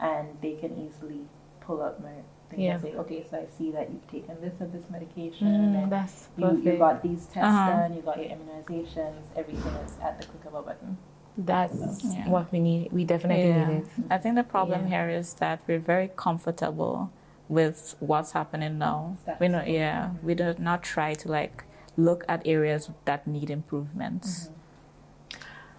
and 0.01 0.27
they 0.41 0.55
can 0.55 0.77
easily 0.77 1.21
pull 1.61 1.81
up 1.83 2.01
my 2.01 2.17
thing 2.51 2.61
Yeah. 2.61 2.73
and 2.75 2.83
say, 2.83 2.95
okay, 2.97 3.25
so 3.31 3.39
I 3.39 3.47
see 3.47 3.71
that 3.73 3.91
you've 3.91 4.09
taken 4.11 4.41
this 4.41 4.55
and 4.61 4.73
this 4.73 4.89
medication, 4.91 5.47
Mm, 5.49 5.83
and 5.85 5.93
that's 5.93 6.29
you, 6.37 6.45
perfect. 6.47 6.65
you 6.67 6.77
got 6.79 7.03
these 7.03 7.27
tests 7.27 7.49
Uh-huh. 7.57 7.71
done, 7.71 7.95
you 7.95 8.03
got 8.03 8.19
your 8.19 8.31
immunizations, 8.37 9.23
everything 9.37 9.73
is 9.85 9.99
at 10.03 10.21
the 10.21 10.27
click 10.27 10.45
of 10.47 10.55
a 10.55 10.63
button. 10.63 10.97
That's 11.37 12.03
Yeah. 12.05 12.29
what 12.29 12.51
we 12.53 12.61
need. 12.61 12.93
We 12.93 13.05
definitely 13.05 13.49
Yeah. 13.49 13.69
need 13.69 13.77
it. 13.79 13.87
I 14.11 14.19
think 14.19 14.35
the 14.37 14.45
problem 14.45 14.83
Yeah. 14.89 15.09
here 15.09 15.09
is 15.19 15.35
that 15.35 15.61
we're 15.67 15.79
very 15.79 16.11
comfortable 16.17 17.11
with 17.49 17.95
what's 18.01 18.33
happening 18.33 18.79
now. 18.79 19.17
Status 19.23 19.41
We 19.41 19.49
know, 19.49 19.61
quo. 19.63 19.73
yeah, 19.73 20.11
we 20.23 20.35
do 20.35 20.55
not 20.59 20.83
try 20.83 21.15
to 21.15 21.29
like 21.31 21.65
look 21.97 22.25
at 22.29 22.43
areas 22.47 22.91
that 23.05 23.27
need 23.27 23.51
improvements. 23.51 24.51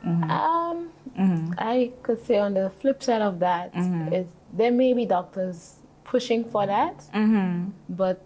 Mhm. 0.06 0.30
Um, 0.30 0.90
Mhm. 1.18 1.54
I 1.58 1.92
could 2.04 2.24
say 2.24 2.38
on 2.40 2.54
the 2.54 2.70
flip 2.70 3.02
side 3.04 3.22
of 3.22 3.40
that 3.40 3.74
Mhm. 3.74 4.14
is 4.14 4.28
there 4.54 4.72
may 4.72 4.94
be 4.94 5.06
doctors 5.06 5.80
pushing 6.04 6.44
for 6.46 6.66
that, 6.66 7.10
Mhm. 7.14 7.72
but 7.90 8.22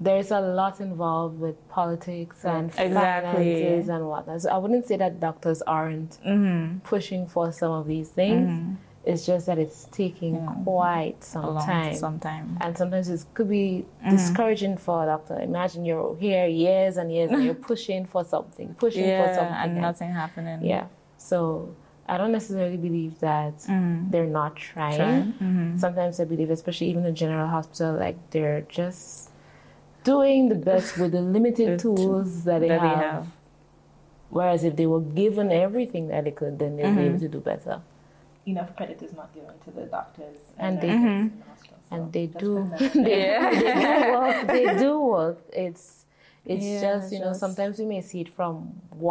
there's 0.00 0.30
a 0.30 0.40
lot 0.40 0.80
involved 0.80 1.40
with 1.40 1.56
politics 1.68 2.44
and 2.44 2.66
Exactly. 2.78 3.54
finances 3.54 3.88
and 3.88 4.06
whatnot. 4.08 4.42
So 4.42 4.50
I 4.50 4.58
wouldn't 4.58 4.86
say 4.86 4.96
that 4.98 5.20
doctors 5.20 5.62
aren't 5.62 6.18
Mhm. 6.24 6.82
pushing 6.82 7.26
for 7.26 7.50
some 7.52 7.72
of 7.72 7.86
these 7.86 8.10
things. 8.10 8.50
Mhm. 8.50 8.76
It's 9.06 9.24
just 9.24 9.46
that 9.46 9.56
it's 9.58 9.84
taking 9.92 10.34
Yeah. 10.34 10.52
quite 10.64 11.22
some 11.24 11.56
time. 11.58 11.94
sometime. 11.94 12.58
And 12.60 12.76
sometimes 12.76 13.08
it 13.08 13.24
could 13.34 13.48
be 13.48 13.86
Mhm. 14.04 14.10
discouraging 14.10 14.76
for 14.76 15.04
a 15.04 15.06
doctor. 15.06 15.40
Imagine 15.40 15.84
you're 15.84 16.16
here 16.16 16.46
years 16.46 16.96
and 16.96 17.10
years 17.12 17.30
and 17.30 17.42
you're 17.44 17.54
pushing 17.72 18.04
for 18.04 18.24
something, 18.24 18.74
pushing 18.78 19.04
for 19.04 19.32
something. 19.34 19.54
and 19.54 19.80
nothing 19.80 20.10
happening. 20.10 20.58
Yeah. 20.64 20.86
So 21.16 21.68
I 22.08 22.18
don't 22.18 22.32
necessarily 22.32 22.76
believe 22.76 23.18
that 23.20 23.56
Mhm. 23.60 24.10
they're 24.10 24.26
not 24.26 24.56
trying. 24.56 24.96
Trying. 24.96 25.32
Mhm. 25.40 25.78
Sometimes 25.78 26.20
I 26.20 26.24
believe, 26.24 26.50
especially 26.50 26.88
even 26.88 27.04
in 27.06 27.14
general 27.14 27.46
hospital, 27.46 27.94
like 27.94 28.16
they're 28.30 28.60
just 28.62 29.30
doing 30.12 30.48
the 30.48 30.54
best 30.70 30.96
with 30.98 31.12
the 31.12 31.20
limited 31.36 31.68
The 31.78 31.82
tools 31.86 32.44
that 32.44 32.60
they, 32.60 32.68
that 32.72 32.80
they 32.82 32.88
have. 32.88 32.98
have. 33.12 33.26
Whereas 34.30 34.64
if 34.64 34.74
they 34.76 34.86
were 34.86 35.00
given 35.22 35.52
everything 35.52 36.08
that 36.08 36.24
they 36.24 36.30
could, 36.40 36.58
then 36.58 36.76
they'll 36.76 36.94
be 36.94 37.02
Mhm. 37.02 37.08
able 37.10 37.20
to 37.26 37.28
do 37.36 37.40
better. 37.40 37.76
Enough 38.46 38.70
credit 38.76 39.02
is 39.02 39.12
not 39.20 39.28
given 39.34 39.54
to 39.64 39.70
the 39.78 39.84
doctors 39.96 40.38
And 40.58 40.80
they- 40.80 40.88
nurses 40.88 41.04
Mhm. 41.06 41.30
the 41.38 41.44
hospital, 41.50 41.78
so 41.88 41.94
And 41.96 42.12
they 42.16 42.26
do, 42.26 42.50
they, 42.78 43.26
Yeah. 43.28 43.50
they 43.50 43.60
do 44.06 44.12
work. 44.20 44.38
They 44.54 44.66
do 44.84 44.92
work. 45.16 45.38
It's 45.66 45.84
it's 46.54 46.64
Yeah, 46.64 46.80
just 46.88 47.12
you 47.12 47.18
know 47.18 47.30
just- 47.34 47.40
sometimes 47.44 47.74
we 47.80 47.86
may 47.94 48.00
see 48.00 48.20
it 48.20 48.28
from 48.38 48.54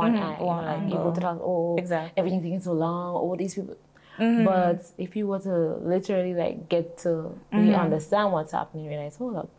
one 0.04 0.14
Mhm, 0.16 0.24
eye. 0.28 0.38
you 0.39 0.46
one 0.46 0.66
like 0.66 0.84
you 0.84 0.89
go 0.91 0.98
angle. 0.98 1.12
to 1.18 1.20
the 1.20 1.32
oh 1.52 1.76
Exactly. 1.84 2.14
everything's 2.20 2.43
taking 2.48 2.62
so 2.70 2.74
long. 2.86 3.08
Oh 3.24 3.36
these 3.36 3.56
people. 3.58 3.76
Mhm. 4.18 4.46
But 4.52 4.80
if 5.06 5.12
you 5.18 5.28
were 5.28 5.39
to 5.50 5.56
literally 5.93 6.34
like 6.43 6.70
get 6.70 6.98
to 7.04 7.12
really 7.52 7.74
Mhm. 7.76 7.86
understand 7.86 8.32
what's 8.36 8.54
happening, 8.54 8.86
you 8.86 8.89
realize, 8.96 9.18
hold 9.18 9.36
up, 9.36 9.50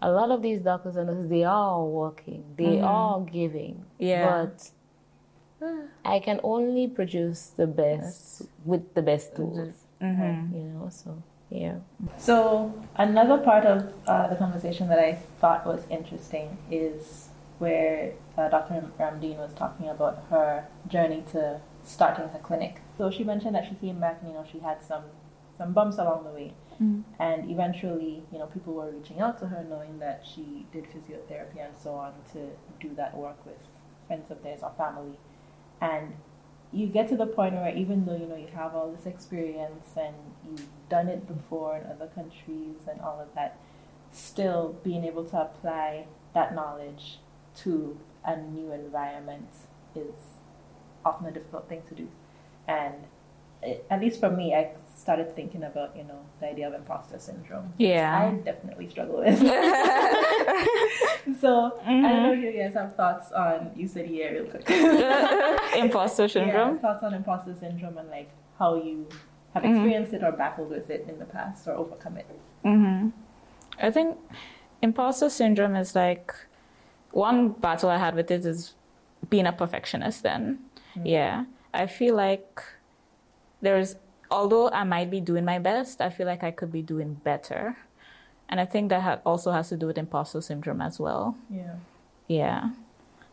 a 0.00 0.10
lot 0.10 0.30
of 0.30 0.42
these 0.42 0.60
doctors 0.60 0.96
and 0.96 1.06
nurses, 1.08 1.28
they 1.28 1.44
are 1.44 1.84
working, 1.84 2.44
they 2.56 2.76
Mhm. 2.76 2.84
are 2.84 3.20
giving, 3.22 3.84
Yeah. 3.98 4.26
but 4.28 4.70
I 6.04 6.20
can 6.20 6.40
only 6.44 6.86
produce 6.88 7.48
the 7.50 7.66
best 7.66 8.42
with 8.64 8.94
the 8.94 9.02
best 9.02 9.34
tools, 9.36 9.74
Mhm. 10.00 10.52
you 10.54 10.62
know. 10.72 10.88
So 10.88 11.22
yeah, 11.50 11.78
So 12.16 12.72
another 12.96 13.38
part 13.38 13.64
of 13.64 13.92
uh, 14.06 14.28
the 14.28 14.36
conversation 14.36 14.88
that 14.88 14.98
I 14.98 15.14
thought 15.40 15.66
was 15.66 15.86
interesting 15.90 16.56
is 16.70 17.30
where 17.58 18.12
uh, 18.36 18.48
Dr. 18.48 18.84
Ramdeen 19.00 19.38
was 19.38 19.52
talking 19.54 19.88
about 19.88 20.18
her 20.30 20.64
journey 20.86 21.24
to 21.32 21.60
starting 21.82 22.28
her 22.28 22.38
clinic. 22.38 22.80
So 22.98 23.10
she 23.10 23.24
mentioned 23.24 23.54
that 23.56 23.66
she 23.66 23.74
came 23.74 23.98
back 23.98 24.18
and 24.20 24.30
you 24.30 24.34
know 24.36 24.44
she 24.52 24.60
had 24.60 24.82
some 24.82 25.02
some 25.56 25.72
bumps 25.72 25.98
along 25.98 26.22
the 26.22 26.30
way, 26.30 26.52
Mhm. 26.80 27.02
and 27.18 27.50
eventually 27.50 28.22
you 28.30 28.38
know 28.38 28.46
people 28.46 28.72
were 28.72 28.90
reaching 28.90 29.20
out 29.20 29.38
to 29.38 29.46
her 29.48 29.64
knowing 29.64 29.98
that 29.98 30.24
she 30.24 30.66
did 30.72 30.84
physiotherapy 30.84 31.58
and 31.58 31.76
so 31.76 31.94
on 31.94 32.12
to 32.32 32.50
do 32.80 32.94
that 32.94 33.16
work 33.16 33.44
with 33.44 33.58
friends 34.06 34.30
of 34.30 34.42
theirs 34.42 34.62
or 34.62 34.70
family, 34.78 35.18
and 35.80 36.14
you 36.72 36.86
get 36.86 37.08
to 37.08 37.16
the 37.16 37.26
point 37.26 37.54
where 37.54 37.74
even 37.74 38.04
though 38.04 38.16
you 38.16 38.26
know 38.26 38.36
you 38.36 38.46
have 38.54 38.74
all 38.74 38.90
this 38.92 39.06
experience 39.06 39.96
and 39.96 40.14
you've 40.44 40.66
done 40.88 41.08
it 41.08 41.26
before 41.26 41.76
in 41.78 41.86
other 41.86 42.06
countries 42.08 42.86
and 42.90 43.00
all 43.00 43.18
of 43.20 43.34
that, 43.34 43.56
still 44.12 44.76
being 44.84 45.04
able 45.04 45.24
to 45.24 45.40
apply 45.40 46.06
that 46.34 46.54
knowledge 46.54 47.18
to 47.56 47.98
a 48.24 48.36
new 48.36 48.72
environment 48.72 49.48
is 49.94 50.14
often 51.04 51.26
a 51.26 51.30
difficult 51.32 51.68
thing 51.68 51.82
to 51.88 51.94
do. 51.94 52.08
And 52.66 52.94
it, 53.62 53.84
at 53.90 54.00
least 54.00 54.20
for 54.20 54.30
me, 54.30 54.54
I 54.54 54.70
started 54.96 55.34
thinking 55.36 55.62
about 55.64 55.96
you 55.96 56.04
know 56.04 56.18
the 56.40 56.48
idea 56.50 56.68
of 56.68 56.74
imposter 56.74 57.18
syndrome. 57.18 57.72
Yeah, 57.78 58.18
I 58.18 58.30
definitely 58.44 58.88
struggle 58.90 59.18
with. 59.18 59.38
so 61.40 61.78
I 61.84 61.92
don't 61.92 62.02
know 62.22 62.32
if 62.32 62.40
you 62.40 62.52
guys 62.62 62.74
have 62.74 62.94
thoughts 62.96 63.32
on. 63.32 63.70
You 63.76 63.86
said 63.88 64.08
yeah, 64.10 64.28
real 64.28 64.44
quick. 64.46 64.68
Imposter 65.76 66.22
Yeah, 66.24 66.28
syndrome. 66.28 66.78
thoughts 66.78 67.02
on 67.02 67.14
imposter 67.14 67.54
syndrome 67.58 67.98
and 67.98 68.10
like 68.10 68.30
how 68.58 68.74
you 68.76 69.06
have 69.54 69.62
Mhm. 69.62 69.70
experienced 69.70 70.12
it 70.12 70.22
or 70.22 70.32
battled 70.32 70.70
with 70.70 70.90
it 70.90 71.06
in 71.08 71.18
the 71.18 71.24
past 71.24 71.66
or 71.68 71.72
overcome 71.72 72.16
it. 72.18 72.26
hmm 72.62 73.08
I 73.80 73.90
think 73.90 74.18
imposter 74.82 75.30
syndrome 75.30 75.76
is 75.76 75.94
like 75.94 76.34
one 77.12 77.50
battle 77.50 77.88
I 77.88 77.96
had 77.98 78.14
with 78.14 78.30
it 78.30 78.44
is 78.44 78.74
being 79.30 79.46
a 79.46 79.52
perfectionist. 79.52 80.22
Then, 80.22 80.58
yeah, 81.04 81.44
I 81.72 81.86
feel 81.86 82.14
like 82.16 82.62
there's 83.60 83.96
although 84.30 84.70
I 84.70 84.84
might 84.84 85.10
be 85.10 85.20
doing 85.20 85.44
my 85.44 85.58
best, 85.58 86.00
I 86.00 86.10
feel 86.10 86.26
like 86.26 86.44
I 86.44 86.50
could 86.50 86.70
be 86.70 86.82
doing 86.82 87.14
better, 87.14 87.76
and 88.48 88.60
I 88.60 88.64
think 88.64 88.90
that 88.90 89.02
ha- 89.02 89.20
also 89.24 89.52
has 89.52 89.68
to 89.70 89.76
do 89.76 89.86
with 89.86 89.98
imposter 89.98 90.40
syndrome 90.40 90.80
as 90.80 90.98
well. 91.00 91.36
Yeah. 91.50 91.76
Yeah. 92.26 92.70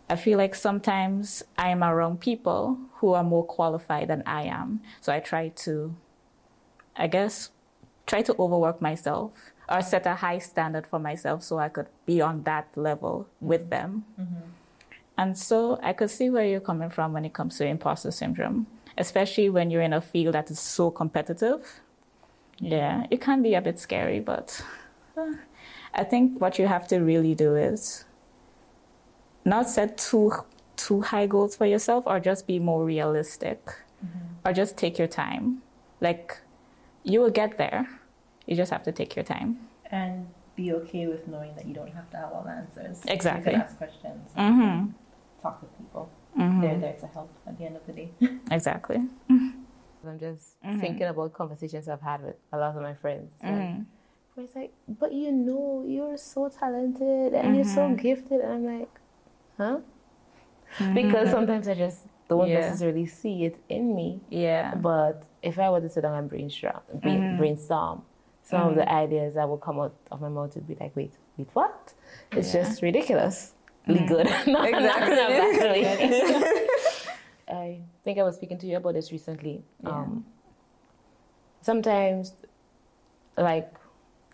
I 0.10 0.16
feel 0.16 0.38
like 0.38 0.54
sometimes 0.54 1.44
I'm 1.58 1.84
around 1.84 2.20
people 2.20 2.78
who 2.96 3.14
are 3.14 3.24
more 3.24 3.44
qualified 3.44 4.08
than 4.08 4.24
I 4.26 4.44
am. 4.44 4.82
So 5.02 5.12
I 5.12 5.20
try 5.20 5.50
to, 5.50 5.96
I 6.96 7.08
guess, 7.08 7.50
try 8.06 8.22
to 8.22 8.36
overwork 8.38 8.82
myself 8.82 9.32
or 9.68 9.82
set 9.82 10.06
a 10.06 10.16
high 10.16 10.38
standard 10.38 10.86
for 10.86 11.00
myself 11.00 11.42
so 11.42 11.58
I 11.58 11.70
could 11.70 11.88
be 12.06 12.22
on 12.22 12.44
that 12.44 12.68
level 12.76 13.28
with 13.42 13.62
mm-hmm. 13.62 13.70
them. 13.70 14.06
Mm-hmm. 14.20 14.50
And 15.18 15.38
so 15.38 15.80
I 15.82 15.94
could 15.94 16.12
see 16.12 16.30
where 16.30 16.46
you're 16.46 16.60
coming 16.60 16.90
from 16.90 17.14
when 17.14 17.26
it 17.26 17.34
comes 17.34 17.58
to 17.58 17.66
imposter 17.66 18.12
syndrome, 18.12 18.68
especially 18.98 19.50
when 19.50 19.70
you're 19.70 19.82
in 19.82 19.94
a 19.94 20.02
field 20.02 20.36
that 20.36 20.50
is 20.50 20.60
so 20.60 20.92
competitive. 20.92 21.82
Yeah, 22.60 23.06
it 23.12 23.22
can 23.22 23.42
be 23.42 23.54
a 23.54 23.62
bit 23.62 23.80
scary, 23.80 24.20
but 24.20 24.64
uh, 25.18 25.34
I 25.94 26.04
think 26.04 26.40
what 26.40 26.58
you 26.58 26.68
have 26.68 26.88
to 26.88 27.00
really 27.00 27.36
do 27.36 27.56
is 27.56 28.06
not 29.44 29.70
set 29.70 29.98
too 29.98 30.32
too 30.76 31.02
high 31.02 31.26
goals 31.26 31.56
for 31.56 31.66
yourself 31.66 32.04
or 32.06 32.20
just 32.20 32.48
be 32.48 32.60
more 32.60 32.84
realistic 32.84 33.60
or 34.46 34.54
just 34.54 34.78
take 34.78 34.98
your 34.98 35.08
time. 35.08 35.62
Like 36.02 36.42
you 37.04 37.20
will 37.22 37.32
get 37.32 37.58
there. 37.58 37.88
You 38.46 38.56
just 38.56 38.72
have 38.72 38.84
to 38.84 38.92
take 38.92 39.16
your 39.16 39.24
time. 39.24 39.58
And 39.92 40.28
be 40.56 40.74
okay 40.74 41.08
with 41.08 41.28
knowing 41.28 41.56
that 41.56 41.66
you 41.66 41.74
don't 41.74 41.92
have 41.92 42.10
to 42.12 42.18
have 42.18 42.32
all 42.32 42.44
the 42.44 42.52
answers. 42.52 43.04
Exactly. 43.08 43.54
You 43.54 43.60
can 43.60 43.68
ask 43.68 43.78
questions. 43.78 44.32
Mm-hmm. 44.38 44.92
Talk 45.42 45.60
to 45.62 45.66
people. 45.78 46.10
Mhm. 46.38 46.62
They're 46.62 46.80
there 46.80 46.94
to 47.00 47.08
help 47.08 47.32
at 47.48 47.58
the 47.58 47.66
end 47.66 47.76
of 47.78 47.86
the 47.86 47.94
day. 47.94 48.10
Exactly. 48.52 48.98
I'm 49.30 50.20
just 50.20 50.62
Mhm. 50.64 50.80
thinking 50.82 51.08
about 51.08 51.34
conversations 51.34 51.88
I've 51.90 52.02
had 52.02 52.22
with 52.24 52.36
a 52.54 52.58
lot 52.58 52.76
of 52.76 52.82
my 52.82 52.94
friends. 52.94 53.32
and 53.42 53.56
Mhm. 53.62 53.86
Where 54.36 54.46
it's 54.46 54.56
like, 54.56 54.74
but 54.88 55.14
you 55.14 55.32
know, 55.32 55.84
you're 55.88 56.18
so 56.18 56.50
talented 56.50 57.34
and 57.34 57.56
you're 57.56 57.64
so 57.64 57.88
Mhm. 57.90 57.98
gifted. 57.98 58.42
And 58.42 58.54
I'm 58.54 58.80
like, 58.80 59.00
huh? 59.58 59.80
Because 60.94 61.30
sometimes 61.32 61.68
I 61.68 61.74
just 61.76 62.08
don't 62.28 62.40
Mm-hmm. 62.40 62.50
Yeah. 62.50 62.60
necessarily 62.60 63.06
see 63.06 63.46
it 63.46 63.56
in 63.70 63.96
me. 63.96 64.20
Yeah. 64.30 64.76
But 64.76 65.24
if 65.42 65.58
I 65.58 65.70
were 65.70 65.80
to 65.82 65.88
sit 65.90 66.02
down 66.02 66.16
and 66.16 66.30
brainstorm, 66.30 66.82
brain, 67.02 67.22
Mhm. 67.22 67.38
brainstorm 67.38 68.02
some 68.44 68.62
of 68.62 68.68
Mm-hmm. 68.74 68.80
the 68.80 68.92
ideas 68.94 69.34
that 69.36 69.48
would 69.50 69.62
come 69.62 69.80
out 69.80 69.96
of 70.12 70.22
my 70.22 70.30
mouth 70.30 70.54
would 70.56 70.68
be 70.68 70.76
like, 70.76 70.94
wait, 70.96 71.14
wait, 71.38 71.48
what? 71.54 71.94
It's 72.32 72.54
Yeah. 72.54 72.64
Mm-hmm. 73.88 73.94
ridiculously 73.94 74.08
good. 74.08 74.48
Not- 74.54 74.72
not 74.72 75.04
in 75.04 75.14
a 75.14 75.28
bad 75.28 75.72
way. 75.72 76.68
I 77.48 77.82
think 78.04 78.18
I 78.20 78.24
was 78.24 78.36
speaking 78.36 78.58
to 78.60 78.68
you 78.68 78.78
about 78.78 78.94
this 78.94 79.12
recently. 79.12 79.64
Yeah. 79.84 79.90
Um, 79.90 80.26
sometimes, 81.62 82.34
like 83.38 83.72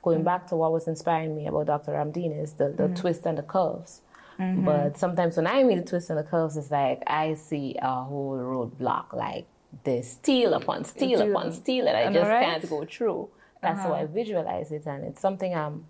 going 0.01 0.23
back 0.23 0.47
to 0.47 0.55
what 0.55 0.71
was 0.71 0.87
inspiring 0.87 1.35
me 1.35 1.47
about 1.47 1.67
Dr. 1.67 1.91
Ramdeen 1.91 2.41
is 2.41 2.53
the, 2.53 2.69
the 2.69 2.87
twist 2.89 3.25
and 3.25 3.37
the 3.37 3.43
curves. 3.43 4.01
But 4.39 4.97
sometimes 4.97 5.37
when 5.37 5.45
I 5.45 5.61
meet 5.61 5.75
the 5.75 5.83
twist 5.83 6.09
and 6.09 6.17
the 6.17 6.23
curves, 6.23 6.57
it's 6.57 6.71
like 6.71 7.03
I 7.05 7.35
see 7.35 7.75
a 7.79 8.03
whole 8.03 8.31
roadblock, 8.35 9.13
like 9.13 9.45
there's 9.83 10.07
steel 10.09 10.55
upon 10.55 10.83
steel 10.83 11.21
upon 11.21 11.51
steel 11.51 11.85
that 11.85 11.95
I 11.95 12.01
Am 12.01 12.09
I 12.13 12.13
just 12.15 12.27
right? 12.29 12.45
can't 12.45 12.67
go 12.67 12.83
through. 12.85 13.29
That's 13.61 13.81
how 13.81 13.93
I 13.93 14.07
visualize 14.07 14.71
it, 14.71 14.87
and 14.87 15.03
it's 15.05 15.21
something 15.21 15.53
I'm 15.53 15.85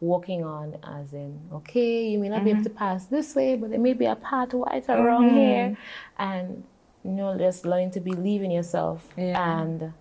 working 0.00 0.44
on. 0.44 0.76
As 0.82 1.12
in, 1.12 1.38
okay, 1.52 2.08
you 2.08 2.18
may 2.18 2.28
not 2.28 2.44
be 2.44 2.50
able 2.50 2.60
mm-hmm. 2.60 2.64
to 2.64 2.70
pass 2.70 3.06
this 3.06 3.34
way, 3.34 3.56
but 3.56 3.70
there 3.70 3.80
may 3.80 3.92
be 3.92 4.06
a 4.06 4.16
path 4.16 4.54
right 4.54 4.84
or 4.88 5.04
wrong 5.04 5.26
mm-hmm. 5.26 5.36
here, 5.36 5.76
and 6.18 6.64
you 7.04 7.12
know, 7.12 7.36
just 7.38 7.64
learning 7.64 7.90
to 7.92 8.00
believe 8.00 8.42
in 8.42 8.50
yourself 8.50 9.08
Yeah. 9.16 9.60
and 9.60 9.92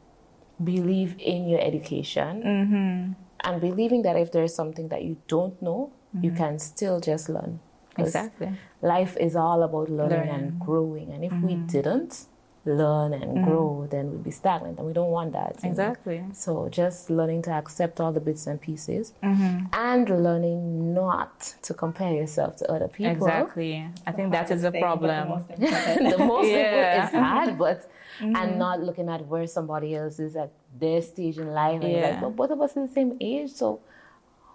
believe 0.63 1.15
in 1.19 1.47
your 1.47 1.61
education, 1.61 2.43
Mm-hmm. 2.43 3.13
and 3.47 3.61
believing 3.61 4.01
that 4.03 4.15
if 4.17 4.31
there 4.31 4.43
is 4.43 4.53
something 4.53 4.89
that 4.89 5.03
you 5.03 5.17
don't 5.27 5.61
know, 5.61 5.91
you 6.13 6.31
mm-hmm. 6.31 6.37
can 6.37 6.59
still 6.59 6.99
just 6.99 7.29
learn 7.29 7.59
Exactly. 7.97 8.51
life 8.81 9.15
is 9.17 9.35
all 9.35 9.63
about 9.63 9.89
learning, 9.89 10.27
Learning. 10.27 10.33
and 10.33 10.59
growing. 10.59 11.11
And 11.11 11.23
if 11.23 11.33
we 11.43 11.55
didn't 11.55 12.25
learn 12.73 13.13
and 13.13 13.43
grow, 13.45 13.87
then 13.91 14.11
we'd 14.11 14.23
be 14.23 14.31
stagnant, 14.31 14.77
and 14.77 14.87
we 14.87 14.93
don't 14.93 15.11
want 15.11 15.33
that. 15.33 15.55
you 15.57 15.63
know. 15.63 15.69
Exactly. 15.71 16.23
So 16.33 16.69
just 16.69 17.09
learning 17.09 17.41
to 17.43 17.51
accept 17.51 17.99
all 17.99 18.11
the 18.11 18.19
bits 18.19 18.47
and 18.47 18.59
pieces, 18.61 19.13
Mm-hmm. 19.23 19.65
and 19.73 20.09
learning 20.23 20.93
not 20.93 21.39
to 21.63 21.73
compare 21.73 22.13
yourself 22.13 22.55
to 22.57 22.71
other 22.71 22.87
people. 22.87 23.11
Exactly. 23.11 23.85
I 24.07 24.11
think 24.11 24.31
that 24.31 24.51
is 24.51 24.63
a 24.63 24.71
Thing, 24.71 24.81
but 24.81 25.01
the 25.01 25.07
problem. 25.07 25.29
most 25.29 25.49
important. 25.59 26.17
the 26.17 26.25
most 26.25 26.47
Yeah. 26.49 27.03
important 27.03 27.03
is 27.03 27.19
hard, 27.27 27.57
but 27.57 27.91
and 28.21 28.59
not 28.59 28.81
looking 28.81 29.07
at 29.09 29.25
where 29.27 29.47
somebody 29.47 29.95
else 29.95 30.19
is 30.19 30.35
at 30.35 30.51
their 30.79 31.01
stage 31.01 31.37
in 31.37 31.51
life. 31.53 31.81
And 31.81 31.91
you're 31.91 32.01
like, 32.01 32.21
but 32.21 32.35
both 32.35 32.51
of 32.51 32.61
us 32.61 32.75
are 32.77 32.85
the 32.87 32.93
same 32.93 33.17
age, 33.21 33.51
so. 33.51 33.79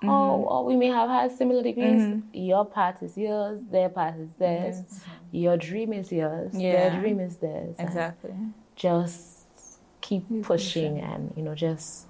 Oh, 0.09 0.13
mm-hmm. 0.13 0.49
oh, 0.49 0.65
we 0.65 0.77
may 0.77 0.89
have 0.89 1.09
had 1.09 1.33
similar 1.33 1.63
degrees. 1.63 2.03
Mm-hmm. 2.03 2.37
Your 2.37 2.65
path 2.65 3.03
is 3.03 3.17
yours, 3.17 3.61
their 3.71 3.89
path 3.89 4.17
is 4.19 4.29
theirs. 4.39 4.83
Your 5.31 5.57
dream 5.57 5.93
is 5.93 6.13
yours, 6.13 6.55
Yeah. 6.55 6.91
their 6.91 7.01
dream 7.01 7.21
is 7.21 7.37
theirs. 7.37 7.75
and 7.79 7.89
Exactly. 7.89 8.35
Just 8.77 9.47
keep 10.01 10.25
pushing, 10.43 11.01
and 11.01 11.33
you 11.37 11.43
know, 11.43 11.55
just 11.55 12.07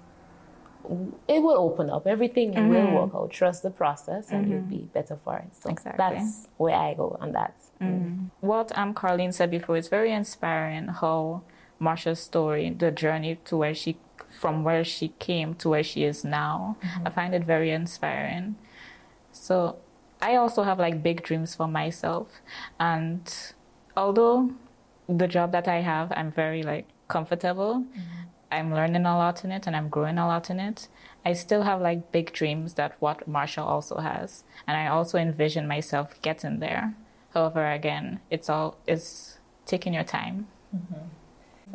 it 1.27 1.41
will 1.41 1.57
open 1.57 1.89
up. 1.89 2.05
Everything 2.05 2.51
will 2.51 2.81
mm-hmm. 2.81 2.93
work 2.93 3.15
out. 3.15 3.31
Trust 3.31 3.63
the 3.63 3.71
process, 3.71 4.31
and 4.31 4.49
you'll 4.49 4.61
be 4.61 4.89
better 4.93 5.17
for 5.23 5.37
it. 5.37 5.55
So 5.59 5.69
Exactly. 5.69 5.97
that's 5.97 6.47
where 6.57 6.75
I 6.75 6.93
go 6.93 7.17
on 7.19 7.31
that. 7.33 7.55
What 8.41 8.77
um 8.77 8.93
Carlene 8.93 9.33
said 9.33 9.51
before 9.51 9.77
is 9.77 9.87
very 9.87 10.11
inspiring. 10.11 10.87
How 10.87 11.41
Marsha's 11.81 12.19
story, 12.19 12.69
the 12.69 12.91
journey 12.91 13.39
to 13.45 13.57
where 13.57 13.75
she, 13.75 13.97
from 14.39 14.63
where 14.63 14.83
she 14.83 15.09
came 15.19 15.53
to 15.55 15.69
where 15.69 15.83
she 15.83 16.03
is 16.03 16.23
now, 16.23 16.77
mm-hmm. 16.81 17.07
I 17.07 17.09
find 17.09 17.33
it 17.35 17.43
very 17.43 17.71
inspiring. 17.71 18.55
So, 19.31 19.77
I 20.21 20.35
also 20.37 20.63
have 20.63 20.79
like 20.79 21.03
big 21.03 21.23
dreams 21.23 21.55
for 21.55 21.67
myself, 21.67 22.27
and 22.79 23.31
although 23.95 24.51
the 25.07 25.27
job 25.27 25.51
that 25.51 25.67
I 25.67 25.81
have, 25.81 26.11
I'm 26.15 26.31
very 26.31 26.63
like 26.63 26.87
comfortable. 27.07 27.83
Mm-hmm. 27.83 28.21
I'm 28.51 28.73
learning 28.73 29.05
a 29.05 29.17
lot 29.17 29.43
in 29.43 29.51
it 29.51 29.67
and 29.67 29.75
I'm 29.75 29.89
growing 29.89 30.17
a 30.17 30.27
lot 30.27 30.49
in 30.49 30.59
it. 30.59 30.87
I 31.25 31.33
still 31.33 31.63
have 31.63 31.81
like 31.81 32.11
big 32.11 32.31
dreams 32.31 32.75
that 32.75 32.95
what 32.99 33.29
Marsha 33.29 33.61
also 33.61 33.97
has, 33.97 34.43
and 34.67 34.77
I 34.77 34.87
also 34.87 35.17
envision 35.17 35.67
myself 35.67 36.19
getting 36.21 36.59
there. 36.59 36.95
However, 37.33 37.69
again, 37.71 38.21
it's 38.29 38.49
all 38.49 38.77
it's 38.87 39.39
taking 39.65 39.93
your 39.93 40.03
time. 40.03 40.47
Mm-hmm. 40.75 41.07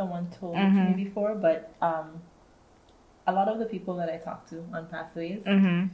Someone 0.00 0.26
told 0.40 0.56
Mm-hmm. 0.56 0.96
me 0.96 1.04
before, 1.04 1.34
but 1.34 1.74
um, 1.82 2.22
a 3.26 3.32
lot 3.38 3.48
of 3.48 3.58
the 3.58 3.66
people 3.66 3.94
that 3.96 4.08
I 4.08 4.16
talk 4.16 4.48
to 4.50 4.56
on 4.72 4.86
Pathways, 4.86 5.40
Mm-hmm. 5.44 5.88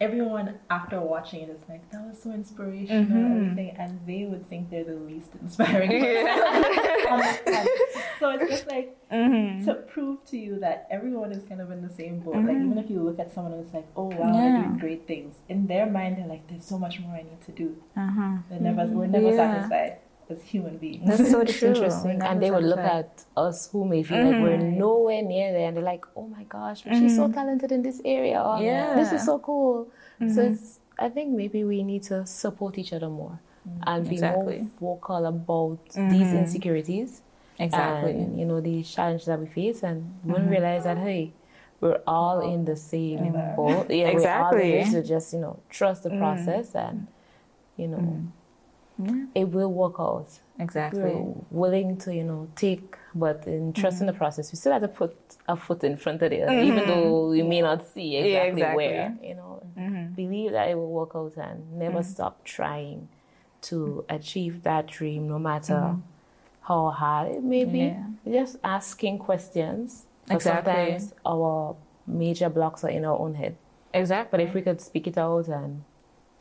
everyone 0.00 0.58
after 0.70 1.00
watching 1.00 1.40
it 1.42 1.48
is 1.50 1.60
like, 1.68 1.88
that 1.90 2.02
was 2.08 2.22
so 2.22 2.30
inspirational 2.30 3.02
Mm-hmm. 3.04 3.16
and 3.16 3.42
everything, 3.42 3.70
and 3.78 4.00
they 4.06 4.24
would 4.30 4.46
think 4.46 4.70
they're 4.70 4.84
the 4.84 4.94
least 5.10 5.30
inspiring. 5.40 5.90
person 5.90 6.28
on 7.12 7.18
the 7.18 7.38
planet. 7.44 7.68
so 8.20 8.30
it's 8.30 8.50
just 8.50 8.66
like 8.68 8.96
Mm-hmm. 9.12 9.64
to 9.66 9.74
prove 9.74 10.24
to 10.26 10.38
you 10.38 10.58
that 10.60 10.86
everyone 10.90 11.32
is 11.32 11.42
kind 11.44 11.60
of 11.60 11.70
in 11.70 11.82
the 11.82 11.90
same 11.92 12.20
boat. 12.20 12.36
Like 12.46 12.56
even 12.66 12.78
if 12.78 12.88
you 12.88 13.02
look 13.02 13.18
at 13.18 13.30
someone 13.34 13.52
and 13.52 13.62
it's 13.64 13.74
like, 13.74 13.86
oh 13.96 14.04
wow, 14.20 14.32
they're 14.32 14.56
doing 14.62 14.78
great 14.78 15.06
things. 15.06 15.34
In 15.50 15.66
their 15.66 15.84
mind, 15.98 16.16
they're 16.18 16.26
like, 16.34 16.48
there's 16.48 16.64
so 16.64 16.78
much 16.78 16.98
more 17.00 17.14
I 17.16 17.22
need 17.30 17.42
to 17.48 17.52
do. 17.52 17.76
Uh-huh. 17.96 18.36
They're 18.48 18.60
never, 18.60 18.86
we're 18.86 19.06
never 19.18 19.30
Yeah. 19.30 19.36
satisfied 19.36 19.98
as 20.32 20.42
human 20.42 20.76
beings. 20.78 21.04
That's 21.06 21.30
so 21.30 21.44
true. 21.56 21.68
interesting. 21.68 22.22
And 22.22 22.42
they 22.42 22.50
would 22.50 22.64
look 22.72 22.78
at 22.98 23.24
us 23.36 23.68
who 23.70 23.84
may 23.92 24.02
feel 24.02 24.24
like 24.24 24.40
we're 24.42 24.58
Mm-hmm. 24.58 24.78
nowhere 24.78 25.22
near 25.22 25.52
there 25.52 25.68
and 25.68 25.76
they're 25.76 25.90
like, 25.94 26.04
oh 26.16 26.26
my 26.36 26.44
gosh, 26.44 26.82
but 26.82 26.94
she's 26.98 27.16
so 27.16 27.24
mm-hmm. 27.24 27.34
talented 27.34 27.70
in 27.72 27.82
this 27.82 28.00
area. 28.04 28.38
Oh, 28.44 28.58
or, 28.58 28.62
Yeah. 28.62 28.94
This 29.00 29.12
is 29.12 29.24
so 29.30 29.38
cool. 29.38 29.88
So 30.18 30.24
Mm-hmm. 30.24 30.52
it's, 30.52 30.80
I 30.98 31.08
think 31.08 31.30
maybe 31.42 31.64
we 31.64 31.82
need 31.82 32.02
to 32.04 32.26
support 32.26 32.78
each 32.78 32.92
other 32.92 33.08
more 33.08 33.36
mm-hmm. 33.68 33.82
and 33.86 34.08
be 34.08 34.14
Exactly. 34.16 34.68
more 34.80 34.96
vocal 34.96 35.26
about 35.26 35.78
these 35.86 35.96
mm-hmm. 36.28 36.36
insecurities. 36.42 37.22
Exactly. 37.58 38.12
And, 38.12 38.38
you 38.40 38.46
know, 38.46 38.60
the 38.60 38.82
challenges 38.82 39.26
that 39.26 39.38
we 39.38 39.46
face. 39.46 39.82
And 39.82 39.98
we 40.24 40.40
realize 40.40 40.84
that, 40.84 40.98
hey, 40.98 41.32
we're 41.80 42.00
all 42.06 42.40
in 42.54 42.64
the 42.64 42.76
same 42.76 43.32
boat. 43.56 43.90
Yeah, 43.90 44.08
Exactly. 44.08 44.58
we're 44.58 44.64
all 44.64 44.72
in 44.72 44.78
this. 44.80 44.92
So 44.92 45.02
just, 45.02 45.32
you 45.34 45.40
know, 45.40 45.60
trust 45.68 46.04
the 46.04 46.10
process 46.10 46.74
and, 46.74 47.06
you 47.76 47.88
know, 47.88 48.22
Yeah. 48.98 49.24
it 49.34 49.44
will 49.48 49.72
work 49.72 49.94
out 49.98 50.28
Exactly. 50.58 51.02
we're 51.02 51.34
willing 51.50 51.96
to, 51.98 52.14
you 52.14 52.24
know, 52.24 52.46
take, 52.54 52.96
but 53.14 53.46
in 53.46 53.72
trusting 53.72 54.06
Mm-hmm. 54.06 54.14
the 54.14 54.18
process, 54.18 54.52
we 54.52 54.56
still 54.56 54.72
have 54.72 54.82
to 54.82 54.88
put 54.88 55.16
a 55.48 55.56
foot 55.56 55.82
in 55.82 55.96
front 55.96 56.22
of 56.22 56.30
it, 56.32 56.48
even 56.50 56.86
though 56.86 57.30
we 57.30 57.42
may 57.42 57.62
not 57.62 57.86
see 57.86 58.16
exactly, 58.16 58.32
Yeah, 58.32 58.42
exactly. 58.44 58.76
where, 58.76 59.16
you 59.22 59.34
know, 59.34 59.62
Mm-hmm. 59.78 60.14
believe 60.14 60.52
that 60.52 60.68
it 60.68 60.74
will 60.76 60.90
work 60.92 61.12
out 61.14 61.34
and 61.38 61.78
never 61.78 62.02
stop 62.02 62.44
trying 62.44 63.08
to 63.62 64.04
achieve 64.08 64.62
that 64.64 64.86
dream, 64.88 65.28
no 65.28 65.38
matter 65.38 65.96
how 66.62 66.90
hard 66.90 67.28
it 67.36 67.42
may 67.42 67.64
be. 67.64 67.78
Mm-hmm. 67.80 68.30
Yeah. 68.32 68.40
Just 68.42 68.56
asking 68.62 69.18
questions. 69.18 70.04
Exactly. 70.30 70.72
Sometimes 70.72 71.14
our 71.26 71.74
major 72.06 72.48
blocks 72.48 72.84
are 72.84 72.90
in 72.90 73.04
our 73.04 73.18
own 73.18 73.34
head. 73.34 73.56
Exactly. 73.94 74.30
But 74.36 74.46
if 74.48 74.54
we 74.54 74.62
could 74.62 74.80
speak 74.80 75.06
it 75.06 75.18
out 75.18 75.48
and 75.48 75.82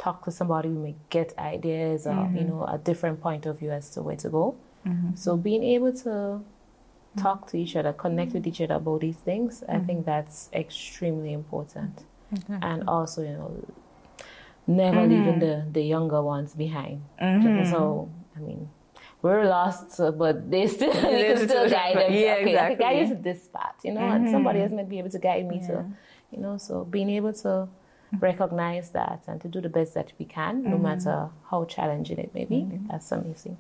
talk 0.04 0.18
to 0.26 0.32
somebody, 0.40 0.68
we 0.76 0.80
may 0.88 0.96
get 1.18 1.30
ideas 1.38 2.00
or 2.08 2.14
Mm-hmm. 2.14 2.38
you 2.40 2.46
know 2.50 2.62
a 2.76 2.78
different 2.90 3.18
point 3.28 3.44
of 3.50 3.54
view 3.60 3.72
as 3.80 3.86
to 3.94 4.02
where 4.06 4.20
to 4.26 4.30
go. 4.30 4.46
So 5.24 5.30
being 5.48 5.64
able 5.76 5.94
to 6.06 6.14
talk 7.24 7.40
to 7.52 7.56
each 7.64 7.76
other, 7.80 7.94
connect 8.06 8.32
with 8.36 8.46
each 8.50 8.62
other 8.66 8.76
about 8.82 9.00
these 9.06 9.18
things, 9.30 9.52
I 9.76 9.80
think 9.88 10.00
that's 10.12 10.50
extremely 10.64 11.32
important. 11.42 11.94
And 12.70 12.80
also, 12.96 13.20
you 13.30 13.36
know, 13.40 13.52
never 14.68 15.02
leaving 15.14 15.40
the 15.46 15.54
the 15.78 15.84
younger 15.96 16.22
ones 16.34 16.52
behind. 16.66 16.98
So 17.74 17.80
I 18.38 18.40
mean. 18.50 18.70
We're 19.24 19.46
lost, 19.46 19.88
but 20.24 20.36
they 20.50 20.66
still 20.76 20.90
we 21.14 21.22
can 21.30 21.38
still 21.48 21.70
guide 21.70 21.96
them. 21.96 22.12
Yeah, 22.12 22.38
okay, 22.42 22.58
I 22.58 22.70
can 22.70 22.78
guide 22.84 22.98
you 23.02 23.08
to 23.16 23.22
this 23.22 23.40
spot, 23.50 23.76
you 23.86 23.94
know, 23.96 24.02
and 24.16 24.22
somebody 24.36 24.60
else 24.64 24.72
might 24.72 24.90
be 24.90 24.98
able 24.98 25.12
to 25.18 25.20
guide 25.20 25.46
me 25.52 25.58
to, 25.68 25.74
you 26.34 26.40
know. 26.44 26.58
So 26.58 26.74
being 26.96 27.10
able 27.20 27.34
to 27.46 27.52
recognize 28.20 28.92
that 28.92 29.24
and 29.28 29.40
to 29.42 29.48
do 29.48 29.62
the 29.62 29.70
best 29.70 29.94
that 29.94 30.12
we 30.20 30.26
can, 30.26 30.64
no 30.64 30.72
mm-hmm. 30.72 30.84
matter 30.84 31.30
how 31.50 31.66
challenging 31.66 32.18
it 32.18 32.34
may 32.34 32.46
be. 32.46 32.58
Mm-hmm. 32.58 32.88
That's 32.88 33.12
amazing. 33.12 33.58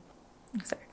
Exactly. 0.53 0.87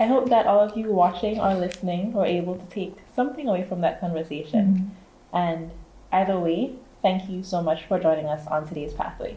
I 0.00 0.06
hope 0.06 0.30
that 0.30 0.46
all 0.46 0.60
of 0.60 0.76
you 0.76 0.90
watching 0.90 1.38
or 1.38 1.54
listening 1.54 2.12
were 2.12 2.26
able 2.26 2.56
to 2.56 2.66
take 2.66 2.96
something 3.14 3.48
away 3.48 3.64
from 3.64 3.82
that 3.82 4.00
conversation. 4.00 4.90
Mm-hmm. 5.32 5.36
And 5.36 5.70
either 6.10 6.38
way, 6.38 6.74
thank 7.02 7.28
you 7.28 7.42
so 7.42 7.62
much 7.62 7.84
for 7.84 7.98
joining 7.98 8.26
us 8.26 8.46
on 8.46 8.66
today's 8.66 8.92
Pathway. 8.92 9.36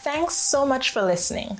Thanks 0.00 0.34
so 0.34 0.64
much 0.64 0.90
for 0.90 1.02
listening. 1.02 1.58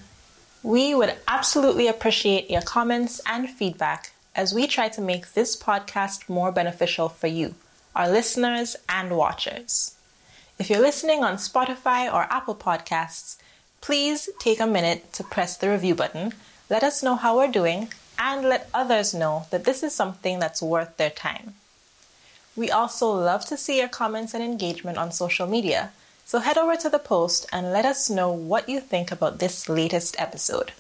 We 0.63 0.95
would 0.95 1.15
absolutely 1.27 1.87
appreciate 1.89 2.51
your 2.51 2.63
comments 2.63 3.21
and 3.27 3.49
feedback 3.49 4.13
as 4.35 4.55
we 4.55 4.67
try 4.67 4.89
to 4.89 5.01
make 5.01 5.33
this 5.33 5.57
podcast 5.57 6.29
more 6.29 6.53
beneficial 6.53 7.09
for 7.09 7.27
you, 7.27 7.55
our 7.99 8.09
listeners 8.09 8.77
and 8.89 9.17
watchers. 9.17 9.97
If 10.57 10.71
you're 10.71 10.81
listening 10.81 11.25
on 11.25 11.35
Spotify 11.35 12.07
or 12.07 12.33
Apple 12.33 12.55
Podcasts, 12.55 13.39
please 13.81 14.31
take 14.39 14.61
a 14.61 14.67
minute 14.69 15.13
to 15.15 15.25
press 15.25 15.57
the 15.57 15.69
review 15.69 15.97
button, 15.97 16.33
let 16.71 16.85
us 16.85 17.03
know 17.03 17.17
how 17.17 17.37
we're 17.37 17.51
doing, 17.51 17.93
and 18.17 18.49
let 18.49 18.71
others 18.73 19.13
know 19.13 19.47
that 19.51 19.65
this 19.65 19.83
is 19.83 19.93
something 19.93 20.39
that's 20.39 20.63
worth 20.63 20.97
their 20.97 21.11
time. 21.11 21.55
We 22.55 22.71
also 22.71 23.11
love 23.11 23.45
to 23.47 23.57
see 23.57 23.79
your 23.79 23.89
comments 23.89 24.33
and 24.33 24.45
engagement 24.45 24.97
on 24.97 25.11
social 25.11 25.49
media, 25.49 25.91
so 26.25 26.39
head 26.39 26.57
over 26.57 26.77
to 26.77 26.89
the 26.89 27.01
post 27.01 27.47
and 27.53 27.73
let 27.73 27.85
us 27.85 28.09
know 28.09 28.31
what 28.31 28.69
you 28.69 28.79
think 28.79 29.11
about 29.11 29.41
this 29.41 29.69
latest 29.69 30.15
episode. 30.21 30.71